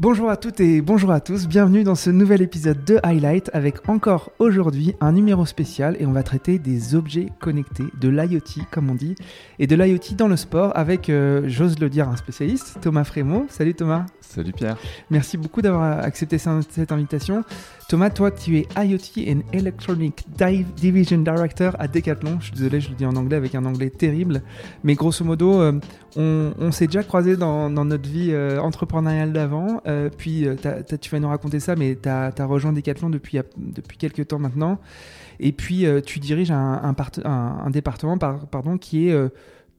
Bonjour 0.00 0.30
à 0.30 0.38
toutes 0.38 0.60
et 0.60 0.80
bonjour 0.80 1.10
à 1.10 1.20
tous, 1.20 1.46
bienvenue 1.46 1.84
dans 1.84 1.94
ce 1.94 2.08
nouvel 2.08 2.40
épisode 2.40 2.82
de 2.86 2.98
Highlight 3.02 3.50
avec 3.52 3.86
encore 3.86 4.32
aujourd'hui 4.38 4.94
un 5.02 5.12
numéro 5.12 5.44
spécial 5.44 5.94
et 6.00 6.06
on 6.06 6.12
va 6.12 6.22
traiter 6.22 6.58
des 6.58 6.94
objets 6.94 7.26
connectés, 7.38 7.84
de 8.00 8.08
l'IoT 8.08 8.64
comme 8.70 8.88
on 8.88 8.94
dit, 8.94 9.14
et 9.58 9.66
de 9.66 9.76
l'IoT 9.76 10.14
dans 10.16 10.26
le 10.26 10.38
sport 10.38 10.72
avec, 10.74 11.10
euh, 11.10 11.42
j'ose 11.48 11.78
le 11.78 11.90
dire, 11.90 12.08
un 12.08 12.16
spécialiste, 12.16 12.78
Thomas 12.80 13.04
Frémaux. 13.04 13.44
Salut 13.50 13.74
Thomas. 13.74 14.06
Salut 14.22 14.52
Pierre. 14.52 14.78
Merci 15.10 15.36
beaucoup 15.36 15.60
d'avoir 15.60 15.98
accepté 16.02 16.38
cette 16.38 16.92
invitation. 16.92 17.44
Thomas, 17.90 18.10
toi, 18.10 18.30
tu 18.30 18.56
es 18.56 18.68
IoT 18.76 19.28
and 19.28 19.40
Electronic 19.52 20.24
Division 20.76 21.18
Director 21.18 21.74
à 21.76 21.88
Decathlon. 21.88 22.38
Je 22.38 22.44
suis 22.44 22.54
désolé, 22.54 22.80
je 22.80 22.88
le 22.88 22.94
dis 22.94 23.04
en 23.04 23.16
anglais 23.16 23.34
avec 23.34 23.56
un 23.56 23.64
anglais 23.64 23.90
terrible. 23.90 24.42
Mais 24.84 24.94
grosso 24.94 25.24
modo, 25.24 25.60
euh, 25.60 25.72
on, 26.56 26.70
s'est 26.70 26.86
déjà 26.86 27.02
croisé 27.02 27.36
dans, 27.36 27.68
notre 27.68 28.08
vie 28.08 28.30
euh, 28.30 28.60
entrepreneuriale 28.60 29.32
d'avant. 29.32 29.80
Euh, 29.88 30.08
puis, 30.08 30.46
tu 31.00 31.10
vas 31.10 31.18
nous 31.18 31.28
raconter 31.28 31.58
ça, 31.58 31.74
mais 31.74 31.98
tu 32.00 32.08
as, 32.08 32.32
rejoint 32.46 32.72
Decathlon 32.72 33.10
depuis, 33.10 33.40
quelques 33.98 34.28
temps 34.28 34.38
maintenant. 34.38 34.78
Et 35.40 35.50
puis, 35.50 35.84
tu 36.06 36.20
diriges 36.20 36.52
un, 36.52 36.94
un, 37.24 37.70
département 37.70 38.18
pardon, 38.18 38.78
qui 38.78 39.08
est 39.08 39.18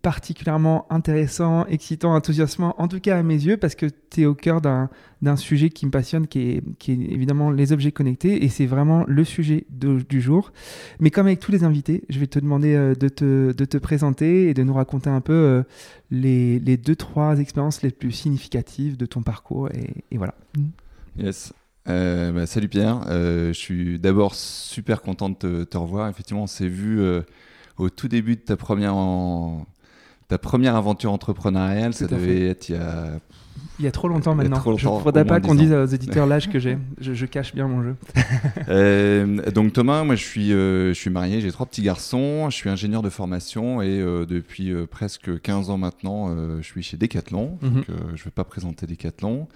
particulièrement 0.02 0.88
intéressant, 0.90 1.66
excitant, 1.68 2.16
enthousiasmant, 2.16 2.76
en 2.80 2.88
tout 2.88 3.00
cas 3.00 3.18
à 3.18 3.24
mes 3.24 3.36
yeux, 3.36 3.58
parce 3.58 3.76
que 3.76 3.86
tu 4.10 4.22
es 4.22 4.26
au 4.26 4.34
cœur 4.34 4.62
d'un 4.62 5.36
sujet 5.36 5.70
qui 5.70 5.86
me 5.86 5.92
passionne, 5.92 6.28
qui 6.28 6.40
est, 6.40 6.78
qui 6.78 6.92
est, 6.92 6.96
évidemment 6.96 7.52
les 7.52 7.72
objets 7.72 7.92
connectés, 7.92 8.44
et 8.44 8.50
c'est 8.50 8.66
vraiment 8.66 9.06
le 9.08 9.24
sujet 9.24 9.66
du 9.70 10.22
jour. 10.22 10.52
Mais 11.00 11.12
comme 11.12 11.28
avec 11.28 11.40
tous 11.40 11.52
les 11.52 11.64
invités, 11.64 12.04
je 12.10 12.20
vais 12.20 12.28
te 12.28 12.40
demander 12.40 12.74
euh, 12.74 12.96
de 12.96 13.10
te, 13.10 13.52
de 13.52 13.66
te 13.66 13.78
présenter 13.78 14.50
et 14.50 14.54
de 14.54 14.64
nous 14.64 14.74
raconter 14.74 15.10
un 15.10 15.22
peu 15.22 15.34
euh, 15.34 15.64
les, 16.10 16.60
les, 16.60 16.78
deux, 16.78 16.96
trois 16.96 17.40
expériences 17.40 17.84
les 17.84 17.92
plus 17.92 18.12
significatives 18.12 18.98
de 18.98 19.06
ton 19.06 19.22
parcours, 19.22 19.70
et, 19.70 20.18
voilà. 20.18 20.34
Yes. 21.18 21.54
Euh, 21.90 22.32
bah, 22.32 22.46
salut 22.46 22.70
Pierre, 22.70 23.02
je 23.08 23.54
suis 23.54 24.00
d'abord 24.00 24.34
super 24.36 25.02
content 25.02 25.30
de 25.30 25.64
te, 25.64 25.78
revoir. 25.78 26.10
Effectivement, 26.10 26.44
on 26.44 26.48
s'est 26.48 26.68
vu 26.68 27.02
au 27.78 27.90
tout 27.90 28.08
début 28.08 28.36
de 28.36 28.42
ta 28.42 28.56
première 28.56 28.96
ta 30.32 30.38
première 30.38 30.78
aventure 30.78 31.12
entrepreneuriale, 31.12 31.94
ça 31.94 32.08
devait 32.08 32.48
être 32.48 32.70
il 32.70 32.76
y 32.76 32.78
a. 32.78 33.20
Il 33.80 33.86
y 33.86 33.88
a 33.88 33.92
trop 33.92 34.08
longtemps 34.08 34.34
maintenant. 34.34 34.62
je 34.78 34.88
ne 34.88 35.00
faudrait 35.00 35.26
pas 35.26 35.42
qu'on 35.42 35.56
dise 35.56 35.74
aux 35.74 35.88
éditeurs 35.88 36.26
l'âge 36.26 36.50
que 36.50 36.58
j'ai. 36.58 36.78
Je, 37.02 37.26
cache 37.26 37.54
bien 37.54 37.68
mon 37.68 37.84
jeu. 37.84 37.96
Euh, 38.70 39.52
donc 39.52 39.74
Thomas, 39.74 40.04
moi 40.04 40.16
je 40.16 40.24
suis, 40.24 40.54
euh, 40.54 40.90
je 40.90 41.00
suis 41.00 41.10
marié, 41.10 41.42
j'ai 41.42 41.52
trois 41.52 41.66
petits 41.66 41.82
garçons, 41.82 42.50
je 42.50 42.56
suis 42.56 42.70
ingénieur 42.70 43.02
de 43.02 43.10
formation 43.10 43.82
et 43.82 44.00
euh, 44.00 44.26
depuis 44.26 44.74
presque 44.90 45.42
15 45.42 45.70
ans 45.70 45.78
maintenant, 45.78 46.34
je 46.62 46.66
suis 46.66 46.84
chez 46.84 46.96
Decathlon. 46.96 47.58
Mhm. 47.62 47.74
Donc 47.74 47.86
je 47.88 47.94
ne 47.94 48.24
vais 48.24 48.32
pas 48.34 48.46
présenter 48.46 48.86
Decathlon. 48.86 49.50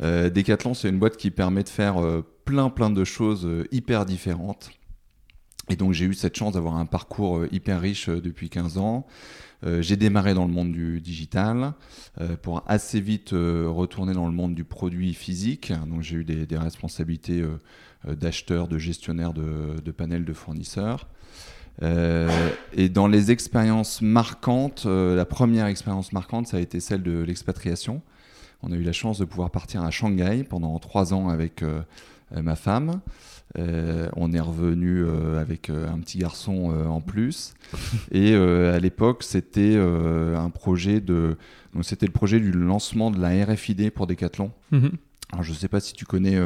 Decathlon, 0.00 0.74
c'est 0.74 0.88
une 0.88 0.98
boîte 0.98 1.16
qui 1.16 1.32
permet 1.32 1.64
de 1.64 1.68
faire 1.68 1.96
plein 2.44 2.68
plein 2.70 2.90
de 2.90 3.02
choses 3.02 3.48
hyper 3.72 4.04
différentes. 4.04 4.70
Et 5.68 5.76
donc 5.76 5.92
j'ai 5.92 6.04
eu 6.04 6.14
cette 6.14 6.36
chance 6.36 6.54
d'avoir 6.54 6.76
un 6.76 6.86
parcours 6.86 7.44
hyper 7.52 7.80
riche 7.80 8.08
depuis 8.08 8.50
15 8.50 8.78
ans. 8.78 9.06
Euh, 9.66 9.80
j'ai 9.80 9.96
démarré 9.96 10.34
dans 10.34 10.44
le 10.44 10.52
monde 10.52 10.72
du 10.72 11.00
digital 11.00 11.72
euh, 12.20 12.36
pour 12.36 12.62
assez 12.66 13.00
vite 13.00 13.32
euh, 13.32 13.66
retourner 13.68 14.12
dans 14.12 14.26
le 14.26 14.32
monde 14.32 14.54
du 14.54 14.64
produit 14.64 15.14
physique. 15.14 15.72
Donc 15.88 16.02
j'ai 16.02 16.16
eu 16.16 16.24
des, 16.24 16.56
responsabilités 16.56 17.44
d'acheteur, 18.06 18.68
de 18.68 18.78
gestionnaire 18.78 19.32
de, 19.32 19.90
panels 19.90 20.24
de 20.24 20.32
fournisseurs. 20.32 21.08
et 21.82 22.88
dans 22.88 23.08
les 23.08 23.30
expériences 23.30 24.02
marquantes, 24.02 24.86
la 24.86 25.24
première 25.24 25.66
expérience 25.66 26.12
marquante, 26.12 26.46
ça 26.46 26.58
a 26.58 26.60
été 26.60 26.80
celle 26.80 27.02
de 27.02 27.22
l'expatriation. 27.22 28.02
On 28.62 28.72
a 28.72 28.76
eu 28.76 28.82
la 28.82 28.92
chance 28.92 29.18
de 29.18 29.24
pouvoir 29.24 29.50
partir 29.50 29.82
à 29.82 29.90
Shanghai 29.90 30.44
pendant 30.44 30.78
trois 30.78 31.12
ans 31.12 31.28
avec 31.28 31.64
ma 32.30 32.56
femme. 32.56 33.00
Euh, 33.56 34.08
on 34.16 34.32
est 34.32 34.40
revenu 34.40 35.04
euh, 35.04 35.40
avec 35.40 35.70
euh, 35.70 35.88
un 35.88 35.98
petit 35.98 36.18
garçon 36.18 36.72
en 36.88 37.00
plus. 37.00 37.54
Et 38.12 38.34
à 38.34 38.78
l'époque, 38.78 39.22
c'était 39.22 39.76
un 39.76 40.50
projet 40.50 41.00
de. 41.00 41.36
Donc, 41.74 41.84
c'était 41.84 42.06
le 42.06 42.12
projet 42.12 42.38
du 42.38 42.52
lancement 42.52 43.10
de 43.10 43.20
la 43.20 43.44
RFID 43.44 43.90
pour 43.90 44.06
Decathlon. 44.06 44.52
Mhm. 44.70 44.92
Alors, 45.32 45.42
je 45.42 45.50
ne 45.50 45.56
sais 45.56 45.68
pas 45.68 45.80
si 45.80 45.94
tu 45.94 46.04
connais 46.04 46.38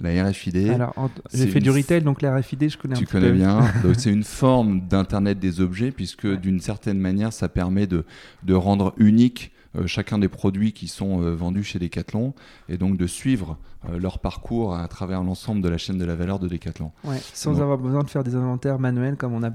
la 0.00 0.24
RFID. 0.24 0.70
Alors, 0.70 1.10
j'ai 1.32 1.48
fait 1.48 1.60
du 1.60 1.70
retail, 1.70 2.02
donc 2.02 2.22
la 2.22 2.36
RFID, 2.36 2.70
je 2.70 2.78
connais 2.78 2.94
tu 2.94 3.04
un 3.04 3.06
connais 3.06 3.32
bien. 3.32 3.58
donc, 3.82 3.96
c'est 3.98 4.12
une 4.12 4.22
forme 4.22 4.86
d'Internet 4.86 5.40
des 5.40 5.60
objets, 5.60 5.90
puisque 5.90 6.26
d'une 6.26 6.60
certaine 6.60 6.98
manière, 6.98 7.32
ça 7.32 7.48
permet 7.48 7.86
de, 7.88 8.04
de 8.44 8.54
rendre 8.54 8.94
unique 8.98 9.50
chacun 9.86 10.18
des 10.18 10.28
produits 10.28 10.72
qui 10.72 10.88
sont 10.88 11.22
euh, 11.22 11.34
vendus 11.34 11.64
chez 11.64 11.78
Decathlon 11.78 12.34
et 12.68 12.78
donc 12.78 12.96
de 12.96 13.06
suivre 13.06 13.58
euh, 13.88 13.98
leur 13.98 14.18
parcours 14.18 14.74
à 14.74 14.86
travers 14.88 15.22
l'ensemble 15.22 15.60
de 15.60 15.68
la 15.68 15.78
chaîne 15.78 15.98
de 15.98 16.04
la 16.04 16.14
valeur 16.14 16.38
de 16.38 16.48
Decathlon. 16.48 16.92
sans 17.34 17.60
avoir 17.60 17.78
besoin 17.78 18.02
de 18.02 18.08
faire 18.08 18.24
des 18.24 18.34
inventaires 18.34 18.78
manuels 18.78 19.16
comme 19.16 19.34
on, 19.34 19.42
a, 19.42 19.50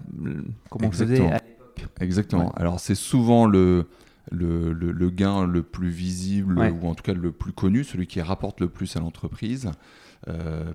comme 0.70 0.86
on 0.86 0.92
faisait 0.92 1.26
à 1.28 1.40
l'époque. 1.40 1.90
Exactement. 2.00 2.52
Alors 2.54 2.80
c'est 2.80 2.96
souvent 2.96 3.46
le, 3.48 3.88
le, 4.32 4.72
le, 4.72 5.10
gain 5.10 5.46
le 5.46 5.64
plus 5.64 5.90
visible 5.90 6.60
ou 6.60 6.88
en 6.88 6.96
tout 6.96 7.04
cas 7.04 7.14
le 7.14 7.32
plus 7.32 7.52
connu, 7.52 7.84
celui 7.84 8.08
qui 8.08 8.22
rapporte 8.22 8.62
le 8.62 8.70
plus 8.70 8.96
à 8.96 9.00
l'entreprise. 9.00 9.72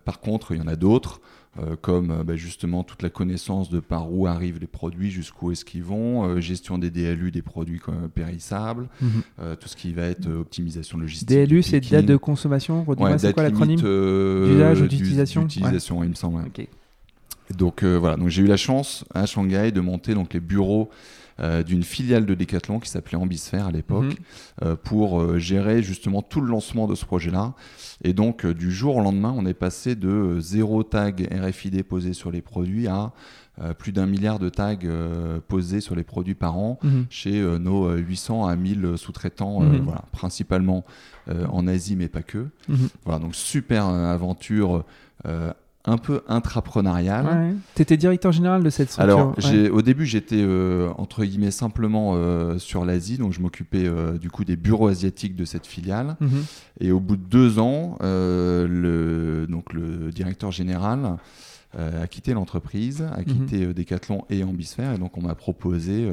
par 0.04 0.20
contre, 0.20 0.52
il 0.52 0.58
y 0.58 0.60
en 0.60 0.66
a 0.66 0.76
d'autres 0.76 1.20
euh, 1.60 1.76
comme 1.80 2.10
euh, 2.10 2.24
bah, 2.24 2.36
justement 2.36 2.84
toute 2.84 3.02
la 3.02 3.10
connaissance 3.10 3.68
de 3.68 3.80
par 3.80 4.12
où 4.12 4.26
arrivent 4.26 4.58
les 4.60 4.66
produits, 4.66 5.10
jusqu'où 5.10 5.50
est-ce 5.50 5.64
qu'ils 5.64 5.82
vont, 5.82 6.24
euh, 6.24 6.40
gestion 6.40 6.78
des 6.78 6.90
DLU 6.90 7.30
des 7.30 7.42
produits 7.42 7.80
périssables, 8.14 8.88
mhm. 9.00 9.56
tout 9.60 9.68
ce 9.68 9.76
qui 9.76 9.92
va 9.92 10.04
être 10.04 10.28
optimisation 10.28 10.98
logistique. 10.98 11.28
DLU, 11.28 11.62
c'est 11.62 11.80
date 11.80 12.06
de 12.06 12.16
consommation 12.16 12.84
C'est 13.18 13.32
quoi 13.32 13.42
l'acronyme 13.42 13.80
D'usage 13.80 14.82
ou 14.82 14.86
d'utilisation 14.86 15.42
D'utilisation, 15.42 16.02
il 16.04 16.10
me 16.10 16.14
semble. 16.14 16.44
Donc 17.56 17.82
voilà, 17.82 18.16
donc 18.16 18.28
j'ai 18.28 18.42
eu 18.42 18.46
la 18.46 18.56
chance 18.56 19.04
à 19.14 19.26
Shanghai 19.26 19.72
de 19.72 19.80
monter 19.80 20.14
donc 20.14 20.34
les 20.34 20.40
bureaux 20.40 20.90
euh, 21.40 21.62
d'une 21.62 21.84
filiale 21.84 22.26
de 22.26 22.34
Decathlon 22.34 22.80
qui 22.80 22.90
s'appelait 22.90 23.16
Ambisphère 23.16 23.68
à 23.68 23.70
l'époque, 23.70 24.06
mhm. 24.06 24.16
euh, 24.64 24.76
pour 24.76 25.20
euh, 25.20 25.38
gérer 25.38 25.84
justement 25.84 26.20
tout 26.20 26.40
le 26.40 26.48
lancement 26.48 26.88
de 26.88 26.96
ce 26.96 27.04
projet-là. 27.04 27.54
Et 28.02 28.12
donc, 28.12 28.44
du 28.44 28.72
jour 28.72 28.96
au 28.96 29.00
lendemain, 29.00 29.32
on 29.36 29.46
est 29.46 29.54
passé 29.54 29.94
de 29.94 30.40
zéro 30.40 30.82
tag 30.82 31.28
RFID 31.32 31.84
posé 31.84 32.12
sur 32.12 32.32
les 32.32 32.42
produits 32.42 32.88
à 32.88 33.12
plus 33.78 33.90
d'un 33.90 34.06
milliard 34.06 34.38
de 34.38 34.48
tags 34.48 34.76
posés 35.48 35.80
sur 35.80 35.96
les 35.96 36.04
produits 36.04 36.36
par 36.36 36.56
an 36.56 36.78
mhm. 36.84 37.06
chez 37.10 37.42
nos 37.58 37.90
800 37.92 38.46
à 38.46 38.54
1000 38.54 38.92
sous-traitants, 38.96 39.60
mhm. 39.60 39.78
voilà, 39.78 40.04
principalement 40.12 40.84
en 41.28 41.66
Asie, 41.66 41.96
mais 41.96 42.06
pas 42.06 42.22
que. 42.22 42.46
Voilà, 43.04 43.18
donc 43.18 43.34
super 43.34 43.86
aventure 43.86 44.84
un 45.84 45.98
peu 45.98 46.22
intrapreneurial. 46.28 47.54
Tu 47.74 47.82
étais 47.82 47.96
directeur 47.96 48.32
général 48.32 48.62
de 48.62 48.70
cette 48.70 48.90
structure 48.90 49.14
Alors, 49.14 49.34
au 49.72 49.82
début, 49.82 50.06
j'étais 50.06 50.40
euh, 50.40 50.90
entre 50.98 51.24
guillemets 51.24 51.50
simplement 51.50 52.12
euh, 52.14 52.58
sur 52.58 52.84
l'Asie, 52.84 53.18
donc 53.18 53.32
je 53.32 53.40
m'occupais 53.40 53.86
euh, 53.86 54.18
du 54.18 54.30
coup 54.30 54.44
des 54.44 54.56
bureaux 54.56 54.88
asiatiques 54.88 55.36
de 55.36 55.44
cette 55.44 55.66
filiale. 55.66 56.16
Mhm. 56.20 56.44
Et 56.80 56.92
au 56.92 57.00
bout 57.00 57.16
de 57.16 57.22
deux 57.22 57.58
ans, 57.58 57.96
le, 58.00 59.46
donc 59.48 59.72
le 59.72 60.10
directeur 60.10 60.52
général 60.52 61.16
a 61.76 62.06
quitté 62.06 62.34
l'entreprise, 62.34 63.02
a 63.02 63.18
mhm. 63.18 63.24
quitté 63.24 63.66
Decathlon 63.74 64.24
et 64.30 64.42
Ambisphère, 64.42 64.94
et 64.94 64.98
donc 64.98 65.16
on 65.16 65.22
m'a 65.22 65.34
proposé 65.34 66.10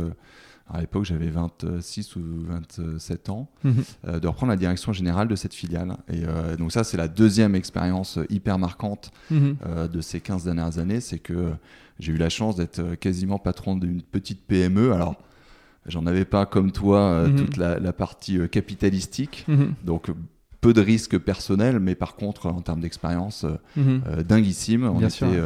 à 0.68 0.82
l'époque 0.82 1.06
j'avais 1.06 1.30
26 1.30 2.16
ou 2.16 2.22
27 2.48 3.30
ans, 3.30 3.50
mhm. 3.64 3.84
euh, 4.08 4.20
de 4.20 4.28
reprendre 4.28 4.52
la 4.52 4.58
direction 4.58 4.94
générale 4.94 5.28
de 5.28 5.36
cette 5.36 5.54
filiale. 5.54 5.98
Et 6.10 6.24
euh, 6.26 6.56
donc 6.56 6.72
ça, 6.72 6.84
c'est 6.84 6.98
la 6.98 7.08
deuxième 7.08 7.56
expérience 7.56 8.20
hyper 8.30 8.58
marquante 8.58 9.12
mhm. 9.30 9.58
euh, 9.66 9.88
de 9.88 10.02
ces 10.02 10.20
15 10.20 10.46
dernières 10.46 10.80
années, 10.80 11.02
c'est 11.02 11.20
que 11.20 11.52
j'ai 12.00 12.14
eu 12.14 12.18
la 12.18 12.30
chance 12.30 12.56
d'être 12.56 12.96
quasiment 12.96 13.38
patron 13.38 13.76
d'une 13.76 14.02
petite 14.02 14.46
PME. 14.48 14.92
Alors, 14.92 15.16
j'en 15.86 16.06
avais 16.08 16.26
pas 16.26 16.46
comme 16.46 16.72
toi 16.72 17.28
mhm. 17.28 17.36
toute 17.36 17.58
la, 17.58 17.94
partie 17.94 18.40
capitalistique, 18.50 19.46
donc 19.84 20.10
peu 20.62 20.74
de 20.74 20.82
risques 20.82 21.20
personnels, 21.20 21.80
mais 21.80 21.94
par 21.94 22.16
contre, 22.16 22.48
en 22.48 22.62
termes 22.62 22.82
d'expérience, 22.82 23.46
dinguissime. 24.28 24.86
On 24.86 24.98
Bien 24.98 25.10
était, 25.10 25.42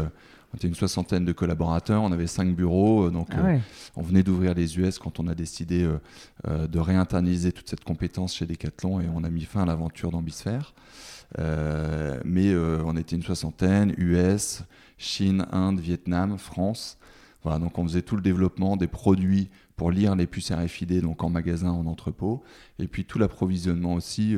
on 0.52 0.58
était 0.58 0.68
une 0.68 0.76
soixantaine 0.76 1.26
de 1.26 1.32
collaborateurs, 1.32 2.02
on 2.02 2.12
avait 2.12 2.28
cinq 2.28 2.56
bureaux, 2.56 3.06
euh, 3.06 3.12
donc 3.12 3.28
ah 3.32 3.46
euh, 3.46 3.58
on 3.96 4.02
venait 4.02 4.24
d'ouvrir 4.24 4.54
les 4.54 4.80
US 4.80 4.98
quand 4.98 5.20
on 5.20 5.28
a 5.28 5.36
décidé 5.36 5.88
euh, 6.48 6.68
de 6.68 6.80
réinternaliser 6.80 7.52
toute 7.52 7.70
cette 7.70 7.84
compétence 7.84 8.36
chez 8.36 8.46
Decathlon 8.46 9.00
et 9.00 9.06
on 9.14 9.24
a 9.24 9.30
mis 9.30 9.46
fin 9.46 9.62
à 9.62 9.66
l'aventure 9.66 10.12
d'Ambisphère. 10.12 10.74
mais 11.38 12.56
on 12.56 12.98
était 12.98 13.16
une 13.16 13.24
soixantaine, 13.24 13.94
US, 13.98 14.64
Chine, 14.98 15.46
Inde, 15.52 15.80
Vietnam, 15.80 16.38
France. 16.38 16.98
Voilà, 17.44 17.58
donc 17.60 17.78
on 17.78 17.84
faisait 17.84 18.02
tout 18.02 18.18
le 18.18 18.22
développement 18.22 18.76
des 18.76 18.88
produits 18.88 19.50
pour 19.78 19.92
lire 19.92 20.14
les 20.16 20.28
puces 20.28 20.52
RFID 20.52 21.02
donc 21.02 21.24
en 21.24 21.30
magasin, 21.30 21.72
en 21.72 21.86
entrepôt, 21.86 22.44
et 22.80 22.88
puis 22.88 23.06
tout 23.06 23.18
l'approvisionnement 23.18 23.94
aussi 23.94 24.36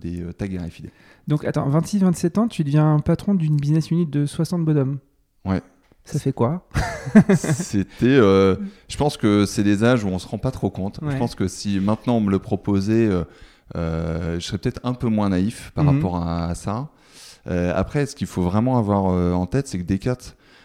des 0.00 0.24
tags 0.34 0.46
RFID. 0.46 0.90
Donc 1.26 1.44
attends, 1.44 1.68
26-27 1.68 2.38
ans, 2.38 2.48
tu 2.48 2.62
deviens 2.62 3.00
patron 3.00 3.34
d'une 3.34 3.56
business 3.56 3.90
unit 3.90 4.06
de 4.06 4.26
60 4.26 4.64
bonhommes. 4.64 4.98
Ouais. 5.44 5.62
Ça 6.04 6.18
fait 6.18 6.32
quoi 6.32 6.68
C'était. 7.34 8.06
Euh, 8.06 8.56
je 8.88 8.96
pense 8.96 9.16
que 9.16 9.46
c'est 9.46 9.62
des 9.62 9.84
âges 9.84 10.04
où 10.04 10.08
on 10.08 10.18
se 10.18 10.28
rend 10.28 10.38
pas 10.38 10.50
trop 10.50 10.70
compte. 10.70 11.00
Je 11.06 11.16
pense 11.16 11.34
que 11.34 11.48
si 11.48 11.80
maintenant 11.80 12.16
on 12.16 12.20
me 12.20 12.30
le 12.30 12.38
proposait, 12.38 13.08
euh, 13.74 14.34
je 14.34 14.40
serais 14.40 14.58
peut-être 14.58 14.80
un 14.84 14.92
peu 14.92 15.08
moins 15.08 15.30
naïf 15.30 15.72
par 15.74 15.84
mhm. 15.84 15.96
rapport 15.96 16.16
à, 16.16 16.54
ça. 16.54 16.90
après, 17.46 18.04
ce 18.04 18.14
qu'il 18.14 18.26
faut 18.26 18.42
vraiment 18.42 18.76
avoir 18.76 19.04
en 19.04 19.46
tête, 19.46 19.66
c'est 19.66 19.78
que 19.78 19.84
Decat, 19.84 20.18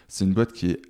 c'est 0.10 0.26
une 0.26 0.34
boîte 0.34 0.52
qui 0.52 0.72
est 0.72 0.82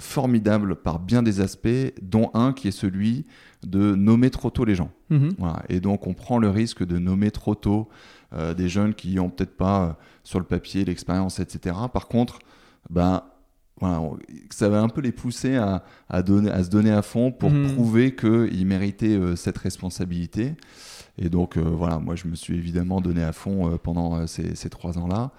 formidable 0.00 0.76
par 0.76 0.98
bien 0.98 1.22
des 1.22 1.40
aspects, 1.40 1.92
dont 2.02 2.30
un 2.34 2.52
qui 2.52 2.68
est 2.68 2.72
celui 2.72 3.26
de 3.66 3.94
nommer 3.94 4.30
trop 4.30 4.50
tôt 4.50 4.64
les 4.64 4.74
gens. 4.74 4.90
Mhm. 5.10 5.32
Et 5.68 5.80
donc 5.80 6.06
on 6.06 6.14
prend 6.14 6.38
le 6.38 6.48
risque 6.48 6.84
de 6.84 6.98
nommer 6.98 7.30
trop 7.30 7.54
tôt 7.54 7.88
euh, 8.32 8.54
des 8.54 8.68
jeunes 8.68 8.94
qui 8.94 9.14
n'ont 9.14 9.28
peut-être 9.28 9.56
pas 9.56 9.82
euh, 9.82 9.92
sur 10.24 10.38
le 10.38 10.44
papier 10.44 10.84
l'expérience, 10.84 11.40
etc. 11.40 11.76
Par 11.92 12.08
contre, 12.08 12.38
ben, 12.88 13.22
voilà, 13.80 14.02
ça 14.50 14.68
va 14.68 14.80
un 14.80 14.88
peu 14.88 15.00
les 15.00 15.12
pousser 15.12 15.56
à, 15.56 16.22
donner, 16.22 16.50
à 16.50 16.62
se 16.62 16.70
donner 16.70 16.90
à 16.90 17.02
fond 17.02 17.32
pour 17.32 17.50
mhm. 17.50 17.74
prouver 17.74 18.14
qu'ils 18.14 18.66
méritaient 18.66 19.16
euh, 19.16 19.36
cette 19.36 19.58
responsabilité. 19.58 20.54
Et 21.18 21.28
donc 21.28 21.58
voilà, 21.58 21.98
moi 21.98 22.14
je 22.14 22.26
me 22.28 22.34
suis 22.34 22.54
évidemment 22.54 23.00
donné 23.00 23.22
à 23.22 23.32
fond 23.32 23.78
pendant 23.82 24.26
ces, 24.26 24.54
ces, 24.54 24.70
trois 24.70 24.96
ans-là. 24.96 25.32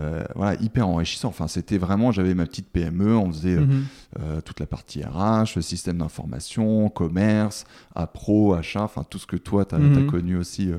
Euh, 0.00 0.24
voilà, 0.34 0.60
hyper 0.60 0.88
enrichissant. 0.88 1.28
Enfin, 1.28 1.46
c'était 1.46 1.78
vraiment, 1.78 2.10
j'avais 2.10 2.34
ma 2.34 2.46
petite 2.46 2.68
PME, 2.68 3.16
on 3.16 3.30
faisait 3.30 3.56
euh, 3.56 3.60
mhm. 3.60 3.84
euh, 4.18 4.40
toute 4.40 4.58
la 4.58 4.66
partie 4.66 5.04
RH, 5.04 5.60
système 5.60 5.98
d'information, 5.98 6.88
commerce, 6.88 7.64
appro, 7.94 8.54
achat, 8.54 8.82
enfin 8.82 9.04
tout 9.08 9.18
ce 9.18 9.26
que 9.26 9.36
toi, 9.36 9.64
tu 9.64 9.76
as, 9.76 9.78
mhm. 9.78 10.06
connu 10.06 10.36
aussi 10.36 10.70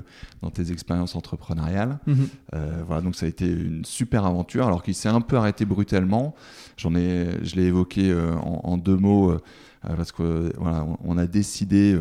dans 0.42 0.50
tes 0.50 0.72
expériences 0.72 1.16
entrepreneuriales. 1.16 1.98
Mhm. 2.08 2.28
voilà, 2.86 3.02
donc 3.02 3.16
ça 3.16 3.26
a 3.26 3.30
été 3.30 3.48
une 3.48 3.86
super 3.86 4.26
aventure, 4.26 4.68
alors 4.68 4.84
qu'il 4.84 4.96
s'est 4.96 5.10
un 5.10 5.22
peu 5.22 5.38
arrêté 5.38 5.66
brutalement. 5.66 6.36
J'en 6.78 6.94
ai, 6.96 7.30
je 7.44 7.56
l'ai 7.56 7.64
évoqué 7.64 8.14
en, 8.42 8.78
deux 8.78 8.98
mots, 8.98 9.38
parce 9.82 10.12
que 10.12 10.52
voilà, 10.58 10.86
on, 11.04 11.18
a 11.18 11.26
décidé 11.26 11.98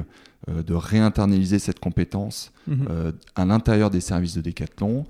de 0.49 0.75
réinternaliser 0.75 1.59
cette 1.59 1.79
compétence 1.79 2.53
à 3.37 3.45
l'intérieur 3.45 3.91
des 3.91 4.01
services 4.01 4.35
de 4.35 4.41
Decathlon 4.41 5.07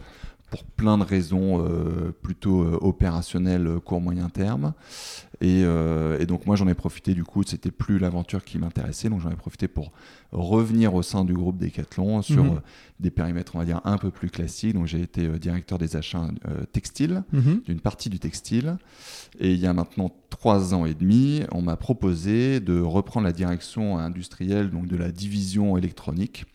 pour 0.55 0.65
plein 0.65 0.99
de 0.99 1.03
raisons 1.03 1.67
euh, 1.67 2.13
plutôt 2.23 2.63
euh, 2.63 2.79
opérationnelles 2.81 3.67
euh, 3.67 3.81
court 3.81 4.01
moyen 4.01 4.29
terme. 4.29 4.73
Et, 5.41 5.65
donc 6.27 6.47
moi 6.47 6.57
j'en 6.57 6.69
ai 6.69 6.75
profité 6.75 7.13
du 7.13 7.25
coup, 7.25 7.43
c'était 7.43 7.73
plus 7.73 7.99
l'aventure 7.99 8.45
qui 8.45 8.57
m'intéressait, 8.57 9.11
donc 9.11 9.21
j'en 9.21 9.31
ai 9.31 9.37
profité 9.37 9.69
pour 9.69 9.93
revenir 10.33 10.95
au 10.95 11.03
sein 11.03 11.25
du 11.25 11.35
groupe 11.35 11.59
Decathlon 11.59 12.23
sur 12.23 12.45
mhm. 12.45 12.61
des 13.01 13.11
périmètres 13.11 13.55
on 13.55 13.59
va 13.59 13.67
dire 13.67 13.81
un 13.85 13.99
peu 13.99 14.11
plus 14.11 14.31
classiques. 14.31 14.75
Donc 14.75 14.87
j'ai 14.87 15.03
été 15.03 15.29
directeur 15.39 15.77
des 15.77 15.97
achats 15.97 16.29
textiles, 16.73 17.25
mhm. 17.33 17.63
d'une 17.67 17.81
partie 17.81 18.09
du 18.09 18.21
textile. 18.21 18.79
Et 19.39 19.53
il 19.53 19.59
y 19.59 19.67
a 19.67 19.75
maintenant 19.75 20.11
trois 20.31 20.73
ans 20.73 20.87
et 20.87 20.95
demi, 20.95 21.43
on 21.53 21.61
m'a 21.61 21.77
proposé 21.77 22.61
de 22.61 22.81
reprendre 22.81 23.27
la 23.27 23.33
direction 23.33 23.99
industrielle 23.99 24.71
donc 24.71 24.87
de 24.87 24.97
la 24.97 25.11
division 25.11 25.77
électronique 25.77 26.47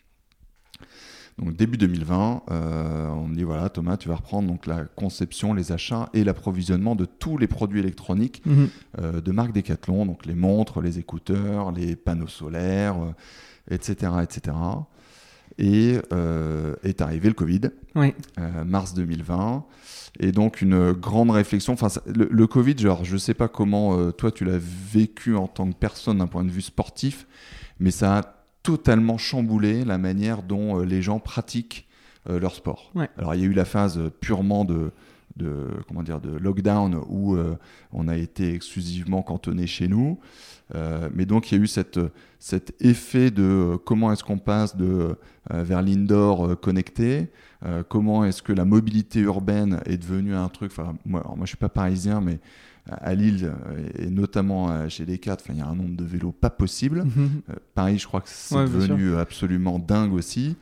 donc 1.40 1.56
début 1.56 1.78
2020, 1.78 2.44
euh, 2.52 3.08
on 3.10 3.28
me 3.28 3.36
dit 3.36 3.44
voilà 3.44 3.70
Thomas, 3.70 3.98
tu 3.98 4.10
vas 4.10 4.16
reprendre 4.16 4.48
donc 4.48 4.66
la 4.66 4.84
conception, 4.84 5.54
les 5.54 5.72
achats 5.72 6.10
et 6.14 6.24
l'approvisionnement 6.24 6.96
de 6.96 7.06
tous 7.06 7.38
les 7.38 7.48
produits 7.48 7.80
électroniques 7.80 8.42
mhm. 8.46 8.70
euh, 9.00 9.22
de 9.22 9.32
marque 9.32 9.54
Decathlon, 9.54 10.06
donc 10.06 10.26
les 10.26 10.36
montres, 10.36 10.82
les 10.82 11.00
écouteurs, 11.00 11.72
les 11.72 11.96
panneaux 11.96 12.28
solaires, 12.28 12.98
etc., 13.72 14.12
euh, 14.16 14.22
etc. 14.22 14.58
Et 15.58 15.98
est 16.84 17.02
arrivé 17.02 17.28
le 17.28 17.34
Covid, 17.34 17.62
mars 18.66 18.94
2020. 18.94 19.66
Et 20.22 20.32
donc 20.32 20.62
une 20.62 20.94
grande 20.94 21.32
réflexion. 21.32 21.74
Enfin, 21.74 21.90
le, 22.06 22.30
le 22.32 22.48
Covid, 22.48 22.78
genre, 22.78 23.04
je 23.04 23.18
sais 23.18 23.34
pas 23.34 23.50
comment 23.50 24.10
toi 24.14 24.32
tu 24.32 24.46
l'as 24.46 24.58
vécu 24.58 25.36
en 25.36 25.48
tant 25.48 25.70
que 25.70 25.76
personne 25.76 26.20
d'un 26.20 26.28
point 26.28 26.46
de 26.46 26.50
vue 26.50 26.62
sportif, 26.62 27.28
mais 27.82 27.92
ça 27.92 28.20
a 28.20 28.39
totalement 28.64 29.18
chamboulé 29.18 29.86
la 29.86 29.98
manière 29.98 30.44
dont 30.44 30.80
euh, 30.80 30.86
les 30.86 31.02
gens 31.02 31.20
pratiquent 31.20 31.88
euh, 32.30 32.40
leur 32.40 32.54
sport. 32.54 32.92
Alors 33.18 33.36
il 33.36 33.42
y 33.42 33.44
a 33.44 33.48
eu 33.48 33.54
la 33.54 33.66
phase 33.66 34.00
purement 34.20 34.66
de, 34.66 34.92
de 35.38 35.68
comment 35.88 36.04
dire 36.04 36.20
de 36.20 36.38
lockdown 36.38 37.02
où 37.08 37.36
euh, 37.36 37.56
on 37.94 38.08
a 38.08 38.18
été 38.18 38.54
exclusivement 38.54 39.22
cantonné 39.22 39.68
chez 39.68 39.88
nous. 39.88 40.20
mais 41.16 41.26
donc 41.26 41.52
il 41.52 41.58
y 41.58 41.60
a 41.60 41.64
eu 41.64 41.68
cette, 41.68 42.00
cet 42.38 42.76
effet 42.80 43.32
de 43.32 43.78
comment 43.86 44.12
est-ce 44.12 44.24
qu'on 44.24 44.38
passe 44.38 44.76
de, 44.76 45.16
vers 45.50 45.82
l'indoor 45.82 46.60
connecté, 46.60 47.32
comment 47.88 48.24
est-ce 48.24 48.44
que 48.44 48.54
la 48.54 48.66
mobilité 48.66 49.22
urbaine 49.22 49.82
est 49.88 49.98
devenue 49.98 50.36
un 50.36 50.48
truc. 50.50 50.72
Enfin, 50.72 50.96
moi, 51.06 51.24
moi 51.26 51.46
je 51.46 51.48
suis 51.48 51.58
pas 51.58 51.70
parisien, 51.70 52.22
mais 52.22 52.40
à 52.92 53.14
Lille 53.14 53.52
et 53.98 54.10
notamment 54.10 54.90
chez 54.90 55.06
les 55.06 55.20
il 55.50 55.58
y 55.58 55.62
a 55.62 55.68
un 55.68 55.76
nombre 55.76 55.96
de 55.96 56.04
vélos 56.04 56.32
pas 56.32 56.50
possible. 56.50 57.04
Mhm. 57.04 57.42
Euh, 57.50 57.54
Paris, 57.76 58.00
je 58.00 58.08
crois 58.08 58.22
que 58.22 58.30
c'est 58.30 58.56
devenu 58.56 59.16
absolument 59.16 59.80
dingue 59.80 60.14
aussi. 60.14 60.56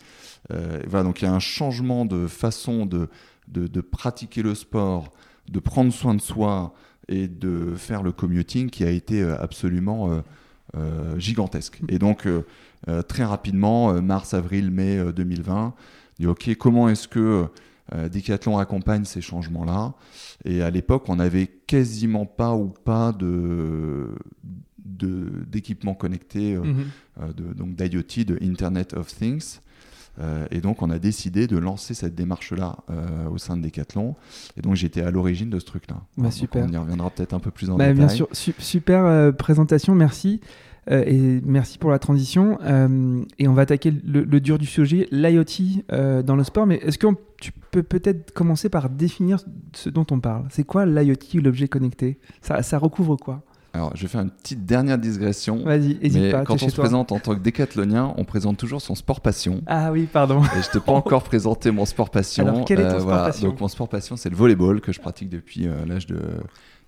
Euh, 0.52 0.82
voilà, 0.88 1.04
donc 1.04 1.22
il 1.22 1.26
y 1.26 1.28
a 1.28 1.34
un 1.34 1.40
changement 1.40 2.06
de 2.06 2.28
façon 2.28 2.86
de, 2.86 3.10
de, 3.48 3.82
pratiquer 3.82 4.42
le 4.42 4.56
sport, 4.56 5.12
de 5.50 5.60
prendre 5.60 5.92
soin 5.92 6.14
de 6.16 6.22
soi 6.22 6.74
et 7.10 7.28
de 7.28 7.74
faire 7.76 8.04
le 8.04 8.12
commuting 8.12 8.70
qui 8.70 8.84
a 8.84 8.90
été 8.90 9.22
euh, 9.22 9.38
absolument 9.40 10.22
gigantesque. 11.18 11.80
Et 11.88 11.98
donc, 11.98 12.28
très 13.08 13.24
rapidement, 13.24 14.00
mars, 14.02 14.36
avril, 14.36 14.70
mai 14.70 15.02
2020, 15.16 15.74
dit 16.20 16.28
OK, 16.28 16.54
comment 16.56 16.88
est-ce 16.90 17.08
que 17.08 17.48
euh, 17.94 18.10
Decathlon 18.10 18.57
accompagne 18.57 19.06
ces 19.06 19.22
changements-là. 19.22 19.94
Et 20.45 20.62
à 20.62 20.69
l'époque, 20.69 21.06
on 21.07 21.16
n'avait 21.16 21.48
quasiment 21.48 22.25
pas 22.25 22.54
ou 22.54 22.68
pas 22.68 23.13
de 23.13 24.16
d'équipements 24.89 25.94
connectés, 25.94 26.56
euh, 26.56 26.63
mhm. 26.63 26.86
euh, 27.22 27.34
de, 27.34 27.54
donc 27.54 27.75
d'IoT, 27.75 28.24
de 28.25 28.39
Internet 28.42 28.94
of 28.94 29.07
Things. 29.07 29.60
et 30.50 30.62
donc, 30.62 30.81
on 30.81 30.89
a 30.89 30.98
décidé 30.98 31.45
de 31.45 31.57
lancer 31.57 31.94
cette 31.94 32.16
démarche-là 32.16 32.78
au 33.31 33.38
sein 33.38 33.56
de 33.56 33.62
Decathlon. 33.62 34.16
Et 34.56 34.62
donc, 34.62 34.75
j'étais 34.75 35.01
à 35.01 35.12
l'origine 35.12 35.51
de 35.51 35.60
ce 35.60 35.66
truc-là. 35.66 35.98
Bah, 36.18 36.31
super. 36.31 36.66
On 36.66 36.72
y 36.72 36.78
reviendra 36.78 37.12
peut-être 37.12 37.36
un 37.36 37.40
peu 37.40 37.51
plus 37.51 37.69
en 37.69 37.78
bah, 37.78 37.94
détail. 37.94 38.07
Bien 38.07 38.07
sûr, 38.07 38.28
super 38.33 39.31
présentation, 39.36 39.94
merci. 39.94 40.42
Euh, 40.89 41.04
et 41.06 41.42
merci 41.44 41.78
pour 41.78 41.92
la 41.92 42.00
transition. 42.00 42.57
Euh, 42.63 43.24
et 43.39 43.48
on 43.48 43.54
va 43.54 43.63
attaquer 43.63 43.92
le, 43.92 44.25
dur 44.39 44.57
du 44.57 44.66
sujet, 44.66 45.07
l'IoT 45.12 45.84
euh, 45.92 46.24
dans 46.24 46.36
le 46.36 46.44
sport. 46.44 46.66
Mais 46.66 46.75
est-ce 46.75 46.98
que 46.98 47.07
tu 47.39 47.51
peux 47.72 47.84
peut-être 47.84 48.34
commencer 48.34 48.69
par 48.69 48.89
définir 48.89 49.39
ce 49.74 49.89
dont 49.89 50.06
on 50.12 50.19
parle? 50.19 50.45
C'est 50.50 50.63
quoi 50.63 50.86
l'IoT 50.86 51.42
l'objet 51.42 51.68
connecté? 51.68 52.19
Ça, 52.42 52.62
ça 52.63 52.78
recouvre 52.78 53.16
quoi? 53.18 53.44
Alors, 53.74 53.92
je 53.95 54.04
vais 54.04 54.07
faire 54.07 54.22
une 54.22 54.31
petite 54.31 54.66
dernière 54.66 54.98
digression. 54.98 55.63
Vas-y, 55.63 56.00
hésite 56.01 56.31
pas. 56.31 56.44
Quand 56.44 56.63
on 56.63 56.69
se 56.69 56.75
présente 56.75 57.12
en 57.12 57.19
tant 57.19 57.36
que 57.36 57.42
décathlonien, 57.42 58.12
on 58.18 58.24
présente 58.24 58.57
toujours 58.57 58.81
son 58.81 58.95
sport 58.95 59.22
passion. 59.22 59.62
Ah 59.68 59.92
oui, 59.92 60.07
pardon. 60.12 60.42
Et 60.42 60.63
je 60.63 60.72
t'ai 60.72 60.80
pas 60.80 60.92
encore 60.94 61.22
présenté 61.22 61.69
mon 61.69 61.86
sport 61.86 62.10
passion. 62.10 62.48
Alors, 62.48 62.66
quel 62.66 62.80
est 62.80 62.90
ton 62.90 63.02
sport 63.02 63.26
passion? 63.26 63.50
Donc, 63.50 63.59
mon 63.59 63.68
sport 63.68 63.90
passion, 63.90 64.16
c'est 64.16 64.30
le 64.30 64.35
volleyball 64.35 64.81
que 64.81 64.92
je 64.92 65.00
pratique 65.00 65.30
depuis 65.30 65.68
l'âge 65.85 66.07
de 66.07 66.18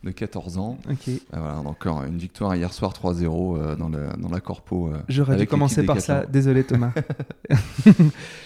de 0.03 0.12
14 0.12 0.58
ans. 0.58 0.77
Ok. 0.89 1.08
Euh, 1.08 1.20
voilà, 1.32 1.60
encore 1.60 2.03
une 2.03 2.18
victoire 2.18 2.56
hier 2.56 2.72
soir 2.74 2.94
3-0 2.94 3.58
euh, 3.58 3.75
dans, 3.75 3.89
dans 3.89 4.29
la 4.29 4.39
corpo. 4.39 4.88
Euh, 4.88 5.01
J'aurais 5.10 5.36
dû 5.38 5.48
commencer 5.48 5.84
par 5.84 6.00
ça. 6.00 6.25
Désolé 6.25 6.63
Thomas. 6.70 6.94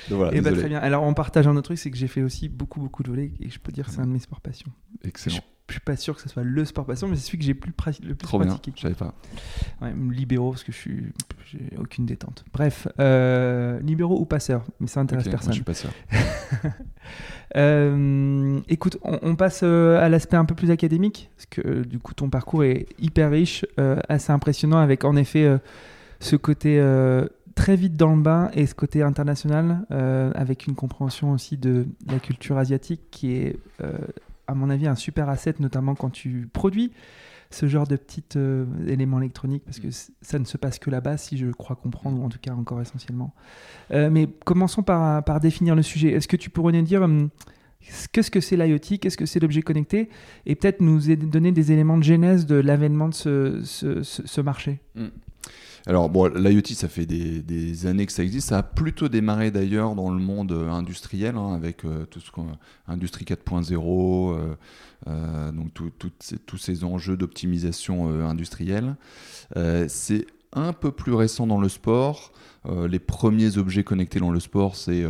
voilà, 0.10 0.34
et 0.34 0.38
eh 0.38 0.42
ben, 0.42 0.56
très 0.56 0.70
bien. 0.70 0.80
Alors 0.80 1.04
on 1.04 1.14
partage 1.14 1.48
un 1.48 1.56
autre 1.56 1.64
truc, 1.66 1.78
c'est 1.78 1.92
que 1.92 1.98
j'ai 1.98 2.08
fait 2.08 2.24
aussi 2.24 2.50
beaucoup 2.50 2.80
beaucoup 2.80 3.04
de 3.04 3.10
volley 3.10 3.34
et 3.40 3.50
je 3.50 3.60
peux 3.60 3.72
dire 3.72 3.86
que 3.86 3.92
c'est 3.92 4.02
un 4.02 4.08
de 4.08 4.12
mes 4.12 4.20
sports 4.20 4.42
passion. 4.42 4.72
Excellent. 5.04 5.38
Je, 5.70 5.74
suis 5.74 5.82
pas 5.82 5.96
sûr 5.96 6.16
que 6.16 6.22
ce 6.22 6.30
soit 6.30 6.44
le 6.44 6.66
sport 6.66 6.86
passion, 6.86 7.08
mais 7.08 7.16
c'est 7.16 7.26
celui 7.26 7.40
que 7.40 7.46
j'ai 7.46 7.54
plus 7.54 7.72
le 8.02 8.16
plus 8.16 8.28
Trop 8.28 8.40
pratiqué. 8.40 8.72
Bien, 8.72 8.74
je 8.76 8.82
savais 8.82 8.96
pas. 8.96 9.14
Ouais, 9.82 9.94
libéraux 10.12 10.52
parce 10.52 10.64
que 10.64 10.72
je 10.72 10.78
suis, 10.78 11.14
j'ai 11.46 11.78
aucune 11.78 12.06
détente. 12.06 12.44
Bref, 12.54 12.88
euh, 13.00 13.80
libéraux 13.80 14.20
ou 14.20 14.26
passeur, 14.26 14.64
mais 14.80 14.88
ça 14.88 15.00
intéresse 15.00 15.28
personne. 15.28 15.56
Moi, 15.56 15.64
je 15.66 15.74
suis 15.74 15.90
passeur. 15.90 15.92
Euh, 17.56 18.60
écoute, 18.68 18.98
on, 19.04 19.36
passe 19.36 19.62
euh, 19.64 20.04
à 20.04 20.10
l'aspect 20.10 20.38
un 20.38 20.46
peu 20.46 20.56
plus 20.56 20.72
académique, 20.72 21.30
parce 21.36 21.46
que 21.46 21.62
euh, 21.62 21.86
du 21.86 22.00
coup 22.00 22.14
ton 22.14 22.30
parcours 22.30 22.64
est 22.64 22.88
hyper 23.00 23.32
riche, 23.32 23.66
assez 24.10 24.32
impressionnant, 24.32 24.78
avec 24.78 25.04
en 25.04 25.16
effet 25.16 25.60
ce 26.20 26.36
côté 26.36 26.82
très 27.56 27.76
vite 27.76 27.96
dans 27.96 28.16
le 28.16 28.22
bain 28.22 28.50
et 28.54 28.66
ce 28.66 28.74
côté 28.74 29.04
international, 29.04 29.86
avec 29.90 30.68
une 30.68 30.76
compréhension 30.76 31.32
aussi 31.32 31.58
de, 31.58 31.86
la 32.08 32.20
culture 32.20 32.58
asiatique 32.58 33.02
qui 33.12 33.34
est, 33.34 33.58
à 34.48 34.56
mon 34.56 34.70
avis, 34.70 34.88
un 34.88 34.96
super 34.96 35.30
asset, 35.30 35.56
notamment 35.60 35.96
quand 35.96 36.10
tu 36.10 36.50
produis 36.52 36.92
ce 37.50 37.68
genre 37.68 37.86
de 37.86 37.96
petits 37.96 38.24
éléments 38.88 39.20
électroniques, 39.20 39.64
parce 39.64 39.80
que 39.80 39.90
ça 39.92 40.40
ne 40.40 40.44
se 40.44 40.58
passe 40.58 40.80
que 40.80 40.90
là-bas, 40.90 41.18
si 41.18 41.38
je 41.38 41.48
crois 41.52 41.76
comprendre, 41.76 42.20
ou 42.20 42.26
en 42.26 42.30
tout 42.30 42.40
cas 42.42 42.54
encore 42.54 42.82
essentiellement. 42.82 43.34
mais 43.92 44.28
commençons 44.44 44.82
par, 44.82 45.24
par, 45.24 45.40
définir 45.40 45.76
le 45.76 45.84
sujet. 45.84 46.10
Est-ce 46.10 46.28
que 46.28 46.36
tu 46.36 46.50
pourrais 46.50 46.74
nous 46.74 46.82
dire 46.82 47.04
hum, 47.04 47.30
qu'est-ce 48.12 48.32
que 48.32 48.40
c'est 48.40 48.58
l'IoT, 48.58 48.98
qu'est-ce 49.00 49.18
que 49.18 49.26
c'est 49.26 49.40
l'objet 49.40 49.62
connecté, 49.62 50.10
et 50.46 50.56
peut-être 50.56 50.82
nous 50.82 51.00
donner 51.16 51.52
des 51.52 51.72
éléments 51.72 51.98
de 51.98 52.04
genèse 52.04 52.46
de 52.46 52.56
l'avènement 52.56 53.10
de 53.10 53.14
ce, 53.14 53.62
ce, 53.64 54.42
marché? 54.42 54.80
Mm. 54.96 55.08
Alors, 55.86 56.10
bon, 56.10 56.28
l'IoT, 56.34 56.66
ça 56.76 56.88
fait 56.88 57.06
des, 57.06 57.86
années 57.86 58.06
que 58.06 58.12
ça 58.12 58.24
existe. 58.24 58.50
Ça 58.50 58.60
a 58.60 58.64
plutôt 58.64 59.10
démarré 59.10 59.52
d'ailleurs 59.52 59.96
dans 59.96 60.10
le 60.10 60.20
monde 60.20 60.54
euh, 60.54 60.70
industriel, 60.70 61.36
hein, 61.36 61.54
avec 61.54 61.84
euh, 61.84 62.06
tout 62.06 62.20
ce 62.20 62.32
qu'on. 62.32 62.48
Industrie 62.88 63.26
4.0, 63.26 64.56
euh, 65.08 65.52
donc 65.52 65.74
tous 66.46 66.58
ces 66.58 66.84
enjeux 66.84 67.18
d'optimisation 67.18 68.10
industrielle. 68.28 68.96
c'est 69.88 70.26
un 70.52 70.74
peu 70.74 70.92
plus 70.92 71.14
récent 71.14 71.48
dans 71.48 71.60
le 71.60 71.70
sport. 71.70 72.34
les 72.66 73.00
premiers 73.00 73.58
objets 73.58 73.84
connectés 73.84 74.20
dans 74.20 74.32
le 74.32 74.40
sport, 74.40 74.76
c'est 74.76 75.06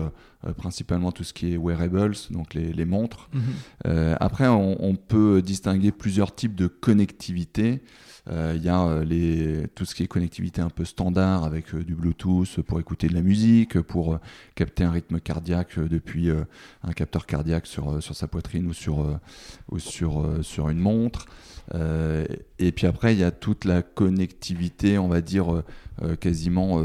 principalement 0.55 1.11
tout 1.11 1.23
ce 1.23 1.33
qui 1.33 1.53
est 1.53 1.57
wearables, 1.57 2.15
donc 2.29 2.53
les, 2.53 2.85
montres. 2.85 3.29
Mhm. 3.33 4.15
après, 4.19 4.47
on, 4.47 4.95
peut 4.95 5.41
distinguer 5.41 5.91
plusieurs 5.91 6.35
types 6.35 6.55
de 6.55 6.67
connectivité. 6.67 7.81
Il 8.29 8.63
y 8.63 8.69
a 8.69 9.03
les, 9.03 9.67
tout 9.75 9.83
ce 9.83 9.93
qui 9.93 10.03
est 10.03 10.07
connectivité 10.07 10.61
un 10.61 10.69
peu 10.69 10.85
standard 10.85 11.43
avec 11.43 11.75
du 11.75 11.93
Bluetooth 11.93 12.61
pour 12.61 12.79
écouter 12.79 13.07
de 13.07 13.13
la 13.13 13.21
musique, 13.21 13.81
pour 13.81 14.17
capter 14.55 14.85
un 14.85 14.91
rythme 14.91 15.19
cardiaque 15.19 15.77
depuis 15.77 16.29
un 16.31 16.93
capteur 16.93 17.25
cardiaque 17.25 17.67
sur, 17.67 18.01
sa 18.01 18.27
poitrine 18.27 18.67
ou 18.67 18.73
sur, 18.73 20.69
une 20.69 20.79
montre. 20.79 21.25
Euh, 21.73 22.25
et 22.59 22.71
puis 22.71 22.87
après, 22.87 23.13
il 23.13 23.19
y 23.19 23.23
a 23.23 23.31
toute 23.31 23.65
la 23.65 23.81
connectivité, 23.81 24.97
on 24.97 25.07
va 25.07 25.21
dire, 25.21 25.53
euh, 25.53 25.63
euh, 26.01 26.15
quasiment 26.15 26.81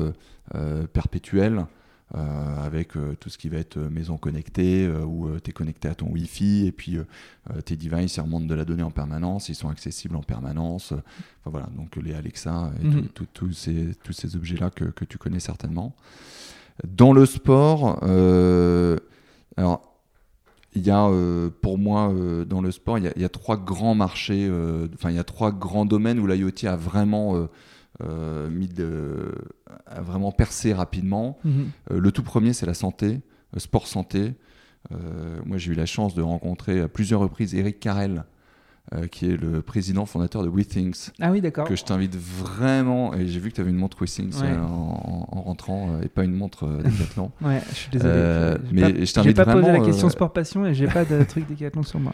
perpétuelle. 2.11 2.65
avec 2.65 2.93
tout 3.21 3.31
ce 3.31 3.39
qui 3.39 3.49
va 3.49 3.59
être 3.59 3.79
maison 3.79 4.17
connectée, 4.17 4.89
où 4.89 5.29
tu 5.43 5.51
es 5.51 5.53
connecté 5.53 5.89
à 5.89 5.95
ton 5.95 6.07
Wi-Fi, 6.09 6.67
et 6.67 6.73
puis 6.73 6.99
tes 7.65 7.77
devices 7.77 8.17
ils 8.17 8.21
remontent 8.21 8.47
de 8.47 8.55
la 8.55 8.65
donnée 8.65 8.83
en 8.83 8.91
permanence, 8.91 9.49
ils 9.49 9.55
sont 9.55 9.69
accessibles 9.69 10.17
en 10.17 10.23
permanence. 10.23 10.93
Enfin, 10.93 11.51
voilà, 11.51 11.69
donc 11.77 11.97
les 11.97 12.15
Alexa 12.15 12.71
et 12.83 12.87
mhm. 12.87 13.09
tous 13.33 13.53
ces, 13.53 13.95
tous 14.03 14.13
ces 14.13 14.37
objets-là 14.37 14.71
que, 14.71 14.85
que, 14.85 15.05
tu 15.05 15.19
connais 15.19 15.41
certainement. 15.41 15.95
Dans 16.87 17.13
le 17.13 17.27
sport, 17.27 18.03
alors 19.57 19.89
il 20.75 20.87
y 20.87 20.91
a, 20.91 21.07
euh, 21.07 21.51
pour 21.61 21.79
moi, 21.79 22.13
euh, 22.13 22.45
dans 22.45 22.61
le 22.61 22.71
sport, 22.71 22.99
il 22.99 23.13
y, 23.17 23.25
a, 23.25 23.29
trois 23.29 23.57
grands 23.57 23.95
marchés, 23.95 24.47
euh, 24.49 24.87
enfin, 24.95 25.11
il 25.11 25.17
y 25.17 25.19
a 25.19 25.25
trois 25.25 25.51
grands 25.51 25.87
domaines 25.87 26.19
où 26.19 26.27
l'IoT 26.27 26.67
a 26.67 26.77
vraiment 26.77 27.49
mis 28.51 28.69
de, 28.69 29.35
a 29.87 30.01
vraiment 30.01 30.33
percé 30.33 30.73
rapidement. 30.73 31.39
Mhm. 31.45 31.71
le 31.91 32.13
tout 32.13 32.23
premier, 32.23 32.53
c'est 32.53 32.67
la 32.67 32.75
santé, 32.75 33.21
sport 33.57 33.87
santé. 33.87 34.35
moi, 35.45 35.59
j'ai 35.59 35.73
eu 35.73 35.75
la 35.75 35.87
chance 35.87 36.15
de 36.15 36.23
rencontrer 36.23 36.81
à 36.81 36.89
plusieurs 36.89 37.21
reprises 37.21 37.55
Eric 37.55 37.81
Carrel, 37.81 38.25
euh, 38.95 39.07
qui 39.07 39.27
est 39.27 39.37
le 39.37 39.61
président 39.61 40.07
fondateur 40.07 40.43
de 40.43 40.49
WeThings. 40.49 41.11
Ah 41.21 41.31
oui, 41.31 41.43
d'accord. 41.43 41.67
Que 41.69 41.77
je 41.77 41.85
t'invite 41.85 42.17
vraiment, 42.17 43.13
et 43.13 43.27
j'ai 43.27 43.39
vu 43.39 43.51
que 43.51 43.57
tu 43.57 43.61
avais 43.61 43.69
une 43.69 43.77
montre 43.77 43.99
WeThings 44.01 44.43
euh, 44.43 44.59
en, 44.63 45.43
rentrant, 45.43 45.91
euh, 45.91 46.05
et 46.05 46.09
pas 46.09 46.25
une 46.25 46.33
montre 46.33 46.67
Decathlon. 46.67 47.31
ouais, 47.43 47.61
je 47.69 47.75
suis 47.75 47.91
désolé. 47.91 48.57
mais 48.73 49.05
je 49.05 49.13
t'invite 49.13 49.37
vraiment. 49.37 49.53
J'ai 49.59 49.61
pas 49.61 49.61
posé 49.61 49.73
la 49.73 49.85
question 49.85 50.09
sport 50.09 50.33
passion 50.33 50.65
et 50.65 50.73
j'ai 50.73 50.87
pas 50.87 51.05
de 51.05 51.23
truc 51.29 51.47
Decathlon 51.51 51.83
sur 51.83 52.01
moi. 52.01 52.13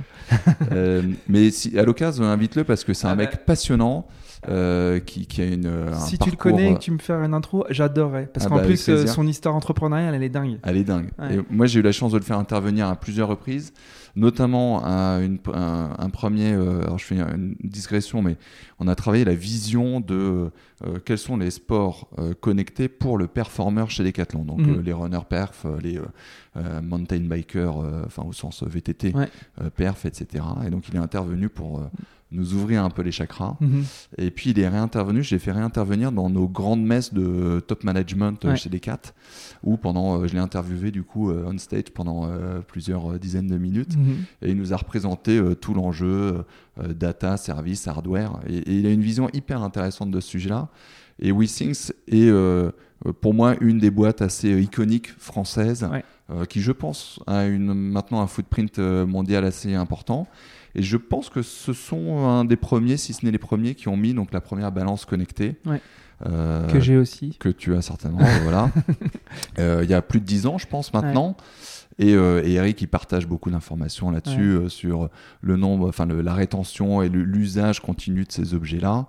mais 1.28 1.52
si, 1.52 1.78
à 1.78 1.84
l'occasion, 1.84 2.24
invite-le 2.24 2.64
parce 2.64 2.82
que 2.82 2.92
c'est 2.92 3.06
un 3.06 3.10
ah 3.10 3.16
mec 3.16 3.30
bah. 3.30 3.38
Passionnant. 4.46 5.00
qui, 5.00 5.26
qui, 5.26 5.42
a 5.42 5.46
une. 5.46 5.94
si 6.06 6.18
tu 6.18 6.30
le 6.30 6.36
connais 6.36 6.72
et 6.72 6.74
que 6.74 6.80
tu 6.80 6.90
me 6.90 6.98
fais 6.98 7.12
une 7.12 7.34
intro, 7.34 7.64
j'adorerais. 7.70 8.28
Parce 8.32 8.46
ah 8.46 8.48
qu'en 8.48 8.56
bah, 8.56 8.64
plus, 8.64 9.06
son 9.06 9.26
histoire 9.26 9.54
entrepreneuriale, 9.54 10.14
elle 10.14 10.22
est 10.22 10.28
dingue. 10.28 10.58
Elle 10.62 10.76
est 10.76 10.84
dingue. 10.84 11.10
Et 11.30 11.38
moi, 11.50 11.66
j'ai 11.66 11.80
eu 11.80 11.82
la 11.82 11.92
chance 11.92 12.12
de 12.12 12.18
le 12.18 12.24
faire 12.24 12.38
intervenir 12.38 12.88
à 12.88 12.96
plusieurs 12.96 13.28
reprises 13.28 13.72
notamment 14.16 14.84
un, 14.84 15.36
un, 15.52 16.10
premier, 16.10 16.52
euh, 16.52 16.82
alors 16.82 16.98
je 16.98 17.04
fais 17.04 17.16
une 17.16 17.56
digression, 17.62 18.22
mais 18.22 18.36
on 18.78 18.86
a 18.86 18.94
travaillé 18.94 19.24
la 19.24 19.34
vision 19.34 20.00
de 20.00 20.50
euh, 20.84 20.98
quels 21.04 21.18
sont 21.18 21.36
les 21.36 21.50
sports 21.50 22.08
euh, 22.18 22.32
connectés 22.34 22.88
pour 22.88 23.18
le 23.18 23.26
performeur 23.26 23.90
chez 23.90 24.04
Decathlon. 24.04 24.44
Donc 24.44 24.60
mhm. 24.60 24.82
les 24.82 24.92
runners 24.92 25.26
perf, 25.28 25.66
les 25.82 26.00
mountain 26.82 27.18
bikers, 27.20 27.76
enfin 28.06 28.22
au 28.22 28.32
sens 28.32 28.62
VTT, 28.62 29.12
perf, 29.74 30.04
etc. 30.04 30.44
Et 30.64 30.70
donc 30.70 30.88
il 30.88 30.94
est 30.94 31.00
intervenu 31.00 31.48
pour 31.48 31.82
nous 32.34 32.54
ouvrir 32.54 32.84
un 32.84 32.90
peu 32.90 33.02
les 33.02 33.12
chakras. 33.12 33.56
Mhm. 33.60 33.84
Et 34.18 34.30
puis 34.30 34.50
il 34.50 34.58
est 34.58 34.68
réintervenu, 34.68 35.22
j'ai 35.22 35.38
fait 35.38 35.52
réintervenir 35.52 36.12
dans 36.12 36.28
nos 36.28 36.48
grandes 36.48 36.84
messes 36.84 37.14
de 37.14 37.60
top 37.66 37.84
management 37.84 38.44
euh, 38.44 38.56
chez 38.56 38.68
Decat, 38.68 39.00
où 39.62 39.76
pendant, 39.76 40.20
euh, 40.20 40.26
je 40.26 40.34
l'ai 40.34 40.40
interviewé 40.40 40.90
du 40.90 41.02
coup 41.02 41.30
euh, 41.30 41.44
on 41.46 41.56
stage 41.58 41.84
pendant 41.94 42.28
plusieurs 42.66 43.18
dizaines 43.18 43.46
de 43.46 43.56
minutes, 43.56 43.96
mhm. 43.96 44.24
et 44.42 44.50
il 44.50 44.56
nous 44.56 44.72
a 44.72 44.76
représenté 44.76 45.40
tout 45.60 45.74
l'enjeu, 45.74 46.44
data, 46.90 47.36
service, 47.36 47.86
hardware, 47.86 48.40
et, 48.48 48.78
il 48.78 48.86
a 48.86 48.90
une 48.90 49.02
vision 49.02 49.28
hyper 49.32 49.62
intéressante 49.62 50.10
de 50.10 50.20
ce 50.20 50.28
sujet-là. 50.30 50.68
Et 51.20 51.30
WeSings 51.30 51.92
est 52.08 52.32
pour 53.20 53.34
moi 53.34 53.54
une 53.60 53.78
des 53.78 53.90
boîtes 53.90 54.22
assez 54.22 54.60
iconiques 54.60 55.14
françaises, 55.18 55.88
qui 56.48 56.60
je 56.60 56.72
pense 56.72 57.20
a 57.26 57.46
une, 57.46 57.72
maintenant 57.72 58.20
un 58.20 58.26
footprint 58.26 58.78
mondial 58.78 59.44
assez 59.44 59.74
important. 59.74 60.26
Et 60.74 60.82
je 60.82 60.96
pense 60.96 61.28
que 61.28 61.42
ce 61.42 61.72
sont 61.72 62.26
un 62.26 62.44
des 62.44 62.56
premiers, 62.56 62.96
si 62.96 63.12
ce 63.12 63.24
n'est 63.24 63.30
les 63.32 63.38
premiers, 63.38 63.74
qui 63.74 63.88
ont 63.88 63.96
mis 63.96 64.14
donc 64.14 64.32
la 64.32 64.40
première 64.40 64.72
balance 64.72 65.04
connectée. 65.04 65.56
Euh, 66.26 66.66
que 66.68 66.80
j'ai 66.80 66.96
aussi. 66.96 67.36
Que 67.38 67.48
tu 67.48 67.74
as 67.74 67.82
certainement, 67.82 68.24
voilà. 68.42 68.70
Euh, 69.58 69.80
il 69.84 69.90
y 69.90 69.94
a 69.94 70.02
plus 70.02 70.20
de 70.20 70.24
10 70.24 70.46
ans, 70.46 70.58
je 70.58 70.66
pense, 70.66 70.92
maintenant. 70.92 71.36
Euh, 72.00 72.42
et, 72.44 72.52
Eric, 72.54 72.80
il 72.82 72.88
partage 72.88 73.26
beaucoup 73.26 73.50
d'informations 73.50 74.10
là-dessus, 74.10 74.58
sur 74.68 75.10
le 75.40 75.56
nombre, 75.56 75.88
enfin 75.88 76.06
la 76.06 76.34
rétention 76.34 77.02
et 77.02 77.08
l'usage 77.08 77.80
continu 77.80 78.24
de 78.24 78.32
ces 78.32 78.54
objets-là. 78.54 79.06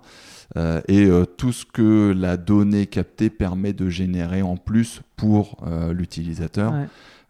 et 0.88 1.08
tout 1.36 1.52
ce 1.52 1.64
que 1.64 2.12
la 2.16 2.36
donnée 2.36 2.86
captée 2.86 3.30
permet 3.30 3.72
de 3.72 3.88
générer 3.88 4.42
en 4.42 4.56
plus 4.56 5.00
pour 5.16 5.64
l'utilisateur. 5.90 6.72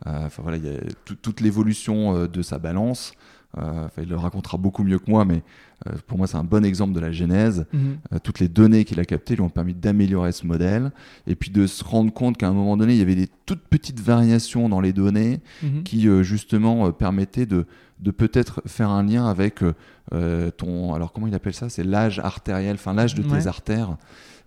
Enfin 0.05 0.43
voilà, 0.43 0.59
il 0.59 0.65
y 0.65 0.69
a 0.69 0.81
toute 1.23 1.41
l'évolution 1.41 2.27
de 2.27 2.43
sa 2.43 2.59
balance. 2.59 3.13
Euh, 3.59 3.89
il 3.99 4.09
le 4.09 4.17
racontera 4.17 4.59
beaucoup 4.59 4.83
mieux 4.83 4.99
que 4.99 5.11
moi, 5.11 5.25
mais 5.25 5.43
euh, 5.87 5.93
pour 6.07 6.19
moi, 6.19 6.27
c'est 6.27 6.37
un 6.37 6.45
bon 6.45 6.65
exemple 6.65 6.93
de 6.93 7.01
la 7.01 7.11
genèse. 7.11 7.67
Mhm. 7.73 7.99
Euh, 8.13 8.19
toutes 8.23 8.41
les 8.41 8.49
données 8.49 8.85
qu'il 8.85 9.01
a 9.01 9.05
captées 9.05 9.35
lui 9.35 9.43
ont 9.43 9.49
permis 9.49 9.75
d'améliorer 9.75 10.33
ce 10.33 10.47
modèle 10.47 10.93
et 11.27 11.35
puis 11.35 11.51
de 11.51 11.67
se 11.67 11.83
rendre 11.83 12.13
compte 12.13 12.37
qu'à 12.37 12.49
un 12.49 12.53
moment 12.53 12.77
donné, 12.77 12.95
il 12.95 12.99
y 12.99 13.03
avait 13.03 13.15
des 13.15 13.29
toutes 13.47 13.63
petites 13.63 14.01
variations 14.01 14.69
dans 14.69 14.81
les 14.81 14.93
données 14.93 15.41
mhm. 15.63 15.83
qui, 15.85 16.09
justement, 16.23 16.93
permettaient 16.93 17.47
de, 17.47 17.67
de 18.01 18.11
peut-être 18.11 18.63
faire 18.67 18.91
un 18.91 19.05
lien 19.05 19.27
avec 19.27 19.61
ton. 20.57 20.95
Alors, 20.95 21.13
comment 21.13 21.27
il 21.27 21.35
appelle 21.35 21.55
ça? 21.55 21.69
C'est 21.69 21.85
l'âge 21.85 22.19
artériel, 22.19 22.75
enfin, 22.75 22.93
l'âge 22.93 23.15
de 23.15 23.23
tes 23.23 23.47
artères. 23.47 23.97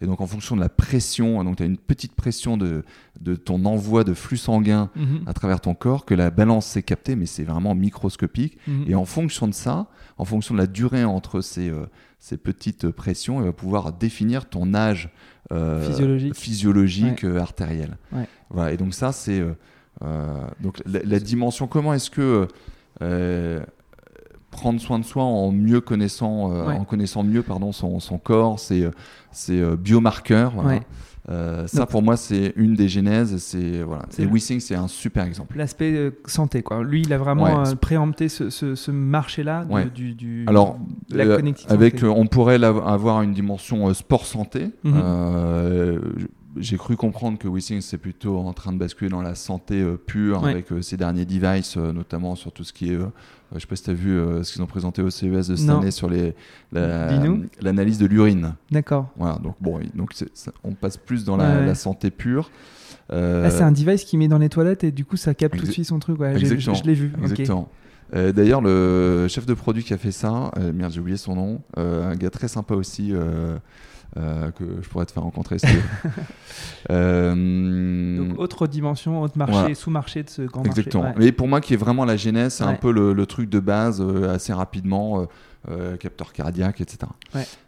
Et 0.02 0.06
donc, 0.06 0.22
en 0.22 0.28
fonction 0.28 0.56
de 0.56 0.62
la 0.62 0.70
pression, 0.70 1.44
donc 1.44 1.58
tu 1.58 1.64
as 1.64 1.66
une 1.66 1.78
petite 1.78 2.14
pression 2.14 2.58
de, 2.58 2.84
de 3.20 3.36
ton 3.36 3.66
envoi 3.66 4.04
de 4.04 4.14
flux 4.14 4.38
sanguin 4.38 4.90
mhm. 4.96 5.24
à 5.26 5.34
travers 5.34 5.60
ton 5.60 5.74
corps, 5.74 6.06
que 6.06 6.14
la 6.14 6.32
balance 6.32 6.66
s'est 6.66 6.84
captée, 6.84 7.16
mais 7.16 7.26
c'est 7.26 7.44
vraiment 7.44 7.76
microscopique. 7.76 8.58
Mhm. 8.68 8.86
Et 8.88 8.96
en 8.96 9.06
fonction 9.06 9.48
de 9.48 9.54
ça, 9.54 9.88
en 10.18 10.26
fonction 10.26 10.54
de 10.54 10.60
la 10.60 10.68
durée 10.68 11.04
entre 11.04 11.42
ces, 11.42 11.70
euh, 11.70 11.86
ces 12.20 12.38
petites 12.38 12.90
pressions, 12.90 13.42
il 13.42 13.46
va 13.46 13.54
pouvoir 13.54 13.92
définir 13.92 14.46
ton 14.48 14.74
âge 14.74 15.10
euh, 15.52 15.86
physiologique, 15.88 16.36
physiologique 16.36 17.24
euh, 17.26 17.40
artériel. 17.40 17.98
Voilà, 18.50 18.72
et 18.72 18.78
donc, 18.78 18.94
ça, 18.94 19.12
c'est. 19.12 19.44
donc, 20.02 20.82
la, 20.86 21.20
dimension, 21.20 21.68
comment 21.68 21.94
est-ce 21.94 22.10
que 22.10 22.48
prendre 24.52 24.80
soin 24.82 25.00
de 25.00 25.06
soi 25.06 25.24
en 25.24 25.52
mieux 25.52 25.82
connaissant, 25.82 26.52
en 26.68 26.84
connaissant 26.84 27.24
mieux 27.24 27.44
pardon, 27.44 27.72
son, 27.72 28.00
son 28.00 28.18
corps, 28.18 28.60
ses, 28.60 28.90
ses 29.32 29.64
biomarqueurs. 29.78 30.54
Euh, 31.30 31.68
ça, 31.68 31.86
pour 31.86 32.02
moi, 32.02 32.18
c'est 32.18 32.54
une 32.56 32.74
des 32.74 32.88
genèses. 32.88 33.38
C'est 33.38 33.84
voilà. 33.84 34.04
Et 34.18 34.26
WeSing, 34.26 34.60
c'est 34.60 34.76
un 34.76 34.88
super 34.88 35.26
exemple. 35.26 35.58
L'aspect 35.58 35.92
euh, 35.92 36.12
santé, 36.26 36.64
quoi. 36.64 36.84
Lui, 36.84 37.02
il 37.02 37.14
a 37.14 37.18
vraiment 37.18 37.66
euh, 37.66 37.76
préempté 37.76 38.30
ce, 38.30 38.50
ce, 38.50 38.92
marché-là 38.92 39.66
du, 39.94 40.14
du, 40.16 40.46
Alors, 40.48 40.80
la 41.10 41.38
avec, 41.68 42.04
on 42.04 42.26
pourrait 42.26 42.64
avoir 42.64 43.22
une 43.22 43.34
dimension 43.34 43.94
sport 43.94 44.26
santé. 44.26 44.72
Mhm. 44.84 46.02
j'ai 46.58 46.78
cru 46.78 46.96
comprendre 46.96 47.38
que 47.38 47.48
WeSing 47.48 47.82
c'est 47.82 47.98
plutôt 47.98 48.40
en 48.40 48.54
train 48.54 48.74
de 48.74 48.78
basculer 48.78 49.10
dans 49.10 49.22
la 49.22 49.36
santé 49.36 49.86
pure 50.08 50.46
avec 50.46 50.68
ses 50.82 50.98
derniers 50.98 51.26
devices, 51.26 51.78
notamment 51.78 52.36
sur 52.36 52.52
tout 52.52 52.64
ce 52.64 52.74
qui 52.74 52.92
est 52.92 52.98
je 53.52 53.56
ne 53.56 53.60
sais 53.60 53.68
pas 53.68 53.76
si 53.76 53.84
tu 53.84 53.90
as 53.90 53.94
vu 53.94 54.12
euh, 54.12 54.44
ce 54.44 54.54
qu'ils 54.54 54.62
ont 54.62 54.68
présenté 54.68 55.02
au 55.02 55.10
CES 55.10 55.48
de 55.48 55.56
cette 55.56 55.70
année 55.70 55.92
sur 55.92 56.10
l'analyse 56.72 57.98
de 57.98 58.06
l'urine. 58.06 58.56
D'accord. 58.70 59.10
Voilà, 59.18 59.40
donc 59.40 59.56
bon, 59.60 59.80
donc 59.96 60.14
on 60.64 60.74
passe 60.74 60.98
plus 60.98 61.26
dans 61.26 61.38
la, 61.38 61.76
santé 61.76 62.12
pure. 62.12 62.52
Euh, 63.12 63.46
ah, 63.48 63.50
c'est 63.50 63.64
un 63.64 63.72
device 63.72 64.04
qui 64.04 64.18
met 64.18 64.28
dans 64.28 64.38
les 64.38 64.50
toilettes 64.50 64.84
et 64.84 64.92
du 64.92 65.04
coup 65.04 65.18
ça 65.18 65.34
capte 65.34 65.58
tout 65.58 65.66
de 65.66 65.72
suite 65.72 65.86
son 65.86 65.98
truc. 65.98 66.20
Ouais, 66.20 66.38
je, 66.38 66.86
l'ai 66.86 66.94
vu. 66.94 67.12
Exactement. 67.22 67.70
Euh, 68.16 68.32
d'ailleurs, 68.32 68.62
le 68.62 69.28
chef 69.28 69.46
de 69.46 69.54
produit 69.54 69.84
qui 69.84 69.94
a 69.94 69.98
fait 69.98 70.12
ça, 70.12 70.52
merde, 70.74 70.92
j'ai 70.92 71.00
oublié 71.00 71.18
son 71.18 71.36
nom, 71.36 71.62
un 71.76 72.16
gars 72.16 72.30
très 72.30 72.48
sympa 72.48 72.76
aussi, 72.76 73.14
euh, 74.18 74.50
que 74.52 74.64
je 74.82 74.90
pourrais 74.90 75.06
te 75.06 75.12
faire 75.12 75.24
rencontrer. 75.24 75.58
euh... 76.90 78.18
Donc, 78.18 78.40
autre 78.40 78.66
dimension, 78.66 79.22
autre 79.22 79.38
marché, 79.38 79.76
sous-marché 79.76 80.24
de 80.24 80.30
ce 80.30 80.42
grand 80.42 80.64
Exactement. 80.64 81.04
marché. 81.04 81.20
Mais 81.20 81.32
pour 81.32 81.48
moi, 81.48 81.62
qui 81.62 81.76
est 81.76 81.78
vraiment 81.78 82.06
la 82.06 82.18
genèse, 82.18 82.56
c'est 82.56 82.64
un 82.64 82.74
peu 82.74 82.92
le, 82.92 83.26
truc 83.28 83.50
de 83.50 83.60
base, 83.60 84.02
euh, 84.02 84.34
assez 84.34 84.52
rapidement, 84.52 85.28
euh, 85.70 85.96
capteur 85.98 86.34
cardiaque, 86.34 86.82
etc. 86.82 87.12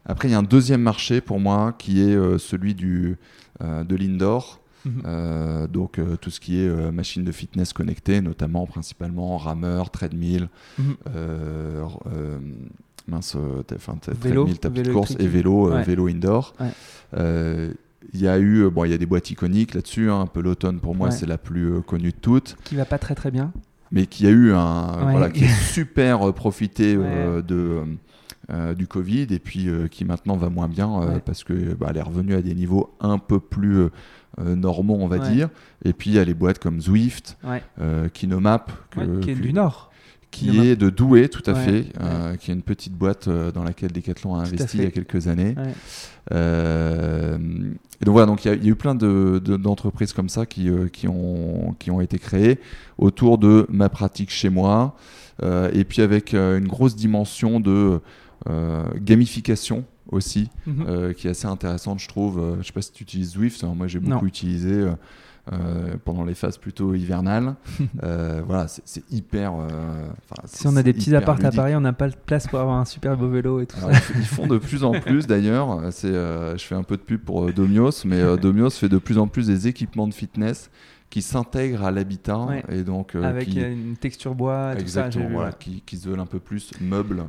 Après, 0.06 0.30
il 0.30 0.32
y 0.32 0.34
a 0.34 0.40
un 0.40 0.44
deuxième 0.44 0.82
marché 0.82 1.22
pour 1.22 1.40
moi 1.40 1.74
qui 1.78 2.02
est 2.02 2.18
celui 2.40 2.74
du, 2.74 3.18
de 3.62 3.96
l'indoor. 3.96 4.60
Mhm. 4.84 5.68
donc 5.68 6.00
tout 6.22 6.32
ce 6.32 6.40
qui 6.40 6.60
est 6.60 6.92
machine 6.92 7.24
de 7.24 7.32
fitness 7.32 7.72
connectée, 7.72 8.20
notamment 8.20 8.66
principalement 8.66 9.38
rameur, 9.38 9.92
treadmill, 9.92 10.50
mhm 10.80 10.96
mince, 13.08 13.36
euh, 13.36 13.64
enfin, 13.76 13.98
vélo, 14.22 14.48
tapis 14.54 14.84
de 14.84 14.92
course 14.92 15.16
et 15.20 15.28
vélo, 15.28 15.72
euh, 15.72 15.82
vélo 15.82 16.08
indoor. 16.08 16.54
il 17.14 18.20
y 18.20 18.28
a 18.28 18.40
eu, 18.40 18.70
bon, 18.70 18.86
il 18.86 18.92
y 18.92 18.94
a 18.94 18.98
des 18.98 19.06
boîtes 19.06 19.30
iconiques 19.32 19.74
là-dessus. 19.74 20.10
Hein, 20.10 20.22
un 20.22 20.28
peu 20.28 20.42
l'automne 20.42 20.80
pour 20.80 20.96
moi, 20.96 21.12
c'est 21.12 21.26
la 21.26 21.38
plus 21.38 21.82
connue 21.82 22.12
de 22.12 22.18
toutes. 22.18 22.58
Qui 22.64 22.76
va 22.76 22.86
pas 22.86 22.98
très 22.98 23.16
très 23.16 23.32
bien. 23.32 23.52
Mais 23.92 24.06
qui 24.06 24.26
a 24.26 24.30
eu 24.30 24.54
un, 24.54 25.12
voilà, 25.12 25.30
qui 25.30 25.44
a 25.44 25.48
super 25.74 26.34
profité 26.34 26.96
de 26.96 27.84
du 28.76 28.86
Covid 28.86 29.28
et 29.30 29.40
puis 29.40 29.70
qui 29.92 30.04
maintenant 30.04 30.36
va 30.36 30.50
moins 30.50 30.68
bien 30.68 31.22
parce 31.26 31.46
que 31.46 31.74
bah, 31.74 31.88
elle 31.90 31.98
est 31.98 32.02
revenue 32.02 32.36
à 32.36 32.42
des 32.42 32.54
niveaux 32.54 32.94
un 33.00 33.18
peu 33.18 33.40
plus 33.40 33.88
normaux, 34.38 34.98
on 35.00 35.08
va 35.08 35.20
dire. 35.20 35.50
Et 35.86 35.94
puis 35.94 36.10
il 36.10 36.16
y 36.16 36.20
a 36.20 36.26
les 36.26 36.34
boîtes 36.34 36.60
comme 36.60 36.82
Zwift, 36.82 37.38
Kinomap, 38.14 38.72
qui 39.22 39.32
est 39.32 39.36
du 39.36 39.54
Nord 39.54 39.91
qui 40.32 40.60
est 40.60 40.76
de 40.76 40.90
Douai, 40.90 41.28
tout 41.28 41.44
à 41.46 41.54
fait, 41.54 41.88
euh, 42.00 42.36
qui 42.38 42.52
est 42.52 42.54
une 42.54 42.62
petite 42.62 42.94
boîte 42.94 43.28
euh, 43.28 43.52
dans 43.52 43.64
laquelle 43.64 43.92
Decathlon 43.92 44.36
a 44.36 44.40
investi 44.40 44.78
il 44.78 44.84
y 44.84 44.88
a 44.88 44.92
quelques 44.92 45.28
années. 45.28 45.56
Euh, 46.32 47.38
et 48.02 48.06
donc 48.06 48.14
voilà, 48.14 48.26
donc 48.26 48.46
il 48.46 48.64
y, 48.64 48.68
a 48.68 48.70
eu 48.70 48.76
plein 48.76 48.96
d'entreprises 48.96 50.14
comme 50.14 50.30
ça 50.30 50.46
qui, 50.46 50.70
qui, 50.94 51.08
ont, 51.08 51.76
qui 51.78 51.92
ont 51.92 52.02
été 52.02 52.18
créées 52.18 52.60
autour 52.98 53.38
de 53.38 53.68
ma 53.70 53.90
pratique 53.90 54.32
chez 54.32 54.50
moi, 54.50 54.96
et 55.44 55.84
puis 55.84 56.02
avec 56.02 56.34
une 56.34 56.68
grosse 56.68 56.96
dimension 56.96 57.60
de 57.60 58.00
gamification 58.96 59.84
aussi, 60.10 60.50
mhm. 60.66 61.14
qui 61.14 61.28
est 61.28 61.32
assez 61.32 61.48
intéressante, 61.48 62.00
je 62.00 62.08
trouve. 62.08 62.40
je 62.54 62.58
ne 62.60 62.64
sais 62.64 62.74
pas 62.74 62.82
si 62.82 62.92
tu 62.92 63.04
utilises 63.04 63.32
Zwift, 63.32 63.64
moi 63.64 63.88
j'ai 63.88 64.00
beaucoup 64.00 64.28
utilisé. 64.28 64.88
Euh, 65.54 65.96
pendant 66.06 66.24
les 66.24 66.34
phases 66.34 66.58
plutôt 66.58 66.94
hivernales. 66.94 67.56
euh, 68.04 68.42
voilà, 68.46 68.68
c'est 68.68 69.04
hyper. 69.12 69.54
Euh, 69.54 70.08
si 70.46 70.66
on 70.68 70.78
a 70.78 70.84
des 70.84 70.94
petits 70.94 71.14
apparts 71.14 71.44
à 71.44 71.52
Paris, 71.52 71.76
on 71.76 71.82
n'a 71.82 71.92
pas 71.92 72.08
de 72.08 72.16
place 72.16 72.48
pour 72.48 72.60
avoir 72.60 72.78
un 72.78 72.86
super 72.86 73.18
beau 73.18 73.28
vélo 73.28 73.60
et 73.60 73.66
tout 73.66 73.78
ça. 73.78 73.90
Ils 74.16 74.26
font 74.26 74.48
de 74.48 74.58
plus 74.58 74.84
en 74.84 74.92
plus 74.92 75.28
d'ailleurs. 75.28 75.92
Je 75.92 76.58
fais 76.58 76.76
un 76.76 76.84
peu 76.84 76.96
de 76.96 77.02
pub 77.02 77.22
pour 77.22 77.52
Domios, 77.52 78.06
mais 78.06 78.38
Domios 78.42 78.70
fait 78.70 78.90
de 78.90 78.98
plus 78.98 79.18
en 79.18 79.28
plus 79.28 79.48
des 79.48 79.68
équipements 79.68 80.08
de 80.08 80.14
fitness 80.14 80.70
qui 81.12 81.22
s'intègrent 81.22 81.84
à 81.84 81.92
l'habitat 81.92 82.48
et 82.70 82.84
donc 82.84 83.16
avec 83.16 83.54
une 83.54 83.98
texture 83.98 84.34
bois 84.34 84.74
exactement 84.80 85.30
voilà, 85.30 85.52
qui, 85.52 85.84
qui, 85.86 85.98
se 85.98 86.08
veulent 86.08 86.22
un 86.22 86.26
peu 86.26 86.40
plus 86.40 86.72
meubles 86.80 87.26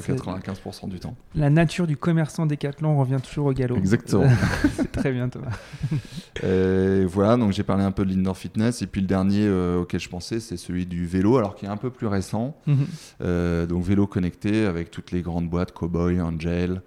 95% 0.00 0.88
du 0.88 0.98
temps. 0.98 1.14
La 1.34 1.50
nature 1.50 1.86
du 1.86 1.96
commerçant 1.96 2.46
Decathlon 2.46 2.98
revient 2.98 3.18
toujours 3.22 3.46
au 3.46 3.52
galop. 3.52 3.76
Exactement. 3.76 4.24
C'est 4.74 4.90
très 4.90 5.12
bien 5.12 5.28
Thomas. 5.28 5.56
Et 6.42 7.04
voilà 7.04 7.36
donc 7.36 7.52
j'ai 7.52 7.62
parlé 7.62 7.84
un 7.84 7.92
peu 7.92 8.04
de 8.04 8.10
l'indoor 8.10 8.36
fitness 8.36 8.80
et 8.80 8.86
puis 8.86 9.02
le 9.02 9.06
dernier 9.06 9.44
euh, 9.44 9.82
auquel 9.82 10.00
je 10.00 10.08
pensais 10.08 10.40
c'est 10.40 10.56
celui 10.56 10.86
du 10.86 11.06
vélo 11.06 11.36
alors 11.36 11.54
qui 11.54 11.66
est 11.66 11.68
un 11.68 11.76
peu 11.76 11.90
plus 11.90 12.06
récent. 12.06 12.56
Mhm. 12.66 12.86
euh, 13.22 13.66
donc 13.66 13.84
vélo 13.84 14.06
connecté 14.06 14.64
avec 14.64 14.90
toutes 14.90 15.12
les 15.12 15.20
grandes 15.20 15.48
boîtes 15.48 15.72
Cowboy 15.72 16.20
Angel 16.20 16.80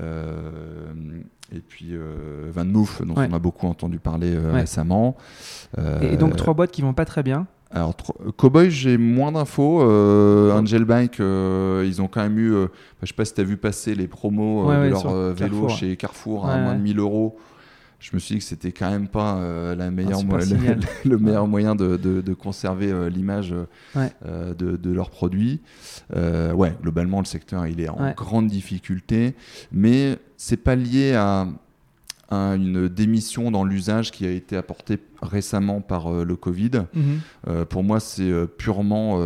euh, 0.00 0.92
et 1.54 1.60
puis 1.60 1.88
euh, 1.92 2.50
Van 2.52 2.64
Moof, 2.64 3.02
dont 3.02 3.14
on 3.16 3.32
a 3.32 3.38
beaucoup 3.38 3.66
entendu 3.66 3.98
parler 3.98 4.34
euh, 4.34 4.52
récemment. 4.52 5.16
et 6.00 6.16
donc 6.16 6.36
trois 6.36 6.54
boîtes 6.54 6.70
qui 6.70 6.82
vont 6.82 6.94
pas 6.94 7.04
très 7.04 7.22
bien. 7.22 7.46
Alors, 7.74 7.96
Cowboy, 8.36 8.70
j'ai 8.70 8.98
moins 8.98 9.32
d'infos. 9.32 9.80
Angel 10.52 10.84
Bike, 10.84 11.18
ils 11.18 12.02
ont 12.02 12.08
quand 12.08 12.22
même 12.22 12.38
eu. 12.38 12.52
je 13.02 13.06
sais 13.06 13.14
pas 13.14 13.24
si 13.24 13.32
tu 13.34 13.40
as 13.40 13.44
vu 13.44 13.56
passer 13.56 13.94
les 13.94 14.08
promos 14.08 14.70
de 14.70 14.88
leur 14.88 15.32
vélo 15.32 15.68
chez 15.68 15.96
Carrefour 15.96 16.48
à 16.48 16.58
moins 16.58 16.74
de 16.74 16.82
1000 16.82 16.98
euros 16.98 17.38
je 18.02 18.10
me 18.14 18.18
suis 18.18 18.34
dit 18.34 18.38
que 18.40 18.44
c'était 18.44 18.72
quand 18.72 18.90
même 18.90 19.06
pas 19.06 19.36
euh, 19.36 19.76
la 19.76 19.90
meilleure 19.92 20.20
le, 21.04 21.18
meilleur 21.18 21.46
moyen 21.46 21.76
de, 21.76 21.96
de, 21.96 22.34
conserver 22.34 22.90
euh, 22.90 23.08
l'image 23.08 23.54
euh, 23.96 24.54
de, 24.54 24.76
de, 24.76 24.92
leurs 24.92 25.10
produits. 25.10 25.60
ouais, 26.12 26.76
globalement, 26.82 27.20
le 27.20 27.24
secteur 27.24 27.66
il 27.66 27.80
est 27.80 27.88
en 27.88 28.12
grande 28.16 28.48
difficulté, 28.48 29.36
mais 29.70 30.18
c'est 30.36 30.56
pas 30.56 30.74
lié 30.74 31.14
à, 31.14 31.46
à, 32.32 32.54
une 32.54 32.88
démission 32.88 33.50
dans 33.50 33.64
l'usage 33.64 34.10
qui 34.10 34.26
a 34.26 34.30
été 34.30 34.56
apportée 34.56 34.98
récemment 35.20 35.80
par 35.80 36.10
le 36.10 36.36
Covid. 36.36 36.84
Mhm. 36.94 37.64
pour 37.66 37.82
moi, 37.82 38.00
c'est 38.00 38.30
purement 38.56 39.24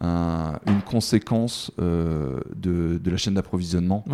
une 0.00 0.82
conséquence 0.84 1.70
de, 1.78 3.00
la 3.04 3.16
chaîne 3.16 3.34
d'approvisionnement. 3.34 4.04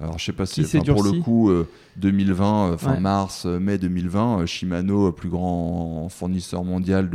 Alors, 0.00 0.18
je 0.18 0.24
sais 0.26 0.32
pas 0.32 0.46
si, 0.46 0.62
pour 0.62 1.02
le 1.02 1.20
coup, 1.20 1.50
2020, 1.96 2.44
euh, 2.44 2.72
euh, 2.72 2.78
fin 2.78 3.00
mars, 3.00 3.44
euh, 3.46 3.58
mai 3.58 3.78
2020, 3.78 4.46
Shimano, 4.46 5.10
plus 5.10 5.28
grand 5.28 6.08
fournisseur 6.08 6.62
mondial 6.62 7.10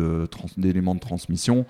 d'éléments 0.58 0.96
de, 0.96 1.00
transmission, 1.00 1.66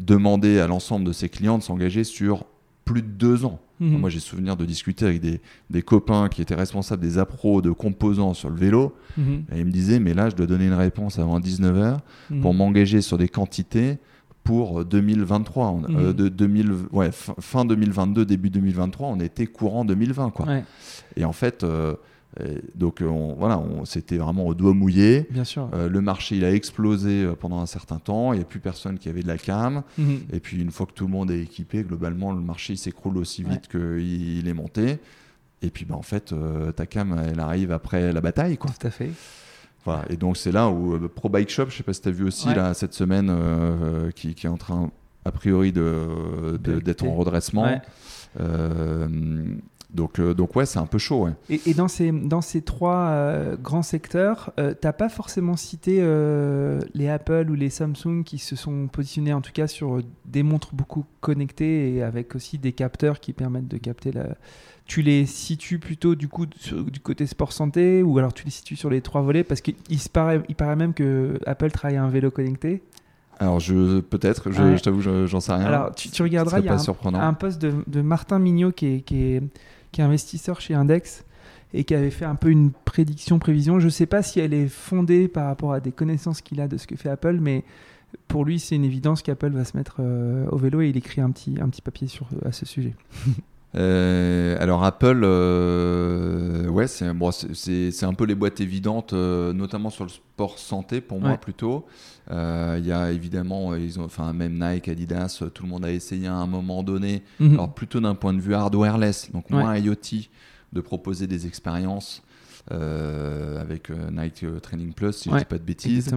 demandait 0.00 0.60
à 0.60 0.66
l'ensemble 0.66 1.04
de 1.04 1.12
ses 1.12 1.28
clients 1.28 1.58
de 1.58 1.62
s'engager 1.62 2.02
sur 2.02 2.44
plus 2.84 3.02
de 3.02 3.08
deux 3.08 3.44
ans. 3.44 3.60
Mhm. 3.80 3.98
Moi, 3.98 4.10
j'ai 4.10 4.20
souvenir 4.20 4.56
de 4.56 4.64
discuter 4.64 5.04
avec 5.04 5.20
des, 5.20 5.40
des, 5.70 5.82
copains 5.82 6.28
qui 6.28 6.42
étaient 6.42 6.54
responsables 6.54 7.02
des 7.02 7.18
appros 7.18 7.62
de 7.62 7.70
composants 7.70 8.34
sur 8.34 8.50
le 8.50 8.56
vélo. 8.56 8.94
Mhm. 9.16 9.44
Et 9.52 9.60
ils 9.60 9.66
me 9.66 9.70
disaient, 9.70 10.00
mais 10.00 10.14
là, 10.14 10.30
je 10.30 10.36
dois 10.36 10.46
donner 10.46 10.66
une 10.66 10.74
réponse 10.74 11.18
avant 11.18 11.38
19h 11.40 11.98
mhm. 12.30 12.40
pour 12.40 12.54
m'engager 12.54 13.00
sur 13.00 13.18
des 13.18 13.28
quantités 13.28 13.98
pour 14.44 14.84
2023. 14.84 15.66
Euh, 15.66 15.70
euh, 15.90 16.08
mhm. 16.08 16.12
de 16.14 16.28
2000, 16.28 16.72
ouais, 16.92 17.10
fin 17.12 17.64
2022, 17.64 18.24
début 18.24 18.50
2023, 18.50 19.08
on 19.08 19.20
était 19.20 19.46
courant 19.46 19.84
2020. 19.84 20.30
Quoi. 20.30 20.46
Et 21.16 21.24
en 21.24 21.32
fait, 21.32 21.64
euh, 21.64 21.94
donc 22.74 23.02
on, 23.02 23.34
voilà, 23.34 23.58
on, 23.58 23.84
c'était 23.84 24.18
vraiment 24.18 24.46
au 24.46 24.54
doigt 24.54 24.74
mouillé. 24.74 25.26
Bien 25.30 25.44
sûr. 25.44 25.70
le 25.72 26.00
marché, 26.00 26.36
il 26.36 26.44
a 26.44 26.52
explosé 26.52 27.26
pendant 27.40 27.60
un 27.60 27.66
certain 27.66 27.98
temps. 27.98 28.32
Il 28.32 28.36
n'y 28.36 28.42
a 28.42 28.46
plus 28.46 28.60
personne 28.60 28.98
qui 28.98 29.08
avait 29.08 29.22
de 29.22 29.28
la 29.28 29.38
cam. 29.38 29.82
Mhm. 29.96 30.20
Et 30.32 30.40
puis, 30.40 30.60
une 30.60 30.70
fois 30.70 30.86
que 30.86 30.92
tout 30.92 31.06
le 31.06 31.12
monde 31.12 31.30
est 31.30 31.40
équipé, 31.40 31.82
globalement, 31.82 32.32
le 32.32 32.40
marché 32.40 32.76
s'écroule 32.76 33.16
aussi 33.16 33.42
vite 33.42 33.68
qu'il 33.68 34.46
est 34.46 34.54
monté. 34.54 34.98
Et 35.62 35.70
puis, 35.70 35.84
bah, 35.84 35.96
en 35.96 36.02
fait, 36.02 36.32
ta 36.76 36.86
cam, 36.86 37.20
elle 37.28 37.40
arrive 37.40 37.72
après 37.72 38.12
la 38.12 38.20
bataille. 38.20 38.56
Quoi. 38.56 38.70
Tout 38.78 38.86
à 38.86 38.90
fait. 38.90 39.10
Et 40.10 40.16
donc 40.16 40.36
c'est 40.36 40.52
là 40.52 40.68
où 40.68 40.94
euh, 40.94 41.08
Pro 41.08 41.28
Bike 41.28 41.50
Shop, 41.50 41.66
je 41.68 41.76
sais 41.76 41.82
pas 41.82 41.92
si 41.92 42.00
tu 42.00 42.08
as 42.08 42.12
vu 42.12 42.24
aussi 42.24 42.52
là 42.54 42.74
cette 42.74 42.94
semaine, 42.94 43.28
euh, 43.30 44.10
qui, 44.10 44.34
qui, 44.34 44.46
est 44.46 44.50
en 44.50 44.56
train 44.56 44.90
a 45.24 45.32
priori 45.32 45.72
de, 45.72 46.58
d'être 46.58 47.04
en 47.04 47.14
redressement. 47.14 47.80
Donc, 49.90 50.18
euh, 50.18 50.34
donc 50.34 50.54
ouais, 50.54 50.66
c'est 50.66 50.78
un 50.78 50.86
peu 50.86 50.98
chaud. 50.98 51.28
Et, 51.48 51.60
et, 51.66 51.74
dans, 51.74 51.88
ces, 51.88 52.12
dans 52.12 52.40
ces 52.40 52.62
trois 52.62 53.54
grands 53.62 53.82
secteurs, 53.82 54.52
tu 54.56 54.62
t'as 54.80 54.92
pas 54.92 55.08
forcément 55.08 55.56
cité 55.56 55.96
les 56.94 57.08
Apple 57.08 57.46
ou 57.50 57.54
les 57.54 57.70
Samsung 57.70 58.22
qui 58.24 58.38
se 58.38 58.56
sont 58.56 58.88
positionnés 58.88 59.32
en 59.32 59.40
tout 59.40 59.52
cas 59.52 59.66
sur 59.66 60.00
des 60.24 60.42
montres 60.42 60.74
beaucoup 60.74 61.04
connectées 61.20 61.94
et 61.94 62.02
avec 62.02 62.34
aussi 62.34 62.58
des 62.58 62.72
capteurs 62.72 63.20
qui 63.20 63.32
permettent 63.32 63.68
de 63.68 63.78
capter 63.78 64.12
la, 64.12 64.36
tu 64.88 65.02
les 65.02 65.26
situes 65.26 65.78
plutôt 65.78 66.14
du 66.14 66.28
coup 66.28 66.46
du 66.46 67.00
côté 67.00 67.26
sport 67.26 67.52
santé 67.52 68.02
ou 68.02 68.18
alors 68.18 68.32
tu 68.32 68.44
les 68.44 68.50
situes 68.50 68.74
sur 68.74 68.90
les 68.90 69.02
trois 69.02 69.20
volets? 69.20 69.44
Parce 69.44 69.60
qu'il 69.60 70.00
se 70.00 70.08
paraît, 70.08 70.42
il 70.48 70.56
paraît 70.56 70.76
même 70.76 70.94
que 70.94 71.38
Apple 71.46 71.70
travaille 71.70 71.98
un 71.98 72.08
vélo 72.08 72.30
connecté. 72.30 72.82
Alors 73.38 73.60
je 73.60 74.00
peut-être, 74.00 74.50
je, 74.50 74.82
t'avoue, 74.82 75.00
j'en 75.00 75.40
sais 75.40 75.52
rien. 75.52 75.66
Alors 75.66 75.94
tu, 75.94 76.10
regarderas, 76.22 76.58
il 76.58 76.64
y 76.64 76.68
a 76.68 76.74
un, 76.74 77.14
un, 77.14 77.34
poste 77.34 77.60
de, 77.60 78.02
Martin 78.02 78.40
Mignot 78.40 78.72
qui 78.72 78.86
est, 78.86 79.00
qui, 79.02 79.22
est, 79.22 79.42
investisseur 80.02 80.60
chez 80.60 80.74
Index 80.74 81.24
et 81.74 81.84
qui 81.84 81.94
avait 81.94 82.10
fait 82.10 82.24
un 82.24 82.34
peu 82.34 82.50
une 82.50 82.70
prédiction, 82.72 83.38
prévision. 83.38 83.78
Je 83.78 83.86
ne 83.86 83.90
sais 83.90 84.06
pas 84.06 84.22
si 84.22 84.40
elle 84.40 84.54
est 84.54 84.68
fondée 84.68 85.28
par 85.28 85.46
rapport 85.46 85.72
à 85.72 85.80
des 85.80 85.92
connaissances 85.92 86.40
qu'il 86.40 86.60
a 86.60 86.68
de 86.68 86.76
ce 86.76 86.86
que 86.86 86.96
fait 86.96 87.10
Apple, 87.10 87.38
mais 87.40 87.64
pour 88.26 88.44
lui, 88.44 88.58
c'est 88.58 88.74
une 88.74 88.84
évidence 88.84 89.22
qu'Apple 89.22 89.50
va 89.50 89.64
se 89.64 89.76
mettre 89.76 89.96
euh, 90.00 90.46
au 90.50 90.56
vélo 90.56 90.80
et 90.80 90.88
il 90.88 90.96
écrit 90.96 91.20
un 91.20 91.30
petit, 91.30 91.56
un 91.60 91.68
petit 91.68 91.82
papier 91.82 92.08
sur, 92.08 92.26
à 92.44 92.52
ce 92.52 92.64
sujet. 92.64 92.94
Euh, 93.74 94.56
alors 94.60 94.84
Apple, 94.84 95.20
euh, 95.24 96.68
ouais, 96.68 96.86
c'est 96.86 97.12
bon, 97.12 97.30
un 97.30 98.14
peu 98.14 98.24
les 98.24 98.34
boîtes 98.34 98.60
évidentes, 98.60 99.12
euh, 99.12 99.52
notamment 99.52 99.90
sur 99.90 100.04
le 100.04 100.10
sport 100.10 100.58
santé 100.58 101.00
pour 101.00 101.20
moi 101.20 101.36
plutôt. 101.36 101.86
Il 102.30 102.86
y 102.86 102.92
a 102.92 103.10
évidemment, 103.12 103.74
ils 103.74 104.00
ont, 104.00 104.04
enfin 104.04 104.32
même 104.32 104.58
Nike, 104.58 104.88
Adidas, 104.88 105.42
tout 105.54 105.62
le 105.62 105.68
monde 105.68 105.84
a 105.84 105.92
essayé 105.92 106.28
à 106.28 106.34
un 106.34 106.46
moment 106.46 106.82
donné, 106.82 107.22
mhm. 107.40 107.54
alors 107.54 107.72
plutôt 107.72 108.00
d'un 108.00 108.14
point 108.14 108.32
de 108.34 108.40
vue 108.40 108.54
hardwareless, 108.54 109.30
donc 109.32 109.50
moins 109.50 109.76
IoT, 109.76 110.28
de 110.72 110.80
proposer 110.80 111.26
des 111.26 111.46
expériences. 111.46 112.22
avec 112.70 113.90
Nike 113.90 114.46
Training 114.62 114.92
Plus, 114.92 115.12
si 115.12 115.30
je 115.30 115.36
dis 115.36 115.44
pas 115.44 115.58
de 115.58 115.62
bêtises. 115.62 116.10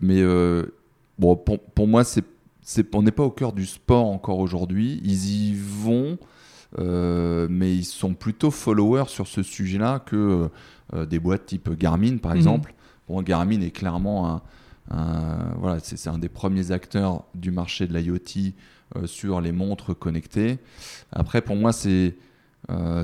mais 0.00 0.24
bon, 1.18 1.36
pour, 1.36 1.60
pour 1.60 1.86
moi, 1.86 2.04
c'est 2.04 2.24
on 2.92 3.02
n'est 3.02 3.12
pas 3.12 3.22
au 3.22 3.30
cœur 3.30 3.52
du 3.52 3.66
sport 3.66 4.06
encore 4.06 4.38
aujourd'hui. 4.38 5.00
Ils 5.04 5.50
y 5.50 5.54
vont, 5.54 6.18
euh, 6.78 7.46
mais 7.50 7.74
ils 7.74 7.84
sont 7.84 8.14
plutôt 8.14 8.50
followers 8.50 9.08
sur 9.08 9.26
ce 9.26 9.42
sujet-là 9.42 10.00
que 10.00 10.48
euh, 10.94 11.06
des 11.06 11.18
boîtes 11.18 11.46
type 11.46 11.70
Garmin, 11.70 12.18
par 12.18 12.32
mhm. 12.32 12.38
exemple. 12.38 12.74
Bon, 13.08 13.22
Garmin 13.22 13.60
est 13.60 13.70
clairement 13.70 14.42
un, 14.90 15.54
voilà, 15.58 15.78
c'est 15.80 16.08
un 16.08 16.18
des 16.18 16.28
premiers 16.28 16.70
acteurs 16.70 17.24
du 17.34 17.50
marché 17.50 17.86
de 17.86 17.96
l'IoT 17.96 18.52
euh, 18.96 19.06
sur 19.06 19.40
les 19.40 19.52
montres 19.52 19.98
connectées. 19.98 20.58
Après, 21.12 21.40
pour 21.40 21.56
moi, 21.56 21.72
c'est 21.72 22.16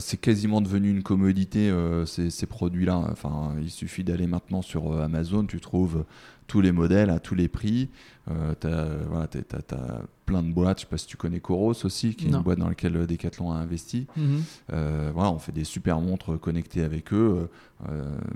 c'est 0.01 0.21
quasiment 0.21 0.61
devenu 0.61 0.91
une 0.91 1.03
commodité 1.03 1.73
ces, 2.07 2.31
ces 2.31 2.47
produits-là. 2.47 2.97
Enfin, 3.11 3.55
il 3.61 3.71
suffit 3.71 4.03
d'aller 4.03 4.27
maintenant 4.27 4.61
sur 4.61 5.01
Amazon, 5.01 5.47
tu 5.47 5.61
trouves 5.61 6.05
tous 6.53 6.61
les 6.61 6.73
modèles 6.73 7.09
à 7.09 7.19
tous 7.19 7.35
les 7.35 7.49
prix. 7.49 7.88
Euh, 8.31 8.55
tu 8.61 8.67
as, 8.67 10.03
plein 10.27 10.43
de 10.43 10.53
boîtes. 10.53 10.81
Je 10.81 10.83
sais 10.83 10.91
pas 10.91 10.99
si 10.99 11.07
tu 11.07 11.17
connais 11.17 11.41
Coros 11.41 11.85
aussi, 11.85 12.15
qui 12.15 12.27
est 12.27 12.29
une 12.29 12.43
boîte 12.43 12.59
dans 12.59 12.69
laquelle 12.69 12.95
euh, 12.95 13.07
Decathlon 13.07 13.51
a 13.53 13.57
investi. 13.57 14.07
Mhm. 14.19 14.43
Euh, 14.73 15.11
voilà, 15.15 15.31
on 15.31 15.38
fait 15.38 15.53
des 15.53 15.65
super 15.65 16.01
montres 16.01 16.38
connectées 16.38 16.83
avec 16.83 17.12
eux. 17.15 17.49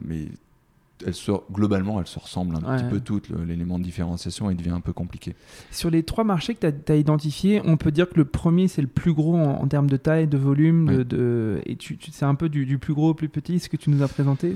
mais 0.02 0.28
elles 1.04 1.14
globalement, 1.52 2.00
elles 2.00 2.06
se 2.06 2.18
ressemblent 2.18 2.56
un 2.56 2.76
petit 2.76 2.88
peu 2.88 3.00
toutes. 3.00 3.28
L'élément 3.46 3.78
de 3.78 3.84
différenciation, 3.84 4.50
il 4.50 4.56
devient 4.56 4.70
un 4.70 4.80
peu 4.80 4.92
compliqué. 4.92 5.34
Sur 5.70 5.90
les 5.90 6.02
trois 6.02 6.24
marchés 6.24 6.54
que 6.54 6.66
tu 6.68 6.92
as, 6.92 6.96
identifiés, 6.96 7.60
on 7.64 7.76
peut 7.76 7.90
dire 7.90 8.08
que 8.08 8.16
le 8.16 8.24
premier, 8.24 8.68
c'est 8.68 8.82
le 8.82 8.88
plus 8.88 9.12
gros 9.12 9.36
en, 9.36 9.66
termes 9.66 9.90
de 9.90 9.96
taille, 9.96 10.26
de 10.26 10.38
volume. 10.38 11.04
De, 11.04 11.60
et 11.66 11.76
tu, 11.76 11.98
c'est 12.10 12.24
un 12.24 12.34
peu 12.34 12.48
du, 12.48 12.78
plus 12.78 12.94
gros 12.94 13.10
au 13.10 13.14
plus 13.14 13.28
petit, 13.28 13.58
ce 13.58 13.68
que 13.68 13.76
tu 13.76 13.90
nous 13.90 14.02
as 14.02 14.08
présenté 14.08 14.54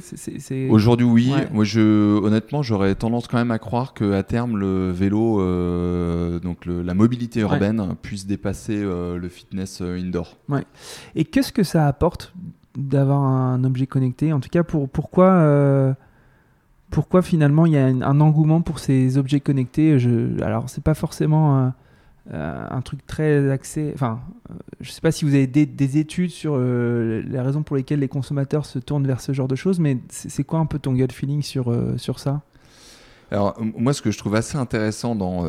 Aujourd'hui, 0.70 1.06
oui. 1.06 1.32
Moi, 1.52 1.64
je, 1.64 2.18
honnêtement, 2.18 2.62
j'aurais 2.62 2.94
tendance 2.94 3.28
quand 3.28 3.38
même 3.38 3.50
à 3.50 3.58
croire 3.58 3.94
qu'à 3.94 4.22
terme, 4.22 4.56
le 4.56 4.90
vélo, 4.90 5.40
euh, 5.40 6.38
donc 6.40 6.66
la 6.66 6.94
mobilité 6.94 7.40
urbaine, 7.40 7.94
puisse 8.02 8.26
dépasser 8.26 8.76
euh, 8.76 9.16
le 9.16 9.28
fitness 9.28 9.80
euh, 9.80 9.98
indoor. 9.98 10.36
Ouais. 10.48 10.64
Et 11.14 11.24
qu'est-ce 11.24 11.52
que 11.52 11.62
ça 11.62 11.86
apporte 11.86 12.32
d'avoir 12.76 13.20
un 13.20 13.62
objet 13.64 13.86
connecté? 13.86 14.32
En 14.32 14.40
tout 14.40 14.48
cas, 14.48 14.62
pour, 14.62 14.88
pourquoi 14.88 15.96
pourquoi 16.90 17.22
finalement 17.22 17.66
il 17.66 17.72
y 17.72 17.78
a 17.78 17.86
un, 17.86 18.20
engouement 18.20 18.60
pour 18.60 18.78
ces 18.78 19.16
objets 19.16 19.40
connectés. 19.40 19.98
Je, 19.98 20.42
alors, 20.42 20.68
c'est 20.68 20.82
pas 20.82 20.94
forcément 20.94 21.58
un, 21.58 21.74
euh, 22.32 22.80
truc 22.84 23.06
très 23.06 23.50
axé. 23.50 23.92
Enfin, 23.94 24.20
euh, 24.50 24.54
je 24.80 24.90
sais 24.90 25.00
pas 25.00 25.12
si 25.12 25.24
vous 25.24 25.34
avez 25.34 25.46
des, 25.46 25.98
études 25.98 26.30
sur 26.30 26.54
euh, 26.56 27.22
les 27.26 27.40
raisons 27.40 27.62
pour 27.62 27.76
lesquelles 27.76 28.00
les 28.00 28.08
consommateurs 28.08 28.66
se 28.66 28.78
tournent 28.78 29.06
vers 29.06 29.20
ce 29.20 29.32
genre 29.32 29.48
de 29.48 29.56
choses, 29.56 29.78
mais 29.78 29.98
c'est 30.08 30.44
quoi 30.44 30.58
un 30.58 30.66
peu 30.66 30.78
ton 30.78 30.92
gut 30.92 31.12
feeling 31.12 31.42
sur, 31.42 31.74
sur 31.96 32.18
ça? 32.18 32.42
Alors 33.32 33.56
moi, 33.60 33.92
ce 33.92 34.02
que 34.02 34.10
je 34.10 34.18
trouve 34.18 34.34
assez 34.34 34.58
intéressant 34.58 35.14
dans 35.14 35.44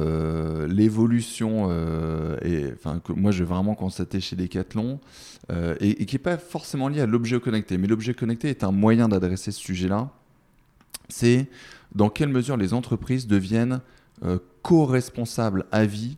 l'évolution 0.68 1.72
et 2.44 2.72
enfin 2.76 3.00
que 3.04 3.12
moi 3.12 3.32
j'ai 3.32 3.44
vraiment 3.44 3.74
constaté 3.74 4.20
chez 4.20 4.36
Decathlon 4.36 5.00
et, 5.50 6.04
et, 6.04 6.06
qui 6.06 6.16
n'est 6.16 6.20
pas 6.20 6.38
forcément 6.38 6.90
lié 6.90 7.02
à 7.02 7.08
l'objet 7.08 7.40
connecté, 7.40 7.80
mais 7.80 7.88
l'objet 7.88 8.14
connecté 8.14 8.50
est 8.50 8.64
un 8.64 8.72
moyen 8.72 9.10
d'adresser 9.10 9.52
ce 9.52 9.60
sujet-là 9.60 10.12
c'est 11.12 11.48
dans 11.94 12.10
quelle 12.10 12.30
mesure 12.30 12.58
les 12.58 12.74
entreprises 12.74 13.28
deviennent 13.28 13.82
euh, 14.24 14.40
co-responsables 14.62 15.66
à 15.72 15.86
vie 15.86 16.18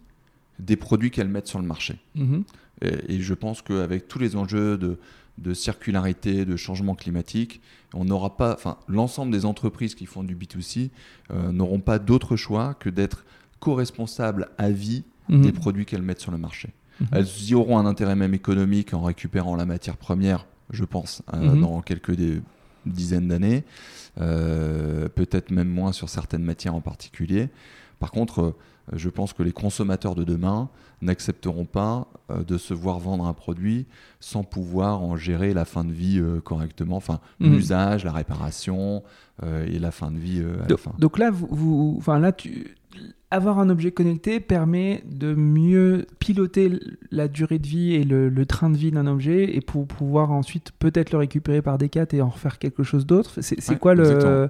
des 0.60 0.76
produits 0.76 1.12
qu'elles 1.12 1.30
mettent 1.30 1.48
sur 1.48 1.60
le 1.60 1.66
marché. 1.66 2.00
Mhm. 2.16 2.44
Et, 2.82 3.22
je 3.22 3.34
pense 3.34 3.62
qu'avec 3.62 4.08
tous 4.10 4.20
les 4.20 4.36
enjeux 4.36 4.78
de, 4.78 5.54
circularité, 5.54 6.44
de 6.44 6.58
changement 6.58 6.96
climatique, 6.96 7.62
on 7.94 8.04
n'aura 8.04 8.36
pas, 8.36 8.54
enfin, 8.54 8.78
l'ensemble 8.90 9.32
des 9.32 9.46
entreprises 9.46 9.96
qui 9.96 10.06
font 10.06 10.24
du 10.24 10.36
B2C 10.36 10.90
euh, 11.32 11.52
n'auront 11.52 11.80
pas 11.80 11.98
d'autre 11.98 12.36
choix 12.36 12.74
que 12.74 12.90
d'être 12.90 13.24
co-responsables 13.62 14.50
à 14.58 14.70
vie 14.70 15.04
mhm. 15.30 15.42
des 15.42 15.52
produits 15.54 15.86
qu'elles 15.86 16.02
mettent 16.02 16.20
sur 16.20 16.32
le 16.32 16.38
marché. 16.38 16.72
Mhm. 17.00 17.08
Elles 17.14 17.44
y 17.48 17.56
auront 17.56 17.78
un 17.78 17.86
intérêt 17.86 18.16
même 18.16 18.34
économique 18.34 18.94
en 18.94 19.02
récupérant 19.02 19.56
la 19.56 19.66
matière 19.66 19.96
première, 19.96 20.46
je 20.70 20.84
pense, 20.84 21.22
euh, 21.34 21.56
dans 21.56 21.82
quelques 21.82 22.16
dizaines 22.86 23.28
d'années. 23.28 23.64
Euh, 24.22 25.10
peut-être 25.10 25.50
même 25.50 25.70
moins 25.70 25.92
sur 25.92 26.08
certaines 26.08 26.44
matières 26.44 26.76
en 26.76 26.82
particulier. 26.82 27.50
Par 28.00 28.12
contre, 28.12 28.42
euh, 28.42 28.54
je 28.94 29.10
pense 29.10 29.34
que 29.34 29.42
les 29.42 29.52
consommateurs 29.52 30.14
de 30.14 30.24
demain 30.24 30.70
n'accepteront 31.02 31.66
pas 31.66 32.08
euh, 32.30 32.44
de 32.44 32.60
se 32.60 32.76
voir 32.76 33.00
vendre 33.00 33.26
un 33.26 33.34
produit 33.34 33.88
sans 34.20 34.44
pouvoir 34.44 35.02
en 35.02 35.16
gérer 35.16 35.54
la 35.56 35.66
fin 35.66 35.84
de 35.84 35.92
vie 35.92 36.22
correctement, 36.44 36.98
enfin 36.98 37.22
mhm. 37.40 37.54
l'usage, 37.54 38.04
la 38.04 38.12
réparation 38.12 39.04
et 39.42 39.80
la 39.80 39.90
fin 39.90 40.12
de 40.12 40.18
vie 40.18 40.42
à 40.42 40.68
donc, 40.68 40.70
la 40.70 40.78
fin. 40.78 40.94
Donc 41.00 41.18
là, 41.18 41.32
vous, 41.32 41.96
enfin 41.98 42.20
là, 42.20 42.32
tu, 42.32 42.76
avoir 43.32 43.60
un 43.60 43.70
objet 43.70 43.92
connecté 43.92 44.40
permet 44.40 45.04
de 45.10 45.34
mieux 45.34 46.06
piloter 46.20 46.80
la 47.12 47.28
durée 47.28 47.60
de 47.60 47.68
vie 47.68 47.94
et 47.96 48.04
le, 48.04 48.46
train 48.46 48.70
de 48.70 48.78
vie 48.78 48.92
d'un 48.92 49.08
objet 49.08 49.56
et 49.56 49.62
pour 49.62 49.88
pouvoir 49.88 50.32
ensuite 50.32 50.72
peut-être 50.78 51.12
le 51.12 51.18
récupérer 51.18 51.62
par 51.62 51.78
des 51.78 51.90
et 52.12 52.22
en 52.22 52.30
refaire 52.30 52.60
quelque 52.60 52.84
chose 52.84 53.06
d'autre. 53.06 53.40
C'est 53.42 53.80
quoi 53.80 53.96
le... 53.96 54.50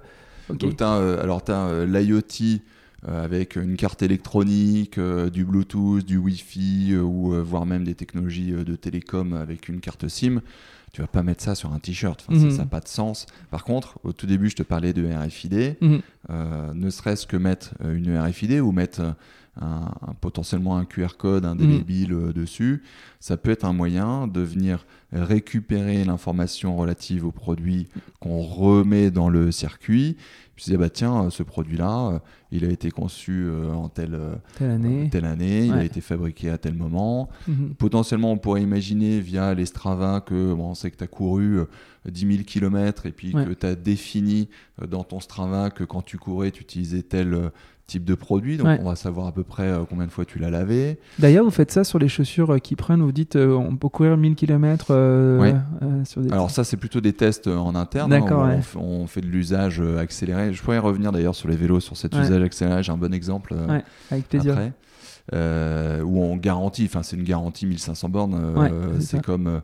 Donc, 0.49 0.81
euh, 0.81 1.21
alors, 1.21 1.43
tu 1.43 1.51
as 1.51 1.67
euh, 1.67 1.85
l'IoT 1.85 2.59
euh, 3.07 3.23
avec 3.23 3.55
une 3.55 3.75
carte 3.75 4.01
électronique, 4.01 4.99
du 4.99 5.45
Bluetooth, 5.45 6.05
du 6.05 6.17
Wi-Fi 6.17 6.95
ou 6.97 7.33
voire 7.43 7.65
même 7.65 7.83
des 7.83 7.95
technologies 7.95 8.51
de 8.51 8.75
télécom 8.75 9.33
avec 9.33 9.69
une 9.69 9.79
carte 9.79 10.07
SIM 10.07 10.41
tu 10.93 11.01
vas 11.01 11.07
pas 11.07 11.23
mettre 11.23 11.43
ça 11.43 11.55
sur 11.55 11.73
un 11.73 11.79
t-shirt. 11.79 12.23
Enfin, 12.29 12.39
Ça 12.39 12.57
n'a 12.57 12.63
mhm. 12.63 12.69
pas 12.69 12.79
de 12.79 12.87
sens. 12.87 13.25
Par 13.49 13.63
contre, 13.63 13.99
au 14.03 14.13
tout 14.13 14.27
début, 14.27 14.49
je 14.49 14.55
te 14.55 14.63
parlais 14.63 14.93
de 14.93 15.11
RFID. 15.11 15.75
Mhm. 15.81 16.01
Euh, 16.29 16.73
ne 16.73 16.89
serait-ce 16.91 17.25
que 17.25 17.35
mettre 17.35 17.73
euh, 17.83 17.95
une 17.95 18.15
RFID 18.15 18.61
ou 18.61 18.71
mettre 18.71 19.15
euh, 19.61 19.65
un, 19.65 20.13
potentiellement 20.19 20.77
un 20.77 20.85
QR 20.85 21.15
code 21.17 21.45
indélébile 21.45 22.13
mhm. 22.13 22.33
dessus, 22.33 22.83
ça 23.19 23.37
peut 23.37 23.51
être 23.51 23.65
un 23.65 23.73
moyen 23.73 24.27
de 24.27 24.41
venir 24.41 24.85
récupérer 25.11 26.03
l'information 26.03 26.75
relative 26.75 27.25
au 27.25 27.31
produit 27.31 27.87
qu'on 28.19 28.41
remet 28.41 29.11
dans 29.11 29.29
le 29.29 29.51
circuit 29.51 30.17
je 30.55 30.65
disais, 30.65 30.77
bah 30.77 30.89
tiens, 30.89 31.29
ce 31.31 31.41
produit-là, 31.41 32.09
euh, 32.09 32.19
il 32.51 32.63
a 32.63 32.69
été 32.69 32.91
conçu 32.91 33.45
euh, 33.45 33.71
en 33.71 33.89
telle, 33.89 34.13
euh, 34.13 34.35
telle 34.55 34.69
année, 34.69 35.09
telle 35.11 35.25
année 35.25 35.65
il 35.65 35.73
a 35.73 35.83
été 35.83 35.99
fabriqué 35.99 36.49
à 36.51 36.59
tel 36.59 36.75
moment. 36.75 37.29
Mhm. 37.47 37.73
Potentiellement, 37.75 38.31
on 38.31 38.37
pourrait 38.37 38.61
imaginer 38.61 39.19
via 39.19 39.53
les 39.55 39.65
Strava 39.65 40.21
que 40.21 40.53
bon, 40.53 40.69
on 40.69 40.75
sait 40.75 40.91
que 40.91 40.97
tu 40.97 41.03
as 41.03 41.07
couru 41.07 41.61
10 42.05 42.27
000 42.27 42.43
km 42.43 43.07
et 43.07 43.11
puis 43.11 43.31
que 43.31 43.53
tu 43.53 43.65
as 43.65 43.75
défini 43.75 44.47
dans 44.87 45.03
ton 45.03 45.19
Strava 45.19 45.71
que 45.71 45.83
quand 45.83 46.03
tu 46.03 46.19
courais, 46.19 46.51
tu 46.51 46.61
utilisais 46.61 47.01
tel 47.01 47.51
type 47.87 48.05
de 48.05 48.15
produit, 48.15 48.57
donc 48.57 48.67
on 48.79 48.85
va 48.85 48.95
savoir 48.95 49.27
à 49.27 49.31
peu 49.31 49.43
près 49.43 49.67
euh, 49.67 49.83
combien 49.87 50.05
de 50.05 50.11
fois 50.11 50.25
tu 50.25 50.39
l'as 50.39 50.49
lavé. 50.49 50.99
D'ailleurs, 51.19 51.43
vous 51.43 51.51
faites 51.51 51.71
ça 51.71 51.83
sur 51.83 51.99
les 51.99 52.07
chaussures 52.07 52.53
euh, 52.53 52.57
qui 52.57 52.75
prennent, 52.75 53.01
vous 53.01 53.11
dites 53.11 53.35
euh, 53.35 53.53
on 53.53 53.75
peut 53.75 53.89
courir 53.89 54.15
1000 54.15 54.35
km 54.35 54.87
sur 56.05 56.21
des... 56.21 56.31
Alors 56.31 56.49
ça, 56.49 56.63
c'est 56.63 56.77
plutôt 56.77 57.01
des 57.01 57.13
tests 57.13 57.47
en 57.47 57.75
interne, 57.75 58.13
hein, 58.13 58.21
D'accord, 58.21 58.47
on, 58.75 59.05
fait 59.07 59.21
de 59.21 59.27
l'usage 59.27 59.81
accéléré. 59.99 60.53
Je 60.53 60.63
pourrais 60.63 60.79
revenir 60.79 61.11
d'ailleurs 61.11 61.35
sur 61.35 61.49
les 61.49 61.55
vélos, 61.55 61.81
sur 61.81 61.97
cet 61.97 62.13
usage 62.15 62.41
accéléré, 62.41 62.83
j'ai 62.83 62.91
un 62.91 62.97
bon 62.97 63.13
exemple 63.13 63.53
avec 64.09 64.29
plaisir. 64.29 64.53
après. 64.53 66.01
où 66.01 66.23
on 66.23 66.37
garantit, 66.37 66.85
enfin 66.85 67.03
c'est 67.03 67.17
une 67.17 67.23
garantie 67.23 67.65
1500 67.65 68.09
bornes, 68.09 68.99
c'est 68.99 69.21
comme 69.21 69.61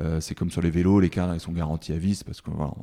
euh, 0.00 0.20
c'est 0.20 0.34
comme 0.34 0.50
sur 0.50 0.60
les 0.60 0.70
vélos, 0.70 0.98
les 0.98 1.08
cadres 1.08 1.34
ils 1.34 1.40
sont 1.40 1.52
garantis 1.52 1.92
à 1.92 1.96
vis 1.96 2.24
parce 2.24 2.40
qu'on 2.40 2.74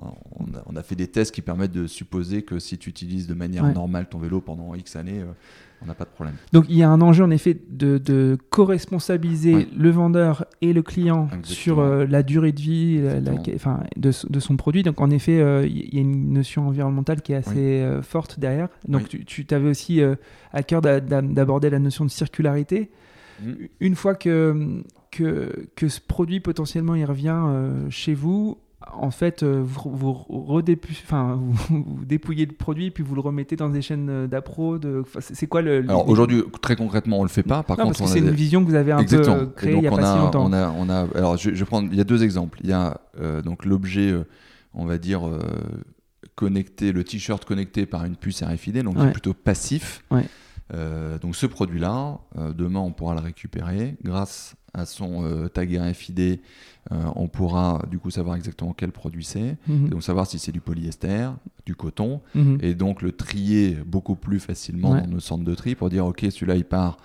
on 0.70 0.76
a, 0.76 0.84
fait 0.84 0.96
des 0.96 1.08
tests 1.08 1.34
qui 1.34 1.42
permettent 1.42 1.74
de 1.74 1.86
supposer 1.86 2.44
que 2.44 2.58
si 2.58 2.78
tu 2.78 2.90
utilises 2.90 3.28
de 3.28 3.34
manière 3.34 3.66
normale 3.74 4.08
ton 4.08 4.18
vélo 4.18 4.40
pendant 4.40 4.74
X 4.76 4.96
années, 4.96 5.20
euh, 5.20 5.34
on 5.82 5.88
n'a 5.88 5.94
pas 5.94 6.06
de 6.06 6.10
problème. 6.10 6.36
Donc 6.54 6.66
il 6.70 6.78
y 6.78 6.84
a 6.84 6.90
un 6.90 7.02
enjeu 7.02 7.26
en 7.26 7.32
effet 7.32 7.58
de, 7.70 7.98
de 7.98 8.38
co-responsabiliser 8.50 9.68
le 9.76 9.90
vendeur 9.90 10.46
et 10.62 10.72
le 10.72 10.82
client 10.84 11.28
sur 11.44 11.80
euh, 11.80 12.06
la 12.06 12.24
durée 12.24 12.54
de 12.54 12.62
vie 12.62 13.02
enfin, 13.56 13.82
de, 13.98 14.12
de, 14.30 14.40
son 14.40 14.56
produit. 14.56 14.84
Donc 14.84 15.02
en 15.02 15.10
effet, 15.10 15.68
il 15.68 15.94
y 15.94 15.98
a 15.98 16.02
une 16.02 16.32
notion 16.32 16.68
environnementale 16.68 17.22
qui 17.22 17.34
est 17.34 17.38
assez 17.38 17.86
forte 18.04 18.40
derrière. 18.40 18.70
Donc 18.88 19.10
tu, 19.10 19.26
tu 19.26 19.54
avais 19.54 19.70
aussi 19.70 20.02
à 20.54 20.64
cœur 20.64 20.82
d'aborder 20.82 21.70
la 21.70 21.80
notion 21.80 22.06
de 22.06 22.10
circularité. 22.10 22.90
Mm. 23.42 23.52
Une 23.82 23.96
fois 23.96 24.16
que 24.16 24.84
que, 25.12 25.68
que 25.76 25.90
ce 25.90 26.00
produit 26.00 26.40
potentiellement 26.40 26.96
il 26.96 27.06
revient 27.06 27.38
euh, 27.38 27.90
chez 27.90 28.14
vous, 28.14 28.58
en 28.94 29.12
fait, 29.12 29.44
euh, 29.44 29.62
vous, 29.64 29.92
vous, 29.96 30.62
enfin, 31.04 31.40
vous, 31.70 32.06
dépouillez 32.06 32.46
le 32.46 32.54
produit 32.54 32.90
puis 32.90 33.04
vous 33.04 33.14
le 33.14 33.22
remettez 33.22 33.56
dans 33.56 33.70
des 33.70 33.82
chaînes 33.82 34.10
euh, 34.10 34.28
d'appro. 34.28 34.80
De... 34.80 35.04
c'est 35.20 35.48
quoi 35.48 35.62
le. 35.62 35.84
Alors 35.88 36.08
aujourd'hui, 36.08 36.44
très 36.62 36.76
concrètement, 36.76 37.20
on 37.20 37.24
le 37.24 37.30
fait 37.30 37.44
pas. 37.44 37.62
Par 37.62 37.78
contre, 37.78 38.00
parce 38.00 38.12
que 38.12 38.20
c'est 38.20 38.26
une 38.26 38.32
vision 38.32 38.64
que 38.64 38.70
vous 38.70 38.76
avez 38.76 38.94
un 38.94 39.04
peu 39.04 39.48
créée 39.56 39.76
il 39.76 39.84
y 39.84 39.88
a 39.88 39.92
pas 39.92 40.14
si 40.14 40.18
longtemps. 40.18 40.46
On 40.46 40.54
a, 40.54 40.70
on 40.70 40.90
a, 40.90 41.08
alors 41.16 41.38
je, 41.38 41.54
je 41.54 41.64
prends, 41.64 41.84
il 41.84 41.96
y 41.96 42.02
a 42.02 42.06
deux 42.06 42.24
exemples. 42.24 42.60
Il 42.64 42.70
y 42.70 42.74
a 42.74 43.00
donc 43.44 43.66
l'objet, 43.66 44.14
on 44.74 44.86
va 44.86 44.98
dire 44.98 45.22
connecté, 46.36 46.92
le 46.92 47.04
t-shirt 47.04 47.44
connecté 47.46 47.86
par 47.86 48.06
une 48.06 48.16
puce 48.16 48.42
RFID, 48.42 48.82
donc 48.84 48.96
c'est 49.00 49.12
plutôt 49.12 49.34
passif. 49.34 50.04
Ouais. 50.10 50.26
donc 51.22 51.36
ce 51.36 51.46
produit-là, 51.46 52.20
demain 52.56 52.80
on 52.80 52.92
pourra 52.92 53.14
le 53.14 53.22
récupérer 53.22 53.98
grâce 54.04 54.56
à 54.74 54.86
son 54.86 55.24
euh, 55.26 55.48
tag 55.48 55.78
RFID, 55.78 56.40
euh, 56.92 56.96
on 57.16 57.28
pourra 57.28 57.84
du 57.90 58.00
coup 58.00 58.10
savoir 58.10 58.36
exactement 58.36 58.74
quel 58.74 58.92
produit 58.92 59.24
c'est, 59.24 59.58
mhm. 59.68 59.90
donc 59.90 60.04
savoir 60.04 60.26
si 60.28 60.40
c'est 60.40 60.52
du 60.52 60.62
polyester, 60.62 61.30
du 61.66 61.76
coton, 61.76 62.22
mhm. 62.36 62.58
et 62.62 62.74
donc 62.74 63.02
le 63.02 63.12
trier 63.12 63.78
beaucoup 63.86 64.16
plus 64.16 64.40
facilement 64.40 64.96
dans 64.96 65.08
nos 65.08 65.20
centres 65.20 65.44
de 65.44 65.54
tri 65.54 65.76
pour 65.76 65.90
dire 65.90 66.06
ok 66.06 66.26
celui-là 66.30 66.56
il 66.56 66.66
part 66.66 66.98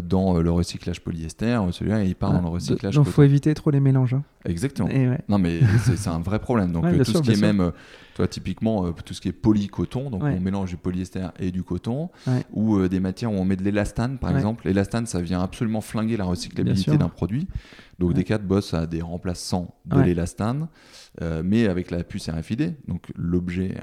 dans 0.00 0.36
euh, 0.36 0.42
le 0.42 0.50
recyclage 0.50 1.00
polyester, 1.00 1.58
celui-là 1.72 2.04
il 2.04 2.14
part 2.14 2.32
dans 2.32 2.42
le 2.42 2.48
recyclage. 2.48 2.94
Donc 2.94 3.06
il 3.06 3.12
faut 3.12 3.22
éviter 3.22 3.54
trop 3.54 3.70
les 3.70 3.80
mélanges. 3.80 4.14
Hein. 4.14 4.22
Exactement. 4.44 4.88
Non 5.28 5.38
mais 5.38 5.60
c'est 5.96 6.08
un 6.08 6.20
vrai 6.20 6.38
problème. 6.38 6.72
Donc 6.72 6.84
tout 7.04 7.12
ce 7.12 7.18
qui 7.22 7.32
est 7.32 7.40
même 7.40 7.72
Toi, 8.16 8.26
typiquement, 8.28 8.90
tout 8.92 9.12
ce 9.12 9.20
qui 9.20 9.28
est 9.28 9.32
polycoton, 9.32 10.08
donc 10.08 10.22
on 10.22 10.40
mélange 10.40 10.70
du 10.70 10.78
polyester 10.78 11.28
et 11.38 11.50
du 11.50 11.62
coton, 11.62 12.08
ou 12.50 12.88
des 12.88 12.98
matières 12.98 13.30
où 13.30 13.36
on 13.36 13.44
met 13.44 13.56
de 13.56 13.62
l'élastane, 13.62 14.16
par 14.16 14.34
exemple. 14.34 14.66
L'élastane, 14.66 15.04
ça 15.04 15.20
vient 15.20 15.42
absolument 15.42 15.82
flinguer 15.82 16.16
la 16.16 16.24
recyclabilité 16.24 16.96
d'un 16.96 17.10
produit. 17.10 17.46
Donc, 17.98 18.14
des 18.14 18.22
Decat 18.22 18.38
bosse 18.38 18.72
à 18.72 18.86
des 18.86 19.02
remplaçants 19.02 19.74
de 19.84 20.00
l'élastane, 20.00 20.68
mais 21.44 21.66
avec 21.66 21.90
la 21.90 22.04
puce 22.04 22.30
RFID, 22.30 22.74
donc 22.88 23.12
l'objet 23.16 23.74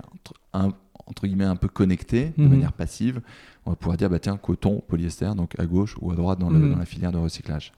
entre, 0.54 1.28
guillemets 1.28 1.46
un 1.46 1.56
peu 1.56 1.68
connecté 1.68 2.34
de 2.36 2.44
mhm. 2.44 2.50
manière 2.50 2.74
passive, 2.74 3.22
on 3.66 3.72
va 3.72 3.76
pouvoir 3.76 3.98
dire 3.98 4.10
bah 4.10 4.20
tiens 4.20 4.38
coton, 4.38 4.82
polyester, 4.88 5.32
donc 5.36 5.60
à 5.60 5.66
gauche 5.66 5.96
ou 6.02 6.12
à 6.12 6.16
droite 6.16 6.40
dans, 6.40 6.50
mhm. 6.50 6.72
dans 6.72 6.80
la 6.80 6.86
filière 6.86 7.12
de 7.12 7.18
recyclage. 7.18 7.72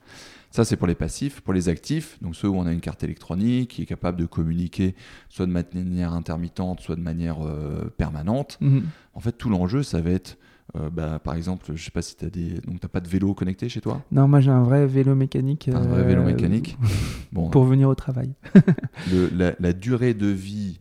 Ça, 0.56 0.64
c'est 0.64 0.78
pour 0.78 0.88
les 0.88 0.96
passifs. 0.96 1.42
Pour 1.42 1.54
les 1.54 1.68
actifs, 1.68 2.18
donc 2.22 2.34
ceux 2.34 2.48
où 2.48 2.56
on 2.56 2.66
a 2.66 2.72
une 2.72 2.80
carte 2.80 3.04
électronique 3.04 3.72
qui 3.72 3.82
est 3.82 3.86
capable 3.86 4.18
de 4.18 4.26
communiquer 4.26 4.96
soit 5.28 5.46
de 5.46 5.52
manière 5.52 6.14
intermittente, 6.14 6.80
soit 6.80 6.96
de 6.96 7.02
manière 7.02 7.46
euh, 7.46 7.94
permanente. 7.98 8.58
Mhm. 8.62 8.84
En 9.16 9.20
fait, 9.20 9.34
tout 9.34 9.50
l'enjeu, 9.50 9.84
ça 9.84 10.00
va 10.00 10.12
être, 10.12 10.38
euh, 10.78 10.90
bah, 10.90 11.20
par 11.20 11.36
exemple, 11.36 11.74
je 11.76 11.84
sais 11.84 11.92
pas 11.92 12.02
si 12.02 12.16
tu 12.16 12.24
as 12.24 12.30
des. 12.30 12.62
Donc, 12.62 12.80
tu 12.80 12.88
pas 12.88 13.02
de 13.02 13.10
vélo 13.10 13.34
connecté 13.34 13.68
chez 13.68 13.82
toi? 13.82 14.02
Non, 14.14 14.30
moi 14.30 14.40
j'ai 14.40 14.50
un 14.50 14.64
vrai 14.64 14.88
vélo 14.88 15.14
mécanique. 15.14 15.68
Un 15.68 15.82
vrai 15.82 16.04
vélo 16.04 16.22
euh, 16.22 16.26
mécanique? 16.26 16.78
Bon, 17.34 17.50
Pour 17.50 17.66
venir 17.66 17.90
au 17.90 17.96
travail. 17.96 18.34
la, 19.34 19.74
durée 19.74 20.14
de 20.14 20.28
vie 20.28 20.80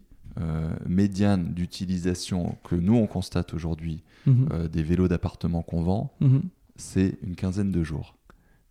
médiane 0.87 1.52
d'utilisation 1.52 2.58
que 2.62 2.76
nous, 2.76 2.94
on 2.94 3.08
constate 3.08 3.54
aujourd'hui 3.54 4.04
mhm. 4.26 4.68
des 4.68 4.84
vélos 4.84 5.08
d'appartement 5.08 5.62
qu'on 5.62 5.82
vend, 5.82 6.14
mhm. 6.20 6.42
c'est 6.76 7.18
une 7.24 7.34
quinzaine 7.34 7.72
de 7.72 7.82
jours. 7.82 8.14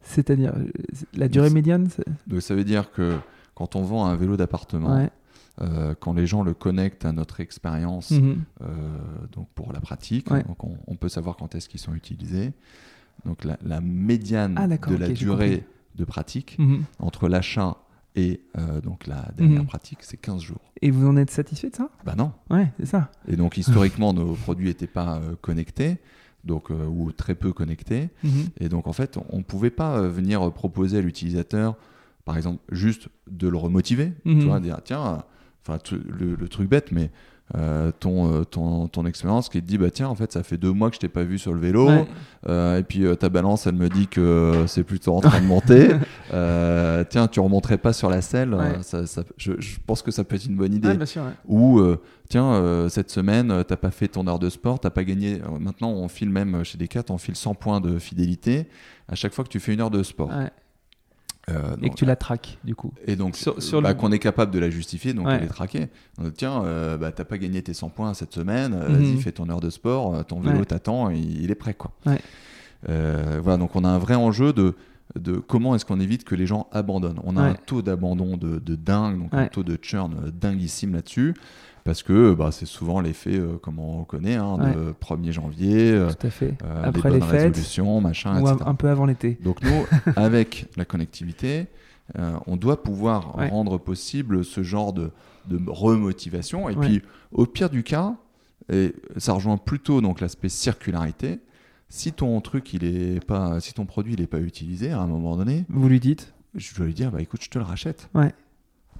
C'est-à-dire, 0.04 0.54
euh, 0.56 0.66
la 1.14 1.28
durée 1.28 1.50
médiane 1.50 1.90
Donc 2.28 2.42
ça 2.42 2.56
veut 2.56 2.64
dire 2.64 2.92
que 2.92 3.18
quand 3.56 3.76
on 3.76 3.82
vend 3.82 4.06
un 4.06 4.16
vélo 4.16 4.38
d'appartement, 4.38 5.08
euh, 5.62 5.96
quand 6.00 6.14
les 6.14 6.28
gens 6.28 6.44
le 6.44 6.54
connectent 6.54 7.06
à 7.06 7.12
notre 7.12 7.40
expérience, 7.40 8.12
mhm. 8.12 8.44
euh, 8.62 8.68
donc 9.32 9.48
pour 9.56 9.72
la 9.74 9.80
pratique, 9.80 10.30
donc 10.30 10.64
on, 10.64 10.96
peut 10.96 11.10
savoir 11.10 11.38
quand 11.38 11.56
est-ce 11.56 11.70
qu'ils 11.70 11.80
sont 11.80 11.96
utilisés. 11.96 12.52
Donc 13.26 13.44
la, 13.44 13.82
médiane 13.82 14.56
ah, 14.58 14.68
de 14.68 14.96
la 14.96 15.10
durée 15.10 15.66
de 15.96 16.04
pratique 16.04 16.58
mhm. 16.58 16.84
entre 17.00 17.30
l'achat 17.30 17.78
et 18.16 18.42
donc 18.84 19.08
la 19.08 19.32
dernière 19.38 19.62
mhm. 19.62 19.68
pratique, 19.68 20.00
c'est 20.02 20.18
15 20.18 20.42
jours. 20.42 20.72
Et 20.82 20.92
vous 20.92 21.08
en 21.08 21.18
êtes 21.18 21.32
satisfait 21.32 21.70
de 21.70 21.76
ça? 21.76 21.90
Bah 22.06 22.14
non. 22.16 22.32
Ouais, 22.50 22.72
c'est 22.80 22.86
ça. 22.86 23.12
Et 23.28 23.36
donc 23.36 23.58
historiquement, 23.58 24.14
nos 24.14 24.34
produits 24.34 24.68
n'étaient 24.68 24.88
pas 24.88 25.22
connectés 25.42 26.00
donc, 26.44 26.72
euh, 26.72 26.86
ou 26.86 27.12
très 27.12 27.36
peu 27.36 27.54
connectés. 27.54 28.10
Mhm. 28.24 28.48
Et 28.60 28.70
donc, 28.70 28.88
en 28.88 28.94
fait, 28.94 29.18
on 29.30 29.38
ne 29.38 29.44
pouvait 29.44 29.70
pas 29.70 29.98
euh, 29.98 30.10
venir 30.10 30.52
proposer 30.52 30.98
à 30.98 31.02
l'utilisateur, 31.02 31.76
par 32.26 32.38
exemple, 32.38 32.62
juste 32.72 33.10
de 33.30 33.48
le 33.48 33.58
remotiver, 33.58 34.14
tu 34.24 34.30
mhm. 34.30 34.46
vois, 34.46 34.60
dire, 34.60 34.80
tiens, 34.84 35.24
enfin, 35.62 35.78
le, 36.08 36.48
truc 36.48 36.70
bête, 36.70 36.92
mais 36.92 37.12
euh, 37.56 37.92
ton, 38.00 38.46
ton, 38.46 38.88
ton, 38.88 39.06
expérience 39.06 39.50
qui 39.50 39.62
te 39.62 39.68
dit 39.68 39.78
bah 39.78 39.92
tiens 39.92 40.08
en 40.08 40.16
fait 40.16 40.32
ça 40.32 40.44
fait 40.44 40.58
deux 40.58 40.72
mois 40.72 40.90
que 40.90 40.96
je 40.96 41.02
t'ai 41.02 41.10
pas 41.10 41.24
vu 41.24 41.38
sur 41.38 41.54
le 41.54 41.60
vélo 41.60 41.90
et 42.48 42.84
puis 42.88 43.04
ta 43.20 43.30
balance 43.30 43.68
elle 43.68 43.76
me 43.76 43.90
dit 43.90 44.08
que 44.08 44.64
c'est 44.68 44.84
plutôt 44.84 45.16
en 45.16 45.22
train 45.22 45.42
de 45.42 45.46
monter. 45.46 45.90
Tiens 47.10 47.28
tu 47.28 47.40
remonterais 47.40 47.78
pas 47.78 47.94
sur 47.94 48.10
la 48.10 48.22
selle 48.22 48.58
ça, 48.82 49.04
je, 49.38 49.54
pense 49.86 50.02
que 50.02 50.12
ça 50.12 50.24
peut 50.24 50.36
être 50.36 50.46
une 50.46 50.56
bonne 50.56 50.74
idée. 50.74 50.98
Ou 51.48 51.82
tiens, 52.34 52.54
euh, 52.54 52.90
cette 52.90 53.12
semaine, 53.12 53.52
euh, 53.52 53.64
t'as 53.64 53.78
pas 53.78 53.92
fait 53.92 54.08
ton 54.08 54.26
heure 54.28 54.40
de 54.40 54.50
sport, 54.50 54.80
t'as 54.80 54.90
pas 54.90 55.04
gagné. 55.04 55.42
Euh, 55.42 55.60
maintenant, 55.60 55.92
on 55.92 56.08
file 56.08 56.30
même 56.30 56.64
chez 56.64 56.80
Decat, 56.80 57.04
on 57.10 57.20
file 57.20 57.36
100 57.36 57.54
points 57.54 57.80
de 57.80 58.00
fidélité 58.00 58.68
à 59.08 59.14
chaque 59.14 59.34
fois 59.34 59.44
que 59.44 59.50
tu 59.50 59.60
fais 59.60 59.74
une 59.74 59.82
heure 59.82 59.92
de 59.92 60.02
sport. 60.02 60.32
Et 61.82 61.90
que 61.90 61.96
tu 61.96 62.06
la 62.06 62.16
traques, 62.16 62.58
du 62.64 62.76
coup. 62.76 62.94
Et 63.06 63.16
donc, 63.16 63.36
sur, 63.36 63.82
bah, 63.82 63.94
qu'on 63.94 64.12
est 64.12 64.20
capable 64.20 64.52
de 64.52 64.60
la 64.60 64.70
justifier, 64.70 65.14
donc 65.14 65.28
ouais. 65.28 65.40
les 65.40 65.48
traquer. 65.48 65.88
tiens, 66.36 66.64
bah, 67.00 67.12
t'as 67.12 67.26
pas 67.26 67.38
gagné 67.38 67.62
tes 67.62 67.74
100 67.74 67.90
points 67.90 68.14
cette 68.14 68.34
semaine, 68.34 68.74
mhm. 68.74 68.96
vas-y, 68.96 69.18
fais 69.22 69.32
ton 69.32 69.50
heure 69.50 69.60
de 69.60 69.70
sport, 69.70 70.26
ton 70.26 70.40
vélo 70.40 70.66
t'attend, 70.66 71.10
il, 71.10 71.52
est 71.52 71.56
prêt. 71.56 71.74
Quoi. 71.74 71.92
voilà, 72.88 73.58
donc 73.58 73.76
on 73.76 73.84
a 73.84 73.90
un 73.90 74.00
vrai 74.00 74.16
enjeu 74.16 74.54
de, 74.54 74.76
de 75.20 75.34
comment 75.34 75.76
est-ce 75.76 75.86
qu'on 75.86 76.00
évite 76.00 76.24
que 76.24 76.36
les 76.36 76.48
gens 76.48 76.68
abandonnent. 76.72 77.20
On 77.24 77.38
a 77.38 77.42
un 77.42 77.54
taux 77.54 77.82
d'abandon 77.82 78.38
de, 78.38 78.60
de, 78.60 78.76
dingue, 78.76 79.20
donc 79.20 79.34
un 79.34 79.48
taux 79.48 79.64
de 79.64 79.78
churn 79.82 80.32
dinguissime 80.32 80.94
là-dessus 80.94 81.34
parce 81.84 82.02
que 82.02 82.34
bah, 82.34 82.52
c'est 82.52 82.66
souvent 82.66 83.02
l'effet, 83.02 83.38
euh, 83.38 83.58
comme 83.58 83.80
on 83.80 84.04
connaît, 84.06 84.36
hein, 84.36 84.58
de 84.58 84.94
1er 85.06 85.32
janvier, 85.32 85.92
euh, 85.92 86.12
Tout 86.12 86.28
à 86.28 86.30
fait. 86.30 86.58
Euh, 86.64 86.84
après 86.84 87.12
les, 87.12 87.22
fêtes, 87.22 87.80
machin, 88.02 88.42
ou 88.42 88.48
un 88.48 88.76
peu 88.76 88.90
avant 88.90 89.06
l'été. 89.06 89.38
Donc 89.44 89.62
nous, 89.62 89.86
avec 90.16 90.68
la 90.78 90.86
connectivité, 90.86 91.68
on 92.48 92.58
doit 92.58 92.84
pouvoir 92.84 93.34
rendre 93.34 93.78
possible 93.78 94.46
ce 94.46 94.64
genre 94.64 94.94
de, 94.94 95.12
de 95.50 95.60
remotivation. 95.68 96.70
Et 96.70 96.76
puis, 96.76 97.02
au 97.32 97.46
pire 97.46 97.70
du 97.70 97.84
cas, 97.84 98.16
et 98.72 98.96
ça 99.18 99.34
rejoint 99.34 99.58
plutôt 99.58 100.00
donc 100.00 100.22
l'aspect 100.22 100.48
circularité. 100.48 101.40
Si 101.90 102.14
ton 102.14 102.40
truc, 102.40 102.74
il 102.74 102.86
est 102.86 103.24
pas, 103.24 103.60
si 103.60 103.74
ton 103.74 103.86
produit, 103.86 104.14
il 104.14 104.22
est 104.22 104.28
pas 104.28 104.40
utilisé 104.40 104.92
à 104.92 105.00
un 105.00 105.08
moment 105.08 105.36
donné, 105.36 105.66
vous 105.70 105.88
lui 105.88 106.00
dites, 106.00 106.34
je 106.56 106.74
dois 106.76 106.86
lui 106.86 106.94
dire, 106.94 107.12
bah 107.12 107.22
écoute, 107.22 107.44
je 107.44 107.50
te 107.50 107.60
le 107.60 107.66
rachète. 107.66 108.10
Ouais. 108.16 108.34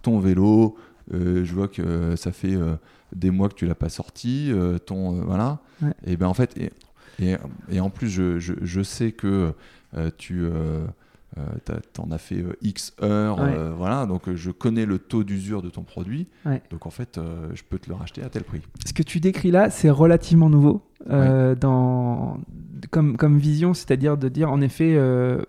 Ton 0.02 0.20
vélo, 0.20 0.76
euh, 1.14 1.44
je 1.44 1.54
vois 1.54 1.68
que 1.68 2.16
ça 2.16 2.32
fait 2.32 2.56
euh, 2.56 2.76
des 3.14 3.32
mois 3.32 3.50
que 3.50 3.56
tu 3.56 3.66
l'as 3.66 3.76
pas 3.76 3.90
sorti, 3.90 4.52
euh, 4.52 4.78
ton 4.78 5.22
voilà. 5.22 5.60
Et 6.06 6.16
ben 6.18 6.28
en 6.28 6.34
fait, 6.34 6.58
et, 6.58 7.36
et, 7.70 7.80
en 7.80 7.90
plus 7.90 8.10
je, 8.10 8.40
je, 8.40 8.82
sais 8.82 9.12
que 9.12 9.54
tu 10.18 10.46
en 11.98 12.12
as 12.12 12.18
fait 12.18 12.44
X 12.62 12.94
heures, 13.02 13.38
voilà, 13.76 14.06
donc 14.06 14.34
je 14.34 14.52
connais 14.52 14.86
le 14.86 14.98
taux 14.98 15.24
d'usure 15.24 15.62
de 15.62 15.70
ton 15.70 15.84
produit, 15.84 16.28
donc 16.72 16.86
en 16.86 16.90
fait, 16.90 17.20
je 17.54 17.64
peux 17.64 17.80
te 17.80 17.90
le 17.90 17.96
racheter 17.96 18.24
à 18.24 18.30
tel 18.30 18.44
prix. 18.44 18.62
Ce 18.86 18.94
que 18.94 19.04
tu 19.04 19.20
décris 19.20 19.52
là, 19.52 19.70
c'est 19.70 19.90
relativement 19.90 20.50
nouveau 20.50 20.82
dans, 21.10 22.38
comme, 22.92 23.18
comme 23.18 23.38
vision, 23.38 23.74
c'est-à-dire 23.74 24.18
de 24.18 24.30
dire 24.30 24.50
en 24.50 24.62
effet, 24.62 24.98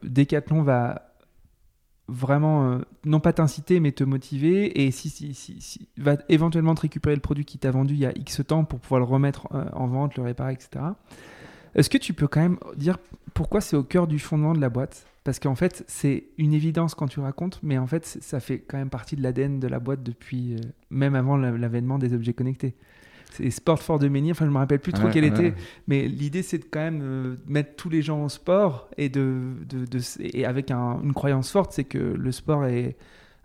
Decathlon 0.02 0.62
va 0.62 1.13
vraiment, 2.08 2.70
euh, 2.70 2.78
non 3.04 3.20
pas 3.20 3.32
t'inciter, 3.32 3.80
mais 3.80 3.92
te 3.92 4.04
motiver, 4.04 4.84
et 4.84 4.90
si, 4.90 5.08
si, 5.08 5.34
si, 5.34 5.88
va 5.96 6.16
éventuellement 6.28 6.74
te 6.74 6.82
récupérer 6.82 7.14
le 7.14 7.20
produit 7.20 7.44
qui 7.44 7.58
t'a 7.58 7.70
vendu 7.70 7.94
il 7.94 8.00
y 8.00 8.06
a 8.06 8.12
X 8.16 8.42
temps 8.46 8.64
pour 8.64 8.80
pouvoir 8.80 9.00
le 9.00 9.06
remettre 9.06 9.48
euh, 9.54 9.64
en 9.72 9.86
vente, 9.86 10.16
le 10.16 10.22
réparer, 10.22 10.52
etc. 10.52 10.84
Est-ce 11.74 11.90
que 11.90 11.98
tu 11.98 12.12
peux 12.12 12.28
quand 12.28 12.40
même 12.40 12.58
dire 12.76 12.98
pourquoi 13.32 13.60
c'est 13.60 13.76
au 13.76 13.82
cœur 13.82 14.06
du 14.06 14.18
fondement 14.18 14.52
de 14.52 14.60
la 14.60 14.68
boîte? 14.68 15.06
Parce 15.24 15.38
qu'en 15.38 15.54
fait, 15.54 15.84
c'est 15.88 16.24
une 16.36 16.52
évidence 16.52 16.94
quand 16.94 17.08
tu 17.08 17.20
racontes, 17.20 17.58
mais 17.62 17.78
en 17.78 17.86
fait, 17.86 18.04
ça 18.04 18.40
fait 18.40 18.58
quand 18.58 18.76
même 18.76 18.90
partie 18.90 19.16
de 19.16 19.22
l'ADN 19.22 19.58
de 19.58 19.66
la 19.66 19.80
boîte 19.80 20.02
depuis, 20.02 20.54
euh, 20.54 20.58
même 20.90 21.14
avant 21.14 21.36
l'avènement 21.36 21.98
des 21.98 22.12
objets 22.12 22.34
connectés 22.34 22.74
c'est 23.34 23.50
Sport 23.50 23.82
for 23.82 23.98
the 23.98 24.04
Many, 24.04 24.30
enfin 24.30 24.44
je 24.46 24.50
me 24.50 24.58
rappelle 24.58 24.78
plus 24.78 24.92
trop 24.92 25.08
quel 25.12 25.24
était, 25.24 25.54
mais 25.88 26.06
l'idée 26.06 26.42
c'est 26.42 26.58
de 26.58 26.64
quand 26.70 26.80
même 26.80 27.00
euh, 27.02 27.36
mettre 27.46 27.74
tous 27.76 27.88
les 27.88 28.02
gens 28.02 28.22
au 28.22 28.28
sport 28.28 28.88
et, 28.96 29.08
de, 29.08 29.40
de, 29.68 30.00
et 30.20 30.44
avec 30.44 30.70
une 30.70 31.12
croyance 31.12 31.50
forte, 31.50 31.72
c'est 31.72 31.84
que 31.84 31.98
le 31.98 32.32
sport 32.32 32.64
est, 32.66 32.96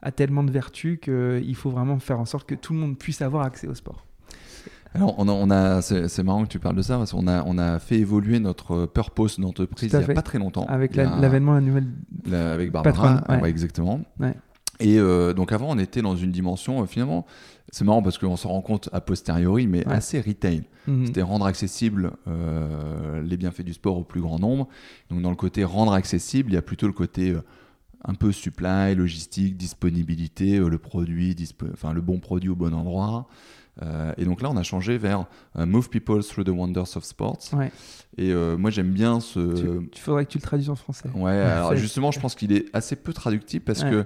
a 0.02 0.12
tellement 0.12 0.44
de 0.44 0.52
vertus 0.52 1.00
qu'il 1.02 1.56
faut 1.56 1.72
vraiment 1.72 2.00
faire 2.00 2.20
en 2.20 2.26
sorte 2.26 2.48
que 2.48 2.56
tout 2.56 2.74
le 2.74 2.80
monde 2.80 2.98
puisse 2.98 3.22
avoir 3.22 3.46
accès 3.46 3.68
au 3.68 3.74
sport. 3.74 4.06
Alors, 4.96 5.16
on 5.20 5.52
a, 5.52 5.82
c'est 5.82 6.24
marrant 6.24 6.44
que 6.44 6.50
tu 6.50 6.58
parles 6.58 6.76
de 6.76 6.82
ça 6.82 6.98
parce 6.98 7.12
qu'on 7.12 7.28
a, 7.28 7.44
on 7.46 7.60
a 7.60 7.78
fait 7.78 8.00
évoluer 8.00 8.40
notre 8.40 8.88
purpose 8.88 9.40
d'entreprise 9.40 9.92
il 9.94 10.00
n'y 10.00 10.04
a 10.04 10.14
pas 10.16 10.24
très 10.24 10.40
longtemps. 10.40 10.66
Avec 10.68 10.96
l'avènement 10.96 11.54
la, 11.54 11.60
la 11.60 11.66
nouvelle. 11.66 11.88
avec 12.34 12.72
Barbara, 12.72 13.24
ouais. 13.30 13.50
exactement. 13.50 14.02
Et 14.80 14.98
euh, 14.98 15.34
donc 15.34 15.52
avant, 15.52 15.70
on 15.70 15.78
était 15.78 16.02
dans 16.02 16.16
une 16.16 16.32
dimension, 16.32 16.82
euh, 16.82 16.86
finalement, 16.86 17.26
c'est 17.70 17.84
marrant 17.84 18.02
parce 18.02 18.18
qu'on 18.18 18.38
s'en 18.38 18.50
rend 18.50 18.62
compte 18.62 18.90
a 18.94 19.02
posteriori, 19.02 19.68
mais 19.68 19.86
assez 19.88 20.22
retail. 20.22 20.64
Mhm. 20.88 21.08
C'était 21.08 21.22
rendre 21.22 21.46
accessible 21.46 22.12
euh, 22.28 23.22
les 23.22 23.38
bienfaits 23.38 23.64
du 23.64 23.74
sport 23.74 23.98
au 23.98 24.04
plus 24.04 24.22
grand 24.22 24.40
nombre. 24.40 24.68
Donc 25.10 25.22
dans 25.22 25.30
le 25.30 25.36
côté 25.36 25.64
rendre 25.64 25.94
accessible, 25.94 26.52
il 26.52 26.56
y 26.56 26.58
a 26.58 26.62
plutôt 26.62 26.88
le 26.88 26.94
côté 26.94 27.36
un 28.06 28.14
peu 28.14 28.32
supply, 28.32 28.96
logistique, 28.96 29.58
disponibilité, 29.58 30.58
le 30.58 30.78
produit, 30.78 31.36
enfin 31.74 31.94
le 31.94 32.02
bon 32.02 32.20
produit 32.20 32.50
au 32.50 32.56
bon 32.56 32.74
endroit. 32.74 33.28
Euh, 33.82 34.14
et 34.18 34.26
donc 34.26 34.42
là, 34.42 34.50
on 34.50 34.58
a 34.58 34.64
changé 34.64 34.98
vers 34.98 35.26
euh, 35.58 35.66
Move 35.66 35.90
People 35.90 36.24
Through 36.24 36.46
the 36.46 36.50
Wonders 36.50 36.96
of 36.96 37.04
Sports. 37.04 37.52
Et 38.18 38.32
euh, 38.32 38.58
moi, 38.58 38.70
j'aime 38.70 38.92
bien 38.92 39.20
ce. 39.20 39.80
Tu, 39.92 40.02
faudrait 40.02 40.26
que 40.26 40.32
tu 40.32 40.38
le 40.38 40.42
traduises 40.42 40.70
en 40.70 40.76
français. 40.76 41.10
Ouais, 41.16 41.32
alors 41.40 41.76
justement, 41.76 42.12
je 42.12 42.20
pense 42.20 42.36
qu'il 42.36 42.52
est 42.52 42.66
assez 42.74 42.96
peu 42.96 43.14
traductible 43.14 43.64
parce 43.64 43.84
que. 43.84 44.06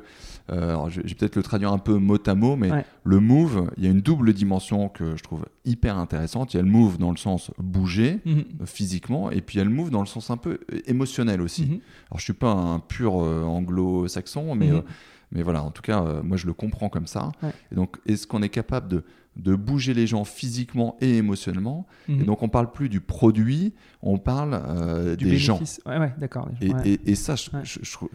je, 0.50 1.02
vais 1.02 1.16
peut-être 1.16 1.36
le 1.36 1.44
traduire 1.44 1.72
un 1.72 1.80
peu 1.80 1.96
mot 1.96 2.18
à 2.26 2.36
mot, 2.36 2.56
mais 2.56 2.86
le 3.04 3.20
move, 3.20 3.72
il 3.78 3.84
y 3.84 3.88
a 3.88 3.90
une 3.90 4.02
double 4.02 4.34
dimension 4.34 4.90
que 4.90 5.16
je 5.16 5.24
trouve 5.24 5.46
hyper 5.66 5.98
intéressante. 5.98 6.54
Il 6.54 6.58
y 6.58 6.60
a 6.60 6.64
le 6.64 6.70
move 6.70 6.98
dans 6.98 7.12
le 7.12 7.18
sens 7.18 7.52
bouger 7.58 8.20
mhm. 8.26 8.44
physiquement, 8.66 9.32
et 9.32 9.42
puis 9.42 9.56
il 9.56 9.58
y 9.60 9.62
a 9.62 9.66
le 9.66 9.72
move 9.72 9.90
dans 9.90 10.02
le 10.02 10.08
sens 10.08 10.30
un 10.30 10.38
peu 10.38 10.60
émotionnel 10.86 11.42
aussi. 11.42 11.66
Mhm. 11.66 11.80
Alors, 12.12 12.20
je 12.20 12.24
suis 12.24 12.34
pas 12.34 12.52
un 12.52 12.80
pur 12.80 13.14
anglo-saxon, 13.16 14.54
mais. 14.56 14.72
Mhm. 14.72 14.84
mais 15.32 15.42
voilà, 15.42 15.64
en 15.64 15.72
tout 15.72 15.82
cas, 15.82 16.22
moi 16.22 16.38
je 16.38 16.46
le 16.46 16.54
comprends 16.54 16.90
comme 16.90 17.08
ça. 17.08 17.32
Et 17.72 17.76
donc, 17.76 17.98
est-ce 18.06 18.28
qu'on 18.28 18.44
est 18.44 18.50
capable 18.50 18.90
de 18.90 19.04
de 19.36 19.56
bouger 19.56 19.93
les 19.96 20.06
gens 20.06 20.26
physiquement 20.26 20.96
et 21.02 21.17
émotionnellement. 21.17 21.88
Et 22.08 22.12
Mhm. 22.13 22.26
donc, 22.26 22.43
on 22.43 22.50
parle 22.50 22.72
plus 22.72 22.88
du 22.89 23.02
produit, 23.02 23.74
on 24.04 24.17
parle 24.19 24.54
euh, 24.54 25.15
Du 25.15 25.26
des 25.26 25.38
gens. 25.38 25.56
bénéfice. 25.56 25.82
Ouais, 25.88 25.98
ouais, 25.98 26.13
d'accord. 26.19 26.50
Et, 26.62 26.72
Ouais. 26.74 26.82
et- 26.88 27.12
et 27.12 27.15
ça, 27.15 27.36
je, 27.36 27.50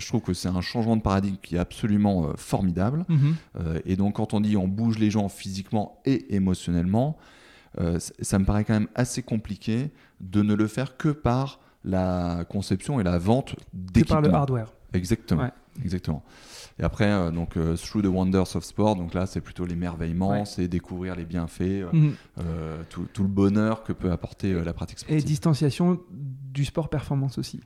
trouve 0.07 0.22
que 0.22 0.33
c'est 0.33 0.48
un 0.48 0.61
changement 0.61 0.96
de 0.96 1.02
paradigme 1.02 1.37
qui 1.42 1.57
est 1.57 1.59
absolument 1.59 2.26
euh, 2.28 2.33
formidable. 2.37 3.04
Mhm. 3.09 3.35
Euh, 3.59 3.81
et 3.85 3.96
donc, 3.96 4.14
quand 4.16 4.33
on 4.35 4.40
dit 4.40 4.57
on 4.57 4.68
bouge 4.68 4.98
les 4.98 5.11
gens 5.11 5.28
physiquement 5.28 6.00
et 6.04 6.35
émotionnellement, 6.37 7.16
ça 8.20 8.38
me 8.40 8.44
paraît 8.44 8.64
quand 8.64 8.72
même 8.74 8.88
assez 8.96 9.22
compliqué 9.22 9.90
de 10.20 10.42
ne 10.42 10.54
le 10.54 10.66
faire 10.66 10.96
que 10.96 11.11
par 11.11 11.61
la 11.85 12.44
conception 12.48 12.98
et 12.98 13.04
la 13.04 13.18
vente 13.18 13.54
Que 13.54 13.61
d'équipements. 13.72 14.14
par 14.16 14.22
le 14.22 14.35
hardware. 14.35 14.72
Exactement. 14.92 15.50
Exactement. 15.85 16.24
Et 16.81 16.85
après, 16.85 17.11
euh, 17.11 17.31
donc, 17.31 17.57
euh, 17.57 17.77
Through 17.77 18.03
the 18.03 18.07
Wonders 18.07 18.55
of 18.55 18.64
Sport, 18.64 18.95
donc 18.97 19.12
là, 19.14 19.27
c'est 19.27 19.41
plutôt 19.41 19.64
l'émerveillement, 19.67 20.31
Ouais. 20.31 20.45
c'est 20.47 20.69
découvrir 20.69 21.17
les 21.17 21.25
bienfaits, 21.25 21.61
euh, 21.62 21.88
Mhm. 21.93 22.14
tout, 22.88 23.07
tout 23.12 23.23
le 23.23 23.29
bonheur 23.29 23.83
que 23.83 23.93
peut 23.93 24.12
apporter 24.12 24.53
la 24.64 24.73
pratique 24.73 24.99
Et 24.99 25.01
sportive. 25.01 25.25
distanciation 25.25 26.01
du 26.11 26.64
sport 26.64 26.88
performance 26.88 27.37
aussi. 27.38 27.61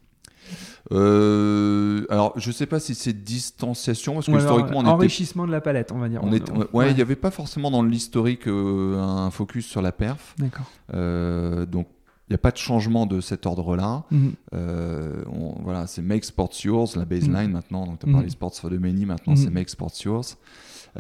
Euh, 0.93 2.05
alors, 2.11 2.33
je 2.37 2.51
sais 2.51 2.67
pas 2.67 2.81
si 2.81 2.95
c'est 2.95 3.13
distanciation, 3.13 4.15
parce 4.15 4.27
que 4.27 4.33
Ou 4.33 4.37
alors, 4.37 4.47
historiquement, 4.51 4.79
on 4.79 4.83
était 4.83 4.91
enrichissement 4.91 5.47
de 5.47 5.53
la 5.53 5.61
palette, 5.61 5.93
on 5.93 5.99
va 5.99 6.09
dire. 6.09 6.21
On 6.23 6.33
est- 6.33 6.51
On- 6.51 6.67
ouais, 6.77 6.91
il 6.91 6.97
n'y 6.97 7.03
avait 7.03 7.17
pas 7.17 7.31
forcément 7.31 7.71
dans 7.71 7.83
l'historique 7.83 8.47
euh, 8.49 8.99
un 8.99 9.31
focus 9.31 9.67
sur 9.67 9.83
la 9.83 9.93
perf. 9.93 10.35
D'accord. 10.39 10.67
Euh, 10.95 11.67
donc, 11.67 11.87
n'y 12.33 12.37
a 12.37 12.39
pas 12.39 12.51
de 12.51 12.57
changement 12.57 13.07
de 13.07 13.21
cet 13.21 13.47
ordre-là. 13.47 14.05
Mhm. 14.11 14.33
Euh, 14.55 15.25
on- 15.33 15.61
voilà, 15.63 15.87
c'est 15.87 16.03
Make 16.03 16.25
Sports 16.25 16.53
Yours, 16.65 16.97
la 16.97 17.05
baseline 17.05 17.51
maintenant. 17.53 17.87
Donc, 17.87 17.99
tu 18.01 18.07
as 18.07 18.09
Mhm. 18.09 18.15
parlé 18.15 18.31
Sports 18.31 18.55
for 18.55 18.71
the 18.71 18.75
Many, 18.81 19.07
maintenant 19.07 19.33
Mhm. 19.35 19.37
c'est 19.39 19.51
Make 19.51 19.69
Sports 19.69 19.93
Yours. 20.05 20.37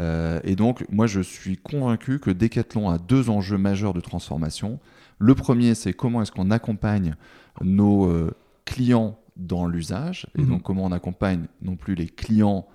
Euh, 0.00 0.40
et 0.44 0.56
donc, 0.56 0.84
moi, 0.90 1.06
je 1.06 1.20
suis 1.20 1.56
convaincu 1.58 2.18
que 2.18 2.30
Decathlon 2.30 2.88
a 2.90 2.98
deux 2.98 3.28
enjeux 3.30 3.58
majeurs 3.58 3.92
de 3.92 4.00
transformation. 4.00 4.78
Le 5.18 5.34
premier, 5.34 5.74
c'est 5.74 5.92
comment 5.92 6.22
est-ce 6.22 6.32
qu'on 6.32 6.50
accompagne 6.50 7.14
nos 7.60 8.06
euh, 8.06 8.32
clients 8.64 9.18
dans 9.36 9.66
l'usage. 9.66 10.26
Et 10.36 10.42
Mhm. 10.42 10.48
donc, 10.48 10.62
comment 10.62 10.84
on 10.84 10.92
accompagne 10.92 11.46
non 11.62 11.76
plus 11.76 11.94
les 11.94 12.06
clients, 12.06 12.66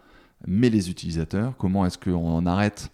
mais 0.47 0.69
les 0.69 0.89
utilisateurs. 0.89 1.55
Comment 1.57 1.85
est-ce 1.85 1.97
qu'on 1.97 2.35
en 2.35 2.45
arrête 2.45 2.91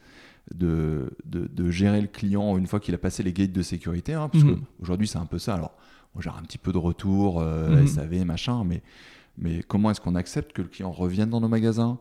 de, 0.53 1.09
de, 1.25 1.47
de 1.47 1.69
gérer 1.71 2.01
le 2.01 2.07
client 2.07 2.57
une 2.57 2.67
fois 2.67 2.79
qu'il 2.79 2.93
a 2.95 2.97
passé 2.97 3.23
les 3.23 3.33
gates 3.33 3.51
de 3.51 3.61
sécurité. 3.61 4.13
hein, 4.13 4.29
parce 4.29 4.43
Mhm. 4.43 4.61
qu'aujourd'hui, 4.79 5.07
c'est 5.07 5.17
un 5.17 5.25
peu 5.25 5.39
ça. 5.39 5.55
Alors, 5.55 5.73
on 6.15 6.21
gère 6.21 6.37
un 6.37 6.43
petit 6.43 6.57
peu 6.59 6.71
de 6.71 6.77
retour, 6.77 7.39
euh, 7.41 7.81
Mhm. 7.81 7.87
SAV, 7.87 8.23
machin, 8.25 8.63
mais, 8.63 8.81
mais 9.37 9.63
comment 9.63 9.89
est-ce 9.91 9.99
qu'on 10.01 10.15
accepte 10.15 10.53
que 10.53 10.61
le 10.61 10.67
client 10.67 10.91
revienne 10.91 11.29
dans 11.29 11.41
nos 11.41 11.47
magasins 11.47 11.97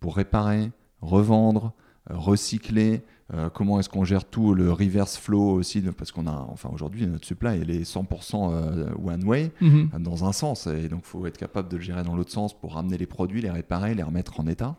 pour 0.00 0.16
réparer, 0.16 0.70
revendre, 1.00 1.72
euh, 2.10 2.14
recycler 2.16 3.02
euh, 3.34 3.48
comment 3.50 3.80
est-ce 3.80 3.88
qu'on 3.88 4.04
gère 4.04 4.24
tout 4.24 4.54
le 4.54 4.70
reverse 4.70 5.16
flow 5.16 5.50
aussi 5.50 5.80
parce 5.82 6.12
qu'on 6.12 6.28
a 6.28 6.46
enfin 6.48 6.70
aujourd'hui 6.72 7.08
notre 7.08 7.26
supply 7.26 7.58
elle 7.60 7.70
est 7.70 7.82
100% 7.82 8.52
euh, 8.52 8.86
one 9.04 9.24
way 9.24 9.50
Mhm. 9.60 9.90
dans 9.98 10.24
un 10.24 10.30
sens 10.30 10.68
et 10.68 10.88
donc 10.88 11.00
il 11.02 11.08
faut 11.08 11.26
être 11.26 11.36
capable 11.36 11.68
de 11.68 11.76
le 11.76 11.82
gérer 11.82 12.04
dans 12.04 12.14
l'autre 12.14 12.30
sens 12.30 12.56
pour 12.56 12.74
ramener 12.74 12.96
les 12.98 13.06
produits, 13.06 13.40
les 13.40 13.50
réparer, 13.50 13.96
les 13.96 14.04
remettre 14.04 14.38
en 14.38 14.46
état. 14.46 14.76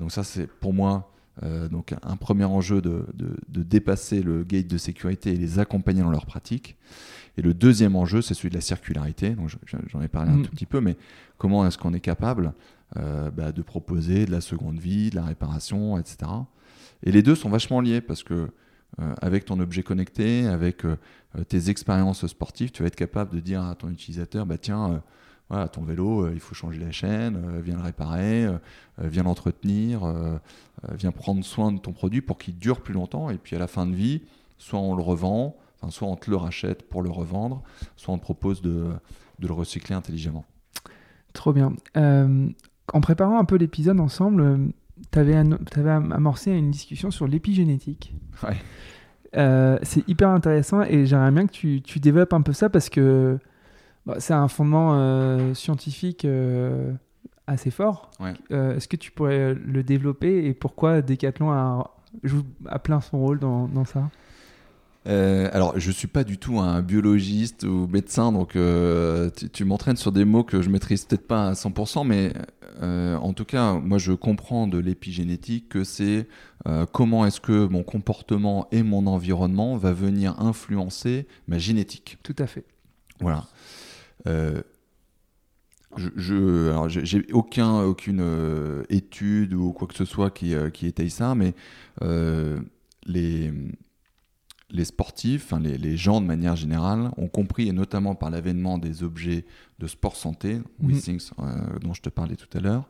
Donc 0.00 0.10
ça 0.10 0.24
c'est 0.24 0.48
pour 0.48 0.72
moi 0.74 1.12
euh, 1.42 1.68
donc 1.68 1.94
un 2.02 2.16
premier 2.16 2.44
enjeu 2.44 2.80
de, 2.80 3.06
de- 3.14 3.36
de 3.48 3.62
dépasser 3.62 4.22
le 4.22 4.42
gate 4.44 4.66
de 4.68 4.78
sécurité 4.78 5.32
et 5.32 5.36
les 5.36 5.58
accompagner 5.58 6.02
dans 6.02 6.10
leur 6.10 6.26
pratique. 6.26 6.76
Et 7.38 7.42
le 7.42 7.52
deuxième 7.52 7.94
enjeu 7.96 8.22
c'est 8.22 8.34
celui 8.34 8.48
de 8.50 8.54
la 8.54 8.60
circularité. 8.62 9.30
Donc 9.30 9.48
je- 9.48 9.56
je- 9.66 9.76
j'en 9.88 10.00
ai 10.00 10.08
parlé 10.08 10.30
un 10.32 10.36
Mhm. 10.36 10.42
tout 10.46 10.50
petit 10.52 10.66
peu, 10.66 10.80
mais 10.80 10.96
comment 11.38 11.66
est-ce 11.66 11.76
qu'on 11.78 11.92
est 11.94 12.00
capable 12.00 12.52
euh, 12.96 13.30
bah, 13.32 13.50
de 13.52 13.62
proposer 13.62 14.26
de 14.26 14.30
la 14.30 14.40
seconde 14.40 14.78
vie, 14.78 15.10
de 15.10 15.16
la 15.16 15.24
réparation, 15.24 15.98
etc. 15.98 16.18
Et 17.02 17.10
les 17.10 17.22
deux 17.22 17.34
sont 17.34 17.48
vachement 17.50 17.80
liés 17.80 18.00
parce 18.00 18.22
que 18.22 18.48
euh, 19.00 19.14
avec 19.20 19.44
ton 19.44 19.58
objet 19.60 19.82
connecté, 19.82 20.46
avec 20.46 20.84
tes 21.48 21.68
expériences 21.68 22.26
sportives, 22.28 22.70
tu 22.70 22.82
vas 22.82 22.86
être 22.86 22.96
capable 22.96 23.34
de 23.34 23.40
dire 23.40 23.62
à 23.62 23.74
ton 23.74 23.90
utilisateur, 23.90 24.46
bah 24.46 24.56
tiens, 24.56 25.02
voilà, 25.48 25.68
ton 25.68 25.82
vélo, 25.82 26.22
euh, 26.22 26.32
il 26.34 26.40
faut 26.40 26.54
changer 26.54 26.78
la 26.80 26.90
chaîne, 26.90 27.36
euh, 27.36 27.60
viens 27.60 27.76
le 27.76 27.82
réparer, 27.82 28.46
euh, 28.46 28.58
viens 28.98 29.22
l'entretenir, 29.22 30.02
viens 30.94 31.12
prendre 31.12 31.44
soin 31.44 31.72
de 31.72 31.78
ton 31.78 31.92
produit 31.92 32.20
pour 32.20 32.38
qu'il 32.38 32.58
dure 32.58 32.80
plus 32.80 32.94
longtemps. 32.94 33.30
Et 33.30 33.38
puis 33.38 33.54
à 33.54 33.58
la 33.58 33.66
fin 33.66 33.86
de 33.86 33.94
vie, 33.94 34.22
soit 34.58 34.80
on 34.80 34.96
le 34.96 35.02
revend, 35.02 35.56
enfin, 35.76 35.90
soit 35.90 36.08
on 36.08 36.16
te 36.16 36.30
le 36.30 36.36
rachète 36.36 36.88
pour 36.88 37.02
le 37.02 37.10
revendre, 37.10 37.62
soit 37.96 38.14
on 38.14 38.18
te 38.18 38.22
propose 38.22 38.62
de, 38.62 38.86
de 39.38 39.46
le 39.46 39.52
recycler 39.52 39.94
intelligemment. 39.94 40.44
Trop 41.32 41.52
bien. 41.52 41.74
Euh, 41.96 42.48
en 42.92 43.00
préparant 43.00 43.38
un 43.38 43.44
peu 43.44 43.56
l'épisode 43.56 44.00
ensemble, 44.00 44.72
tu 45.12 45.18
avais, 45.18 45.34
amorcé 45.34 46.52
une 46.52 46.70
discussion 46.70 47.10
sur 47.10 47.26
l'épigénétique. 47.26 48.14
Ouais. 48.42 48.56
Euh, 49.36 49.78
c'est 49.82 50.08
hyper 50.08 50.30
intéressant 50.30 50.82
et 50.82 51.04
j'aimerais 51.04 51.30
bien 51.30 51.46
que 51.46 51.52
tu, 51.52 51.82
tu 51.82 52.00
développes 52.00 52.32
un 52.32 52.40
peu 52.40 52.54
ça 52.54 52.70
parce 52.70 52.88
que 52.88 53.38
c'est 54.18 54.34
un 54.34 54.48
fondement 54.48 54.94
euh, 54.94 55.54
scientifique 55.54 56.24
euh, 56.24 56.92
assez 57.46 57.70
fort. 57.70 58.10
Ouais. 58.20 58.34
Euh, 58.50 58.76
Est-ce 58.76 58.88
que 58.88 58.96
tu 58.96 59.10
pourrais 59.10 59.54
le 59.54 59.82
développer 59.82 60.46
et 60.46 60.54
pourquoi 60.54 61.02
Decathlon 61.02 61.50
a, 61.50 61.90
joue 62.22 62.42
à 62.66 62.78
plein 62.78 63.00
son 63.00 63.18
rôle 63.18 63.38
dans, 63.38 63.68
dans 63.68 63.84
ça? 63.84 64.10
Euh, 65.06 65.48
alors, 65.52 65.78
je 65.78 65.90
suis 65.92 66.08
pas 66.08 66.24
du 66.24 66.36
tout 66.36 66.58
un 66.58 66.82
biologiste 66.82 67.62
ou 67.62 67.86
médecin, 67.86 68.32
donc 68.32 68.56
euh, 68.56 69.30
tu, 69.36 69.48
tu 69.48 69.64
m'entraînes 69.64 69.96
sur 69.96 70.10
des 70.10 70.24
mots 70.24 70.42
que 70.42 70.62
je 70.62 70.68
maîtrise 70.68 71.04
peut-être 71.04 71.28
pas 71.28 71.48
à 71.48 71.52
100%, 71.52 72.04
mais 72.04 72.32
euh, 72.82 73.16
en 73.16 73.32
tout 73.32 73.44
cas, 73.44 73.74
moi, 73.74 73.98
je 73.98 74.12
comprends 74.12 74.66
de 74.66 74.78
l'épigénétique 74.78 75.68
que 75.68 75.84
c'est 75.84 76.28
comment 76.92 77.24
est-ce 77.24 77.40
que 77.40 77.68
mon 77.68 77.84
comportement 77.84 78.66
et 78.72 78.82
mon 78.82 79.06
environnement 79.06 79.76
va 79.76 79.92
venir 79.92 80.34
influencer 80.40 81.28
ma 81.46 81.58
génétique. 81.58 82.18
Tout 82.24 82.34
à 82.40 82.48
fait. 82.48 82.64
Voilà. 83.20 83.44
Euh, 84.26 84.62
je, 85.96 86.10
je, 86.16 86.70
alors 86.70 86.88
j'ai 86.88 87.24
aucun, 87.32 87.82
aucune 87.82 88.20
euh, 88.20 88.82
étude 88.90 89.54
ou 89.54 89.72
quoi 89.72 89.88
que 89.88 89.94
ce 89.94 90.04
soit 90.04 90.30
qui, 90.30 90.54
euh, 90.54 90.68
qui 90.70 90.86
étaye 90.86 91.10
ça, 91.10 91.34
mais 91.34 91.54
euh, 92.02 92.60
les, 93.06 93.52
les 94.70 94.84
sportifs, 94.84 95.44
enfin, 95.44 95.60
les, 95.60 95.78
les 95.78 95.96
gens 95.96 96.20
de 96.20 96.26
manière 96.26 96.56
générale, 96.56 97.10
ont 97.16 97.28
compris, 97.28 97.68
et 97.68 97.72
notamment 97.72 98.14
par 98.14 98.30
l'avènement 98.30 98.78
des 98.78 99.02
objets 99.02 99.46
de 99.78 99.86
sport 99.86 100.16
santé. 100.16 100.60
WeThings, 100.82 101.30
euh, 101.38 101.78
dont 101.80 101.94
je 101.94 102.02
te 102.02 102.10
parlais 102.10 102.36
tout 102.36 102.58
à 102.58 102.60
l'heure, 102.60 102.88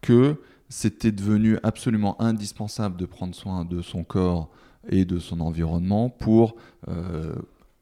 que 0.00 0.40
c'était 0.68 1.12
devenu 1.12 1.58
absolument 1.62 2.20
indispensable 2.20 2.96
de 2.96 3.04
prendre 3.06 3.34
soin 3.34 3.64
de 3.64 3.82
son 3.82 4.02
corps 4.02 4.50
et 4.88 5.04
de 5.04 5.18
son 5.18 5.40
environnement 5.40 6.08
pour 6.08 6.56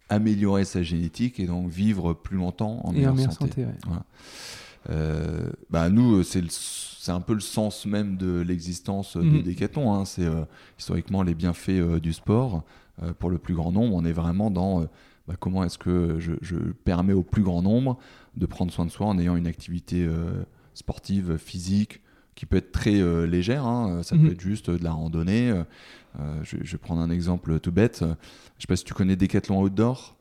améliorer 0.09 0.65
sa 0.65 0.83
génétique 0.83 1.39
et 1.41 1.47
donc 1.47 1.69
vivre 1.69 2.15
plus 2.15 2.37
longtemps 2.37 2.81
en 2.85 2.93
Et 2.93 2.97
meilleure 2.97 3.13
en 3.13 3.17
meilleure 3.17 3.33
santé. 3.33 3.63
santé. 3.63 3.65
ouais. 3.91 3.97
Euh, 4.91 5.51
bah 5.71 5.89
nous, 5.91 6.23
c'est 6.23 6.41
le- 6.41 6.47
c'est 6.51 7.13
un 7.13 7.21
peu 7.21 7.35
le 7.35 7.41
sens 7.41 7.87
même 7.87 8.17
de 8.17 8.41
l'existence 8.41 9.17
de 9.17 9.23
Mhm. 9.23 9.43
Decathlon. 9.43 9.93
hein. 9.95 10.05
C'est 10.05 10.25
euh, 10.25 10.45
historiquement 10.79 11.23
les 11.23 11.35
bienfaits 11.35 11.71
euh, 11.71 12.01
du 12.01 12.13
sport. 12.13 12.65
Euh, 13.03 13.13
pour 13.19 13.31
le 13.31 13.39
plus 13.39 13.55
grand 13.55 13.71
nombre, 13.73 13.95
on 13.95 14.05
est 14.05 14.13
vraiment 14.13 14.51
dans 14.51 14.83
euh, 14.83 14.85
bah, 15.27 15.35
comment 15.39 15.63
est-ce 15.65 15.79
que 15.79 16.17
je, 16.19 16.33
je 16.43 16.57
permets 16.85 17.13
au 17.13 17.23
plus 17.23 17.43
grand 17.43 17.63
nombre 17.63 17.99
de 18.37 18.47
prendre 18.47 18.73
soin 18.73 18.87
de 18.87 18.91
soi 18.91 19.07
en 19.07 19.19
ayant 19.19 19.37
une 19.37 19.47
activité 19.47 20.05
euh, 20.07 20.43
sportive, 20.75 21.37
physique, 21.39 22.01
qui 22.35 22.47
peut 22.47 22.57
être 22.57 22.73
très 22.73 23.01
euh, 23.01 23.27
légère. 23.27 23.67
hein. 23.67 24.03
Ça 24.03 24.17
Mhm. 24.17 24.27
peut 24.27 24.33
être 24.33 24.41
juste 24.41 24.71
de 24.71 24.83
la 24.83 24.93
randonnée. 24.93 25.53
Euh, 26.21 26.41
je, 26.43 26.57
je 26.63 26.73
vais 26.73 26.79
prendre 26.79 27.01
un 27.01 27.11
exemple 27.11 27.61
tout 27.61 27.73
bête. 27.73 27.99
Je 28.03 28.63
sais 28.63 28.67
pas 28.67 28.77
si 28.77 28.85
tu 28.85 28.95
connais 28.95 29.17
Decathlon 29.17 29.63
Outdoor. 29.63 30.15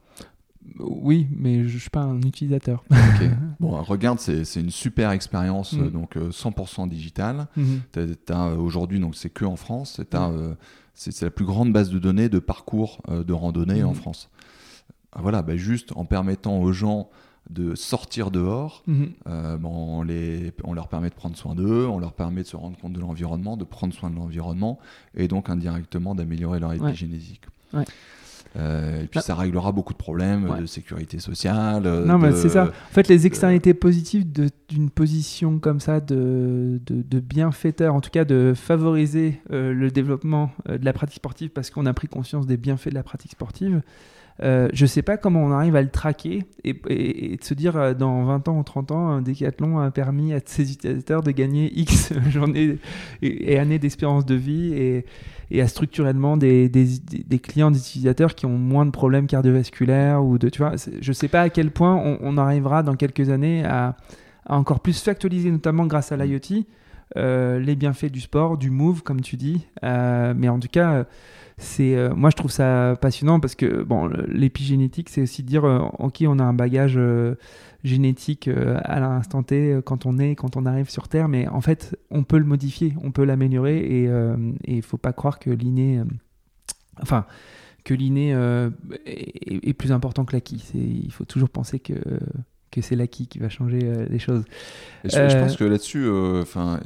Oui, 0.80 1.28
mais 1.32 1.68
je 1.68 1.76
ne 1.76 1.80
suis 1.80 1.90
pas 1.90 2.02
un 2.02 2.20
utilisateur. 2.22 2.84
Ok. 2.92 3.30
Bon, 3.60 3.82
regarde, 3.82 4.20
c'est 4.20 4.44
une 4.60 4.70
super 4.70 5.12
expérience, 5.12 5.74
Mm. 5.74 5.90
donc 5.92 6.18
euh, 6.18 6.30
100% 6.30 6.88
digitale. 6.90 7.48
Euh, 7.98 8.56
Aujourd'hui, 8.58 9.00
donc 9.00 9.16
c'est 9.16 9.30
que 9.30 9.46
en 9.46 9.56
France. 9.56 10.02
t'as, 10.10 10.30
euh, 10.30 10.54
C'est 10.94 11.22
la 11.22 11.32
plus 11.32 11.46
grande 11.46 11.72
base 11.72 11.90
de 11.90 12.00
données 12.00 12.28
de 12.30 12.40
parcours 12.40 13.02
euh, 13.10 13.24
de 13.24 13.34
randonnée 13.34 13.84
en 13.84 13.90
Mhm. 13.92 13.96
France. 13.96 14.30
Voilà, 15.16 15.42
bah, 15.42 15.56
juste 15.56 15.92
en 15.96 16.06
permettant 16.06 16.60
aux 16.60 16.72
gens 16.74 17.10
de 17.50 17.76
sortir 17.76 18.30
dehors, 18.32 18.84
Mhm. 18.88 19.10
euh, 19.28 19.58
on, 19.64 20.04
les, 20.04 20.52
on 20.64 20.74
leur 20.74 20.88
permet 20.88 21.10
de 21.10 21.16
prendre 21.16 21.36
soin 21.38 21.56
d'eux, 21.56 21.86
on 21.88 22.00
leur 22.00 22.14
permet 22.14 22.42
de 22.44 22.48
se 22.48 22.56
rendre 22.58 22.78
compte 22.78 22.94
de 22.94 23.00
l'environnement, 23.00 23.56
de 23.58 23.64
prendre 23.64 23.94
soin 23.94 24.10
de 24.10 24.16
l'environnement, 24.16 24.80
et 25.16 25.28
donc 25.28 25.50
indirectement 25.50 26.14
d'améliorer 26.16 26.60
leur 26.60 26.74
épigénétique. 26.74 27.42
Ouais. 27.74 27.86
Euh, 28.56 29.04
et 29.04 29.08
puis 29.08 29.20
Ah. 29.20 29.22
ça 29.22 29.36
réglera 29.36 29.72
beaucoup 29.72 29.94
de 29.94 29.98
problèmes 29.98 30.50
Ouais. 30.50 30.62
de 30.62 30.66
sécurité 30.66 31.20
sociale. 31.20 31.84
Non, 32.06 32.18
mais 32.18 32.32
c'est 32.32 32.50
ça. 32.50 32.66
En 32.66 32.94
fait, 32.94 33.08
les 33.08 33.28
externalités 33.28 33.74
positives 33.74 34.26
d'une 34.70 34.90
position 34.90 35.60
comme 35.60 35.80
ça 35.80 36.00
de, 36.00 36.80
de, 36.86 37.02
de 37.04 37.20
bienfaiteur, 37.20 37.94
en 37.94 38.02
tout 38.02 38.10
cas 38.10 38.26
de 38.26 38.54
favoriser 38.56 39.42
euh, 39.52 39.74
le 39.74 39.92
développement 39.92 40.52
de 40.68 40.84
la 40.84 40.94
pratique 40.94 41.18
sportive 41.18 41.50
parce 41.50 41.70
qu'on 41.70 41.86
a 41.86 41.94
pris 41.94 42.08
conscience 42.08 42.48
des 42.48 42.58
bienfaits 42.58 42.90
de 42.90 42.96
la 42.96 43.04
pratique 43.04 43.32
sportive, 43.32 43.82
Euh, 44.44 44.70
je 44.72 44.86
sais 44.86 45.02
pas 45.02 45.18
comment 45.18 45.44
on 45.44 45.52
arrive 45.52 45.76
à 45.76 45.82
le 45.82 45.90
traquer 45.90 46.46
et, 46.64 46.74
de 46.74 47.44
se 47.44 47.54
dire 47.56 47.76
euh, 47.76 47.94
dans 47.96 48.24
20 48.24 48.48
ans 48.48 48.60
ou 48.60 48.64
30 48.64 48.92
ans, 48.92 49.08
un 49.10 49.22
Decathlon 49.22 49.80
a 49.80 49.90
permis 49.90 50.34
à 50.34 50.40
ses 50.46 50.72
utilisateurs 50.72 51.24
de 51.24 51.32
gagner 51.32 51.72
X 51.76 52.14
journées 52.30 52.78
et, 53.24 53.58
années 53.58 53.80
d'espérance 53.80 54.26
de 54.26 54.36
vie 54.36 54.74
et, 54.74 55.62
à 55.62 55.68
structurellement 55.68 56.38
des, 56.38 56.70
des, 56.70 56.86
des, 57.00 57.40
clients, 57.40 57.72
des 57.72 57.80
utilisateurs 57.80 58.36
qui 58.36 58.46
ont 58.46 58.58
moins 58.58 58.86
de 58.86 58.92
problèmes 58.92 59.28
cardiovasculaires 59.28 60.24
ou 60.24 60.38
de, 60.38 60.50
tu 60.50 60.60
vois, 60.60 60.74
je 61.02 61.12
sais 61.14 61.30
pas 61.30 61.42
à 61.42 61.50
quel 61.50 61.72
point 61.72 61.96
on, 62.22 62.38
arrivera 62.38 62.84
dans 62.84 62.96
quelques 62.96 63.30
années 63.30 63.64
à, 63.66 63.96
encore 64.48 64.82
plus 64.82 65.02
factualiser, 65.02 65.50
notamment 65.50 65.86
grâce 65.86 66.12
à 66.12 66.18
l'IoT, 66.18 66.64
euh, 67.16 67.60
les 67.60 67.76
bienfaits 67.76 68.12
du 68.12 68.20
sport, 68.20 68.58
du 68.58 68.70
move, 68.70 69.04
comme 69.04 69.22
tu 69.22 69.38
dis. 69.38 69.66
mais 69.82 70.50
en 70.50 70.60
tout 70.60 70.68
cas, 70.68 71.06
c'est 71.58 71.96
euh, 71.96 72.14
moi 72.14 72.30
je 72.30 72.36
trouve 72.36 72.52
ça 72.52 72.96
passionnant 73.02 73.40
parce 73.40 73.56
que 73.56 73.82
bon 73.82 74.08
l'épigénétique 74.28 75.10
c'est 75.10 75.24
aussi 75.24 75.42
dire 75.42 75.66
euh, 75.66 75.80
ok 75.98 76.24
on 76.28 76.38
a 76.38 76.44
un 76.44 76.54
bagage 76.54 76.98
euh, 76.98 77.36
génétique 77.84 78.48
à 78.84 79.00
l'instant 79.00 79.42
T 79.44 79.80
quand 79.84 80.06
on 80.06 80.20
est 80.20 80.36
quand 80.36 80.56
on 80.56 80.66
arrive 80.66 80.90
sur 80.90 81.08
Terre 81.08 81.28
mais 81.28 81.48
en 81.48 81.62
fait 81.62 81.98
on 82.12 82.24
peut 82.24 82.38
le 82.38 82.46
modifier 82.46 82.94
on 83.02 83.12
peut 83.12 83.24
l'améliorer 83.24 83.78
et 83.78 84.10
il 84.66 84.82
faut 84.82 84.98
pas 84.98 85.14
croire 85.14 85.40
que 85.40 85.50
l'inné 85.50 86.02
enfin 87.02 87.26
que 87.86 87.94
l'inné 87.94 88.32
est, 89.06 89.74
plus 89.74 89.92
important 89.92 90.26
que 90.26 90.34
l'acquis 90.34 90.62
il 90.74 91.12
faut 91.12 91.24
toujours 91.24 91.50
penser 91.50 91.80
que 91.80 91.94
que 92.72 92.82
c'est 92.82 92.96
l'acquis 92.96 93.28
qui 93.28 93.40
va 93.40 93.50
changer 93.50 93.80
les 94.10 94.20
choses 94.20 94.44
je, 95.04 95.40
pense 95.40 95.56
que 95.56 95.64
là-dessus 95.64 96.10
enfin 96.42 96.80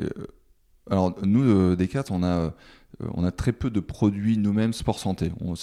alors 0.89 1.15
nous 1.23 1.75
Descartes 1.75 2.11
on 2.11 2.23
a 2.23 2.53
euh, 3.01 3.07
on 3.13 3.23
a 3.23 3.31
très 3.31 3.51
peu 3.51 3.69
de 3.69 3.79
produits 3.79 4.37
nous-mêmes 4.37 4.73
sport 4.73 4.99
santé. 4.99 5.31
On, 5.39 5.55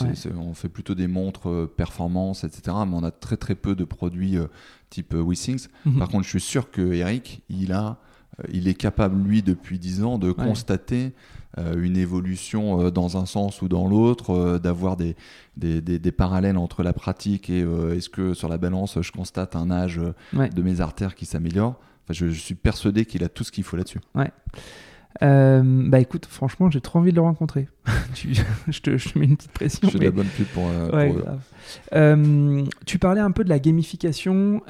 fait 0.54 0.68
plutôt 0.68 0.94
des 0.94 1.06
montres 1.06 1.48
euh, 1.48 1.66
performance, 1.66 2.44
etc. 2.44 2.76
Mais 2.86 2.94
on 2.94 3.04
a 3.04 3.10
très 3.10 3.36
très 3.36 3.54
peu 3.54 3.74
de 3.74 3.84
produits 3.84 4.36
euh, 4.36 4.46
type 4.90 5.14
WeSings. 5.14 5.68
Mhm. 5.84 5.98
Par 5.98 6.08
contre, 6.08 6.24
je 6.24 6.30
suis 6.30 6.40
sûr 6.40 6.70
que 6.70 6.92
Eric, 6.92 7.42
il 7.48 7.72
a, 7.72 7.98
il 8.52 8.68
est 8.68 8.74
capable 8.74 9.22
lui 9.22 9.42
depuis 9.42 9.78
10 9.78 10.04
ans 10.04 10.18
de 10.18 10.32
constater 10.32 11.12
une 11.56 11.96
évolution 11.96 12.90
dans 12.90 13.16
un 13.16 13.26
sens 13.26 13.62
ou 13.62 13.68
dans 13.68 13.88
l'autre, 13.88 14.58
d'avoir 14.58 14.96
des 14.96 15.16
des, 15.56 16.12
parallèles 16.12 16.56
entre 16.56 16.82
la 16.82 16.92
pratique 16.92 17.50
et 17.50 17.60
est-ce 17.96 18.08
que 18.08 18.34
sur 18.34 18.48
la 18.48 18.58
balance, 18.58 19.00
je 19.00 19.10
constate 19.10 19.56
un 19.56 19.70
âge 19.70 20.00
de 20.32 20.62
mes 20.62 20.80
artères 20.80 21.14
qui 21.14 21.26
s'améliore? 21.26 21.80
Enfin, 22.04 22.14
je, 22.14 22.28
je, 22.28 22.40
suis 22.40 22.54
persuadé 22.54 23.04
qu'il 23.04 23.24
a 23.24 23.28
tout 23.28 23.44
ce 23.44 23.50
qu'il 23.50 23.64
faut 23.64 23.76
là-dessus. 23.76 24.00
Ouais. 24.14 24.30
Euh, 25.22 25.62
bah 25.64 26.00
écoute, 26.00 26.26
franchement, 26.26 26.70
j'ai 26.70 26.80
trop 26.80 27.00
envie 27.00 27.10
de 27.10 27.16
le 27.16 27.22
rencontrer. 27.22 27.68
je, 28.14 28.80
te, 28.80 29.18
mets 29.18 29.26
une 29.26 29.36
petite 29.36 29.52
pression. 29.52 29.88
Je 29.88 29.92
fais 29.92 29.98
de 29.98 30.04
la 30.04 30.10
bonne 30.10 30.26
pub 30.26 30.46
pour, 30.46 30.68
euh, 30.68 31.12
euh, 31.94 32.64
tu 32.86 32.98
parlais 32.98 33.20
un 33.20 33.30
peu 33.30 33.44
de 33.44 33.48
la 33.48 33.58
gamification, 33.58 34.62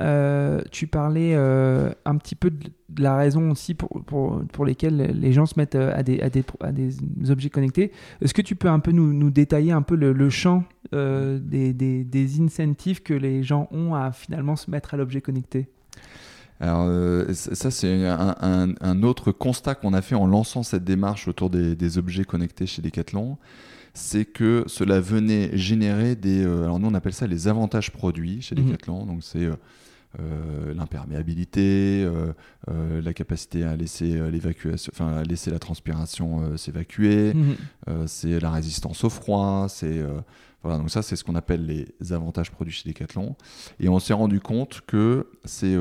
tu 0.70 0.86
parlais 0.86 1.34
un 1.34 2.16
petit 2.16 2.34
peu 2.34 2.50
de, 2.50 2.70
la 2.98 3.16
raison 3.16 3.50
aussi 3.50 3.74
pour, 3.74 4.02
pour, 4.06 4.42
pour, 4.52 4.64
lesquelles 4.64 5.12
les 5.20 5.32
gens 5.32 5.46
se 5.46 5.54
mettent 5.56 5.76
à 5.76 6.02
des, 6.02 6.20
à 6.20 6.30
des, 6.30 6.44
à 6.60 6.72
des 6.72 6.96
objets 7.30 7.50
connectés. 7.50 7.92
Est-ce 8.22 8.34
que 8.34 8.42
tu 8.42 8.56
peux 8.56 8.68
un 8.68 8.80
peu 8.80 8.92
nous, 8.92 9.12
nous 9.12 9.30
détailler 9.30 9.72
un 9.72 9.82
peu 9.82 9.94
le, 9.94 10.12
le 10.12 10.30
champ 10.30 10.64
des, 10.92 11.72
des, 11.72 12.04
des 12.04 12.40
incentives 12.40 13.02
que 13.02 13.14
les 13.14 13.42
gens 13.42 13.68
ont 13.70 13.94
à 13.94 14.12
finalement 14.12 14.56
se 14.56 14.70
mettre 14.70 14.94
à 14.94 14.96
l'objet 14.96 15.20
connecté? 15.20 15.68
Alors 16.60 16.86
euh, 16.88 17.32
ça 17.34 17.70
c'est 17.70 18.06
un, 18.06 19.02
autre 19.02 19.30
constat 19.32 19.74
qu'on 19.74 19.92
a 19.92 20.02
fait 20.02 20.16
en 20.16 20.26
lançant 20.26 20.62
cette 20.62 20.84
démarche 20.84 21.28
autour 21.28 21.50
des, 21.50 21.98
objets 21.98 22.24
connectés 22.24 22.66
chez 22.66 22.82
Decathlon, 22.82 23.38
c'est 23.94 24.24
que 24.24 24.64
cela 24.66 25.00
venait 25.00 25.56
générer 25.56 26.16
des, 26.16 26.44
euh, 26.44 26.64
alors 26.64 26.80
nous 26.80 26.88
on 26.88 26.94
appelle 26.94 27.12
ça 27.12 27.26
les 27.26 27.48
avantages 27.48 27.92
produits 27.92 28.42
chez 28.42 28.56
mhm. 28.56 28.64
Decathlon, 28.64 29.06
donc 29.06 29.22
c'est 29.22 29.48
euh, 30.18 30.74
l'imperméabilité, 30.74 32.08
la 32.66 33.12
capacité 33.12 33.62
à 33.62 33.76
laisser 33.76 34.18
l'évacuation, 34.30 34.90
enfin 34.92 35.22
laisser 35.22 35.52
la 35.52 35.60
transpiration 35.60 36.56
s'évacuer, 36.56 37.34
mhm. 37.34 38.06
c'est 38.06 38.40
la 38.40 38.50
résistance 38.50 39.04
au 39.04 39.10
froid, 39.10 39.66
c'est 39.68 40.02
voilà, 40.64 40.78
donc 40.78 40.90
ça 40.90 41.02
c'est 41.02 41.14
ce 41.14 41.22
qu'on 41.22 41.36
appelle 41.36 41.66
les 41.66 42.12
avantages 42.12 42.50
produits 42.50 42.74
chez 42.74 42.88
Decathlon, 42.88 43.36
et 43.78 43.88
on 43.88 44.00
s'est 44.00 44.14
rendu 44.14 44.40
compte 44.40 44.80
que 44.88 45.28
c'est 45.44 45.76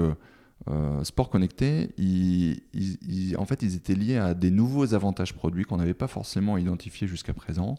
euh, 0.69 1.03
sport 1.03 1.29
connecté, 1.29 1.91
en 3.37 3.45
fait, 3.45 3.61
ils 3.61 3.75
étaient 3.75 3.95
liés 3.95 4.17
à 4.17 4.33
des 4.33 4.51
nouveaux 4.51 4.93
avantages 4.93 5.33
produits 5.33 5.63
qu'on 5.63 5.77
n'avait 5.77 5.93
pas 5.93 6.07
forcément 6.07 6.57
identifiés 6.57 7.07
jusqu'à 7.07 7.33
présent. 7.33 7.75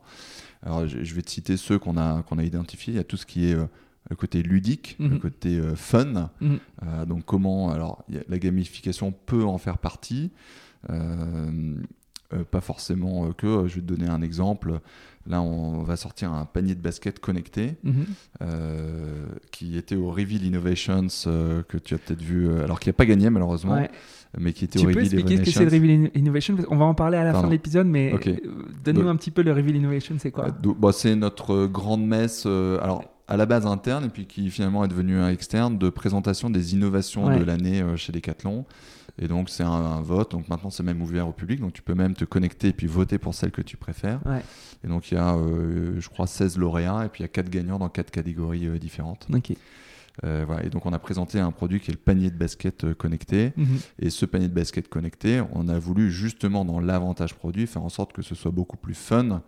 Alors, 0.63 0.87
je, 0.87 1.15
vais 1.15 1.23
te 1.23 1.31
citer 1.31 1.57
ceux 1.57 1.79
qu'on 1.79 1.97
a, 1.97 2.23
qu'on 2.23 2.39
a 2.39 2.45
identifiés. 2.45 2.95
Il 2.95 2.97
y 2.97 3.01
a 3.01 3.05
tout 3.05 3.17
ce 3.17 3.27
qui 3.27 3.51
est 3.51 3.55
euh, 3.55 3.67
le 4.09 4.17
côté 4.17 4.43
ludique, 4.43 4.97
le 4.99 5.11
mhm. 5.11 5.19
côté 5.19 5.59
euh, 5.59 5.77
fun. 5.77 6.31
Mhm. 6.41 6.59
donc, 7.07 7.25
comment. 7.25 7.71
Alors, 7.71 8.05
la 8.29 8.39
gamification 8.39 9.13
peut 9.13 9.45
en 9.45 9.59
faire 9.59 9.79
partie. 9.79 10.31
Pas 12.51 12.61
forcément 12.61 13.33
que. 13.33 13.67
Je 13.67 13.77
vais 13.77 13.81
te 13.81 13.87
donner 13.87 14.09
un 14.09 14.23
exemple. 14.23 14.81
Là, 15.29 15.43
on 15.43 15.83
va 15.83 15.97
sortir 15.97 16.33
un 16.33 16.47
panier 16.47 16.75
de 16.75 16.81
basket 16.81 17.19
connecté 17.19 17.77
mhm. 17.83 18.07
euh, 18.41 19.27
qui 19.53 19.77
était 19.77 19.95
au 19.95 20.11
Reveal 20.11 20.43
Innovations 20.43 21.09
euh, 21.27 21.63
que 21.69 21.77
tu 21.77 21.95
as 21.95 21.99
peut-être 21.99 22.23
vu, 22.23 22.49
euh, 22.49 22.65
alors 22.65 22.81
qui 22.81 22.89
n'a 22.89 22.95
pas 22.95 23.05
gagné 23.05 23.29
malheureusement. 23.29 23.79
Mais 24.39 24.53
qui 24.53 24.65
était 24.65 24.79
tu 24.79 24.87
au 24.87 24.91
peux 24.91 25.01
expliquer 25.01 25.39
ce 25.39 25.43
que 25.43 25.51
c'est 25.51 25.65
le 25.65 25.71
Reveal 25.71 26.11
Innovation 26.15 26.57
On 26.71 26.77
va 26.77 26.85
en 26.87 26.95
parler 26.95 27.19
à 27.19 27.25
la 27.25 27.35
fin 27.35 27.47
de 27.47 27.53
l'épisode, 27.53 27.87
mais 27.87 28.15
donne-nous 28.85 29.09
un 29.09 29.17
petit 29.17 29.31
peu 29.31 29.43
le 29.43 29.53
Reveal 29.53 29.77
Innovation, 29.77 30.17
c'est 30.19 30.31
quoi? 30.31 30.49
bah, 30.51 30.93
C'est 30.93 31.15
notre 31.15 31.67
grande 31.67 32.07
messe, 32.07 32.47
alors 32.47 33.05
à 33.27 33.37
la 33.37 33.45
base 33.45 33.67
interne, 33.67 34.07
et 34.07 34.09
puis 34.09 34.27
qui 34.27 34.51
finalement 34.51 34.85
est 34.85 34.89
devenue 34.89 35.23
externe, 35.27 35.77
de 35.77 35.91
présentation 35.91 36.49
des 36.49 36.73
innovations 36.73 37.39
de 37.39 37.45
l'année 37.45 37.83
chez 37.97 38.13
Decathlon. 38.13 38.65
Et 39.21 39.29
donc, 39.29 39.51
c'est 39.51 39.65
un, 39.65 40.01
vote. 40.01 40.31
Donc, 40.31 40.49
maintenant, 40.49 40.71
c'est 40.71 40.83
même 40.83 41.03
ouvert 41.03 41.29
au 41.29 41.33
public. 41.33 41.61
Donc, 41.61 41.73
tu 41.73 41.83
peux 41.83 41.95
même 41.95 42.15
te 42.15 42.25
connecter 42.25 42.69
et 42.69 42.73
puis 42.73 42.87
voter 42.87 43.19
pour 43.19 43.35
celle 43.35 43.51
que 43.51 43.63
tu 43.63 43.77
préfères. 43.77 44.21
Et 44.85 44.89
donc, 44.89 45.11
il 45.11 45.15
y 45.15 45.19
a, 45.19 45.35
euh, 45.35 46.01
je 46.01 46.09
crois, 46.09 46.27
16 46.27 46.59
lauréats. 46.59 47.05
Et 47.05 47.09
puis, 47.09 47.21
il 47.21 47.25
y 47.25 47.27
a 47.27 47.29
4 47.29 47.51
gagnants 47.51 47.79
dans 47.79 47.89
4 47.89 48.11
catégories 48.11 48.67
euh, 48.67 48.79
différentes. 48.79 49.27
Ok. 49.33 49.53
Euh, 50.25 50.45
voilà. 50.47 50.65
Et 50.65 50.71
donc, 50.71 50.87
on 50.87 50.93
a 50.93 50.99
présenté 50.99 51.41
un 51.41 51.51
produit 51.51 51.81
qui 51.81 51.91
est 51.91 51.95
le 51.95 51.99
panier 51.99 52.31
de 52.31 52.37
basket 52.37 52.95
connecté. 52.95 53.53
Mhm. 53.57 53.79
Et 54.01 54.11
ce 54.11 54.25
panier 54.27 54.49
de 54.49 54.55
basket 54.55 54.89
connecté, 54.89 55.43
on 55.53 55.69
a 55.69 55.79
voulu 55.79 56.11
justement, 56.11 56.65
dans 56.65 56.81
l'avantage 56.81 57.35
produit, 57.35 57.67
faire 57.67 57.83
en 57.83 57.89
sorte 57.89 58.13
que 58.13 58.23
ce 58.23 58.35
soit 58.35 58.53
beaucoup 58.53 58.77
plus 58.77 58.95
fun. 58.95 59.43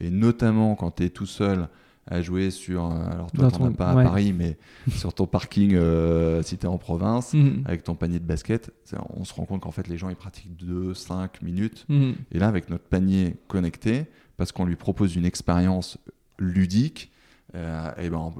Et 0.00 0.10
notamment 0.10 0.74
quand 0.74 0.90
tu 0.92 1.04
es 1.04 1.10
tout 1.10 1.26
seul 1.26 1.68
à 2.06 2.22
jouer 2.22 2.50
sur. 2.50 2.84
Euh, 2.84 3.10
alors, 3.10 3.30
toi, 3.32 3.50
t'en 3.50 3.66
as 3.66 3.70
pas 3.70 3.90
à 3.90 3.94
Paris, 3.94 4.32
mais 4.32 4.56
sur 4.90 5.12
ton 5.12 5.26
parking 5.26 5.74
euh, 5.74 6.42
si 6.42 6.56
tu 6.56 6.66
es 6.66 6.68
en 6.68 6.78
province, 6.78 7.34
mhm. 7.34 7.62
avec 7.66 7.84
ton 7.84 7.94
panier 7.94 8.18
de 8.18 8.24
basket, 8.24 8.70
on 9.16 9.24
se 9.24 9.34
rend 9.34 9.44
compte 9.44 9.62
qu'en 9.62 9.72
fait, 9.72 9.88
les 9.88 9.98
gens, 9.98 10.08
ils 10.08 10.16
pratiquent 10.16 10.56
2-5 10.62 11.42
minutes. 11.42 11.84
Mhm. 11.88 12.14
Et 12.32 12.38
là, 12.38 12.48
avec 12.48 12.70
notre 12.70 12.84
panier 12.84 13.36
connecté, 13.48 14.06
parce 14.36 14.52
qu'on 14.52 14.64
lui 14.64 14.76
propose 14.76 15.16
une 15.16 15.24
expérience 15.24 15.98
ludique, 16.38 17.10
et 17.54 17.58
euh, 17.58 17.90
eh 17.98 18.10
ben, 18.10 18.32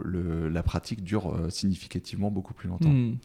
la 0.53 0.63
pratique 0.63 1.03
dure 1.03 1.35
significativement 1.49 2.31
beaucoup 2.31 2.55
plus 2.55 2.69
longtemps. 2.69 2.91
Mhm. 2.91 3.17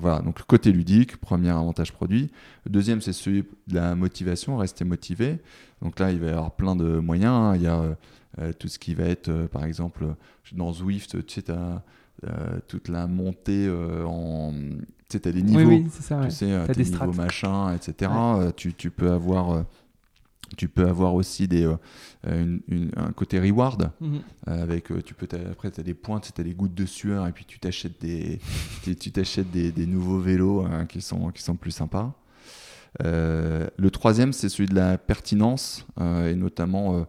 voilà, 0.00 0.20
donc 0.20 0.38
le 0.38 0.44
côté 0.44 0.72
ludique, 0.72 1.18
premier 1.18 1.50
avantage 1.50 1.92
produit. 1.92 2.30
Le 2.64 2.72
deuxième, 2.72 3.00
c'est 3.00 3.12
celui 3.12 3.44
de 3.68 3.74
la 3.74 3.94
motivation, 3.94 4.56
rester 4.56 4.84
motivé. 4.84 5.38
Donc 5.84 5.98
là, 6.00 6.10
il 6.10 6.18
va 6.18 6.26
y 6.26 6.30
avoir 6.30 6.52
plein 6.52 6.74
de 6.74 6.98
moyens. 6.98 7.32
Hein. 7.32 7.56
Il 7.56 7.62
y 7.62 7.66
a 7.66 7.78
euh, 7.78 7.94
tout 8.58 8.68
ce 8.68 8.78
qui 8.78 8.94
va 8.94 9.04
être, 9.04 9.28
euh, 9.28 9.46
par 9.46 9.64
exemple, 9.64 10.14
dans 10.52 10.72
Zwift, 10.72 11.24
tu 11.26 11.34
sais, 11.34 11.50
as, 11.50 11.82
euh, 12.24 12.58
toute 12.68 12.88
la 12.88 13.06
montée 13.06 13.70
en. 14.06 14.52
Tu 15.08 15.18
sais, 15.18 15.28
as 15.28 15.32
des 15.32 15.42
niveaux. 15.42 15.68
Oui, 15.68 15.86
ça. 15.90 16.20
Tu 16.24 16.30
sais, 16.30 16.52
as 16.52 16.66
des 16.66 16.84
niveaux 16.84 17.12
machin, 17.12 17.74
etc. 17.74 18.10
tu, 18.56 18.74
tu, 18.74 18.90
peux 18.90 19.10
avoir. 19.10 19.64
Tu 20.56 20.68
peux 20.68 20.86
avoir 20.86 21.14
aussi 21.14 21.48
des, 21.48 21.68
un 22.24 23.12
côté 23.16 23.40
reward 23.40 23.90
mhm. 24.00 24.20
avec 24.46 24.92
tu 25.04 25.14
peux 25.14 25.26
après 25.50 25.70
tu 25.70 25.80
as 25.80 25.82
des 25.82 25.94
points, 25.94 26.20
tu 26.20 26.30
as 26.38 26.44
des 26.44 26.54
gouttes 26.54 26.74
de 26.74 26.86
sueur 26.86 27.26
et 27.26 27.32
puis 27.32 27.44
tu 27.44 27.58
t'achètes 27.58 28.00
des 28.00 28.38
tu 28.82 29.10
t'achètes 29.10 29.50
des, 29.50 29.72
des, 29.72 29.86
nouveaux 29.86 30.20
vélos 30.20 30.60
hein, 30.60 30.84
qui 30.84 31.00
sont 31.00 31.30
qui 31.30 31.42
sont 31.42 31.56
plus 31.56 31.72
sympas. 31.72 32.14
le 33.00 33.88
troisième 33.90 34.32
c'est 34.32 34.50
celui 34.50 34.68
de 34.68 34.74
la 34.74 34.98
pertinence 34.98 35.86
et 35.98 36.36
notamment 36.36 36.98
euh, 36.98 37.04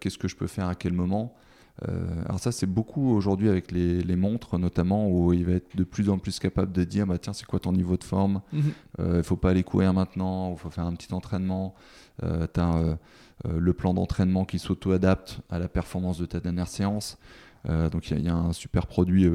qu'est-ce 0.00 0.18
que 0.18 0.28
je 0.28 0.36
peux 0.36 0.46
faire 0.46 0.68
à 0.68 0.74
quel 0.74 0.92
moment? 0.92 1.34
Euh, 1.88 2.22
alors 2.26 2.38
ça, 2.38 2.52
c'est 2.52 2.66
beaucoup 2.66 3.14
aujourd'hui 3.14 3.48
avec 3.48 3.72
les, 3.72 4.16
montres, 4.16 4.58
notamment, 4.58 5.08
où 5.08 5.32
il 5.32 5.44
va 5.44 5.52
être 5.52 5.76
de 5.76 5.84
plus 5.84 6.08
en 6.08 6.18
plus 6.18 6.38
capable 6.38 6.72
de 6.72 6.84
dire, 6.84 7.06
bah, 7.06 7.18
tiens, 7.18 7.32
c'est 7.32 7.46
quoi 7.46 7.58
ton 7.58 7.72
niveau 7.72 7.96
de 7.96 8.04
forme? 8.04 8.40
Mhm. 8.52 8.62
euh, 9.00 9.06
Il 9.14 9.16
ne 9.18 9.22
faut 9.22 9.36
pas 9.36 9.50
aller 9.50 9.64
courir 9.64 9.92
maintenant, 9.92 10.52
il 10.52 10.58
faut 10.58 10.70
faire 10.70 10.86
un 10.86 10.94
petit 10.94 11.12
entraînement. 11.12 11.74
tu 12.20 12.60
as 12.60 12.98
le 13.48 13.72
plan 13.72 13.94
d'entraînement 13.94 14.44
qui 14.44 14.60
s'auto-adapte 14.60 15.40
à 15.50 15.58
la 15.58 15.68
performance 15.68 16.18
de 16.18 16.26
ta 16.26 16.38
dernière 16.38 16.68
séance. 16.68 17.18
donc 17.66 18.10
il 18.10 18.24
y, 18.24 18.28
a 18.28 18.36
un 18.36 18.52
super 18.52 18.86
produit 18.86 19.28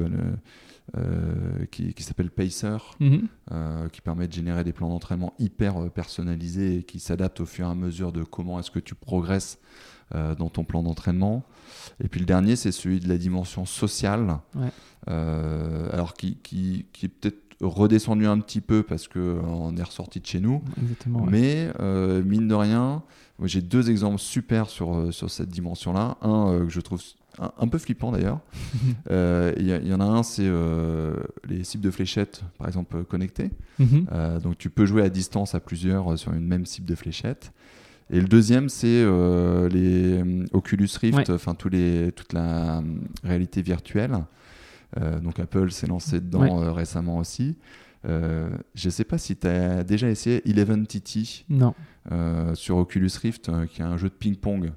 qui, 1.70 2.02
s'appelle 2.02 2.30
Pacer, 2.30 2.78
mhm. 2.98 3.28
qui 3.92 4.00
permet 4.00 4.26
de 4.26 4.32
générer 4.32 4.64
des 4.64 4.72
plans 4.72 4.88
d'entraînement 4.88 5.34
hyper 5.38 5.90
personnalisés 5.90 6.78
et 6.78 6.82
qui 6.84 6.98
s'adaptent 6.98 7.40
au 7.40 7.46
fur 7.46 7.66
et 7.66 7.70
à 7.70 7.74
mesure 7.74 8.12
de 8.12 8.24
comment 8.24 8.58
est-ce 8.58 8.70
que 8.70 8.80
tu 8.80 8.94
progresses 8.94 9.58
dans 10.12 10.48
ton 10.48 10.64
plan 10.64 10.82
d'entraînement. 10.82 11.44
Et 12.02 12.08
puis 12.08 12.20
le 12.20 12.26
dernier, 12.26 12.56
c'est 12.56 12.72
celui 12.72 13.00
de 13.00 13.08
la 13.08 13.18
dimension 13.18 13.64
sociale, 13.64 14.38
alors 15.06 16.14
qui, 16.14 16.36
qui, 16.42 16.86
qui 16.92 17.06
est 17.06 17.08
peut-être 17.08 17.50
redescendu 17.60 18.26
un 18.26 18.38
petit 18.38 18.60
peu 18.60 18.82
parce 18.82 19.08
qu'on 19.08 19.76
est 19.76 19.82
ressorti 19.82 20.20
de 20.20 20.26
chez 20.26 20.40
nous. 20.40 20.62
Mais 21.06 21.70
euh, 21.80 22.22
mine 22.22 22.48
de 22.48 22.54
rien, 22.54 23.02
j'ai 23.42 23.62
deux 23.62 23.90
exemples 23.90 24.18
super 24.18 24.68
sur, 24.68 24.94
euh, 24.94 25.12
sur 25.12 25.30
cette 25.30 25.50
dimension-là. 25.50 26.16
Un 26.22 26.48
euh, 26.48 26.64
que 26.64 26.70
je 26.70 26.80
trouve 26.80 27.02
un, 27.38 27.68
peu 27.68 27.78
flippant 27.78 28.12
d'ailleurs. 28.12 28.40
Il 29.10 29.66
y, 29.66 29.94
en 29.94 30.00
a 30.00 30.04
un, 30.04 30.22
c'est 30.22 30.50
les 31.48 31.64
cibles 31.64 31.84
de 31.84 31.90
fléchettes, 31.90 32.42
par 32.58 32.66
exemple, 32.66 33.04
connectées. 33.04 33.50
Mhm. 33.78 34.06
donc 34.42 34.58
tu 34.58 34.68
peux 34.68 34.84
jouer 34.84 35.02
à 35.02 35.08
distance 35.08 35.54
à 35.54 35.60
plusieurs 35.60 36.18
sur 36.18 36.34
une 36.34 36.46
même 36.46 36.66
cible 36.66 36.86
de 36.86 36.94
fléchettes. 36.94 37.52
Et 38.12 38.20
le 38.20 38.26
deuxième, 38.26 38.68
c'est 38.68 39.04
les 39.70 40.22
Oculus 40.52 40.88
Rift, 41.00 41.30
enfin 41.30 41.54
tous 41.54 41.68
les, 41.68 42.12
toute 42.12 42.32
la 42.32 42.82
réalité 43.22 43.62
virtuelle. 43.62 44.18
Euh, 44.98 45.20
donc 45.20 45.38
Apple 45.38 45.70
s'est 45.70 45.86
lancé 45.86 46.20
dedans 46.20 46.62
euh, 46.62 46.72
récemment 46.72 47.18
aussi. 47.18 47.56
Euh, 48.08 48.48
je 48.74 48.88
ne 48.88 48.90
sais 48.90 49.04
pas 49.04 49.18
si 49.18 49.36
tu 49.36 49.46
as 49.46 49.84
déjà 49.84 50.08
essayé 50.08 50.42
Eleven 50.48 50.86
non. 51.50 51.74
sur 52.54 52.78
Oculus 52.78 53.10
Rift, 53.20 53.50
qui 53.68 53.82
est 53.82 53.84
un 53.84 53.96
jeu 53.96 54.08
de 54.08 54.14
ping-pong. 54.14 54.72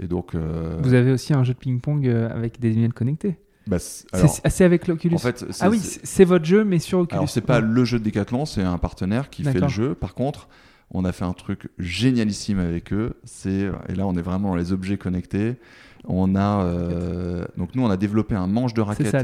Et 0.00 0.06
donc, 0.06 0.34
Vous 0.34 0.94
avez 0.94 1.12
aussi 1.12 1.34
un 1.34 1.44
jeu 1.44 1.52
de 1.52 1.58
ping-pong 1.58 2.08
avec 2.08 2.60
des 2.60 2.70
lunettes 2.70 2.94
connectées 2.94 3.38
bah, 3.64 3.78
c'est 3.78 4.64
avec 4.64 4.88
l'Oculus. 4.88 5.14
En 5.14 5.18
fait, 5.18 5.44
ah 5.60 5.70
oui, 5.70 5.78
c'est 5.80 6.24
votre 6.24 6.44
jeu, 6.44 6.64
mais 6.64 6.80
sur 6.80 6.98
Oculus. 6.98 7.18
Alors, 7.18 7.30
c'est 7.30 7.42
pas 7.42 7.60
le 7.60 7.84
jeu 7.84 8.00
de 8.00 8.04
Decathlon, 8.04 8.44
c'est 8.44 8.62
un 8.62 8.76
partenaire 8.76 9.30
qui 9.30 9.44
fait 9.44 9.60
le 9.60 9.68
jeu. 9.68 9.94
Par 9.94 10.14
contre, 10.14 10.48
on 10.92 11.04
a 11.04 11.12
fait 11.12 11.24
un 11.24 11.32
truc 11.32 11.70
génialissime 11.78 12.58
avec 12.58 12.92
eux. 12.92 13.16
C'est 13.24 13.70
et 13.88 13.94
là, 13.94 14.06
on 14.06 14.14
est 14.14 14.22
vraiment 14.22 14.50
dans 14.50 14.56
les 14.56 14.72
objets 14.72 14.98
connectés. 14.98 15.56
On 16.04 16.34
a 16.34 16.64
euh, 16.64 17.44
donc 17.56 17.74
nous 17.76 17.84
on 17.84 17.90
a 17.90 17.96
développé 17.96 18.34
un 18.34 18.48
manche 18.48 18.74
de 18.74 18.80
raquette 18.80 19.14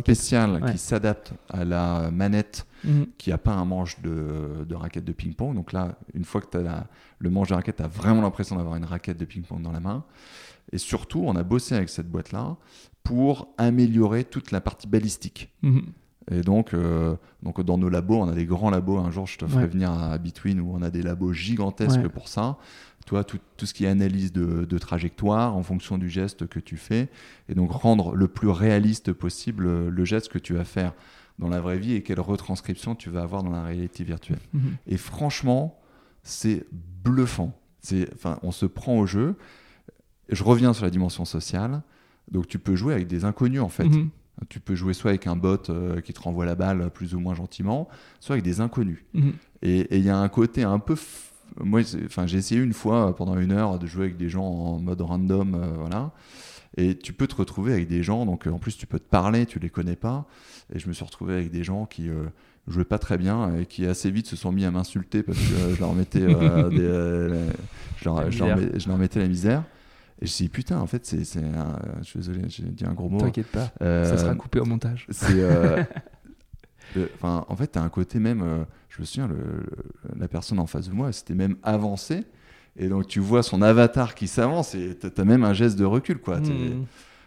spécial 0.00 0.70
qui 0.70 0.78
s'adapte 0.78 1.32
à 1.48 1.64
la 1.64 2.10
manette 2.12 2.64
mhm. 2.84 3.06
qui 3.18 3.30
n'a 3.30 3.38
pas 3.38 3.54
un 3.54 3.64
manche 3.64 4.00
de, 4.00 4.64
de 4.64 4.74
raquette 4.74 5.04
de 5.04 5.12
ping-pong. 5.12 5.54
Donc 5.54 5.72
là, 5.72 5.98
une 6.14 6.24
fois 6.24 6.40
que 6.40 6.46
tu 6.50 6.64
as 6.64 6.86
le 7.18 7.30
manche 7.30 7.48
de 7.48 7.54
raquette, 7.54 7.76
tu 7.76 7.82
as 7.82 7.88
vraiment 7.88 8.22
l'impression 8.22 8.56
d'avoir 8.56 8.76
une 8.76 8.84
raquette 8.84 9.18
de 9.18 9.24
ping-pong 9.24 9.62
dans 9.62 9.72
la 9.72 9.80
main. 9.80 10.04
Et 10.70 10.78
surtout, 10.78 11.24
on 11.26 11.34
a 11.34 11.42
bossé 11.42 11.74
avec 11.74 11.88
cette 11.88 12.08
boîte-là 12.08 12.56
pour 13.02 13.48
améliorer 13.58 14.22
toute 14.24 14.52
la 14.52 14.60
partie 14.60 14.86
balistique. 14.86 15.52
Mhm. 15.62 15.86
Et 16.30 16.42
donc, 16.42 16.74
euh, 16.74 17.16
donc, 17.42 17.60
dans 17.62 17.78
nos 17.78 17.88
labos, 17.88 18.16
on 18.16 18.28
a 18.28 18.34
des 18.34 18.44
grands 18.44 18.70
labos. 18.70 18.98
Un 18.98 19.10
jour, 19.10 19.26
je 19.26 19.38
te 19.38 19.46
ferai 19.46 19.66
venir 19.66 19.90
à 19.90 20.18
Between 20.18 20.60
où 20.60 20.72
on 20.74 20.82
a 20.82 20.90
des 20.90 21.02
labos 21.02 21.32
gigantesques 21.32 22.08
pour 22.08 22.28
ça 22.28 22.58
toi, 23.08 23.24
tout, 23.24 23.38
ce 23.64 23.72
qui 23.72 23.86
est 23.86 23.88
analyse 23.88 24.34
de, 24.34 24.78
trajectoire 24.78 25.56
en 25.56 25.62
fonction 25.62 25.96
du 25.96 26.10
geste 26.10 26.46
que 26.46 26.60
tu 26.60 26.76
fais, 26.76 27.08
et 27.48 27.54
donc 27.54 27.72
rendre 27.72 28.14
le 28.14 28.28
plus 28.28 28.48
réaliste 28.48 29.14
possible 29.14 29.88
le 29.88 30.04
geste 30.04 30.28
que 30.28 30.38
tu 30.38 30.52
vas 30.52 30.64
faire 30.64 30.92
dans 31.38 31.48
la 31.48 31.60
vraie 31.60 31.78
vie 31.78 31.94
et 31.94 32.02
quelle 32.02 32.20
retranscription 32.20 32.94
tu 32.94 33.08
vas 33.08 33.22
avoir 33.22 33.42
dans 33.42 33.50
la 33.50 33.62
réalité 33.62 34.04
virtuelle. 34.04 34.40
Mhm. 34.52 34.76
Et 34.86 34.98
franchement, 34.98 35.80
c'est 36.22 36.66
bluffant. 37.02 37.58
Enfin, 38.12 38.38
on 38.42 38.50
se 38.50 38.66
prend 38.66 38.98
au 38.98 39.06
jeu. 39.06 39.36
Je 40.28 40.44
reviens 40.44 40.74
sur 40.74 40.84
la 40.84 40.90
dimension 40.90 41.24
sociale. 41.24 41.82
Donc 42.30 42.46
tu 42.46 42.58
peux 42.58 42.76
jouer 42.76 42.92
avec 42.92 43.06
des 43.06 43.24
inconnus 43.24 43.62
en 43.62 43.70
fait. 43.70 43.88
Mhm. 43.88 44.10
Tu 44.48 44.60
peux 44.60 44.74
jouer 44.74 44.94
soit 44.94 45.10
avec 45.10 45.26
un 45.26 45.36
bot 45.36 45.68
euh, 45.68 46.00
qui 46.00 46.12
te 46.12 46.20
renvoie 46.20 46.44
la 46.44 46.54
balle 46.54 46.90
plus 46.90 47.14
ou 47.14 47.20
moins 47.20 47.34
gentiment, 47.34 47.88
soit 48.20 48.34
avec 48.34 48.44
des 48.44 48.60
inconnus. 48.60 49.04
Mhm. 49.14 49.32
Et 49.62 49.96
il 49.96 50.04
y 50.04 50.10
a 50.10 50.16
un 50.16 50.28
côté 50.28 50.62
un 50.62 50.78
peu 50.78 50.94
moi, 51.60 51.80
enfin, 52.04 52.26
j'ai 52.26 52.38
essayé 52.38 52.60
une 52.60 52.72
fois 52.72 53.14
pendant 53.16 53.38
une 53.38 53.52
heure 53.52 53.78
de 53.78 53.86
jouer 53.86 54.04
avec 54.04 54.16
des 54.16 54.28
gens 54.28 54.44
en 54.44 54.78
mode 54.78 55.00
random, 55.00 55.54
euh, 55.54 55.66
voilà. 55.76 56.12
Et 56.76 56.96
tu 56.96 57.12
peux 57.12 57.26
te 57.26 57.34
retrouver 57.34 57.72
avec 57.72 57.88
des 57.88 58.02
gens, 58.02 58.26
donc 58.26 58.46
en 58.46 58.58
plus 58.58 58.76
tu 58.76 58.86
peux 58.86 58.98
te 58.98 59.08
parler, 59.08 59.46
tu 59.46 59.58
les 59.58 59.70
connais 59.70 59.96
pas. 59.96 60.26
Et 60.72 60.78
je 60.78 60.86
me 60.88 60.92
suis 60.92 61.04
retrouvé 61.04 61.34
avec 61.34 61.50
des 61.50 61.64
gens 61.64 61.86
qui 61.86 62.08
euh, 62.08 62.26
jouaient 62.68 62.84
pas 62.84 62.98
très 62.98 63.18
bien 63.18 63.56
et 63.56 63.66
qui 63.66 63.86
assez 63.86 64.10
vite 64.10 64.26
se 64.26 64.36
sont 64.36 64.52
mis 64.52 64.64
à 64.64 64.70
m'insulter 64.70 65.22
parce 65.22 65.38
que 65.38 65.54
euh, 65.54 65.74
je 65.74 65.80
leur 65.80 65.94
mettais 65.94 66.20
je, 66.20 68.04
leur, 68.04 68.30
je, 68.30 68.88
leur, 68.88 68.98
mettais 68.98 69.18
la 69.18 69.28
misère. 69.28 69.64
Et 70.20 70.26
je 70.26 70.32
me 70.32 70.34
suis 70.34 70.44
dit, 70.46 70.48
putain, 70.50 70.78
en 70.78 70.86
fait, 70.86 71.06
c'est. 71.06 71.22
Je 71.22 72.04
suis 72.04 72.18
désolé, 72.18 72.40
j'ai 72.48 72.64
dit 72.64 72.84
un 72.84 72.92
gros 72.92 73.08
mot. 73.08 73.20
T'inquiète 73.20 73.48
pas, 73.48 73.70
ça 73.80 74.18
sera 74.18 74.34
coupé 74.34 74.60
au 74.60 74.64
montage. 74.64 75.06
C'est. 75.10 75.36
Enfin, 77.14 77.44
en 77.48 77.56
fait, 77.56 77.72
tu 77.72 77.78
as 77.78 77.82
un 77.82 77.88
côté 77.88 78.18
même. 78.18 78.42
Euh, 78.42 78.64
je 78.88 79.00
me 79.00 79.06
souviens, 79.06 79.28
la 80.18 80.28
personne 80.28 80.58
en 80.58 80.66
face 80.66 80.88
de 80.88 80.94
moi, 80.94 81.12
c'était 81.12 81.34
même 81.34 81.56
avancé. 81.62 82.24
Et 82.76 82.88
donc, 82.88 83.06
tu 83.06 83.20
vois 83.20 83.42
son 83.42 83.62
avatar 83.62 84.14
qui 84.14 84.28
s'avance 84.28 84.74
et 84.74 84.96
tu 84.98 85.20
as 85.20 85.24
même 85.24 85.44
un 85.44 85.52
geste 85.52 85.78
de 85.78 85.84
recul. 85.84 86.18
Quoi. 86.18 86.38
Hmm. 86.38 86.84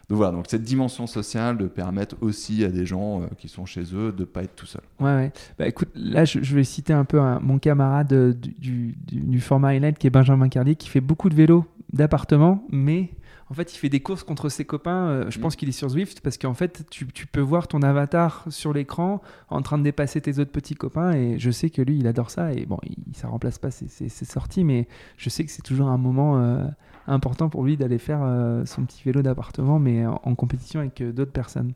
Donc 0.09 0.17
voilà, 0.17 0.31
donc 0.33 0.45
cette 0.49 0.63
dimension 0.63 1.07
sociale 1.07 1.57
de 1.57 1.67
permettre 1.67 2.17
aussi 2.19 2.65
à 2.65 2.69
des 2.69 2.85
gens 2.85 3.21
euh, 3.21 3.25
qui 3.37 3.47
sont 3.47 3.65
chez 3.65 3.83
eux 3.93 4.11
de 4.11 4.21
ne 4.21 4.25
pas 4.25 4.43
être 4.43 4.55
tout 4.55 4.65
seuls. 4.65 4.81
Ouais, 4.99 5.15
ouais. 5.15 5.31
Bah, 5.57 5.67
écoute, 5.67 5.89
là, 5.95 6.25
je, 6.25 6.39
vais 6.39 6.65
citer 6.65 6.91
un 6.91 7.05
peu 7.05 7.19
mon 7.41 7.59
camarade 7.59 8.11
euh, 8.11 8.33
du, 8.33 8.95
du, 9.07 9.21
du, 9.21 9.39
format 9.39 9.69
Highlight 9.69 9.97
qui 9.97 10.07
est 10.07 10.09
Benjamin 10.09 10.49
Carlier, 10.49 10.75
qui 10.75 10.89
fait 10.89 10.99
beaucoup 10.99 11.29
de 11.29 11.35
vélo 11.35 11.65
d'appartement, 11.93 12.65
mais 12.69 13.11
en 13.51 13.53
fait, 13.53 13.73
il 13.75 13.77
fait 13.77 13.89
des 13.89 13.99
courses 13.99 14.23
contre 14.23 14.47
ses 14.47 14.63
copains. 14.63 15.09
Euh, 15.09 15.25
je 15.29 15.37
mm. 15.37 15.41
pense 15.41 15.57
qu'il 15.57 15.67
est 15.67 15.73
sur 15.73 15.89
Zwift 15.89 16.21
parce 16.21 16.37
qu'en 16.37 16.53
fait, 16.53 16.85
tu, 16.89 17.05
peux 17.05 17.41
voir 17.41 17.67
ton 17.67 17.81
avatar 17.81 18.45
sur 18.49 18.71
l'écran 18.71 19.21
en 19.49 19.61
train 19.61 19.77
de 19.77 19.83
dépasser 19.83 20.21
tes 20.21 20.39
autres 20.39 20.53
petits 20.53 20.75
copains. 20.75 21.11
Et 21.11 21.37
je 21.37 21.51
sais 21.51 21.69
que 21.69 21.81
lui, 21.81 21.97
il 21.97 22.07
adore 22.07 22.29
ça. 22.29 22.53
Et 22.53 22.65
bon, 22.65 22.77
il, 22.83 23.13
ça 23.13 23.27
remplace 23.27 23.59
pas 23.59 23.69
ses, 23.69 24.09
sorties, 24.09 24.63
mais 24.63 24.87
je 25.17 25.29
sais 25.29 25.43
que 25.43 25.51
c'est 25.51 25.63
toujours 25.63 25.89
un 25.89 25.97
moment 25.97 26.37
euh, 26.39 26.63
important 27.07 27.49
pour 27.49 27.65
lui 27.65 27.75
d'aller 27.75 27.97
faire 27.97 28.21
euh, 28.23 28.63
son 28.65 28.85
petit 28.85 29.03
vélo 29.03 29.21
d'appartement, 29.21 29.79
mais 29.79 30.05
en, 30.05 30.35
compétition 30.35 30.79
avec 30.79 31.03
d'autres 31.03 31.33
personnes. 31.33 31.73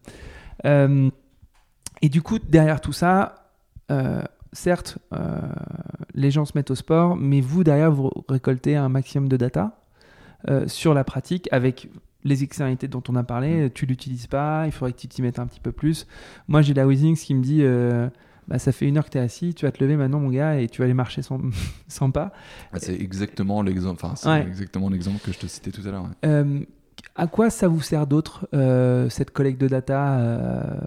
et 0.63 2.09
du 2.09 2.21
coup, 2.21 2.39
derrière 2.39 2.79
tout 2.79 2.93
ça, 2.93 3.51
certes, 4.53 4.97
les 6.13 6.31
gens 6.31 6.45
se 6.45 6.53
mettent 6.55 6.71
au 6.71 6.75
sport, 6.75 7.17
mais 7.17 7.41
vous, 7.41 7.65
derrière, 7.65 7.91
vous 7.91 8.09
récoltez 8.29 8.77
un 8.77 8.87
maximum 8.87 9.27
de 9.27 9.35
data. 9.35 9.77
Euh, 10.49 10.67
sur 10.67 10.93
la 10.93 11.03
pratique 11.03 11.49
avec 11.51 11.89
les 12.23 12.43
externalités 12.43 12.87
dont 12.87 13.01
on 13.09 13.15
a 13.15 13.23
parlé, 13.23 13.65
mm. 13.65 13.69
tu 13.71 13.85
l'utilises 13.85 14.27
pas, 14.27 14.63
il 14.65 14.71
faudrait 14.71 14.93
que 14.93 14.99
tu 14.99 15.07
t'y 15.07 15.21
mettes 15.21 15.39
un 15.39 15.47
petit 15.47 15.59
peu 15.59 15.71
plus. 15.71 16.05
Moi, 16.47 16.61
j'ai 16.61 16.73
la 16.73 16.85
Wizings 16.85 17.17
qui 17.17 17.33
me 17.33 17.41
dit 17.41 17.59
euh, 17.61 18.09
bah, 18.47 18.59
ça 18.59 18.71
fait 18.71 18.87
une 18.87 18.97
heure 18.97 19.05
que 19.05 19.09
tu 19.09 19.17
es 19.17 19.21
assis, 19.21 19.53
tu 19.53 19.65
vas 19.65 19.71
te 19.71 19.83
lever 19.83 19.95
maintenant, 19.95 20.19
mon 20.19 20.29
gars, 20.29 20.59
et 20.59 20.67
tu 20.67 20.79
vas 20.79 20.85
aller 20.85 20.93
marcher 20.93 21.21
sans, 21.21 21.39
sans 21.87 22.11
pas. 22.11 22.31
Ah, 22.73 22.79
c'est 22.79 22.99
exactement 22.99 23.61
l'exemple 23.61 24.05
enfin, 24.05 24.41
exactement 24.41 24.89
l'exemple 24.89 25.19
que 25.19 25.31
je 25.31 25.39
te 25.39 25.47
citais 25.47 25.71
tout 25.71 25.87
à 25.87 25.91
l'heure. 25.91 26.09
Euh, 26.25 26.59
à 27.15 27.27
quoi 27.27 27.49
ça 27.49 27.67
vous 27.67 27.81
sert 27.81 28.07
d'autre, 28.07 28.47
cette 29.09 29.31
collecte 29.31 29.59
de 29.59 29.67
data 29.67 30.79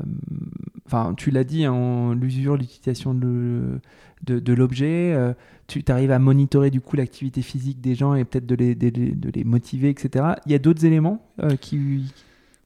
Enfin, 0.86 1.14
tu 1.14 1.30
l'as 1.30 1.44
dit, 1.44 1.66
en 1.66 2.14
l'usure, 2.14 2.56
l'utilisation 2.56 3.14
de, 3.14 3.80
de, 4.26 4.52
l'objet 4.54 5.34
tu 5.68 5.84
arrives 5.88 6.10
à 6.10 6.18
monitorer 6.18 6.70
du 6.70 6.80
coup 6.80 6.96
l'activité 6.96 7.42
physique 7.42 7.80
des 7.80 7.94
gens 7.94 8.14
et 8.14 8.24
peut-être 8.24 8.46
de 8.46 8.54
les, 8.54 8.74
de, 8.74 9.30
les, 9.30 9.44
motiver, 9.44 9.90
etc. 9.90 10.24
Il 10.46 10.52
y 10.52 10.54
a 10.54 10.58
d'autres 10.58 10.84
éléments 10.84 11.30
euh, 11.42 11.56
qui... 11.56 12.12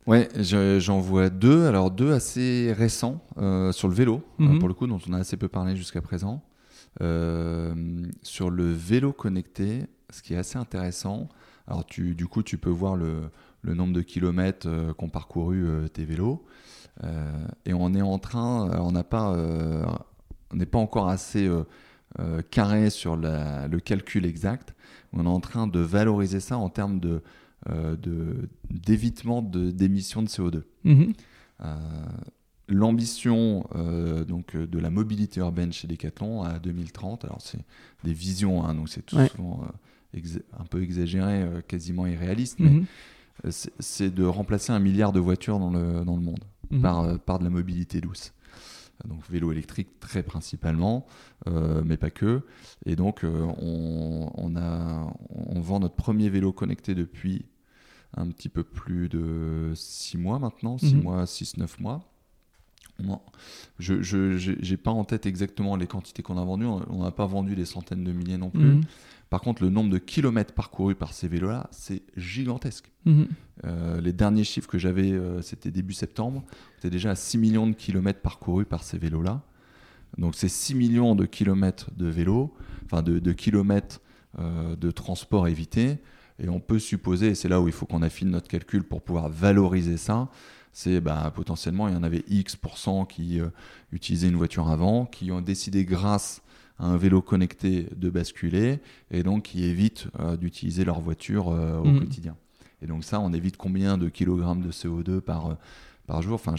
Ouais, 0.06 0.28
j'en 0.38 1.00
vois 1.00 1.28
deux. 1.28 1.66
Alors 1.66 1.90
deux 1.90 2.12
assez 2.12 2.72
récents 2.76 3.22
euh, 3.38 3.72
sur 3.72 3.88
le 3.88 3.94
vélo, 3.94 4.22
euh, 4.40 4.44
mhm. 4.44 4.58
pour 4.60 4.68
le 4.68 4.74
coup, 4.74 4.86
dont 4.86 5.00
on 5.08 5.12
a 5.12 5.18
assez 5.18 5.36
peu 5.36 5.48
parlé 5.48 5.76
jusqu'à 5.76 6.00
présent. 6.00 6.42
sur 7.00 8.50
le 8.50 8.72
vélo 8.72 9.12
connecté, 9.12 9.86
ce 10.10 10.22
qui 10.22 10.34
est 10.34 10.38
assez 10.38 10.58
intéressant. 10.58 11.28
Alors 11.66 11.84
tu, 11.84 12.14
du 12.14 12.26
coup, 12.26 12.42
tu 12.44 12.56
peux 12.56 12.70
voir 12.70 12.96
le, 12.96 13.30
le 13.62 13.74
nombre 13.74 13.92
de 13.92 14.02
kilomètres 14.02 14.92
qu'ont 14.98 15.08
parcouru 15.08 15.64
tes 15.92 16.04
vélos. 16.04 16.44
et 17.64 17.72
on 17.72 17.94
est 17.94 18.02
en 18.02 18.18
train, 18.18 18.70
on 18.80 18.92
n'a 18.92 19.04
pas, 19.04 19.36
on 20.52 20.56
n'est 20.56 20.66
pas 20.66 20.78
encore 20.78 21.08
assez 21.08 21.48
euh, 22.20 22.42
carré 22.50 22.90
sur 22.90 23.16
le 23.16 23.78
calcul 23.78 24.26
exact. 24.26 24.74
On 25.14 25.24
est 25.24 25.28
en 25.28 25.40
train 25.40 25.66
de 25.66 25.80
valoriser 25.80 26.40
ça 26.40 26.58
en 26.58 26.68
termes 26.68 27.00
de, 27.00 27.22
euh, 27.70 27.96
d'évitement 28.70 29.40
d'émissions 29.40 30.22
de, 30.22 30.28
CO2. 30.28 30.62
Mhm. 30.84 31.12
Euh, 31.64 31.76
l'ambition 32.68 33.66
donc 34.28 34.56
de 34.56 34.78
la 34.78 34.90
mobilité 34.90 35.40
urbaine 35.40 35.72
chez 35.72 35.88
Decathlon 35.88 36.42
à 36.42 36.58
2030, 36.58 37.24
alors 37.24 37.40
c'est 37.40 37.60
des 38.04 38.12
visions, 38.12 38.64
hein, 38.64 38.74
donc 38.74 38.88
c'est 38.88 39.04
tout 39.04 39.18
souvent 39.28 39.66
un 40.14 40.64
peu 40.64 40.82
exagéré, 40.82 41.46
quasiment 41.66 42.06
irréaliste, 42.06 42.60
mais 42.60 42.70
mhm. 42.70 42.86
C'est 43.48 44.14
de 44.14 44.24
remplacer 44.24 44.72
un 44.72 44.78
milliard 44.78 45.12
de 45.12 45.20
voitures 45.20 45.58
dans 45.58 45.70
le, 45.70 46.04
dans 46.04 46.16
le 46.16 46.22
monde 46.22 46.44
mhm. 46.70 46.82
par, 46.82 47.18
par 47.20 47.38
de 47.38 47.44
la 47.44 47.50
mobilité 47.50 48.00
douce 48.00 48.32
donc 49.08 49.20
vélo 49.28 49.52
électrique 49.52 50.00
très 50.00 50.22
principalement, 50.22 51.06
euh, 51.48 51.82
mais 51.84 51.96
pas 51.96 52.10
que. 52.10 52.42
Et 52.86 52.96
donc 52.96 53.24
euh, 53.24 53.46
on, 53.58 54.54
a, 54.56 55.12
on 55.30 55.60
vend 55.60 55.80
notre 55.80 55.94
premier 55.94 56.28
vélo 56.28 56.52
connecté 56.52 56.94
depuis 56.94 57.46
un 58.16 58.28
petit 58.28 58.48
peu 58.48 58.62
plus 58.62 59.08
de 59.08 59.72
6 59.74 60.18
mois 60.18 60.38
maintenant, 60.38 60.78
6 60.78 60.94
mhm. 60.94 61.02
mois, 61.02 61.24
6-9 61.24 61.80
mois. 61.80 62.08
Je 63.78 64.70
n'ai 64.70 64.76
pas 64.76 64.90
en 64.90 65.04
tête 65.04 65.26
exactement 65.26 65.76
les 65.76 65.86
quantités 65.86 66.22
qu'on 66.22 66.36
a 66.36 66.44
vendues. 66.44 66.66
On 66.66 67.02
n'a 67.02 67.10
pas 67.10 67.26
vendu 67.26 67.56
des 67.56 67.64
centaines 67.64 68.04
de 68.04 68.12
milliers 68.12 68.36
non 68.36 68.50
plus. 68.50 68.74
Mhm. 68.74 68.82
Par 69.32 69.40
contre, 69.40 69.62
le 69.62 69.70
nombre 69.70 69.88
de 69.88 69.96
kilomètres 69.96 70.52
parcourus 70.52 70.94
par 70.94 71.14
ces 71.14 71.26
vélos-là, 71.26 71.66
c'est 71.70 72.02
gigantesque. 72.18 72.92
Mhm. 73.06 73.28
Euh, 73.64 73.98
les 74.02 74.12
derniers 74.12 74.44
chiffres 74.44 74.68
que 74.68 74.76
j'avais, 74.76 75.10
euh, 75.10 75.40
c'était 75.40 75.70
début 75.70 75.94
septembre. 75.94 76.44
C'était 76.74 76.90
déjà 76.90 77.12
à 77.12 77.14
6 77.14 77.38
millions 77.38 77.66
de 77.66 77.72
kilomètres 77.72 78.20
parcourus 78.20 78.66
par 78.66 78.84
ces 78.84 78.98
vélos-là. 78.98 79.40
Donc, 80.18 80.34
c'est 80.34 80.50
6 80.50 80.74
millions 80.74 81.14
de 81.14 81.24
kilomètres 81.24 81.90
de 81.96 82.08
vélos, 82.08 82.52
enfin 82.84 83.00
de, 83.00 83.32
kilomètres 83.32 84.02
euh, 84.38 84.76
de 84.76 84.90
transport 84.90 85.48
évité. 85.48 85.96
Et 86.38 86.50
on 86.50 86.60
peut 86.60 86.78
supposer, 86.78 87.28
et 87.28 87.34
c'est 87.34 87.48
là 87.48 87.58
où 87.62 87.68
il 87.68 87.72
faut 87.72 87.86
qu'on 87.86 88.02
affine 88.02 88.28
notre 88.28 88.48
calcul 88.48 88.84
pour 88.84 89.00
pouvoir 89.00 89.30
valoriser 89.30 89.96
ça, 89.96 90.28
c'est 90.74 91.00
bah, 91.00 91.32
potentiellement 91.34 91.88
il 91.88 91.94
y 91.94 91.96
en 91.96 92.02
avait 92.02 92.22
X% 92.28 93.06
qui 93.06 93.40
utilisaient 93.92 94.28
une 94.28 94.36
voiture 94.36 94.68
avant, 94.68 95.06
qui 95.06 95.32
ont 95.32 95.40
décidé 95.40 95.86
grâce 95.86 96.41
à 96.78 96.86
un 96.86 96.96
vélo 96.96 97.22
connecté 97.22 97.88
de 97.96 98.10
basculer 98.10 98.80
et 99.10 99.22
donc 99.22 99.44
qui 99.44 99.64
évitent 99.64 100.08
euh, 100.20 100.36
d'utiliser 100.36 100.84
leur 100.84 101.00
voiture 101.00 101.48
euh, 101.48 101.78
au 101.78 101.84
mm. 101.84 102.00
quotidien. 102.00 102.36
Et 102.82 102.86
donc 102.86 103.04
ça, 103.04 103.20
on 103.20 103.32
évite 103.32 103.56
combien 103.56 103.98
de 103.98 104.08
kilogrammes 104.08 104.62
de 104.62 104.72
CO2 104.72 105.20
par, 105.20 105.56
par 106.06 106.20
jour? 106.22 106.34
Enfin, 106.34 106.54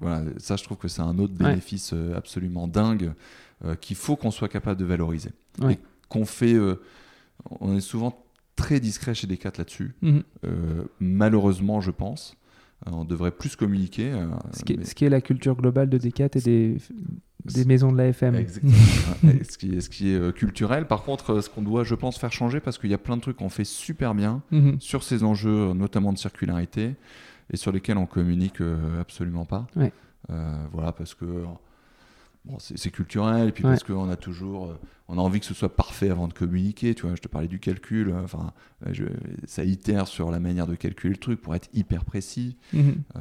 voilà, 0.00 0.24
Ça, 0.38 0.56
je 0.56 0.64
trouve 0.64 0.78
que 0.78 0.88
c'est 0.88 1.02
un 1.02 1.18
autre 1.18 1.34
bénéfice 1.34 1.92
absolument 2.16 2.66
dingue 2.66 3.12
qu'il 3.82 3.96
faut 3.96 4.16
qu'on 4.16 4.30
soit 4.30 4.48
capable 4.48 4.80
de 4.80 4.86
valoriser. 4.86 5.30
Et 5.68 5.78
qu'on 6.08 6.24
fait... 6.24 6.56
on 7.60 7.76
est 7.76 7.82
souvent 7.82 8.24
très 8.56 8.80
discret 8.80 9.14
chez 9.14 9.26
Descartes 9.26 9.58
là-dessus. 9.58 9.94
Mm. 10.00 10.20
malheureusement, 11.00 11.82
je 11.82 11.90
pense. 11.90 12.37
Euh, 12.86 12.90
on 12.92 13.04
devrait 13.04 13.30
plus 13.30 13.56
communiquer. 13.56 14.12
Euh, 14.12 14.26
ce 14.52 14.64
qui, 14.64 14.74
est, 14.74 14.84
ce, 14.84 14.94
qui 14.94 15.04
est, 15.04 15.08
la 15.08 15.20
culture 15.20 15.56
globale 15.56 15.88
de 15.88 15.98
Decat 15.98 16.28
et 16.34 16.40
des, 16.40 16.76
des 17.44 17.64
maisons 17.64 17.90
de 17.90 17.98
la 17.98 18.08
FM. 18.08 18.36
Exactement. 18.36 18.72
ce, 19.50 19.58
qui 19.58 19.74
est, 19.74 19.80
ce 19.80 19.90
qui 19.90 20.10
est 20.10 20.18
euh, 20.18 20.32
culturel. 20.32 20.86
Par 20.86 21.02
contre, 21.02 21.40
ce 21.40 21.50
qu'on 21.50 21.62
doit, 21.62 21.84
je 21.84 21.94
pense, 21.94 22.18
faire 22.18 22.32
changer, 22.32 22.60
parce 22.60 22.78
qu'il 22.78 22.90
y 22.90 22.94
a 22.94 22.98
plein 22.98 23.16
de 23.16 23.22
trucs 23.22 23.36
qu'on 23.36 23.48
fait 23.48 23.64
super 23.64 24.14
bien 24.14 24.42
mhm. 24.50 24.80
sur 24.80 25.02
ces 25.02 25.24
enjeux, 25.24 25.72
notamment 25.72 26.12
de 26.12 26.18
circularité, 26.18 26.94
et 27.52 27.56
sur 27.56 27.72
lesquels 27.72 27.98
on 27.98 28.06
communique 28.06 28.60
absolument 29.00 29.44
pas. 29.44 29.66
voilà, 30.72 30.92
parce 30.92 31.14
que 31.14 31.24
c'est 32.58 32.90
culturel, 32.90 33.48
et 33.48 33.52
puis 33.52 33.62
parce 33.62 33.84
qu'on 33.84 34.08
a 34.08 34.16
toujours, 34.16 34.66
euh, 34.66 34.78
on 35.08 35.18
a 35.18 35.20
envie 35.20 35.40
que 35.40 35.46
ce 35.46 35.54
soit 35.54 35.74
parfait 35.74 36.10
avant 36.10 36.28
de 36.28 36.32
communiquer, 36.32 36.94
tu 36.94 37.06
vois, 37.06 37.14
je 37.14 37.20
te 37.20 37.28
parlais 37.28 37.48
du 37.48 37.58
calcul, 37.58 38.10
euh, 38.10 38.22
enfin, 38.22 38.52
ça 39.46 39.64
itère 39.64 40.08
sur 40.08 40.30
la 40.30 40.40
manière 40.40 40.66
de 40.66 40.74
calculer 40.74 41.14
le 41.14 41.20
truc 41.20 41.40
pour 41.40 41.54
être 41.54 41.68
hyper 41.74 42.04
précis. 42.04 42.56
Mhm. 42.72 43.02
Euh, 43.16 43.20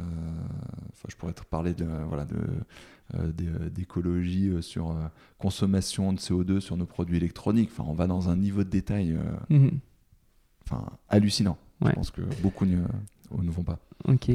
je 1.07 1.15
pourrais 1.15 1.33
te 1.33 1.43
parler 1.43 1.73
de, 1.73 1.87
voilà, 2.07 2.25
de, 2.25 3.69
d'écologie 3.69 4.51
sur 4.61 4.95
consommation 5.37 6.11
de 6.11 6.19
CO2 6.19 6.59
sur 6.59 6.75
nos 6.77 6.85
produits 6.85 7.17
électroniques, 7.17 7.69
enfin, 7.71 7.85
on 7.87 7.93
va 7.93 8.07
dans 8.07 8.29
un 8.29 8.35
niveau 8.35 8.63
de 8.63 8.69
détail 8.69 9.17
mhm. 9.49 9.79
enfin, 10.65 10.85
hallucinant. 11.09 11.57
Je 11.85 11.91
pense 11.91 12.11
que 12.11 12.21
beaucoup 12.41 12.65
ne, 13.31 13.51
vont 13.51 13.63
pas. 13.63 13.79
Ok. 14.07 14.31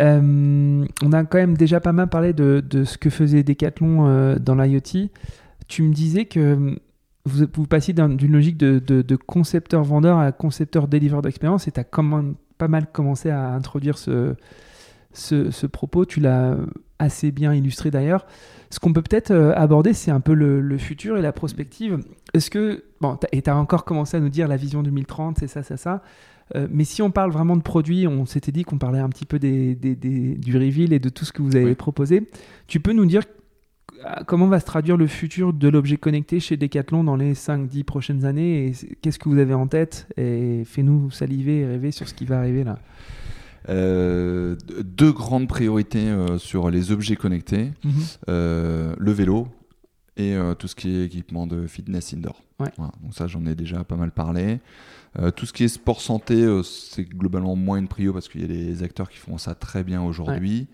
Euh, 0.00 0.84
on 1.02 1.12
a 1.12 1.24
quand 1.24 1.38
même 1.38 1.56
déjà 1.56 1.80
pas 1.80 1.92
mal 1.92 2.08
parlé 2.08 2.32
de, 2.32 2.62
ce 2.84 2.98
que 2.98 3.10
faisait 3.10 3.42
Decathlon 3.42 4.06
euh, 4.06 4.36
dans 4.38 4.54
l'IoT. 4.54 5.08
Tu 5.68 5.82
me 5.82 5.92
disais 5.92 6.24
que 6.24 6.76
vous, 7.24 7.46
vous 7.54 7.66
passiez 7.66 7.94
d'une 7.94 8.32
logique 8.32 8.56
de, 8.56 9.16
concepteur-vendeur 9.16 10.18
à 10.18 10.32
concepteur-délivreur 10.32 11.22
d'expérience 11.22 11.68
et 11.68 11.72
tu 11.72 11.80
as 11.80 11.84
pas 11.84 12.68
mal 12.68 12.86
commencé 12.92 13.30
à 13.30 13.50
introduire 13.50 13.98
ce, 13.98 14.34
ce, 15.12 15.66
propos. 15.66 16.04
Tu 16.04 16.20
l'as 16.20 16.56
assez 16.98 17.30
bien 17.30 17.54
illustré 17.54 17.90
d'ailleurs. 17.90 18.26
Ce 18.70 18.80
qu'on 18.80 18.92
peut 18.92 19.02
peut-être 19.02 19.30
euh, 19.30 19.52
aborder, 19.54 19.92
c'est 19.92 20.10
un 20.10 20.20
peu 20.20 20.34
le, 20.34 20.78
futur 20.78 21.16
et 21.16 21.22
la 21.22 21.32
prospective. 21.32 22.00
Est-ce 22.32 22.50
que, 22.50 22.84
bon, 23.00 23.18
et 23.32 23.42
tu 23.42 23.50
as 23.50 23.56
encore 23.56 23.84
commencé 23.84 24.16
à 24.16 24.20
nous 24.20 24.28
dire 24.28 24.48
la 24.48 24.56
vision 24.56 24.82
2030, 24.82 25.38
c'est 25.38 25.46
ça, 25.46 25.62
c'est 25.62 25.76
ça. 25.76 26.02
Euh, 26.54 26.68
mais 26.70 26.84
si 26.84 27.02
on 27.02 27.10
parle 27.10 27.30
vraiment 27.30 27.56
de 27.56 27.62
produits, 27.62 28.06
on 28.06 28.26
s'était 28.26 28.52
dit 28.52 28.64
qu'on 28.64 28.78
parlait 28.78 28.98
un 28.98 29.08
petit 29.08 29.26
peu 29.26 29.38
des, 29.38 29.74
du 29.74 30.56
reveal 30.56 30.92
et 30.92 30.98
de 30.98 31.08
tout 31.08 31.24
ce 31.24 31.32
que 31.32 31.42
vous 31.42 31.56
avez 31.56 31.74
proposé. 31.74 32.28
Tu 32.66 32.80
peux 32.80 32.92
nous 32.92 33.06
dire 33.06 33.22
euh, 34.04 34.22
comment 34.26 34.46
va 34.46 34.60
se 34.60 34.66
traduire 34.66 34.96
le 34.96 35.06
futur 35.06 35.52
de 35.52 35.68
l'objet 35.68 35.96
connecté 35.96 36.40
chez 36.40 36.56
Decathlon 36.56 37.04
dans 37.04 37.16
les 37.16 37.34
5-10 37.34 37.84
prochaines 37.84 38.24
années 38.24 38.66
et 38.66 38.72
qu'est-ce 39.00 39.18
que 39.18 39.28
vous 39.28 39.38
avez 39.38 39.54
en 39.54 39.66
tête 39.66 40.06
et 40.16 40.62
fais-nous 40.64 41.10
saliver 41.10 41.60
et 41.60 41.66
rêver 41.66 41.90
sur 41.90 42.08
ce 42.08 42.14
qui 42.14 42.24
va 42.24 42.38
arriver 42.38 42.64
là. 42.64 42.78
Euh, 43.70 44.56
deux 44.84 45.12
grandes 45.12 45.48
priorités 45.48 46.14
sur 46.36 46.70
les 46.70 46.92
objets 46.92 47.16
connectés 47.16 47.70
mhm. 47.82 47.92
le 48.26 49.10
vélo 49.10 49.48
et 50.18 50.36
tout 50.58 50.68
ce 50.68 50.74
qui 50.74 50.94
est 50.94 51.04
équipement 51.06 51.46
de 51.46 51.66
fitness 51.66 52.12
indoor. 52.12 52.42
donc 52.58 53.12
ça 53.12 53.26
j'en 53.26 53.46
ai 53.46 53.54
déjà 53.54 53.84
pas 53.84 53.96
mal 53.96 54.10
parlé. 54.10 54.60
Euh, 55.20 55.30
tout 55.30 55.46
ce 55.46 55.52
qui 55.52 55.64
est 55.64 55.68
sport 55.68 56.00
santé, 56.00 56.34
euh, 56.34 56.62
c'est 56.62 57.04
globalement 57.04 57.54
moins 57.54 57.78
une 57.78 57.86
prio 57.86 58.12
parce 58.12 58.28
qu'il 58.28 58.40
y 58.40 58.44
a 58.44 58.48
des 58.48 58.82
acteurs 58.82 59.08
qui 59.08 59.18
font 59.18 59.38
ça 59.38 59.54
très 59.54 59.84
bien 59.84 60.02
aujourd'hui. 60.02 60.66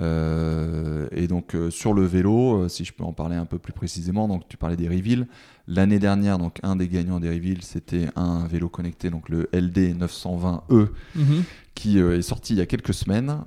Euh, 0.00 1.08
et 1.12 1.28
donc 1.28 1.56
sur 1.70 1.94
le 1.94 2.04
vélo, 2.04 2.68
si 2.68 2.84
je 2.84 2.92
peux 2.92 3.04
en 3.04 3.12
parler 3.12 3.36
un 3.36 3.46
peu 3.46 3.58
plus 3.58 3.72
précisément, 3.72 4.28
donc 4.28 4.48
tu 4.48 4.56
parlais 4.56 4.76
des 4.76 4.88
reveals. 4.88 5.26
L'année 5.66 5.98
dernière, 5.98 6.38
donc 6.38 6.58
un 6.62 6.76
des 6.76 6.88
gagnants 6.88 7.20
des 7.20 7.28
reveals, 7.28 7.62
c'était 7.62 8.08
un 8.16 8.46
vélo 8.46 8.68
connecté, 8.68 9.10
donc 9.10 9.28
le 9.28 9.48
LD 9.52 9.96
920E, 9.98 10.88
mhm. 11.14 11.42
qui 11.74 11.98
est 11.98 12.22
sorti 12.22 12.54
il 12.54 12.58
y 12.58 12.62
a 12.62 12.66
quelques 12.66 12.94
semaines, 12.94 13.42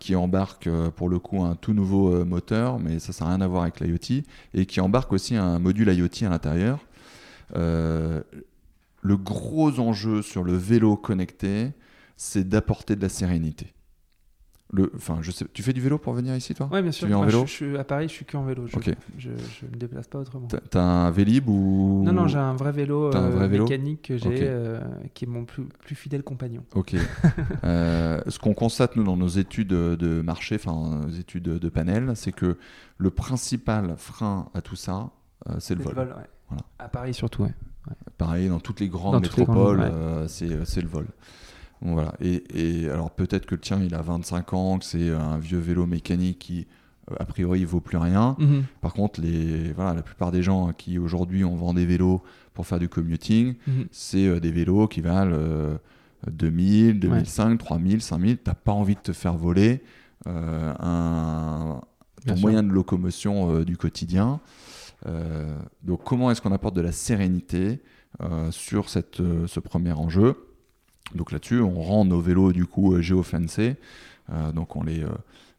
qui 0.00 0.16
embarque 0.16 0.68
pour 0.96 1.08
le 1.08 1.18
coup 1.18 1.44
un 1.44 1.54
tout 1.54 1.72
nouveau 1.72 2.24
moteur, 2.24 2.78
mais 2.78 2.98
ça, 2.98 3.12
ça 3.12 3.24
n'a 3.24 3.32
rien 3.32 3.40
à 3.40 3.46
voir 3.46 3.62
avec 3.62 3.80
l'IoT, 3.80 4.22
et 4.54 4.66
qui 4.66 4.80
embarque 4.80 5.12
aussi 5.12 5.36
un 5.36 5.58
module 5.58 5.92
IoT 5.92 6.26
à 6.26 6.30
l'intérieur. 6.30 6.80
Euh, 7.56 8.20
le 9.02 9.16
gros 9.16 9.78
enjeu 9.80 10.22
sur 10.22 10.44
le 10.44 10.54
vélo 10.54 10.96
connecté, 10.96 11.72
c'est 12.16 12.48
d'apporter 12.48 12.96
de 12.96 13.02
la 13.02 13.08
sérénité. 13.08 13.74
Le, 14.70 14.92
enfin, 14.94 15.18
je 15.22 15.30
sais, 15.30 15.46
tu 15.54 15.62
fais 15.62 15.72
du 15.72 15.80
vélo 15.80 15.96
pour 15.96 16.12
venir 16.12 16.36
ici, 16.36 16.52
toi 16.54 16.68
Oui, 16.70 16.82
bien 16.82 16.92
sûr. 16.92 17.08
Tu 17.08 17.14
en 17.14 17.24
vélo 17.24 17.46
je, 17.46 17.50
suis 17.50 17.78
à 17.78 17.84
Paris, 17.84 18.06
je 18.08 18.12
suis 18.12 18.26
que 18.26 18.36
en 18.36 18.44
vélo. 18.44 18.66
Je, 18.66 18.76
je, 19.16 19.30
me 19.64 19.76
déplace 19.76 20.08
pas 20.08 20.18
autrement. 20.18 20.46
T'as 20.70 20.82
un 20.82 21.10
Vélib 21.10 21.48
ou 21.48 22.02
Non, 22.04 22.12
non, 22.12 22.26
j'ai 22.26 22.36
un 22.38 22.54
vrai 22.54 22.70
vélo, 22.70 23.10
euh, 23.14 23.48
mécanique 23.48 24.02
que 24.02 24.18
j'ai, 24.18 24.40
euh, 24.42 24.78
qui 25.14 25.24
est 25.24 25.28
mon 25.28 25.46
plus, 25.46 25.64
plus 25.64 25.94
fidèle 25.94 26.22
compagnon. 26.22 26.64
Ok. 26.74 26.94
Euh, 27.64 28.20
ce 28.28 28.38
qu'on 28.38 28.54
constate 28.54 28.96
nous 28.96 29.04
dans 29.04 29.16
nos 29.16 29.28
études 29.28 29.68
de 29.68 30.22
marché, 30.22 30.56
enfin, 30.56 31.02
nos 31.06 31.10
études 31.10 31.44
de 31.44 31.68
panel, 31.68 32.12
c'est 32.14 32.32
que 32.32 32.56
le 32.96 33.10
principal 33.10 33.94
frein 33.96 34.48
à 34.54 34.60
tout 34.60 34.76
ça, 34.76 35.10
c'est 35.58 35.74
le 35.74 35.82
vol. 35.82 35.94
vol 35.94 36.14
voilà. 36.48 36.62
À 36.78 36.88
Paris 36.88 37.14
surtout, 37.14 37.42
ouais. 37.42 37.54
Pareil, 38.16 38.48
dans 38.48 38.60
toutes 38.60 38.80
les 38.80 38.88
grandes 38.88 39.22
métropoles, 39.22 39.80
euh, 39.80 40.26
euh, 40.26 40.64
c'est 40.64 40.80
le 40.80 40.88
vol. 40.88 41.06
voilà. 41.80 42.12
Et, 42.20 42.88
alors 42.90 43.10
peut-être 43.10 43.46
que 43.46 43.54
le 43.54 43.60
tien, 43.60 43.80
il 43.82 43.94
a 43.94 44.02
25 44.02 44.52
ans, 44.54 44.78
que 44.78 44.84
c'est 44.84 45.10
un 45.10 45.38
vieux 45.38 45.58
vélo 45.58 45.86
mécanique 45.86 46.40
qui, 46.40 46.66
euh, 47.10 47.14
a 47.20 47.24
priori, 47.24 47.64
vaut 47.64 47.80
plus 47.80 47.96
rien. 47.96 48.34
Mhm. 48.38 48.64
Par 48.80 48.92
contre, 48.92 49.20
les, 49.20 49.72
voilà, 49.72 49.94
la 49.94 50.02
plupart 50.02 50.32
des 50.32 50.42
gens 50.42 50.72
qui 50.72 50.98
aujourd'hui 50.98 51.44
on 51.44 51.54
vend 51.54 51.74
des 51.74 51.86
vélos 51.86 52.22
pour 52.54 52.66
faire 52.66 52.80
du 52.80 52.88
commuting, 52.88 53.54
mhm. 53.66 53.86
c'est 53.92 54.40
des 54.40 54.50
vélos 54.50 54.88
qui 54.88 55.00
valent 55.00 55.78
2000, 56.28 56.98
2005, 56.98 57.58
3000, 57.58 58.02
5000. 58.02 58.38
T'as 58.38 58.54
pas 58.54 58.72
envie 58.72 58.96
de 58.96 59.00
te 59.00 59.12
faire 59.12 59.36
voler 59.36 59.82
un, 60.26 61.80
ton 62.26 62.36
moyen 62.36 62.64
de 62.64 62.70
locomotion 62.70 63.60
du 63.62 63.76
quotidien. 63.76 64.40
Donc 65.04 66.02
comment 66.04 66.30
est-ce 66.30 66.40
qu'on 66.40 66.52
apporte 66.52 66.74
de 66.74 66.80
la 66.80 66.92
sérénité 66.92 67.80
euh, 68.22 68.50
sur 68.50 68.88
cette, 68.88 69.20
euh, 69.20 69.46
ce 69.46 69.60
premier 69.60 69.92
enjeu? 69.92 70.36
Donc 71.14 71.30
là-dessus, 71.30 71.60
on 71.60 71.80
rend 71.80 72.04
nos 72.04 72.20
vélos 72.20 72.52
du 72.52 72.66
coup 72.66 72.94
euh, 72.94 73.00
géofencés. 73.00 73.76
donc 74.54 74.76
on 74.76 74.82
les 74.82 75.04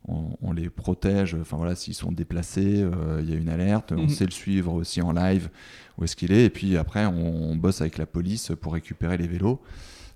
on, 0.07 0.51
les 0.53 0.69
protège. 0.69 1.35
Enfin 1.39 1.57
voilà, 1.57 1.75
s'ils 1.75 1.93
sont 1.93 2.11
déplacés, 2.11 2.85
il 3.19 3.29
y 3.29 3.33
a 3.33 3.35
une 3.35 3.49
alerte. 3.49 3.91
On 3.91 4.03
mhm. 4.03 4.09
sait 4.09 4.25
le 4.25 4.31
suivre 4.31 4.73
aussi 4.73 5.01
en 5.01 5.11
live 5.11 5.49
où 5.97 6.03
est-ce 6.03 6.15
qu'il 6.15 6.31
est. 6.31 6.45
Et 6.45 6.49
puis 6.49 6.77
après, 6.77 7.05
on, 7.05 7.55
bosse 7.55 7.81
avec 7.81 7.97
la 7.97 8.05
police 8.05 8.51
pour 8.59 8.73
récupérer 8.73 9.17
les 9.17 9.27
vélos. 9.27 9.59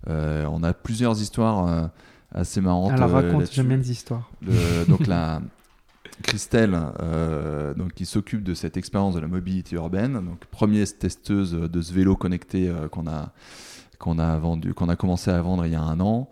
on 0.07 0.63
a 0.63 0.73
plusieurs 0.73 1.19
histoires 1.21 1.91
assez 2.31 2.61
marrantes. 2.61 2.93
Alors 2.93 3.11
raconte, 3.11 3.59
bien 3.59 3.77
les 3.77 3.91
histoires. 3.91 4.29
donc 4.87 5.07
la 5.07 5.41
Christelle, 6.21 6.77
euh, 7.01 7.73
donc, 7.73 7.93
qui 7.93 8.05
s'occupe 8.05 8.43
de 8.43 8.53
cette 8.53 8.77
expérience 8.77 9.15
de 9.15 9.19
la 9.19 9.27
mobilité 9.27 9.75
urbaine, 9.75 10.13
donc 10.13 10.45
première 10.45 10.87
testeuse 10.97 11.53
de 11.53 11.81
ce 11.81 11.93
vélo 11.93 12.15
connecté 12.15 12.69
euh, 12.69 12.87
qu'on 12.87 13.07
a, 13.07 13.33
qu'on 13.99 14.19
a, 14.19 14.37
vendu, 14.37 14.73
qu'on 14.73 14.89
a 14.89 14.95
commencé 14.95 15.31
à 15.31 15.41
vendre 15.41 15.65
il 15.65 15.71
y 15.71 15.75
a 15.75 15.81
un 15.81 15.99
an, 15.99 16.29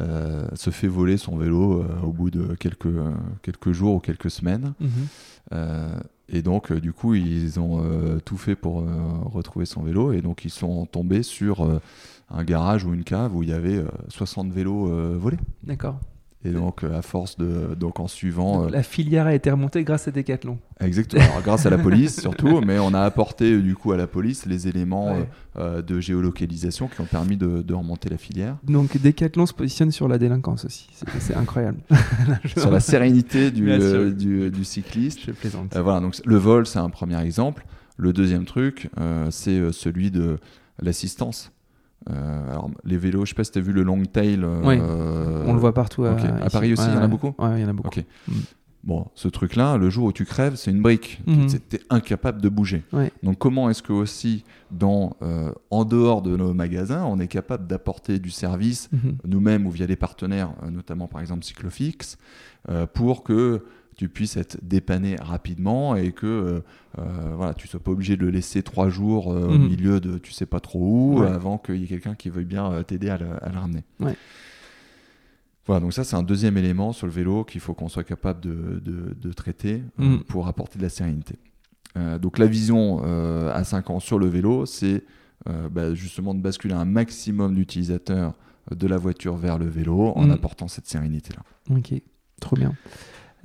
euh, 0.00 0.46
se 0.54 0.70
fait 0.70 0.88
voler 0.88 1.16
son 1.16 1.36
vélo 1.36 1.84
au 2.02 2.12
bout 2.12 2.30
de 2.30 2.54
quelques, 2.54 2.94
quelques 3.42 3.72
jours 3.72 3.96
ou 3.96 4.00
quelques 4.00 4.30
semaines. 4.30 4.74
Mhm. 4.80 6.00
et 6.28 6.42
donc, 6.42 6.72
du 6.72 6.92
coup, 6.92 7.14
ils 7.14 7.58
ont 7.58 8.20
tout 8.24 8.36
fait 8.36 8.56
pour 8.56 8.84
retrouver 9.32 9.64
son 9.64 9.82
vélo 9.82 10.12
et 10.12 10.20
donc 10.20 10.44
ils 10.44 10.50
sont 10.50 10.84
tombés 10.86 11.22
sur 11.22 11.80
un 12.28 12.44
garage 12.44 12.84
ou 12.84 12.92
une 12.92 13.04
cave 13.04 13.34
où 13.34 13.42
il 13.42 13.48
y 13.48 13.54
avait 13.54 13.82
60 14.08 14.52
vélos 14.52 15.18
volés. 15.18 15.38
D'accord. 15.62 15.98
Et 16.44 16.50
donc, 16.50 16.84
à 16.84 17.02
force 17.02 17.38
de. 17.38 17.74
Donc, 17.74 17.98
en 17.98 18.06
suivant. 18.06 18.68
la 18.68 18.82
filière 18.82 19.26
a 19.26 19.34
été 19.34 19.50
remontée 19.50 19.82
grâce 19.82 20.06
à 20.06 20.12
Decathlon. 20.12 20.58
Exactement. 20.80 21.24
grâce 21.42 21.66
à 21.66 21.70
la 21.70 21.78
police, 21.78 22.20
surtout. 22.20 22.60
Mais 22.66 22.78
on 22.78 22.94
a 22.94 23.00
apporté, 23.00 23.60
du 23.60 23.74
coup, 23.74 23.92
à 23.92 23.96
la 23.96 24.06
police 24.06 24.46
les 24.46 24.68
éléments 24.68 25.16
de 25.56 26.00
géolocalisation 26.00 26.88
qui 26.88 27.00
ont 27.00 27.06
permis 27.06 27.36
de, 27.36 27.62
de, 27.62 27.74
remonter 27.74 28.08
la 28.08 28.18
filière. 28.18 28.56
Donc, 28.62 29.00
Decathlon 29.00 29.46
se 29.46 29.54
positionne 29.54 29.90
sur 29.90 30.06
la 30.06 30.18
délinquance 30.18 30.64
aussi. 30.64 30.88
C'est 31.18 31.34
incroyable. 31.34 31.78
sur 32.56 32.70
la 32.70 32.80
sérénité 32.80 33.50
du, 33.50 33.66
du, 34.14 34.50
du, 34.50 34.64
cycliste. 34.64 35.20
Je 35.26 35.32
plaisante. 35.32 35.76
voilà. 35.76 36.00
Donc, 36.00 36.20
le 36.24 36.36
vol, 36.36 36.66
c'est 36.66 36.78
un 36.78 36.90
premier 36.90 37.20
exemple. 37.20 37.66
Le 37.96 38.12
deuxième 38.12 38.44
truc, 38.44 38.88
c'est 39.30 39.72
celui 39.72 40.10
de 40.12 40.38
l'assistance. 40.80 41.50
Euh, 42.10 42.50
alors, 42.50 42.70
les 42.84 42.98
vélos, 42.98 43.24
je 43.24 43.30
sais 43.30 43.34
pas 43.34 43.44
si 43.44 43.52
tu 43.52 43.58
as 43.58 43.62
vu 43.62 43.72
le 43.72 43.82
long 43.82 44.02
tail. 44.04 44.40
Euh, 44.42 45.44
on 45.46 45.52
le 45.52 45.58
voit 45.58 45.74
partout. 45.74 46.04
À, 46.04 46.14
Paris 46.50 46.72
aussi, 46.72 46.84
il 46.88 46.94
y 46.94 46.98
en 46.98 47.02
a 47.02 47.08
beaucoup 47.08 47.34
Ouais, 47.38 47.58
il 47.58 47.62
y 47.62 47.64
en 47.64 47.68
a 47.68 47.72
beaucoup. 47.72 47.90
Mm. 48.28 48.32
Bon, 48.84 49.06
ce 49.16 49.26
truc-là, 49.26 49.76
le 49.76 49.90
jour 49.90 50.06
où 50.06 50.12
tu 50.12 50.24
crèves, 50.24 50.54
c'est 50.54 50.70
une 50.70 50.80
brique. 50.80 51.20
Mm. 51.26 51.46
Tu 51.46 51.76
es 51.76 51.80
incapable 51.90 52.40
de 52.40 52.48
bouger. 52.48 52.84
Donc, 53.22 53.38
comment 53.38 53.68
est-ce 53.68 53.82
que 53.82 53.92
aussi, 53.92 54.44
dans, 54.70 55.16
euh, 55.22 55.50
en 55.70 55.84
dehors 55.84 56.22
de 56.22 56.36
nos 56.36 56.54
magasins, 56.54 57.04
on 57.04 57.18
est 57.18 57.28
capable 57.28 57.66
d'apporter 57.66 58.20
du 58.20 58.30
service, 58.30 58.88
mm-hmm. 58.94 59.14
nous-mêmes 59.26 59.66
ou 59.66 59.70
via 59.70 59.86
des 59.86 59.96
partenaires, 59.96 60.52
notamment 60.70 61.08
par 61.08 61.20
exemple 61.20 61.44
Cyclofix, 61.44 62.18
pour 62.94 63.24
que 63.24 63.64
tu 63.96 64.08
puisses 64.08 64.36
être 64.36 64.58
dépanné 64.62 65.16
rapidement 65.16 65.96
et 65.96 66.12
que 66.12 66.26
euh, 66.26 66.60
euh, 66.98 67.34
voilà, 67.34 67.54
tu 67.54 67.66
sois 67.66 67.80
pas 67.80 67.90
obligé 67.90 68.16
de 68.16 68.22
le 68.22 68.30
laisser 68.30 68.62
trois 68.62 68.90
jours 68.90 69.32
euh, 69.32 69.46
au 69.46 69.58
mhm. 69.58 69.68
milieu 69.68 70.00
de 70.00 70.18
tu 70.18 70.32
sais 70.32 70.46
pas 70.46 70.60
trop 70.60 70.80
où 70.80 71.22
avant 71.22 71.58
qu'il 71.58 71.76
y 71.76 71.84
ait 71.84 71.88
quelqu'un 71.88 72.14
qui 72.14 72.28
veuille 72.28 72.44
bien 72.44 72.82
t'aider 72.82 73.08
à, 73.08 73.16
le, 73.16 73.26
ramener. 73.58 73.84
Voilà, 75.66 75.80
donc 75.80 75.92
ça 75.92 76.04
c'est 76.04 76.14
un 76.14 76.22
deuxième 76.22 76.56
élément 76.58 76.92
sur 76.92 77.06
le 77.06 77.12
vélo 77.12 77.44
qu'il 77.44 77.60
faut 77.60 77.74
qu'on 77.74 77.88
soit 77.88 78.04
capable 78.04 78.40
de, 78.40 78.80
de, 78.84 79.32
traiter 79.32 79.82
mhm. 79.98 80.20
pour 80.24 80.46
apporter 80.46 80.78
de 80.78 80.84
la 80.84 80.90
sérénité. 80.90 81.36
donc 82.20 82.38
la 82.38 82.46
vision 82.46 83.02
à 83.50 83.64
5 83.64 83.90
ans 83.90 84.00
sur 84.00 84.18
le 84.18 84.26
vélo, 84.26 84.66
c'est 84.66 85.04
bah, 85.46 85.94
justement 85.94 86.34
de 86.34 86.40
basculer 86.40 86.74
un 86.74 86.84
maximum 86.84 87.54
d'utilisateurs 87.54 88.34
de 88.74 88.86
la 88.86 88.98
voiture 88.98 89.36
vers 89.36 89.58
le 89.58 89.66
vélo 89.66 90.12
en 90.14 90.24
mhm. 90.24 90.32
apportant 90.32 90.68
cette 90.68 90.86
sérénité-là. 90.86 91.42
Ok, 91.74 91.94
trop 92.40 92.56
bien. 92.56 92.74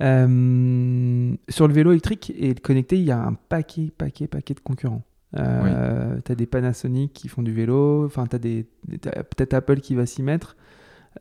Euh, 0.02 1.34
sur 1.48 1.68
le 1.68 1.74
vélo 1.74 1.92
électrique 1.92 2.32
et 2.36 2.54
connecté, 2.54 2.98
il 2.98 3.04
y 3.04 3.12
a 3.12 3.22
un 3.22 3.34
paquet, 3.34 3.92
paquet, 3.96 4.26
paquet 4.26 4.54
de 4.54 4.60
concurrents. 4.60 5.02
Euh, 5.38 6.18
Tu 6.24 6.32
as 6.32 6.34
des 6.34 6.46
Panasonic 6.46 7.12
qui 7.12 7.28
font 7.28 7.42
du 7.42 7.52
vélo, 7.52 8.04
enfin, 8.04 8.26
tu 8.26 8.36
as, 8.36 9.22
peut-être 9.22 9.54
Apple 9.54 9.80
qui 9.80 9.94
va 9.94 10.06
s'y 10.06 10.22
mettre. 10.22 10.56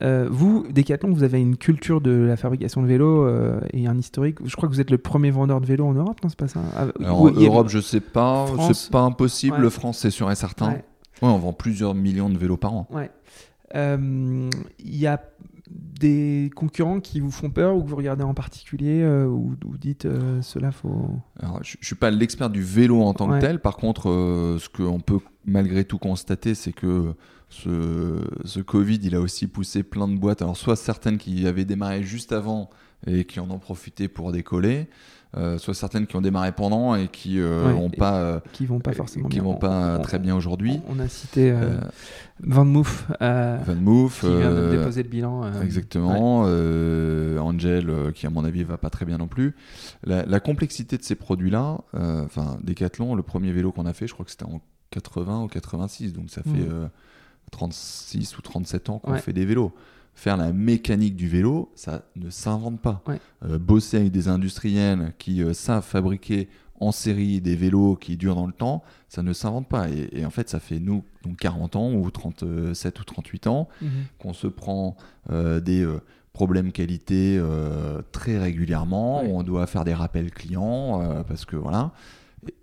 Euh, 0.02 0.28
vous, 0.32 0.66
Decathlon, 0.72 1.12
vous 1.12 1.24
avez 1.24 1.42
une 1.42 1.58
culture 1.58 2.00
de 2.00 2.12
la 2.12 2.38
fabrication 2.38 2.82
de 2.82 2.88
vélos 2.88 3.26
euh, 3.26 3.60
et 3.74 3.88
un 3.88 3.98
historique. 3.98 4.38
Je 4.46 4.56
crois 4.56 4.70
que 4.70 4.74
vous 4.74 4.80
êtes 4.80 4.90
le 4.90 4.98
premier 4.98 5.32
vendeur 5.32 5.60
de 5.60 5.66
vélos 5.66 5.86
en 5.86 5.94
Europe, 5.94 6.18
non 6.24 6.30
C'est 6.30 6.40
pas 6.40 6.48
ça? 6.48 6.62
Ah, 6.76 6.88
En 7.06 7.30
Europe, 7.30 7.68
je 7.70 7.80
sais 7.80 8.00
pas. 8.00 8.48
C'est 8.74 8.92
pas 8.92 9.02
impossible. 9.02 9.70
France, 9.70 10.00
c'est 10.00 10.10
sûr 10.10 10.32
et 10.32 10.36
certain. 10.36 10.72
Ouais. 10.72 10.84
on 11.22 11.38
vend 11.38 11.54
plusieurs 11.54 11.94
millions 11.94 12.30
de 12.30 12.38
vélos 12.38 12.58
par 12.58 12.74
an. 12.74 12.88
Il 13.76 14.50
y 14.80 15.08
a 15.08 15.22
des 15.72 16.50
concurrents 16.56 17.00
qui 17.00 17.20
vous 17.20 17.32
font 17.32 17.50
peur 17.50 17.76
ou 17.76 17.84
que 17.84 17.90
vous 17.90 17.96
regardez 17.96 18.24
en 18.24 18.34
particulier 18.34 19.02
euh, 19.02 19.26
ou, 19.26 19.56
vous 19.64 19.78
dites 19.78 20.06
euh, 20.06 20.42
cela 20.42 20.72
faut 20.72 21.10
Alors, 21.40 21.64
je, 21.64 21.78
ne 21.80 21.86
suis 21.86 21.96
pas 21.96 22.10
l'expert 22.12 22.50
du 22.50 22.62
vélo 22.62 23.02
en 23.02 23.14
tant 23.14 23.30
que 23.30 23.40
tel. 23.40 23.60
Par 23.60 23.78
contre 23.78 24.10
euh, 24.10 24.58
ce 24.60 24.70
qu'on 24.70 25.00
peut 25.00 25.20
malgré 25.46 25.86
tout 25.86 25.98
constater 25.98 26.56
c'est 26.56 26.74
que 26.74 27.14
ce, 27.50 28.22
ce, 28.46 28.60
Covid 28.60 29.00
il 29.04 29.16
a 29.16 29.22
aussi 29.22 29.48
poussé 29.48 29.84
plein 29.84 30.08
de 30.08 30.18
boîtes. 30.18 30.42
Alors 30.42 30.58
soit 30.58 30.76
certaines 30.76 31.18
qui 31.18 31.48
avaient 31.48 31.66
démarré 31.66 32.04
juste 32.04 32.32
avant 32.32 32.70
et 33.08 33.26
qui 33.26 33.40
en 33.40 33.50
ont 33.50 33.60
profité 33.60 34.08
pour 34.08 34.32
décoller 34.32 34.88
euh, 35.38 35.58
soit 35.58 35.74
certaines 35.74 36.08
qui 36.08 36.18
ont 36.18 36.22
démarré 36.22 36.52
pendant 36.52 36.94
et 36.94 37.08
qui 37.08 37.40
euh, 37.40 37.74
ont 37.74 37.90
pas 37.90 38.16
euh, 38.16 38.40
qui 38.52 38.66
vont 38.66 38.82
pas 38.82 38.92
forcément 38.92 39.30
qui 39.30 39.40
vont 39.40 39.56
pas 39.56 39.98
très 40.00 40.20
bien 40.20 40.36
aujourd'hui. 40.36 40.82
On 40.90 41.00
a 41.00 41.08
cité 41.08 41.56
Van 42.42 42.66
Moof 42.66 43.08
Van 43.22 43.76
Moof 43.80 44.22
qui 44.22 44.28
vient 44.28 44.54
de 44.54 44.72
déposer 44.72 45.04
le 45.04 45.10
bilan. 45.10 45.62
exactement. 45.62 46.42
Angel 46.42 48.12
qui 48.14 48.28
à 48.28 48.30
mon 48.30 48.44
avis 48.44 48.64
va 48.64 48.78
pas 48.78 48.90
très 48.90 49.06
bien 49.06 49.18
non 49.18 49.28
plus. 49.28 49.56
La, 50.04 50.40
complexité 50.42 50.98
de 50.98 51.04
ces 51.04 51.16
produits-là, 51.16 51.78
enfin 51.94 52.58
Decathlon, 52.64 53.16
le 53.16 53.24
premier 53.24 53.52
vélo 53.52 53.72
qu'on 53.72 53.86
a 53.86 53.94
fait, 53.94 54.08
je 54.08 54.14
crois 54.14 54.26
que 54.26 54.32
c'était 54.32 54.46
en 54.46 54.62
80 54.90 55.44
ou 55.44 55.48
86, 55.48 56.12
donc 56.14 56.30
ça 56.30 56.42
fait 56.44 56.68
36 57.52 58.38
ou 58.38 58.42
37 58.42 58.90
ans 58.90 59.00
qu'on 59.00 59.14
fait 59.16 59.34
des 59.34 59.46
vélos 59.46 59.74
faire 60.14 60.38
la 60.38 60.52
mécanique 60.54 61.16
du 61.16 61.28
vélo, 61.28 61.72
ça 61.76 62.04
ne 62.16 62.30
s'invente 62.30 62.80
pas. 62.82 63.04
Euh, 63.44 63.58
bosser 63.58 63.98
avec 63.98 64.12
des 64.12 64.28
industriels 64.28 65.14
qui 65.18 65.42
euh, 65.42 65.54
savent 65.54 65.84
fabriquer 65.84 66.50
en 66.80 66.92
série 66.92 67.42
des 67.42 67.56
vélos 67.56 67.96
qui 67.96 68.18
durent 68.18 68.36
dans 68.36 68.48
le 68.48 68.54
temps, 68.54 68.84
ça 69.08 69.22
ne 69.22 69.34
s'invente 69.34 69.68
pas. 69.68 69.88
Et, 69.90 70.26
en 70.26 70.32
fait, 70.32 70.50
ça 70.50 70.60
fait 70.60 70.80
nous, 70.80 71.04
donc 71.24 71.38
40 71.38 71.76
ans 71.76 71.94
ou 71.94 72.10
37 72.10 73.00
ou 73.00 73.04
38 73.04 73.48
ans, 73.48 73.70
mhm. 73.82 73.90
qu'on 74.18 74.34
se 74.34 74.48
prend 74.48 74.98
euh, 75.30 75.60
des 75.60 75.88
problèmes 76.34 76.72
qualité 76.72 77.40
très 78.12 78.40
régulièrement, 78.40 79.22
on 79.22 79.44
doit 79.44 79.68
faire 79.68 79.84
des 79.84 79.94
rappels 79.94 80.32
clients, 80.32 81.24
parce 81.28 81.46
que 81.46 81.56
voilà. 81.56 81.92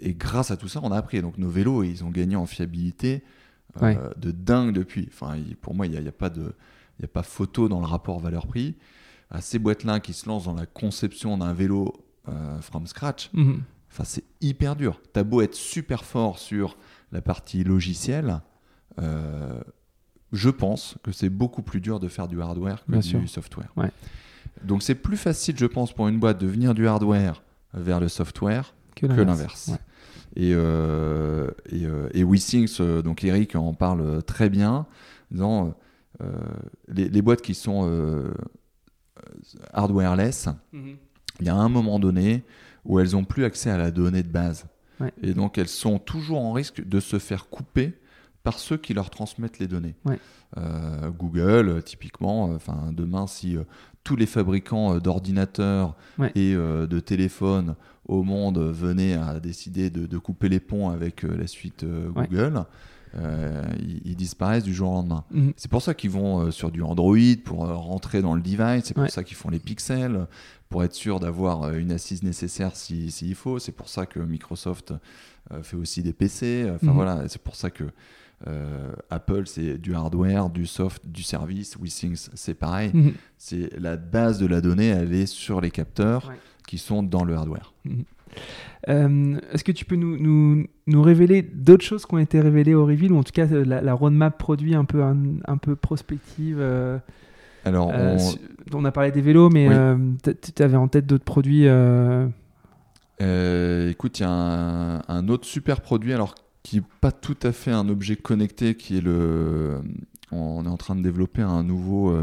Et, 0.00 0.14
grâce 0.14 0.50
à 0.50 0.56
tout 0.56 0.66
ça, 0.66 0.80
on 0.82 0.90
a 0.90 0.96
appris. 0.96 1.22
Donc 1.22 1.38
nos 1.38 1.48
vélos, 1.48 1.84
ils 1.84 2.02
ont 2.02 2.10
gagné 2.10 2.34
en 2.34 2.46
fiabilité 2.46 3.22
de 3.80 4.32
dingue 4.32 4.72
depuis. 4.72 5.08
Enfin, 5.12 5.36
pour 5.60 5.74
moi, 5.74 5.86
il 5.86 5.92
n'y 5.92 5.96
a, 5.96 6.08
a, 6.08 6.12
pas 6.12 6.30
de 6.30 6.54
il 6.98 7.02
n'y 7.02 7.04
a 7.04 7.08
pas 7.08 7.22
photo 7.22 7.68
dans 7.68 7.80
le 7.80 7.86
rapport 7.86 8.18
valeur-prix. 8.18 8.76
À 9.30 9.40
ces 9.40 9.58
boîtes-là 9.58 10.00
qui 10.00 10.12
se 10.12 10.28
lancent 10.28 10.44
dans 10.44 10.54
la 10.54 10.66
conception 10.66 11.38
d'un 11.38 11.52
vélo 11.52 11.94
euh, 12.28 12.60
from 12.60 12.86
scratch, 12.86 13.30
mhm. 13.34 13.62
enfin, 13.90 14.04
c'est 14.04 14.24
hyper 14.40 14.74
dur. 14.74 15.00
T'as 15.12 15.22
beau 15.22 15.42
être 15.42 15.54
super 15.54 16.04
fort 16.04 16.38
sur 16.38 16.76
la 17.12 17.20
partie 17.20 17.62
logicielle, 17.62 18.40
euh, 18.98 19.60
je 20.32 20.50
pense 20.50 20.96
que 21.02 21.12
c'est 21.12 21.30
beaucoup 21.30 21.62
plus 21.62 21.80
dur 21.80 22.00
de 22.00 22.08
faire 22.08 22.28
du 22.28 22.42
hardware 22.42 22.84
que 22.84 23.16
du 23.16 23.28
software. 23.28 23.72
Donc 24.64 24.82
c'est 24.82 24.96
plus 24.96 25.16
facile, 25.16 25.56
je 25.56 25.66
pense, 25.66 25.92
pour 25.92 26.08
une 26.08 26.18
boîte 26.18 26.40
de 26.40 26.46
venir 26.46 26.74
du 26.74 26.86
hardware 26.88 27.42
vers 27.74 28.00
le 28.00 28.08
software 28.08 28.74
que 28.96 29.06
l'inverse. 29.06 29.70
Et, 30.36 30.52
euh, 30.54 31.50
et, 31.70 31.86
et 32.12 32.24
WeThings, 32.24 33.02
donc 33.02 33.24
Eric 33.24 33.56
en 33.56 33.72
parle 33.72 34.22
très 34.24 34.50
bien, 34.50 34.86
disant 35.30 35.74
euh, 36.20 36.32
les, 36.88 37.22
boîtes 37.22 37.42
qui 37.42 37.54
sont 37.54 37.88
euh, 37.88 38.32
hardwareless, 39.72 40.48
mhm. 40.72 40.96
il 41.40 41.46
y 41.46 41.48
a 41.48 41.54
un 41.54 41.68
moment 41.68 41.98
donné 41.98 42.42
où 42.84 42.98
elles 42.98 43.12
n'ont 43.12 43.24
plus 43.24 43.44
accès 43.44 43.70
à 43.70 43.76
la 43.76 43.90
donnée 43.90 44.22
de 44.22 44.28
base. 44.28 44.66
Et 45.22 45.32
donc 45.32 45.58
elles 45.58 45.68
sont 45.68 46.00
toujours 46.00 46.40
en 46.40 46.52
risque 46.52 46.84
de 46.84 46.98
se 46.98 47.20
faire 47.20 47.48
couper 47.48 47.92
par 48.42 48.58
ceux 48.58 48.76
qui 48.76 48.94
leur 48.94 49.10
transmettent 49.10 49.60
les 49.60 49.68
données. 49.68 49.94
Euh, 50.56 51.10
Google, 51.10 51.84
typiquement, 51.84 52.46
enfin 52.46 52.90
demain, 52.92 53.28
si 53.28 53.56
tous 54.02 54.16
les 54.16 54.26
fabricants 54.26 54.98
d'ordinateurs 54.98 55.94
et 56.34 56.54
de 56.54 56.98
téléphones 56.98 57.76
au 58.06 58.24
monde 58.24 58.58
venaient 58.58 59.14
à 59.14 59.38
décider 59.38 59.88
de, 59.88 60.18
couper 60.18 60.48
les 60.48 60.58
ponts 60.58 60.90
avec 60.90 61.22
la 61.22 61.46
suite 61.46 61.84
Google, 61.84 62.64
euh, 63.14 63.64
ils, 64.04 64.16
disparaissent 64.16 64.64
du 64.64 64.74
jour 64.74 64.90
au 64.90 64.94
lendemain. 64.94 65.24
Mhm. 65.30 65.52
C'est 65.56 65.70
pour 65.70 65.82
ça 65.82 65.94
qu'ils 65.94 66.10
vont 66.10 66.40
euh, 66.40 66.50
sur 66.50 66.70
du 66.70 66.82
Android 66.82 67.16
pour 67.44 67.64
euh, 67.64 67.74
rentrer 67.74 68.22
dans 68.22 68.34
le 68.34 68.40
device, 68.40 68.84
c'est 68.84 68.94
pour 68.94 69.08
ça 69.10 69.24
qu'ils 69.24 69.36
font 69.36 69.50
les 69.50 69.58
pixels, 69.58 70.26
pour 70.68 70.84
être 70.84 70.94
sûr 70.94 71.20
d'avoir 71.20 71.72
une 71.74 71.92
assise 71.92 72.22
nécessaire 72.22 72.76
s'il 72.76 73.10
si, 73.10 73.34
faut. 73.34 73.58
C'est 73.58 73.72
pour 73.72 73.88
ça 73.88 74.06
que 74.06 74.20
Microsoft 74.20 74.92
fait 75.62 75.76
aussi 75.76 76.02
des 76.02 76.12
PC. 76.12 76.70
Enfin 76.74 76.88
mhm. 76.88 76.92
voilà, 76.92 77.28
c'est 77.28 77.40
pour 77.40 77.56
ça 77.56 77.70
que 77.70 77.84
Apple, 79.10 79.44
c'est 79.46 79.78
du 79.78 79.94
hardware, 79.94 80.50
du 80.50 80.66
soft, 80.66 81.06
du 81.06 81.22
service. 81.22 81.76
WeThings, 81.76 82.28
c'est 82.34 82.54
pareil. 82.54 82.90
Mhm. 82.92 83.14
C'est 83.38 83.70
la 83.78 83.96
base 83.96 84.38
de 84.38 84.46
la 84.46 84.60
donnée, 84.60 84.88
elle 84.88 85.14
est 85.14 85.26
sur 85.26 85.60
les 85.60 85.70
capteurs 85.70 86.30
qui 86.68 86.76
sont 86.78 87.02
dans 87.02 87.24
le 87.24 87.34
hardware. 87.34 87.72
Euh, 88.88 89.40
est-ce 89.52 89.64
que 89.64 89.72
tu 89.72 89.86
peux 89.86 89.96
nous, 89.96 90.18
nous, 90.18 90.66
nous 90.86 91.02
révéler 91.02 91.42
d'autres 91.42 91.84
choses 91.84 92.04
qui 92.04 92.14
ont 92.14 92.18
été 92.18 92.40
révélées 92.40 92.74
au 92.74 92.84
reveal, 92.84 93.10
ou 93.12 93.18
en 93.18 93.22
tout 93.22 93.32
cas 93.32 93.46
euh, 93.46 93.64
la, 93.64 93.94
roadmap 93.94 94.38
produit 94.38 94.74
un 94.74 94.84
peu, 94.84 95.02
un, 95.02 95.56
peu 95.56 95.76
prospective 95.76 96.58
euh, 96.60 96.98
Alors, 97.64 97.90
on... 98.72 98.84
a 98.84 98.92
parlé 98.92 99.10
des 99.10 99.22
vélos, 99.22 99.48
mais 99.48 99.68
tu 100.22 100.62
avais 100.62 100.76
en 100.76 100.88
tête 100.88 101.06
d'autres 101.06 101.24
produits 101.24 101.64
Écoute, 103.20 104.18
il 104.18 104.22
y 104.22 104.26
a 104.26 104.30
un, 104.30 105.02
un, 105.08 105.28
autre 105.28 105.46
super 105.46 105.80
produit, 105.80 106.12
alors 106.12 106.34
qui 106.62 106.76
n'est 106.76 106.84
pas 107.00 107.12
tout 107.12 107.36
à 107.42 107.52
fait 107.52 107.72
un 107.72 107.88
objet 107.88 108.14
connecté, 108.14 108.74
qui 108.74 108.98
est 108.98 109.02
le. 109.02 109.80
On 110.30 110.66
est 110.66 110.68
en 110.68 110.76
train 110.76 110.94
de 110.94 111.02
développer 111.02 111.40
un 111.40 111.62
nouveau 111.62 112.14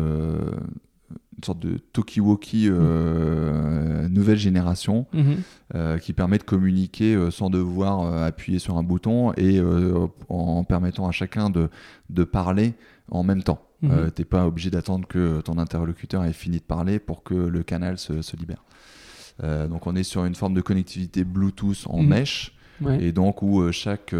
sorte 1.46 1.60
de 1.60 1.78
talkie-walkie 1.94 2.70
mmh. 2.70 4.08
nouvelle 4.08 4.38
génération 4.38 5.06
mmh. 5.14 5.98
qui 6.02 6.14
permet 6.14 6.38
de 6.38 6.44
communiquer 6.44 7.30
sans 7.32 7.50
devoir 7.50 8.24
appuyer 8.24 8.60
sur 8.60 8.78
un 8.78 8.84
bouton 8.84 9.34
et 9.34 9.62
en 10.30 10.64
permettant 10.64 11.08
à 11.08 11.12
chacun 11.12 11.50
de, 11.50 11.70
de 12.10 12.24
parler 12.24 12.74
en 13.10 13.24
même 13.24 13.44
temps. 13.44 13.62
Tu 13.82 13.88
n'es 13.88 14.26
pas 14.26 14.48
obligé 14.48 14.70
d'attendre 14.70 15.08
que 15.08 15.42
ton 15.42 15.58
interlocuteur 15.58 16.24
ait 16.24 16.34
fini 16.34 16.58
de 16.58 16.64
parler 16.64 17.00
pour 17.00 17.24
que 17.24 17.36
le 17.36 17.64
canal 17.64 17.98
se, 17.98 18.22
se 18.22 18.36
libère. 18.36 18.64
donc 19.42 19.88
on 19.88 19.96
est 19.96 20.04
sur 20.04 20.26
une 20.26 20.36
forme 20.36 20.54
de 20.54 20.62
connectivité 20.62 21.24
Bluetooth 21.24 21.86
en 21.88 22.02
mèche 22.02 22.56
et 23.00 23.12
donc 23.12 23.42
où 23.42 23.72
chaque 23.72 24.14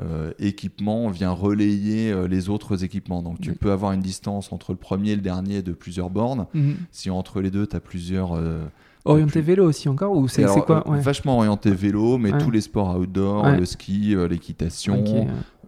euh, 0.00 0.32
équipement 0.38 1.10
vient 1.10 1.32
relayer 1.32 2.10
euh, 2.10 2.26
les 2.26 2.48
autres 2.48 2.82
équipements. 2.82 3.22
Donc 3.22 3.40
tu 3.40 3.52
peux 3.52 3.72
avoir 3.72 3.92
une 3.92 4.00
distance 4.00 4.50
entre 4.50 4.72
le 4.72 4.78
premier 4.78 5.10
et 5.10 5.16
le 5.16 5.20
dernier 5.20 5.60
de 5.60 5.72
plusieurs 5.72 6.08
bornes. 6.08 6.46
Mhm. 6.54 6.76
Si 6.90 7.10
entre 7.10 7.42
les 7.42 7.50
deux, 7.50 7.66
tu 7.66 7.76
as 7.76 7.80
plusieurs... 7.80 8.34
Euh, 8.34 8.64
orienté 9.04 9.42
vélo 9.42 9.66
aussi 9.66 9.90
encore 9.90 10.16
ou 10.16 10.28
c'est 10.28 10.44
quoi 10.44 10.82
Vachement 10.86 11.36
orienté 11.36 11.72
vélo, 11.72 12.16
mais 12.16 12.30
tous 12.38 12.50
les 12.50 12.62
sports 12.62 12.96
outdoor, 12.96 13.50
le 13.50 13.64
ski, 13.66 14.14
l'équitation, 14.30 15.26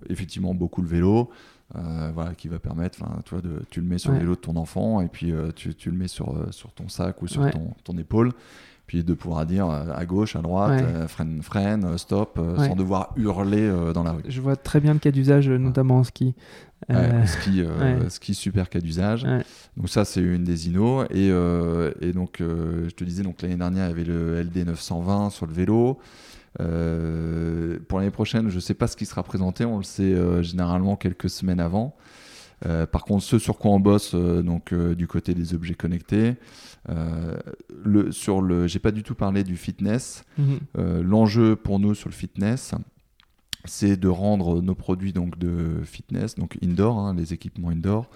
effectivement 0.09 0.55
beaucoup 0.55 0.81
le 0.81 0.89
vélo. 0.89 1.29
voilà, 1.75 2.33
qui 2.35 2.49
va 2.49 2.59
permettre, 2.59 3.01
toi, 3.25 3.41
de, 3.43 3.61
tu 3.71 3.81
le 3.81 3.87
mets 3.87 3.99
sur 3.99 4.13
le 4.13 4.19
vélo 4.19 4.37
de 4.37 4.41
ton 4.41 4.57
enfant 4.57 5.01
et 5.01 5.09
puis 5.09 5.33
tu, 5.57 5.75
tu, 5.75 5.91
le 5.91 5.99
mets 5.99 6.09
sur, 6.09 6.33
sur 6.53 6.73
ton 6.73 6.89
sac 6.89 7.21
ou 7.23 7.27
sur 7.27 7.51
ton, 7.51 7.73
ton 7.83 7.99
épaule 7.99 8.33
puis 8.87 9.03
de 9.03 9.15
pouvoir 9.15 9.47
dire 9.47 9.69
euh, 9.69 9.85
à 9.95 10.05
gauche, 10.05 10.37
à 10.37 10.43
droite, 10.43 10.83
euh, 10.83 11.09
freine, 11.09 11.43
freine, 11.43 11.85
euh, 11.85 11.97
stop, 11.97 12.39
sans 12.59 12.77
devoir 12.77 13.13
hurler 13.17 13.73
dans 13.95 14.03
la 14.03 14.13
rue. 14.13 14.23
Je 14.29 14.41
vois 14.41 14.57
très 14.57 14.81
bien 14.81 14.93
le 14.93 14.99
cas 14.99 15.11
d'usage, 15.11 15.49
notamment 15.49 15.99
en 15.99 16.05
ski. 16.05 16.35
ski, 17.27 17.63
ski, 18.09 18.35
super 18.35 18.69
cas 18.69 18.81
d'usage. 18.81 19.27
Donc 19.77 19.89
ça, 19.89 20.05
c'est 20.05 20.21
une 20.21 20.45
des. 20.45 20.69
Et, 21.11 21.29
et 21.29 22.13
donc, 22.13 22.37
je 22.41 22.91
te 22.95 23.05
disais, 23.05 23.23
donc 23.23 23.41
l'année 23.43 23.57
dernière, 23.57 23.87
il 23.87 23.89
y 23.89 23.93
avait 23.93 24.05
le 24.05 24.43
LD 24.43 24.67
920 24.67 25.31
sur 25.31 25.47
le 25.47 25.53
vélo. 25.53 25.99
pour 26.59 27.99
l'année 27.99 28.11
prochaine, 28.11 28.51
je 28.51 28.57
ne 28.57 28.61
sais 28.61 28.75
pas 28.75 28.87
ce 28.87 28.97
qui 28.97 29.07
sera 29.07 29.23
présenté. 29.23 29.65
On 29.65 29.79
le 29.79 29.85
sait 29.85 30.43
généralement 30.43 30.97
quelques 30.97 31.31
semaines 31.31 31.61
avant. 31.61 31.97
Par 32.61 33.05
contre, 33.05 33.23
ce 33.23 33.39
sur 33.39 33.59
quoi 33.59 33.73
on 33.73 33.81
bosse, 33.81 34.15
donc 34.15 34.73
du 34.73 35.07
côté 35.07 35.35
des 35.35 35.55
objets 35.55 35.75
connectés, 35.75 36.37
euh, 36.91 37.37
le, 37.83 38.13
sur 38.13 38.43
le, 38.43 38.67
j'ai 38.67 38.79
pas 38.79 38.91
du 38.91 39.03
tout 39.03 39.15
parlé 39.15 39.45
du 39.45 39.57
fitness. 39.57 40.25
Mhm. 40.39 40.59
Euh, 40.79 41.03
l'enjeu 41.03 41.57
pour 41.57 41.79
nous 41.79 41.95
sur 41.95 42.09
le 42.09 42.15
fitness, 42.15 42.75
c'est 43.65 43.97
de 43.97 44.09
rendre 44.09 44.61
nos 44.61 44.75
produits 44.75 45.13
donc 45.13 45.39
de 45.39 45.81
fitness, 45.85 46.35
donc 46.35 46.59
indoor, 46.63 46.99
hein, 46.99 47.15
les 47.15 47.33
équipements 47.33 47.71
indoor, 47.71 48.11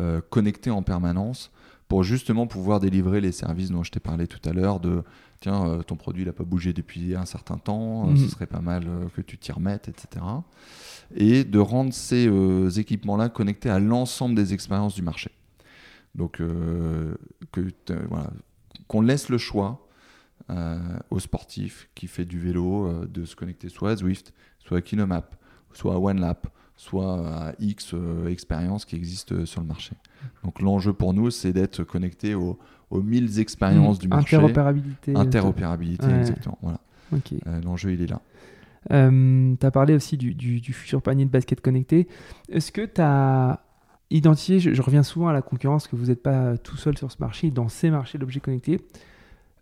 euh, 0.00 0.20
connectés 0.30 0.70
en 0.70 0.82
permanence 0.82 1.52
pour 1.86 2.02
justement 2.02 2.46
pouvoir 2.46 2.80
délivrer 2.80 3.20
les 3.20 3.32
services 3.32 3.70
dont 3.70 3.82
je 3.82 3.90
t'ai 3.90 4.00
parlé 4.00 4.26
tout 4.26 4.46
à 4.46 4.52
l'heure 4.52 4.80
de 4.80 5.02
tiens 5.40 5.80
ton 5.86 5.96
produit 5.96 6.24
n'a 6.24 6.32
pas 6.32 6.44
bougé 6.44 6.72
depuis 6.72 7.14
un 7.14 7.24
certain 7.24 7.58
temps, 7.58 8.06
mhm. 8.06 8.16
ce 8.16 8.28
serait 8.28 8.46
pas 8.46 8.60
mal 8.60 8.86
que 9.14 9.20
tu 9.20 9.38
t'y 9.38 9.52
remettes, 9.52 9.88
etc. 9.88 10.24
Et 11.14 11.44
de 11.44 11.58
rendre 11.58 11.92
ces 11.92 12.28
équipements-là 12.78 13.28
connectés 13.28 13.70
à 13.70 13.78
l'ensemble 13.78 14.34
des 14.34 14.52
expériences 14.52 14.94
du 14.94 15.02
marché. 15.02 15.30
Donc, 16.14 16.40
euh, 16.40 17.14
qu'on 18.88 19.00
laisse 19.00 19.28
le 19.28 19.38
choix 19.38 19.88
euh, 20.50 20.78
aux 21.10 21.20
sportifs 21.20 21.88
qui 21.94 22.06
fait 22.06 22.24
du 22.24 22.38
vélo 22.38 22.86
euh, 22.86 23.06
de 23.06 23.24
se 23.24 23.36
connecter 23.36 23.68
soit 23.68 23.90
à 23.90 23.96
Zwift, 23.96 24.32
soit 24.58 24.78
à 24.78 24.82
Kinomap, 24.82 25.36
soit 25.72 25.94
à 25.94 25.98
OneLap, 25.98 26.48
soit 26.76 27.26
à 27.28 27.52
X 27.60 27.94
expériences 28.28 28.84
qui 28.84 28.96
existent 28.96 29.44
sur 29.44 29.60
le 29.60 29.66
marché. 29.66 29.92
Donc 30.44 30.60
l'enjeu 30.60 30.92
pour 30.92 31.14
nous, 31.14 31.30
c'est 31.30 31.52
d'être 31.52 31.84
connecté 31.84 32.34
aux, 32.34 32.58
aux 32.90 33.02
1000 33.02 33.38
expériences 33.38 33.98
mmh. 33.98 34.00
du 34.00 34.08
marché. 34.08 34.36
Interopérabilité. 34.36 35.14
Interopérabilité, 35.14 36.06
exactement. 36.18 36.58
Voilà. 36.62 36.80
l'enjeu, 37.64 37.92
il 37.92 38.02
est 38.02 38.06
là. 38.06 38.20
tu 38.88 39.66
as 39.66 39.70
parlé 39.70 39.94
aussi 39.94 40.16
du, 40.16 40.34
du, 40.34 40.60
du, 40.60 40.72
futur 40.72 41.02
panier 41.02 41.24
de 41.24 41.30
basket 41.30 41.60
connecté. 41.60 42.08
Est-ce 42.48 42.72
que 42.72 42.84
tu 42.84 43.00
as 43.00 43.60
identifier, 44.10 44.58
je, 44.58 44.82
reviens 44.82 45.02
souvent 45.02 45.28
à 45.28 45.32
la 45.32 45.42
concurrence, 45.42 45.86
que 45.86 45.96
vous 45.96 46.06
n'êtes 46.06 46.22
pas 46.22 46.56
tout 46.56 46.76
seul 46.76 46.96
sur 46.96 47.12
ce 47.12 47.16
marché, 47.20 47.50
dans 47.50 47.68
ces 47.68 47.90
marchés 47.90 48.18
d'objets 48.18 48.40
connectés. 48.40 48.80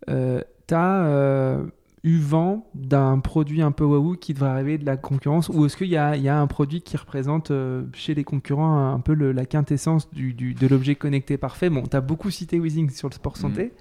Euh, 0.09 0.41
tu 0.67 0.73
as 0.73 1.59
euh, 2.05 2.09
eu 2.09 2.19
vent 2.19 2.69
d'un 2.73 3.19
produit 3.19 3.61
un 3.61 3.71
peu 3.71 3.83
waouh 3.83 4.15
qui 4.15 4.33
devrait 4.33 4.49
arriver 4.49 4.77
de 4.77 4.85
la 4.85 4.97
concurrence 4.97 5.49
ou 5.49 5.65
est-ce 5.65 5.77
qu'il 5.77 5.87
y, 5.87 5.91
y 5.91 5.97
a, 5.97 6.39
un 6.39 6.47
produit 6.47 6.81
qui 6.81 6.97
représente 6.97 7.51
euh, 7.51 7.83
chez 7.93 8.13
les 8.13 8.23
concurrents 8.23 8.93
un 8.93 8.99
peu 8.99 9.13
la 9.13 9.45
quintessence 9.45 10.09
du, 10.11 10.33
de 10.33 10.67
l'objet 10.67 10.95
connecté 10.95 11.37
parfait? 11.37 11.69
Bon, 11.69 11.83
tu 11.83 11.95
as 11.95 12.01
beaucoup 12.01 12.31
cité 12.31 12.59
Weezing 12.59 12.89
sur 12.89 13.09
le 13.09 13.13
sport 13.13 13.33
mmh. 13.33 13.41
santé. 13.41 13.73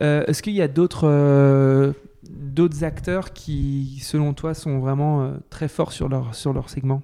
est-ce 0.00 0.42
qu'il 0.42 0.54
y 0.54 0.62
a 0.62 0.68
d'autres 0.68 1.94
d'autres 2.22 2.84
acteurs 2.84 3.32
qui, 3.32 3.98
selon 4.02 4.34
toi, 4.34 4.54
sont 4.54 4.78
vraiment 4.78 5.34
très 5.48 5.68
forts 5.68 5.92
sur 5.92 6.08
leur, 6.08 6.34
sur 6.34 6.52
leur 6.52 6.68
segment? 6.68 7.02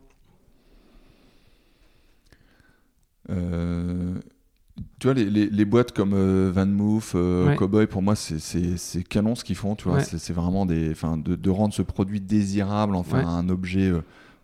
Euh, 3.30 4.14
tu 4.98 5.06
vois, 5.06 5.14
les, 5.14 5.28
les, 5.30 5.64
boîtes 5.64 5.92
comme 5.92 6.12
euh, 6.14 6.50
Van 6.54 6.66
Moof, 6.66 7.12
euh, 7.14 7.54
Cowboy, 7.56 7.86
pour 7.86 8.02
moi, 8.02 8.14
c'est 8.14 9.02
canon 9.08 9.34
ce 9.34 9.44
qu'ils 9.44 9.56
font. 9.56 9.74
Tu 9.74 9.88
vois, 9.88 10.00
c'est 10.00 10.32
vraiment 10.32 10.66
des, 10.66 10.90
de, 10.90 11.34
de, 11.34 11.50
rendre 11.50 11.74
ce 11.74 11.82
produit 11.82 12.20
désirable, 12.20 12.94
enfin 12.96 13.26
un 13.26 13.48
objet 13.48 13.92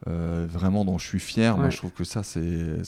vraiment 0.07 0.85
dont 0.85 0.99
je 0.99 1.07
suis 1.07 1.21
fier. 1.21 1.57
Moi, 1.57 1.71
je 1.71 1.77
trouve 1.77 1.93
que 1.93 2.05
ça, 2.05 2.23
c'est, 2.23 2.83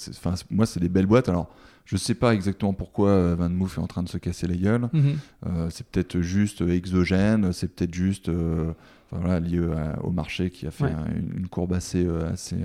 moi, 0.51 0.67
c'est 0.67 0.81
des 0.81 0.89
belles 0.89 1.07
boîtes. 1.07 1.29
Alors, 1.29 1.49
je 1.85 1.99
sais 1.99 2.15
pas 2.15 2.33
exactement 2.33 2.73
pourquoi 2.73 3.35
Van 3.35 3.51
Moof 3.51 3.77
est 3.77 3.83
en 3.83 3.87
train 3.87 4.03
de 4.03 4.09
se 4.09 4.19
casser 4.19 4.47
la 4.47 4.57
gueule. 4.57 4.89
Mhm. 4.93 5.71
c'est 5.71 5.87
peut-être 5.87 6.21
juste 6.21 6.63
exogène, 6.63 7.53
c'est 7.53 7.75
peut-être 7.75 7.95
juste 7.95 8.31
voilà, 9.11 9.41
lié 9.41 9.61
au 10.03 10.11
marché 10.11 10.51
qui 10.51 10.67
a 10.67 10.71
fait 10.71 10.93
une, 11.35 11.49
courbe 11.49 11.75
assez, 11.75 12.07
assez 12.31 12.57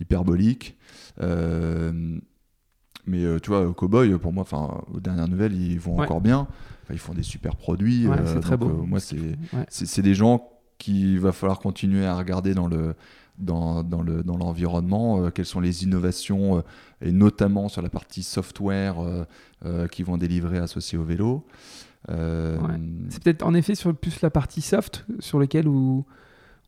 hyperbolique. 0.00 0.76
Mais 3.06 3.24
euh, 3.24 3.38
tu 3.38 3.50
vois, 3.50 3.72
Cowboy, 3.74 4.16
pour 4.18 4.32
moi, 4.32 4.42
enfin, 4.42 4.82
aux 4.92 5.00
dernières 5.00 5.28
nouvelles, 5.28 5.54
ils 5.54 5.80
vont 5.80 5.98
encore 5.98 6.20
bien. 6.20 6.46
ils 6.90 6.98
font 6.98 7.14
des 7.14 7.22
super 7.22 7.56
produits. 7.56 8.06
c'est 8.24 8.36
euh, 8.36 8.40
très 8.40 8.56
beau. 8.56 8.68
Euh, 8.68 8.86
moi, 8.86 8.98
c'est 9.00 10.02
des 10.02 10.14
gens 10.14 10.48
qu'il 10.78 11.18
va 11.20 11.32
falloir 11.32 11.58
continuer 11.58 12.06
à 12.06 12.16
regarder 12.16 12.54
dans 12.54 12.68
le 12.68 12.94
dans, 13.38 13.82
dans 13.82 14.02
le 14.02 14.22
dans 14.22 14.36
l'environnement. 14.36 15.30
quelles 15.30 15.46
sont 15.46 15.60
les 15.60 15.84
innovations 15.84 16.62
et 17.00 17.12
notamment 17.12 17.68
sur 17.68 17.80
la 17.82 17.88
partie 17.88 18.22
software 18.22 18.96
qui 19.90 20.02
vont 20.02 20.18
délivrer 20.18 20.58
associés 20.58 20.98
au 20.98 21.04
vélo. 21.04 21.46
C'est 22.08 23.22
peut-être 23.22 23.42
en 23.42 23.54
effet 23.54 23.74
sur 23.74 23.94
plus 23.94 24.20
la 24.20 24.30
partie 24.30 24.62
soft 24.62 25.06
sur 25.20 25.38
lequel 25.38 25.68
où 25.68 26.04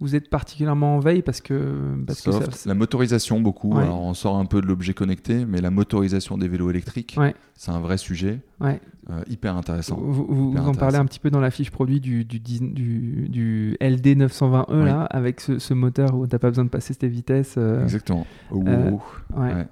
vous 0.03 0.17
êtes 0.17 0.29
particulièrement 0.29 0.97
en 0.97 0.99
veille 0.99 1.23
parce 1.23 1.41
que, 1.41 1.95
parce 2.07 2.23
que 2.23 2.69
la 2.69 2.75
motorisation 2.75 3.41
beaucoup. 3.41 3.79
Alors 3.79 4.03
on 4.03 4.15
sort 4.15 4.37
un 4.37 4.47
peu 4.47 4.61
de 4.61 4.67
l'objet 4.67 4.95
connecté, 4.95 5.47
mais 5.47 5.61
la 5.61 5.71
motorisation 5.71 6.37
des 6.37 6.49
vélos 6.49 6.71
électriques, 6.71 7.17
c'est 7.55 7.71
un 7.71 7.81
vrai 7.81 7.97
sujet, 7.97 8.41
ouais. 8.61 8.81
Euh, 9.11 9.23
hyper 9.29 9.57
intéressant. 9.57 9.97
Vous, 9.97 10.55
en 10.57 10.75
parlez 10.75 10.97
un 10.97 11.05
petit 11.07 11.19
peu 11.19 11.31
dans 11.31 11.41
la 11.41 11.51
fiche 11.51 11.71
produit 11.71 12.01
du, 12.01 12.25
du, 12.25 12.39
du, 12.39 13.77
LD 13.81 14.17
920E 14.17 14.85
là, 14.85 15.05
avec 15.05 15.41
ce, 15.41 15.75
moteur 15.75 16.15
où 16.15 16.27
tu 16.27 16.35
n'as 16.35 16.39
pas 16.39 16.49
besoin 16.49 16.65
de 16.65 16.71
passer 16.71 16.95
ces 16.95 17.09
vitesses. 17.09 17.55
Euh, 17.59 17.83
Exactement. 17.83 18.27
Euh, 18.53 19.65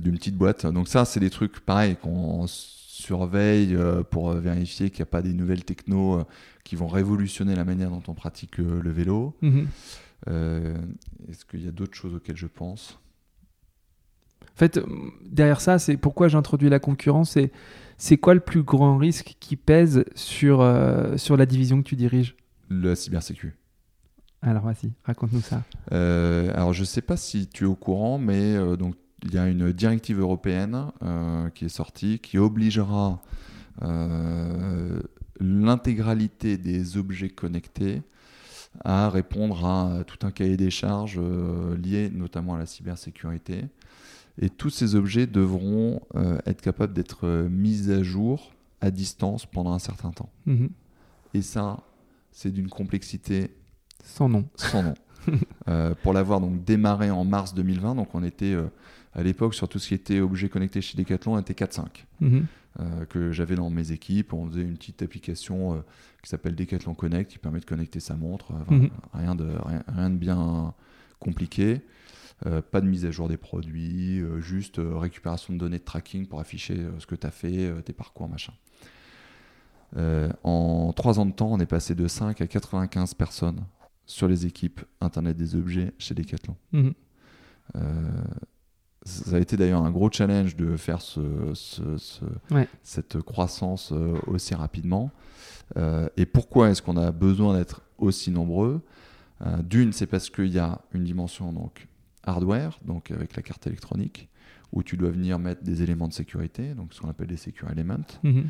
D'une 0.00 0.14
petite 0.14 0.36
boîte. 0.36 0.66
Donc 0.66 0.88
ça, 0.88 1.04
c'est 1.04 1.20
des 1.20 1.30
trucs 1.30 1.60
pareil 1.60 1.96
qu'on 1.96 2.46
surveille 3.04 3.76
pour 4.10 4.32
vérifier 4.32 4.90
qu'il 4.90 5.00
n'y 5.00 5.08
a 5.08 5.12
pas 5.12 5.22
des 5.22 5.32
nouvelles 5.32 5.64
techno 5.64 6.24
qui 6.64 6.76
vont 6.76 6.88
révolutionner 6.88 7.54
la 7.54 7.64
manière 7.64 7.90
dont 7.90 8.02
on 8.08 8.14
pratique 8.14 8.58
le, 8.58 8.90
vélo. 8.90 9.36
Mhm. 9.42 9.68
Euh, 10.28 10.76
est-ce 11.28 11.44
qu'il 11.44 11.64
y 11.64 11.68
a 11.68 11.70
d'autres 11.70 11.94
choses 11.94 12.14
auxquelles 12.14 12.36
je 12.36 12.46
pense? 12.46 12.98
En 14.42 14.56
fait, 14.56 14.80
derrière 15.24 15.60
ça, 15.60 15.78
c'est 15.78 15.96
pourquoi 15.96 16.28
j'introduis 16.28 16.70
la 16.70 16.78
concurrence. 16.78 17.36
C'est 17.98 18.16
quoi 18.16 18.34
le 18.34 18.40
plus 18.40 18.62
grand 18.62 18.96
risque 18.96 19.36
qui 19.40 19.56
pèse 19.56 20.04
sur, 20.14 20.60
euh, 20.60 21.16
sur 21.16 21.36
la 21.36 21.44
division 21.44 21.82
que 21.82 21.88
tu 21.88 21.96
diriges? 21.96 22.36
La 22.70 22.96
cybersécu. 22.96 23.54
Alors 24.40 24.64
vas-y, 24.64 24.92
raconte-nous 25.04 25.40
ça. 25.40 25.62
Euh, 25.92 26.52
alors 26.54 26.72
je 26.72 26.80
ne 26.80 26.86
sais 26.86 27.00
pas 27.00 27.16
si 27.16 27.46
tu 27.46 27.64
es 27.64 27.66
au 27.66 27.74
courant, 27.74 28.18
mais 28.18 28.54
donc 28.76 28.94
il 29.24 29.34
y 29.34 29.38
a 29.38 29.48
une 29.48 29.72
directive 29.72 30.20
européenne 30.20 30.92
qui 31.54 31.64
est 31.64 31.68
sortie 31.68 32.18
qui 32.18 32.38
obligera 32.38 33.20
l'intégralité 35.40 36.56
des 36.58 36.96
objets 36.96 37.30
connectés 37.30 38.02
à 38.82 39.08
répondre 39.08 39.64
à 39.64 40.04
tout 40.04 40.26
un 40.26 40.30
cahier 40.30 40.56
des 40.56 40.70
charges 40.70 41.18
euh, 41.18 41.76
lié 41.76 42.10
notamment 42.10 42.54
à 42.54 42.58
la 42.58 42.66
cybersécurité. 42.66 43.66
Et 44.40 44.50
tous 44.50 44.70
ces 44.70 44.96
objets 44.96 45.26
devront 45.26 46.00
euh, 46.16 46.38
être 46.44 46.60
capables 46.60 46.92
d'être 46.92 47.26
euh, 47.26 47.48
mis 47.48 47.90
à 47.90 48.02
jour 48.02 48.52
à 48.80 48.90
distance 48.90 49.46
pendant 49.46 49.72
un 49.72 49.78
certain 49.78 50.10
temps. 50.10 50.30
Mhm. 50.46 50.70
Et 51.34 51.42
ça, 51.42 51.78
c'est 52.32 52.50
d'une 52.50 52.68
complexité 52.68 53.56
sans 54.02 54.28
nom. 54.28 54.48
Sans 54.56 54.82
nom. 54.82 54.94
pour 56.02 56.12
l'avoir 56.12 56.40
donc 56.40 56.64
démarré 56.64 57.10
en 57.10 57.24
mars 57.24 57.54
2020, 57.54 57.94
donc 57.94 58.14
on 58.14 58.22
était 58.22 58.54
à 59.14 59.22
l'époque 59.22 59.54
sur 59.54 59.68
tout 59.68 59.78
ce 59.78 59.88
qui 59.88 59.94
était 59.94 60.20
objets 60.20 60.48
connectés 60.48 60.80
chez 60.80 60.96
Decathlon, 60.98 61.34
on 61.34 61.38
était 61.38 61.54
4-5. 61.54 61.86
que 63.08 63.30
j'avais 63.30 63.54
dans 63.54 63.70
mes 63.70 63.92
équipes. 63.92 64.32
On 64.32 64.48
faisait 64.48 64.62
une 64.62 64.76
petite 64.76 65.02
application 65.02 65.84
qui 66.22 66.28
s'appelle 66.28 66.56
Decathlon 66.56 66.94
Connect 66.94 67.30
qui 67.30 67.38
permet 67.38 67.60
de 67.60 67.64
connecter 67.64 68.00
sa 68.00 68.16
montre. 68.16 68.52
Mhm. 68.68 68.90
rien, 69.12 69.34
de, 69.34 69.48
rien, 69.94 70.10
de 70.10 70.16
bien 70.16 70.74
compliqué. 71.20 71.80
pas 72.72 72.80
de 72.80 72.86
mise 72.86 73.04
à 73.04 73.12
jour 73.12 73.28
des 73.28 73.36
produits, 73.36 74.20
juste 74.40 74.80
récupération 74.82 75.54
de 75.54 75.58
données 75.58 75.78
de 75.78 75.84
tracking 75.84 76.26
pour 76.26 76.40
afficher 76.40 76.76
ce 76.98 77.06
que 77.06 77.14
tu 77.14 77.26
as 77.26 77.30
fait, 77.30 77.72
tes 77.84 77.92
parcours, 77.92 78.28
machin. 78.28 78.52
en 80.42 80.92
trois 80.96 81.20
ans 81.20 81.26
de 81.26 81.32
temps, 81.32 81.52
on 81.52 81.60
est 81.60 81.66
passé 81.66 81.94
de 81.94 82.08
5 82.08 82.40
à 82.40 82.46
95 82.48 83.14
personnes 83.14 83.64
sur 84.06 84.28
les 84.28 84.46
équipes 84.46 84.80
Internet 85.00 85.36
des 85.36 85.54
objets 85.54 85.92
chez 85.98 86.14
Decathlon. 86.14 86.56
Mhm. 86.72 86.94
Euh, 87.76 87.80
ça 89.04 89.36
a 89.36 89.38
été 89.38 89.56
d'ailleurs 89.56 89.82
un 89.82 89.90
gros 89.90 90.10
challenge 90.10 90.56
de 90.56 90.76
faire 90.76 91.00
cette 92.82 93.20
croissance 93.22 93.92
euh, 93.92 94.18
aussi 94.26 94.54
rapidement. 94.54 95.10
Euh, 95.76 96.08
et 96.16 96.26
pourquoi 96.26 96.70
est-ce 96.70 96.82
qu'on 96.82 96.96
a 96.96 97.12
besoin 97.12 97.56
d'être 97.56 97.82
aussi 97.98 98.30
nombreux? 98.30 98.82
D'une, 99.62 99.92
c'est 99.92 100.06
parce 100.06 100.30
qu'il 100.30 100.46
y 100.46 100.58
a 100.58 100.80
une 100.94 101.04
dimension 101.04 101.52
donc 101.52 101.86
hardware, 102.22 102.78
donc 102.86 103.10
avec 103.10 103.36
la 103.36 103.42
carte 103.42 103.66
électronique, 103.66 104.30
où 104.72 104.82
tu 104.82 104.96
dois 104.96 105.10
venir 105.10 105.38
mettre 105.38 105.62
des 105.62 105.82
éléments 105.82 106.08
de 106.08 106.14
sécurité, 106.14 106.72
donc 106.72 106.94
ce 106.94 107.00
qu'on 107.02 107.10
appelle 107.10 107.26
des 107.26 107.36
secure 107.36 107.70
elements. 107.70 108.06
Mhm. 108.22 108.48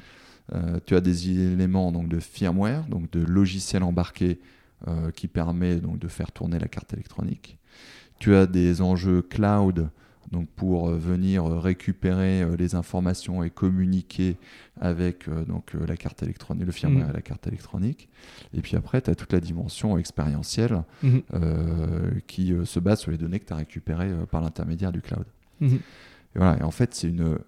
tu 0.86 0.94
as 0.94 1.00
des 1.00 1.30
éléments 1.30 1.90
donc 1.90 2.08
de 2.08 2.20
firmware, 2.20 2.86
donc 2.86 3.10
de 3.10 3.24
logiciels 3.24 3.82
embarqués 3.82 4.38
euh, 4.86 5.10
qui 5.12 5.28
permet 5.28 5.76
donc 5.76 5.98
de 5.98 6.08
faire 6.08 6.30
tourner 6.30 6.58
la 6.58 6.68
carte 6.68 6.92
électronique. 6.92 7.56
Tu 8.18 8.34
as 8.34 8.44
des 8.44 8.82
enjeux 8.82 9.22
cloud 9.22 9.88
donc 10.30 10.48
pour 10.50 10.88
euh, 10.88 10.96
venir 10.96 11.44
récupérer 11.44 12.42
euh, 12.42 12.56
les 12.56 12.74
informations 12.74 13.42
et 13.42 13.50
communiquer 13.50 14.36
avec 14.80 15.28
donc 15.46 15.74
la 15.74 15.96
carte 15.96 16.22
électronique, 16.24 16.66
le 16.66 16.72
firmware 16.72 17.06
mmh. 17.06 17.10
et 17.10 17.12
la 17.12 17.22
carte 17.22 17.46
électronique. 17.46 18.08
Et 18.52 18.60
puis 18.60 18.76
après, 18.76 19.00
tu 19.00 19.10
as 19.10 19.14
toute 19.14 19.32
la 19.32 19.40
dimension 19.40 19.96
expérientielle 19.96 20.82
mmh. 21.04 21.18
qui 22.26 22.52
se 22.64 22.80
base 22.80 22.98
sur 22.98 23.12
les 23.12 23.16
données 23.16 23.38
que 23.38 23.46
tu 23.46 23.52
as 23.52 23.56
récupérées 23.56 24.10
par 24.32 24.40
l'intermédiaire 24.40 24.90
du 24.90 25.00
cloud. 25.00 25.26
Mmh. 25.60 25.74
Et 25.74 25.80
voilà, 26.34 26.58
et 26.58 26.62
en 26.62 26.72
fait, 26.72 26.92
c'est 26.92 27.08
une 27.08 27.38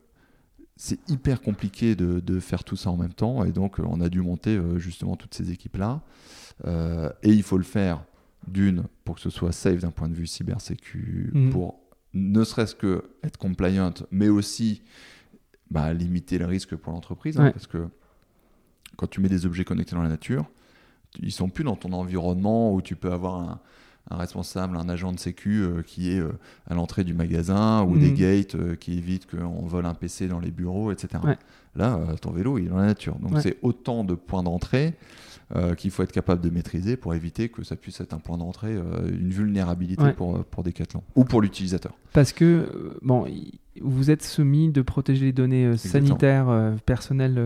c'est 0.77 1.01
hyper 1.11 1.41
compliqué 1.41 1.97
de, 1.97 2.20
de, 2.20 2.39
faire 2.39 2.62
tout 2.62 2.77
ça 2.77 2.91
en 2.91 2.99
même 2.99 3.14
temps 3.14 3.45
et 3.45 3.51
donc 3.51 3.79
on 3.79 4.01
a 4.03 4.11
dû 4.11 4.20
monter 4.20 4.61
justement 4.77 5.16
toutes 5.16 5.35
ces 5.35 5.51
équipes 5.51 5.79
là 5.79 6.03
euh, 6.64 7.11
et 7.22 7.31
il 7.31 7.43
faut 7.43 7.59
le 7.59 7.64
faire 7.64 8.05
d'une 8.49 8.85
pour 9.05 9.16
que 9.16 9.20
ce 9.20 9.31
soit 9.31 9.53
safe 9.53 9.81
d'un 9.81 9.91
point 9.91 10.09
de 10.09 10.14
vue 10.14 10.27
cybersécu, 10.27 11.31
mhm. 11.35 11.51
pour 11.51 11.81
ne 12.14 12.44
serait-ce 12.44 12.74
que 12.74 13.04
être 13.22 13.36
compliant, 13.36 13.92
mais 14.11 14.28
aussi 14.28 14.82
bah, 15.70 15.92
limiter 15.92 16.38
le 16.38 16.46
risque 16.46 16.74
pour 16.76 16.92
l'entreprise, 16.92 17.38
hein, 17.38 17.50
parce 17.52 17.66
que 17.66 17.88
quand 18.96 19.07
tu 19.07 19.20
mets 19.20 19.28
des 19.28 19.46
objets 19.46 19.64
connectés 19.64 19.94
dans 19.94 20.02
la 20.02 20.09
nature, 20.09 20.46
ils 21.20 21.32
sont 21.32 21.48
plus 21.48 21.64
dans 21.64 21.76
ton 21.76 21.92
environnement 21.92 22.72
où 22.72 22.80
tu 22.80 22.96
peux 22.96 23.12
avoir 23.12 23.61
un, 24.11 24.16
responsable, 24.16 24.76
un 24.76 24.88
agent 24.88 25.12
de 25.12 25.18
sécu 25.18 25.62
euh, 25.62 25.82
qui 25.82 26.12
est 26.12 26.20
euh, 26.20 26.32
à 26.68 26.74
l'entrée 26.74 27.02
du 27.04 27.12
magasin 27.12 27.82
ou 27.82 27.98
des 27.98 28.11
mhm. 28.11 28.14
gates 28.14 28.76
qui 28.76 28.92
évitent 28.98 29.28
qu'on 29.28 29.66
vole 29.66 29.84
un 29.84 29.94
PC 29.94 30.28
dans 30.28 30.38
les 30.38 30.52
bureaux, 30.52 30.92
etc. 30.92 31.22
Là, 31.74 32.00
ton 32.22 32.30
vélo, 32.30 32.59
il 32.59 32.66
est 32.66 32.68
dans 32.68 32.78
la 32.78 32.86
nature. 32.86 33.16
Donc 33.16 33.40
c'est 33.40 33.59
autant 33.62 34.04
de 34.04 34.14
points 34.14 34.42
d'entrée 34.42 34.94
euh, 34.94 35.36
qu'il 35.76 35.90
faut 35.90 36.03
être 36.03 36.12
capable 36.12 36.42
de 36.42 36.51
maîtriser 36.51 36.97
pour 36.97 37.14
éviter 37.14 37.49
que 37.49 37.62
ça 37.62 37.76
puisse 37.76 38.01
être 38.01 38.12
un 38.12 38.18
point 38.18 38.36
d'entrée, 38.36 38.74
euh, 38.74 39.09
une 39.09 39.30
vulnérabilité 39.30 40.12
pour, 40.12 40.44
pour 40.44 40.64
Decathlon 40.64 41.03
ou 41.14 41.24
pour 41.24 41.40
l'utilisateur. 41.40 41.97
Parce 42.12 42.32
que, 42.32 42.44
euh, 42.44 42.99
bon, 43.03 43.26
vous 43.80 44.11
êtes 44.11 44.24
soumis 44.24 44.70
de 44.70 44.82
protéger 44.82 45.26
les 45.26 45.32
données 45.32 45.76
sanitaires, 45.76 46.74
personnelles, 46.84 47.40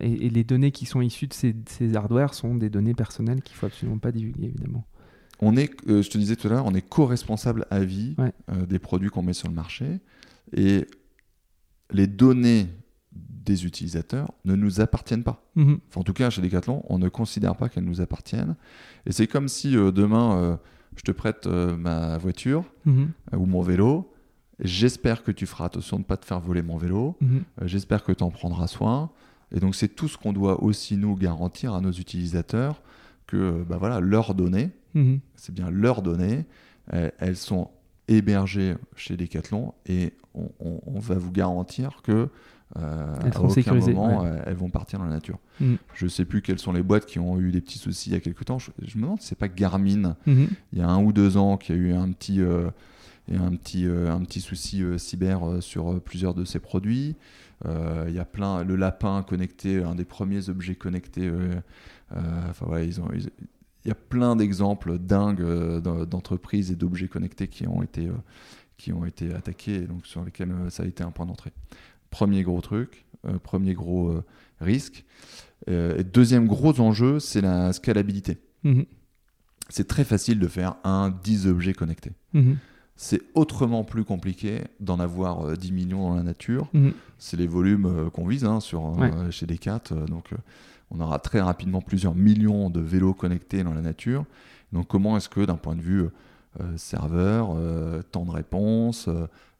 et, 0.00 0.28
les 0.30 0.44
données 0.44 0.72
qui 0.72 0.86
sont 0.86 1.00
issues 1.00 1.28
de 1.28 1.34
ces, 1.34 1.54
ces 1.68 1.94
hardware 1.94 2.34
sont 2.34 2.54
des 2.54 2.70
données 2.70 2.94
personnelles 2.94 3.42
qu'il 3.42 3.54
ne 3.54 3.58
faut 3.58 3.66
absolument 3.66 3.98
pas 3.98 4.10
divulguer, 4.10 4.46
évidemment. 4.46 4.84
On 5.40 5.56
est, 5.56 5.70
je 5.86 6.08
te 6.08 6.18
disais 6.18 6.36
tout 6.36 6.48
à 6.48 6.50
l'heure, 6.50 6.66
on 6.66 6.74
est 6.74 6.86
co-responsable 6.86 7.66
à 7.70 7.80
vie 7.80 8.16
des 8.68 8.78
produits 8.78 9.10
qu'on 9.10 9.22
met 9.22 9.32
sur 9.34 9.48
le 9.48 9.54
marché. 9.54 10.00
Et 10.52 10.86
les 11.92 12.06
données 12.06 12.66
des 13.12 13.64
utilisateurs 13.64 14.32
ne 14.44 14.54
nous 14.54 14.80
appartiennent 14.80 15.24
pas. 15.24 15.42
Mhm. 15.56 15.80
en 15.96 16.02
tout 16.02 16.12
cas, 16.12 16.30
chez 16.30 16.42
Decathlon, 16.42 16.84
on 16.88 16.98
ne 16.98 17.08
considère 17.08 17.56
pas 17.56 17.68
qu'elles 17.68 17.84
nous 17.84 18.00
appartiennent. 18.00 18.56
Et 19.06 19.12
c'est 19.12 19.26
comme 19.26 19.48
si 19.48 19.76
euh, 19.76 19.90
demain, 19.90 20.38
euh, 20.38 20.56
je 20.96 21.02
te 21.02 21.10
prête 21.10 21.46
euh, 21.46 21.76
ma 21.76 22.18
voiture 22.18 22.64
mhm. 22.84 23.10
ou 23.36 23.46
mon 23.46 23.62
vélo. 23.62 24.12
J'espère 24.60 25.22
que 25.22 25.32
tu 25.32 25.46
feras 25.46 25.66
attention 25.66 25.96
de 25.96 26.02
ne 26.02 26.06
pas 26.06 26.16
te 26.16 26.26
faire 26.26 26.40
voler 26.40 26.62
mon 26.62 26.76
vélo. 26.76 27.16
Mhm. 27.20 27.42
J'espère 27.62 28.04
que 28.04 28.12
tu 28.12 28.22
en 28.22 28.30
prendras 28.30 28.66
soin. 28.66 29.10
Et 29.52 29.58
donc, 29.58 29.74
c'est 29.74 29.88
tout 29.88 30.06
ce 30.06 30.16
qu'on 30.16 30.32
doit 30.32 30.62
aussi 30.62 30.96
nous 30.96 31.16
garantir 31.16 31.74
à 31.74 31.80
nos 31.80 31.90
utilisateurs 31.90 32.80
que 33.26 33.64
bah 33.68 33.78
voilà, 33.78 34.00
leurs 34.00 34.34
données, 34.34 34.70
c'est 35.36 35.54
bien 35.54 35.70
leurs 35.70 36.02
données, 36.02 36.46
elles 36.88 37.36
sont 37.36 37.70
hébergées 38.08 38.74
chez 38.96 39.16
Decathlon 39.16 39.72
et 39.86 40.14
on, 40.34 40.50
on 40.60 40.98
va 40.98 41.14
vous 41.14 41.30
garantir 41.30 42.02
que 42.02 42.28
euh, 42.78 43.14
elles 43.24 43.36
à 43.36 43.42
aucun 43.42 43.74
moment, 43.74 44.24
euh, 44.24 44.38
elles 44.46 44.54
vont 44.54 44.70
partir 44.70 44.98
dans 44.98 45.04
la 45.04 45.12
nature. 45.12 45.38
Mm. 45.60 45.74
Je 45.94 46.06
sais 46.06 46.24
plus 46.24 46.40
quelles 46.40 46.58
sont 46.58 46.72
les 46.72 46.82
boîtes 46.82 47.06
qui 47.06 47.18
ont 47.18 47.38
eu 47.40 47.50
des 47.50 47.60
petits 47.60 47.78
soucis 47.78 48.10
il 48.10 48.12
y 48.12 48.16
a 48.16 48.20
quelques 48.20 48.44
temps. 48.44 48.58
Je, 48.58 48.70
me 48.96 49.02
demande 49.02 49.20
si 49.20 49.28
c'est 49.28 49.38
pas 49.38 49.48
Garmin, 49.48 50.16
mm-hmm. 50.26 50.48
il 50.72 50.78
y 50.78 50.82
a 50.82 50.88
un 50.88 51.02
ou 51.02 51.12
deux 51.12 51.36
ans, 51.36 51.56
qui 51.56 51.72
a 51.72 51.74
eu 51.74 51.92
un 51.92 52.10
petit, 52.12 52.40
euh, 52.40 52.70
un 53.32 53.50
petit, 53.56 53.86
un 53.86 54.20
petit 54.20 54.40
souci 54.40 54.82
cyber 54.98 55.40
sur 55.60 56.00
plusieurs 56.00 56.34
de 56.34 56.44
ses 56.44 56.60
produits. 56.60 57.16
Il 57.64 58.14
y 58.14 58.18
a 58.18 58.24
plein, 58.24 58.64
le 58.64 58.76
lapin 58.76 59.22
connecté, 59.22 59.82
un 59.82 59.94
des 59.94 60.04
premiers 60.04 60.48
objets 60.48 60.76
connectés. 60.76 61.30
Enfin 62.10 62.80
ils 62.80 63.00
ont, 63.00 63.08
il 63.12 63.88
y 63.88 63.90
a 63.90 63.94
plein 63.94 64.36
d'exemples 64.36 64.98
dingues 64.98 65.44
d'entreprises 65.80 66.70
et 66.70 66.76
d'objets 66.76 67.08
connectés 67.08 67.48
qui 67.48 67.66
ont 67.66 67.82
été 67.82 68.08
qui 68.78 68.94
ont 68.94 69.04
été 69.04 69.34
attaqués, 69.34 69.80
donc 69.80 70.06
sur 70.06 70.24
lesquels 70.24 70.54
ça 70.70 70.84
a 70.84 70.86
été 70.86 71.04
un 71.04 71.10
point 71.10 71.26
d'entrée. 71.26 71.52
Premier 72.10 72.42
gros 72.42 72.60
truc, 72.60 73.04
euh, 73.26 73.38
premier 73.38 73.74
gros 73.74 74.08
euh, 74.08 74.24
risque. 74.60 75.04
Euh, 75.68 75.98
et 75.98 76.04
deuxième 76.04 76.46
gros 76.46 76.80
enjeu, 76.80 77.20
c'est 77.20 77.40
la 77.40 77.72
scalabilité. 77.72 78.38
Mhm. 78.64 78.86
C'est 79.68 79.86
très 79.86 80.04
facile 80.04 80.38
de 80.38 80.48
faire 80.48 80.76
un 80.84 81.10
10 81.22 81.46
objets 81.46 81.74
connectés. 81.74 82.12
Mhm. 82.32 82.56
C'est 82.96 83.22
autrement 83.34 83.84
plus 83.84 84.04
compliqué 84.04 84.62
d'en 84.80 84.98
avoir 85.00 85.56
10 85.56 85.72
millions 85.72 86.10
dans 86.10 86.16
la 86.16 86.22
nature. 86.22 86.68
Mhm. 86.72 86.92
C'est 87.18 87.36
les 87.36 87.46
volumes 87.46 88.10
qu'on 88.12 88.26
vise 88.26 88.44
hein, 88.44 88.60
sur, 88.60 88.94
chez 89.30 89.46
Decat. 89.46 89.84
donc, 90.08 90.30
on 90.90 91.00
aura 91.00 91.18
très 91.18 91.40
rapidement 91.40 91.80
plusieurs 91.80 92.14
millions 92.14 92.68
de 92.68 92.80
vélos 92.80 93.14
connectés 93.14 93.62
dans 93.62 93.72
la 93.72 93.80
nature. 93.80 94.24
Donc, 94.72 94.88
comment 94.88 95.16
est-ce 95.16 95.28
que, 95.28 95.44
d'un 95.44 95.56
point 95.56 95.76
de 95.76 95.80
vue 95.80 96.04
serveur, 96.76 97.56
temps 98.10 98.24
de 98.24 98.30
réponse, 98.30 99.08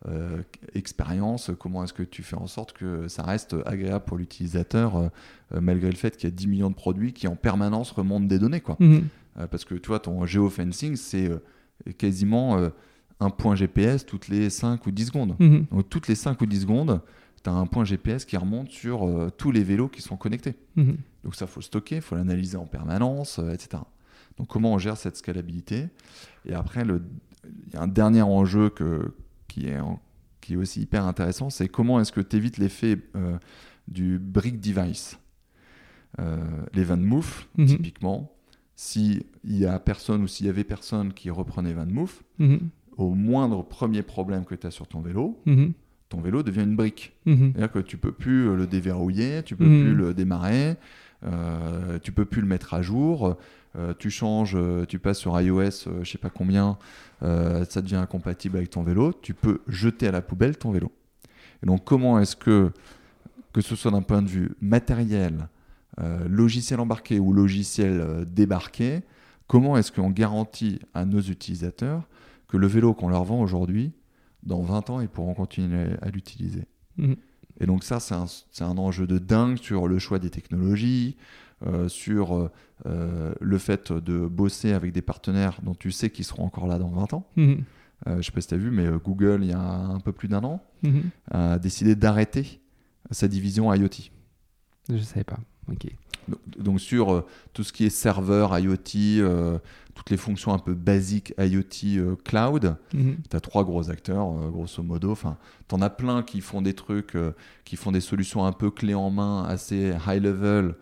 euh, 0.08 0.40
expérience, 0.74 1.50
comment 1.58 1.84
est-ce 1.84 1.92
que 1.92 2.02
tu 2.02 2.22
fais 2.22 2.36
en 2.36 2.46
sorte 2.46 2.72
que 2.72 3.06
ça 3.08 3.22
reste 3.22 3.54
agréable 3.66 4.06
pour 4.06 4.16
l'utilisateur, 4.16 4.96
euh, 4.96 5.08
euh, 5.54 5.60
malgré 5.60 5.90
le 5.90 5.96
fait 5.96 6.16
qu'il 6.16 6.30
y 6.30 6.32
a 6.32 6.34
10 6.34 6.46
millions 6.46 6.70
de 6.70 6.74
produits 6.74 7.12
qui 7.12 7.28
en 7.28 7.36
permanence 7.36 7.90
remontent 7.90 8.24
des 8.24 8.38
données. 8.38 8.60
Quoi. 8.60 8.76
Mhm. 8.80 9.02
parce 9.50 9.64
que 9.64 9.74
tu 9.74 9.88
vois, 9.88 10.00
ton 10.00 10.24
geofencing, 10.26 10.96
c'est 10.96 11.30
quasiment 11.98 12.70
un 13.20 13.30
point 13.30 13.54
GPS 13.54 14.04
toutes 14.04 14.28
les 14.28 14.50
5 14.50 14.86
ou 14.86 14.90
10 14.90 15.06
secondes. 15.06 15.36
Mhm. 15.38 15.66
Donc 15.70 15.88
toutes 15.88 16.08
les 16.08 16.14
5 16.14 16.40
ou 16.40 16.46
10 16.46 16.62
secondes, 16.62 17.00
tu 17.42 17.48
as 17.48 17.52
un 17.52 17.66
point 17.66 17.84
GPS 17.84 18.24
qui 18.24 18.36
remonte 18.36 18.70
sur 18.70 19.06
tous 19.36 19.50
les 19.50 19.64
vélos 19.64 19.88
qui 19.88 20.02
sont 20.02 20.16
connectés. 20.16 20.56
Mhm. 20.76 20.96
Donc 21.24 21.36
ça, 21.36 21.46
faut 21.46 21.60
le 21.60 21.64
stocker, 21.64 21.96
il 21.96 22.02
faut 22.02 22.16
l'analyser 22.16 22.56
en 22.56 22.66
permanence, 22.66 23.38
etc. 23.52 23.82
Donc 24.36 24.48
comment 24.48 24.72
on 24.72 24.78
gère 24.78 24.96
cette 24.96 25.16
scalabilité? 25.16 25.88
Et 26.44 26.54
après, 26.54 26.82
il 26.84 27.74
y 27.74 27.76
a 27.76 27.82
un 27.82 27.88
dernier 27.88 28.22
enjeu 28.22 28.70
que, 28.70 29.14
qui 29.48 29.68
est, 29.68 29.78
qui 30.40 30.54
est 30.54 30.56
aussi 30.56 30.80
hyper 30.82 31.04
intéressant, 31.04 31.50
c'est 31.50 31.68
comment 31.68 32.00
est-ce 32.00 32.12
que 32.12 32.20
tu 32.20 32.36
évites 32.36 32.58
l'effet 32.58 32.98
euh, 33.16 33.36
du 33.88 34.18
brick 34.18 34.60
device. 34.60 35.18
Euh, 36.18 36.36
les 36.74 36.84
van 36.84 36.96
move, 36.96 37.44
mhm. 37.56 37.66
typiquement, 37.66 38.32
s'il 38.74 39.24
y 39.44 39.64
a 39.64 39.78
personne 39.78 40.22
ou 40.22 40.26
s'il 40.26 40.46
y 40.46 40.48
avait 40.48 40.64
personne 40.64 41.12
qui 41.12 41.30
reprenait 41.30 41.72
van 41.72 41.86
move, 41.86 42.22
mhm. 42.38 42.68
au 42.96 43.14
moindre 43.14 43.62
premier 43.62 44.02
problème 44.02 44.44
que 44.44 44.54
tu 44.54 44.66
as 44.66 44.70
sur 44.70 44.88
ton 44.88 45.00
vélo, 45.00 45.40
mhm. 45.46 45.72
ton 46.08 46.20
vélo 46.20 46.42
devient 46.42 46.62
une 46.62 46.76
brique. 46.76 47.12
C'est-à-dire 47.26 47.70
que 47.70 47.78
tu 47.78 47.96
peux 47.96 48.12
plus 48.12 48.56
le 48.56 48.66
déverrouiller, 48.66 49.42
tu 49.44 49.54
peux 49.54 49.66
plus 49.66 49.94
le 49.94 50.14
démarrer, 50.14 50.76
euh, 51.24 51.98
tu 52.00 52.10
peux 52.10 52.24
plus 52.24 52.40
le 52.40 52.48
mettre 52.48 52.74
à 52.74 52.82
jour. 52.82 53.36
Euh, 53.76 53.94
tu 53.96 54.10
changes, 54.10 54.56
euh, 54.56 54.84
tu 54.84 54.98
passes 54.98 55.18
sur 55.18 55.40
iOS, 55.40 55.60
euh, 55.60 56.02
je 56.02 56.10
sais 56.10 56.18
pas 56.18 56.30
combien, 56.30 56.76
ça 57.22 57.82
devient 57.82 57.96
incompatible 57.96 58.56
avec 58.56 58.70
ton 58.70 58.82
vélo, 58.82 59.12
tu 59.12 59.34
peux 59.34 59.60
jeter 59.68 60.08
à 60.08 60.10
la 60.10 60.22
poubelle 60.22 60.56
ton 60.56 60.70
vélo. 60.70 60.90
Et 61.62 61.66
donc 61.66 61.84
comment 61.84 62.18
est-ce 62.18 62.34
que, 62.34 62.72
que 63.52 63.60
ce 63.60 63.76
soit 63.76 63.90
d'un 63.90 64.00
point 64.00 64.22
de 64.22 64.28
vue 64.28 64.52
matériel, 64.62 65.48
logiciel 66.26 66.80
embarqué 66.80 67.18
ou 67.20 67.34
logiciel 67.34 68.24
débarqué, 68.26 69.02
comment 69.48 69.76
est-ce 69.76 69.92
qu'on 69.92 70.08
garantit 70.08 70.78
à 70.94 71.04
nos 71.04 71.20
utilisateurs 71.20 72.08
que 72.48 72.56
le 72.56 72.66
vélo 72.66 72.94
qu'on 72.94 73.10
leur 73.10 73.24
vend 73.24 73.42
aujourd'hui, 73.42 73.92
dans 74.44 74.62
20 74.62 74.88
ans, 74.88 75.00
ils 75.02 75.08
pourront 75.10 75.34
continuer 75.34 75.90
à 76.00 76.08
l'utiliser? 76.08 76.64
Mmh. 76.96 77.12
Et 77.60 77.66
donc 77.66 77.84
ça, 77.84 78.00
c'est 78.00 78.14
un, 78.14 78.26
un, 78.66 78.78
enjeu 78.78 79.06
de 79.06 79.18
dingue 79.18 79.58
sur 79.58 79.88
le 79.88 79.98
choix 79.98 80.18
des 80.18 80.30
technologies, 80.30 81.18
euh, 81.66 81.88
sur 81.88 82.50
euh, 82.86 83.34
le 83.40 83.58
fait 83.58 83.92
de 83.92 84.26
bosser 84.26 84.72
avec 84.72 84.92
des 84.92 85.02
partenaires 85.02 85.60
dont 85.62 85.74
tu 85.74 85.90
sais 85.90 86.10
qu'ils 86.10 86.24
seront 86.24 86.44
encore 86.44 86.66
là 86.66 86.78
dans 86.78 86.88
20 86.88 87.14
ans. 87.14 87.26
Mhm. 87.36 87.64
je 88.06 88.12
ne 88.12 88.22
sais 88.22 88.32
pas 88.32 88.40
si 88.40 88.48
tu 88.48 88.54
as 88.54 88.58
vu, 88.58 88.70
mais 88.70 88.88
Google, 89.04 89.40
il 89.42 89.50
y 89.50 89.52
a 89.52 89.60
un 89.60 90.00
peu 90.00 90.12
plus 90.12 90.28
d'un 90.28 90.42
an, 90.44 90.62
mhm. 90.82 91.02
a 91.30 91.58
décidé 91.58 91.94
d'arrêter 91.94 92.60
sa 93.10 93.28
division 93.28 93.72
IoT. 93.72 94.10
Je 94.88 94.94
ne 94.94 94.98
savais 95.00 95.24
pas. 95.24 95.38
Ok. 95.68 95.86
Donc, 96.58 96.80
sur 96.80 97.26
tout 97.52 97.64
ce 97.64 97.72
qui 97.72 97.84
est 97.84 97.90
serveur 97.90 98.56
IoT, 98.58 99.22
toutes 100.00 100.10
les 100.10 100.16
fonctions 100.16 100.54
un 100.54 100.58
peu 100.58 100.72
basiques 100.72 101.34
IoT 101.38 101.98
euh, 101.98 102.16
cloud, 102.24 102.76
mhm. 102.94 103.18
tu 103.28 103.36
as 103.36 103.40
trois 103.40 103.64
gros 103.64 103.90
acteurs, 103.90 104.28
euh, 104.30 104.48
grosso 104.48 104.82
modo. 104.82 105.10
Enfin, 105.10 105.36
tu 105.68 105.74
en 105.74 105.82
as 105.82 105.90
plein 105.90 106.22
qui 106.22 106.40
font 106.40 106.62
des 106.62 106.72
trucs, 106.72 107.16
euh, 107.16 107.32
qui 107.66 107.76
font 107.76 107.92
des 107.92 108.00
solutions 108.00 108.46
un 108.46 108.52
peu 108.52 108.70
clés 108.70 108.94
en 108.94 109.10
main, 109.10 109.44
assez 109.44 109.92
high 110.06 110.22
level, 110.22 110.74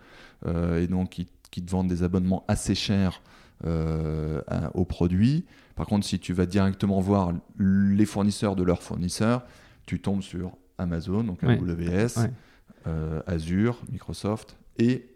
et 0.47 0.87
donc 0.87 1.11
qui, 1.11 1.29
qui, 1.51 1.63
te 1.63 1.71
vendent 1.71 1.89
des 1.89 2.03
abonnements 2.03 2.45
assez 2.49 2.75
chers 2.75 3.23
aux 3.65 4.85
produits. 4.85 5.45
Par 5.75 5.87
contre, 5.87 6.07
si 6.07 6.19
tu 6.19 6.33
vas 6.33 6.47
directement 6.47 7.01
voir 7.01 7.33
les 7.59 8.07
fournisseurs 8.07 8.57
de 8.57 8.63
leurs 8.63 8.83
fournisseurs, 8.83 9.45
tu 9.87 10.01
tombes 10.01 10.23
sur 10.23 10.53
Amazon, 10.79 11.25
donc 11.25 11.43
AWS, 11.43 12.29
Azure, 13.27 13.81
Microsoft 13.91 14.57
et 14.79 15.07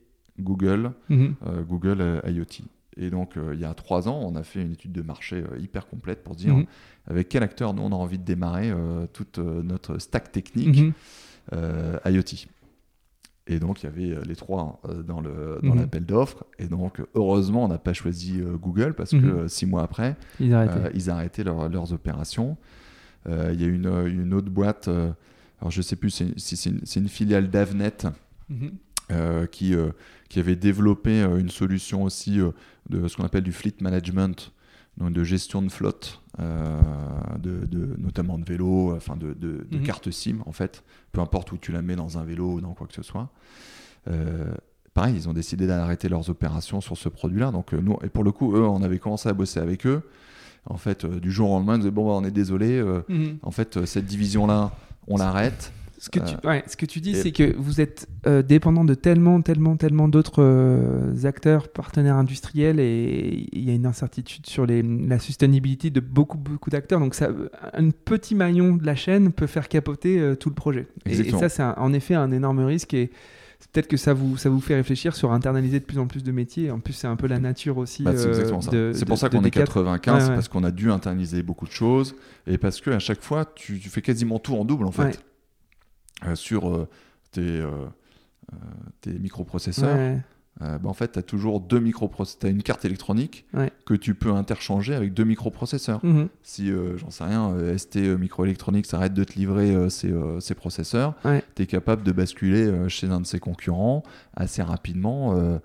Google, 0.40 0.92
mhm. 1.08 1.36
Google 1.68 2.20
IoT. 2.26 2.64
Et 2.96 3.10
donc, 3.10 3.36
euh, 3.36 3.54
il 3.54 3.60
y 3.60 3.64
a 3.64 3.74
trois 3.74 4.08
ans, 4.08 4.20
on 4.22 4.36
a 4.36 4.42
fait 4.42 4.62
une 4.62 4.72
étude 4.72 4.92
de 4.92 5.02
marché 5.02 5.36
euh, 5.36 5.58
hyper 5.58 5.86
complète 5.86 6.22
pour 6.22 6.34
dire 6.34 6.54
mhm. 6.54 6.66
avec 7.06 7.28
quel 7.28 7.42
acteur 7.42 7.72
nous 7.74 7.82
on 7.82 7.92
a 7.92 7.96
envie 7.96 8.18
de 8.18 8.24
démarrer 8.24 8.70
euh, 8.70 9.06
toute 9.12 9.38
notre 9.38 9.98
stack 9.98 10.32
technique 10.32 10.78
mhm. 10.78 10.92
IoT. 12.04 12.46
Et 13.48 13.58
donc, 13.58 13.82
il 13.82 13.86
y 13.86 13.88
avait 13.88 14.24
les 14.24 14.36
trois 14.36 14.80
dans 15.04 15.20
le 15.20 15.58
dans 15.62 15.74
mhm. 15.74 15.80
l'appel 15.80 16.04
d'offres. 16.04 16.44
Et 16.58 16.66
donc, 16.66 17.02
heureusement, 17.14 17.64
on 17.64 17.68
n'a 17.68 17.78
pas 17.78 17.92
choisi 17.92 18.40
Google 18.40 18.94
parce 18.94 19.10
que 19.10 19.48
six 19.48 19.66
mois 19.66 19.82
après, 19.82 20.16
ils 20.38 20.54
arrêtaient, 20.54 21.08
arrêtaient 21.10 21.44
leurs 21.44 21.92
opérations. 21.92 22.56
Il 23.26 23.60
y 23.60 23.64
a 23.64 23.66
une, 23.66 23.86
une 24.06 24.32
autre 24.32 24.48
boîte, 24.48 24.86
alors 24.86 25.70
je 25.70 25.78
ne 25.78 25.82
sais 25.82 25.96
plus 25.96 26.22
si 26.36 26.56
c'est 26.56 26.70
une, 26.70 26.82
une, 26.96 27.08
filiale 27.08 27.50
d'Avnet. 27.50 28.06
Euh, 29.10 29.46
qui, 29.46 29.74
euh, 29.74 29.90
qui 30.28 30.38
avait 30.38 30.56
développé 30.56 31.22
euh, 31.22 31.36
une 31.36 31.50
solution 31.50 32.04
aussi 32.04 32.38
de 32.88 33.08
ce 33.08 33.16
qu'on 33.16 33.24
appelle 33.24 33.42
du 33.42 33.52
fleet 33.52 33.74
management, 33.80 34.52
donc 34.98 35.12
de 35.12 35.24
gestion 35.24 35.62
de 35.62 35.70
flotte, 35.70 36.20
de, 36.38 37.66
de, 37.66 37.94
notamment 37.98 38.38
de 38.38 38.44
vélo, 38.44 38.94
enfin 38.94 39.16
de, 39.16 39.32
de, 39.32 39.66
mhm. 39.70 39.82
carte 39.82 40.10
SIM 40.10 40.38
en 40.46 40.52
fait, 40.52 40.84
peu 41.12 41.20
importe 41.20 41.52
où 41.52 41.56
tu 41.56 41.72
la 41.72 41.82
mets 41.82 41.96
dans 41.96 42.18
un 42.18 42.24
vélo 42.24 42.54
ou 42.54 42.60
dans 42.60 42.74
quoi 42.74 42.86
que 42.86 42.94
ce 42.94 43.02
soit. 43.02 43.30
pareil, 44.94 45.14
ils 45.14 45.28
ont 45.28 45.32
décidé 45.32 45.66
d'arrêter 45.66 46.08
leurs 46.08 46.28
opérations 46.28 46.80
sur 46.80 46.96
ce 46.96 47.08
produit-là. 47.08 47.50
Donc 47.52 47.72
nous, 47.72 47.98
et 48.02 48.08
pour 48.08 48.24
le 48.24 48.32
coup, 48.32 48.54
eux, 48.54 48.66
on 48.66 48.82
avait 48.82 48.98
commencé 48.98 49.28
à 49.28 49.32
bosser 49.32 49.60
avec 49.60 49.86
eux. 49.86 50.02
En 50.66 50.76
fait, 50.76 51.06
du 51.06 51.32
jour 51.32 51.50
au 51.50 51.54
lendemain, 51.54 51.74
ils 51.74 51.80
disaient 51.80 51.90
bon, 51.90 52.06
bah, 52.06 52.12
on 52.12 52.24
est 52.24 52.30
désolé. 52.30 52.82
Mhm. 53.08 53.38
En 53.42 53.50
fait, 53.50 53.84
cette 53.86 54.06
division-là, 54.06 54.72
on 55.08 55.16
l'arrête. 55.16 55.72
Ce 56.02 56.10
que, 56.10 56.18
tu, 56.18 56.34
euh, 56.44 56.60
ce 56.66 56.76
que 56.76 56.84
tu 56.84 57.00
dis, 57.00 57.14
c'est 57.14 57.30
que 57.30 57.54
vous 57.56 57.80
êtes 57.80 58.08
euh, 58.26 58.42
dépendant 58.42 58.84
de 58.84 58.94
tellement, 58.94 59.40
tellement, 59.40 59.76
tellement 59.76 60.08
d'autres 60.08 60.42
euh, 60.42 61.14
acteurs, 61.22 61.68
partenaires 61.68 62.16
industriels, 62.16 62.80
et 62.80 63.46
il 63.52 63.62
y 63.62 63.70
a 63.70 63.74
une 63.74 63.86
incertitude 63.86 64.44
sur 64.46 64.66
les, 64.66 64.82
la 64.82 65.20
sustainability 65.20 65.92
de 65.92 66.00
beaucoup, 66.00 66.38
beaucoup 66.38 66.70
d'acteurs. 66.70 66.98
Donc, 66.98 67.14
ça, 67.14 67.28
un 67.72 67.90
petit 67.90 68.34
maillon 68.34 68.74
de 68.74 68.84
la 68.84 68.96
chaîne 68.96 69.30
peut 69.30 69.46
faire 69.46 69.68
capoter 69.68 70.34
tout 70.40 70.48
le 70.48 70.56
projet. 70.56 70.88
Et, 71.06 71.30
ça, 71.30 71.48
c'est 71.48 71.62
en 71.62 71.92
effet 71.92 72.16
un 72.16 72.32
énorme 72.32 72.64
risque. 72.64 72.94
Et 72.94 73.12
peut-être 73.72 73.86
que 73.86 73.96
ça 73.96 74.12
vous, 74.12 74.36
ça 74.36 74.50
vous 74.50 74.60
fait 74.60 74.74
réfléchir 74.74 75.14
sur 75.14 75.30
internaliser 75.30 75.78
de 75.78 75.84
plus 75.84 76.00
en 76.00 76.08
plus 76.08 76.24
de 76.24 76.32
métiers. 76.32 76.72
En 76.72 76.80
plus, 76.80 76.94
c'est 76.94 77.06
un 77.06 77.14
peu 77.14 77.28
la 77.28 77.38
nature 77.38 77.78
aussi. 77.78 78.02
Bah, 78.02 78.10
c'est 78.16 79.04
pour 79.06 79.18
ça 79.18 79.28
qu'on 79.28 79.44
est 79.44 79.52
95, 79.52 80.30
parce 80.30 80.48
qu'on 80.48 80.64
a 80.64 80.72
dû 80.72 80.90
internaliser 80.90 81.44
beaucoup 81.44 81.66
de 81.66 81.70
choses, 81.70 82.16
et 82.48 82.58
parce 82.58 82.80
qu'à 82.80 82.98
chaque 82.98 83.22
fois, 83.22 83.44
tu, 83.54 83.78
tu, 83.78 83.88
fais 83.88 84.02
quasiment 84.02 84.40
tout 84.40 84.56
en 84.56 84.64
double, 84.64 84.86
en 84.86 84.90
fait. 84.90 85.22
Sur 86.34 86.68
euh, 86.68 86.88
tes, 87.30 87.40
euh, 87.40 87.86
tes 89.00 89.12
microprocesseurs. 89.12 90.20
bah 90.60 90.78
en 90.84 90.92
fait, 90.92 91.12
tu 91.12 91.18
as 91.18 91.22
toujours 91.22 91.60
deux 91.60 91.80
microprocesseurs. 91.80 92.50
Une 92.50 92.62
carte 92.62 92.84
électronique 92.84 93.46
que 93.84 93.94
tu 93.94 94.14
peux 94.14 94.30
interchanger 94.30 94.94
avec 94.94 95.14
deux 95.14 95.24
microprocesseurs. 95.24 96.04
Mhm. 96.04 96.28
Si, 96.42 96.70
j'en 96.96 97.10
sais 97.10 97.24
rien, 97.24 97.54
ST 97.76 97.96
Microélectronique 97.96 98.86
s'arrête 98.86 99.14
de 99.14 99.24
te 99.24 99.34
livrer 99.34 99.90
ses, 99.90 100.12
ses, 100.40 100.54
processeurs, 100.54 101.14
tu 101.54 101.62
es 101.62 101.66
capable 101.66 102.02
de 102.02 102.12
basculer 102.12 102.88
chez 102.88 103.08
un 103.08 103.20
de 103.20 103.26
ses 103.26 103.38
concurrents 103.38 104.02
assez 104.34 104.62
rapidement. 104.62 105.60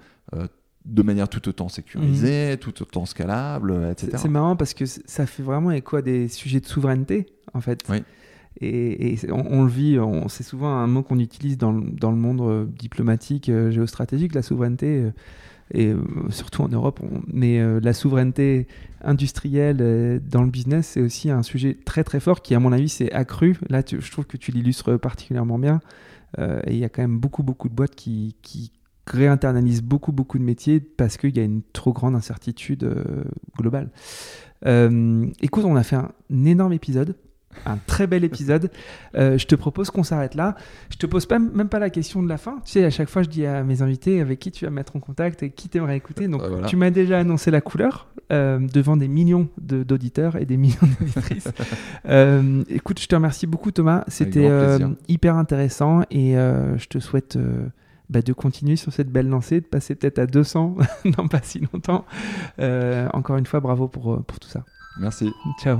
de 0.85 1.01
manière 1.01 1.27
tout 1.27 1.49
autant 1.49 1.67
sécurisée, 1.67 2.51
mhm. 2.51 2.57
tout 2.57 2.81
autant 2.81 3.05
scalable, 3.05 3.89
etc. 3.91 4.13
C'est 4.15 4.29
marrant 4.29 4.55
parce 4.55 4.73
que 4.73 4.85
ça 4.85 5.25
fait 5.25 5.43
vraiment 5.43 5.71
écho 5.71 5.97
à 5.97 6.01
des 6.01 6.29
sujets 6.29 6.61
de 6.61 6.65
souveraineté, 6.65 7.25
en 7.53 7.59
fait. 7.59 7.83
Oui. 7.89 8.03
Et, 8.59 9.17
on, 9.31 9.63
le 9.63 9.69
vit, 9.69 9.97
c'est 10.29 10.43
souvent 10.43 10.69
un 10.69 10.87
mot 10.87 11.03
qu'on 11.03 11.19
utilise 11.19 11.57
dans, 11.57 11.71
le 11.71 12.15
monde 12.15 12.41
euh, 12.41 12.65
diplomatique, 12.65 13.49
euh, 13.49 13.69
géostratégique, 13.69 14.33
la 14.33 14.41
souveraineté, 14.41 15.03
euh, 15.03 15.11
et 15.73 15.93
surtout 16.29 16.63
en 16.63 16.69
Europe. 16.69 17.01
mais 17.27 17.61
la 17.81 17.91
souveraineté 17.91 18.67
industrielle 19.01 20.21
dans 20.25 20.41
le 20.41 20.49
business, 20.49 20.91
c'est 20.93 21.01
aussi 21.01 21.29
un 21.29 21.43
sujet 21.43 21.75
très 21.83 22.05
très 22.05 22.21
fort 22.21 22.41
qui, 22.41 22.55
à 22.55 22.59
mon 22.59 22.71
avis, 22.71 22.87
s'est 22.87 23.11
accru. 23.11 23.57
Là, 23.69 23.81
je 23.85 24.09
trouve 24.09 24.25
que 24.25 24.37
tu 24.37 24.51
l'illustres 24.51 24.97
particulièrement 24.97 25.59
bien. 25.59 25.81
et 26.37 26.71
il 26.71 26.77
y 26.77 26.85
a 26.85 26.89
quand 26.89 27.01
même 27.01 27.19
beaucoup 27.19 27.43
beaucoup 27.43 27.67
de 27.67 27.73
boîtes 27.73 27.95
qui 27.95 28.71
réinternalisent 29.07 29.83
beaucoup 29.83 30.13
beaucoup 30.13 30.39
de 30.39 30.43
métiers 30.45 30.79
parce 30.79 31.17
qu'il 31.17 31.35
y 31.35 31.41
a 31.41 31.43
une 31.43 31.63
trop 31.73 31.91
grande 31.91 32.15
incertitude 32.15 32.89
globale. 33.57 33.89
écoute, 35.41 35.65
on 35.65 35.75
a 35.75 35.83
fait 35.83 35.97
un 35.97 36.13
énorme 36.45 36.71
épisode 36.71 37.17
un 37.65 37.77
très 37.77 38.07
bel 38.07 38.23
épisode. 38.23 38.71
Euh, 39.15 39.37
je 39.37 39.45
te 39.45 39.55
propose 39.55 39.89
qu'on 39.89 40.03
s'arrête 40.03 40.35
là. 40.35 40.55
Je 40.89 40.97
te 40.97 41.05
pose 41.05 41.25
pas, 41.25 41.39
même 41.39 41.69
pas 41.69 41.79
la 41.79 41.89
question 41.89 42.23
de 42.23 42.29
la 42.29 42.37
fin. 42.37 42.59
Tu 42.65 42.73
sais, 42.73 42.85
à 42.85 42.89
chaque 42.89 43.09
fois, 43.09 43.23
je 43.23 43.29
dis 43.29 43.45
à 43.45 43.63
mes 43.63 43.81
invités 43.81 44.21
avec 44.21 44.39
qui 44.39 44.51
tu 44.51 44.65
vas 44.65 44.71
mettre 44.71 44.95
en 44.95 44.99
contact 44.99 45.43
et 45.43 45.49
qui 45.49 45.69
t'aimerais 45.69 45.97
écouter. 45.97 46.27
Donc, 46.27 46.41
tu 46.67 46.75
m'as 46.75 46.89
déjà 46.89 47.19
annoncé 47.19 47.51
la 47.51 47.61
couleur 47.61 48.07
euh, 48.31 48.59
devant 48.59 48.97
des 48.97 49.07
millions 49.07 49.47
d'auditeurs 49.57 50.35
et 50.35 50.45
des 50.45 50.57
millions 50.57 50.77
d'auditrices. 50.99 51.49
Euh, 52.09 52.63
écoute, 52.69 52.99
je 52.99 53.07
te 53.07 53.15
remercie 53.15 53.47
beaucoup, 53.47 53.71
Thomas. 53.71 54.03
C'était 54.07 54.49
hyper 55.07 55.35
intéressant 55.35 56.03
et 56.11 56.33
je 56.33 56.85
te 56.87 56.99
souhaite. 56.99 57.37
Bah, 58.09 58.21
de 58.21 58.31
continuer 58.31 58.77
sur 58.77 58.93
cette 58.93 59.11
belle 59.11 59.27
lancée, 59.27 59.59
de 59.59 59.65
passer 59.65 59.93
peut-être 59.93 60.17
à 60.17 60.27
200 60.27 60.77
dans 61.17 61.27
pas 61.27 61.41
si 61.43 61.59
longtemps. 61.73 62.05
encore 63.11 63.35
une 63.35 63.45
fois, 63.45 63.59
bravo 63.59 63.89
pour, 63.89 64.23
pour 64.23 64.39
tout 64.39 64.47
ça. 64.47 64.63
Merci. 64.97 65.29
Ciao. 65.61 65.79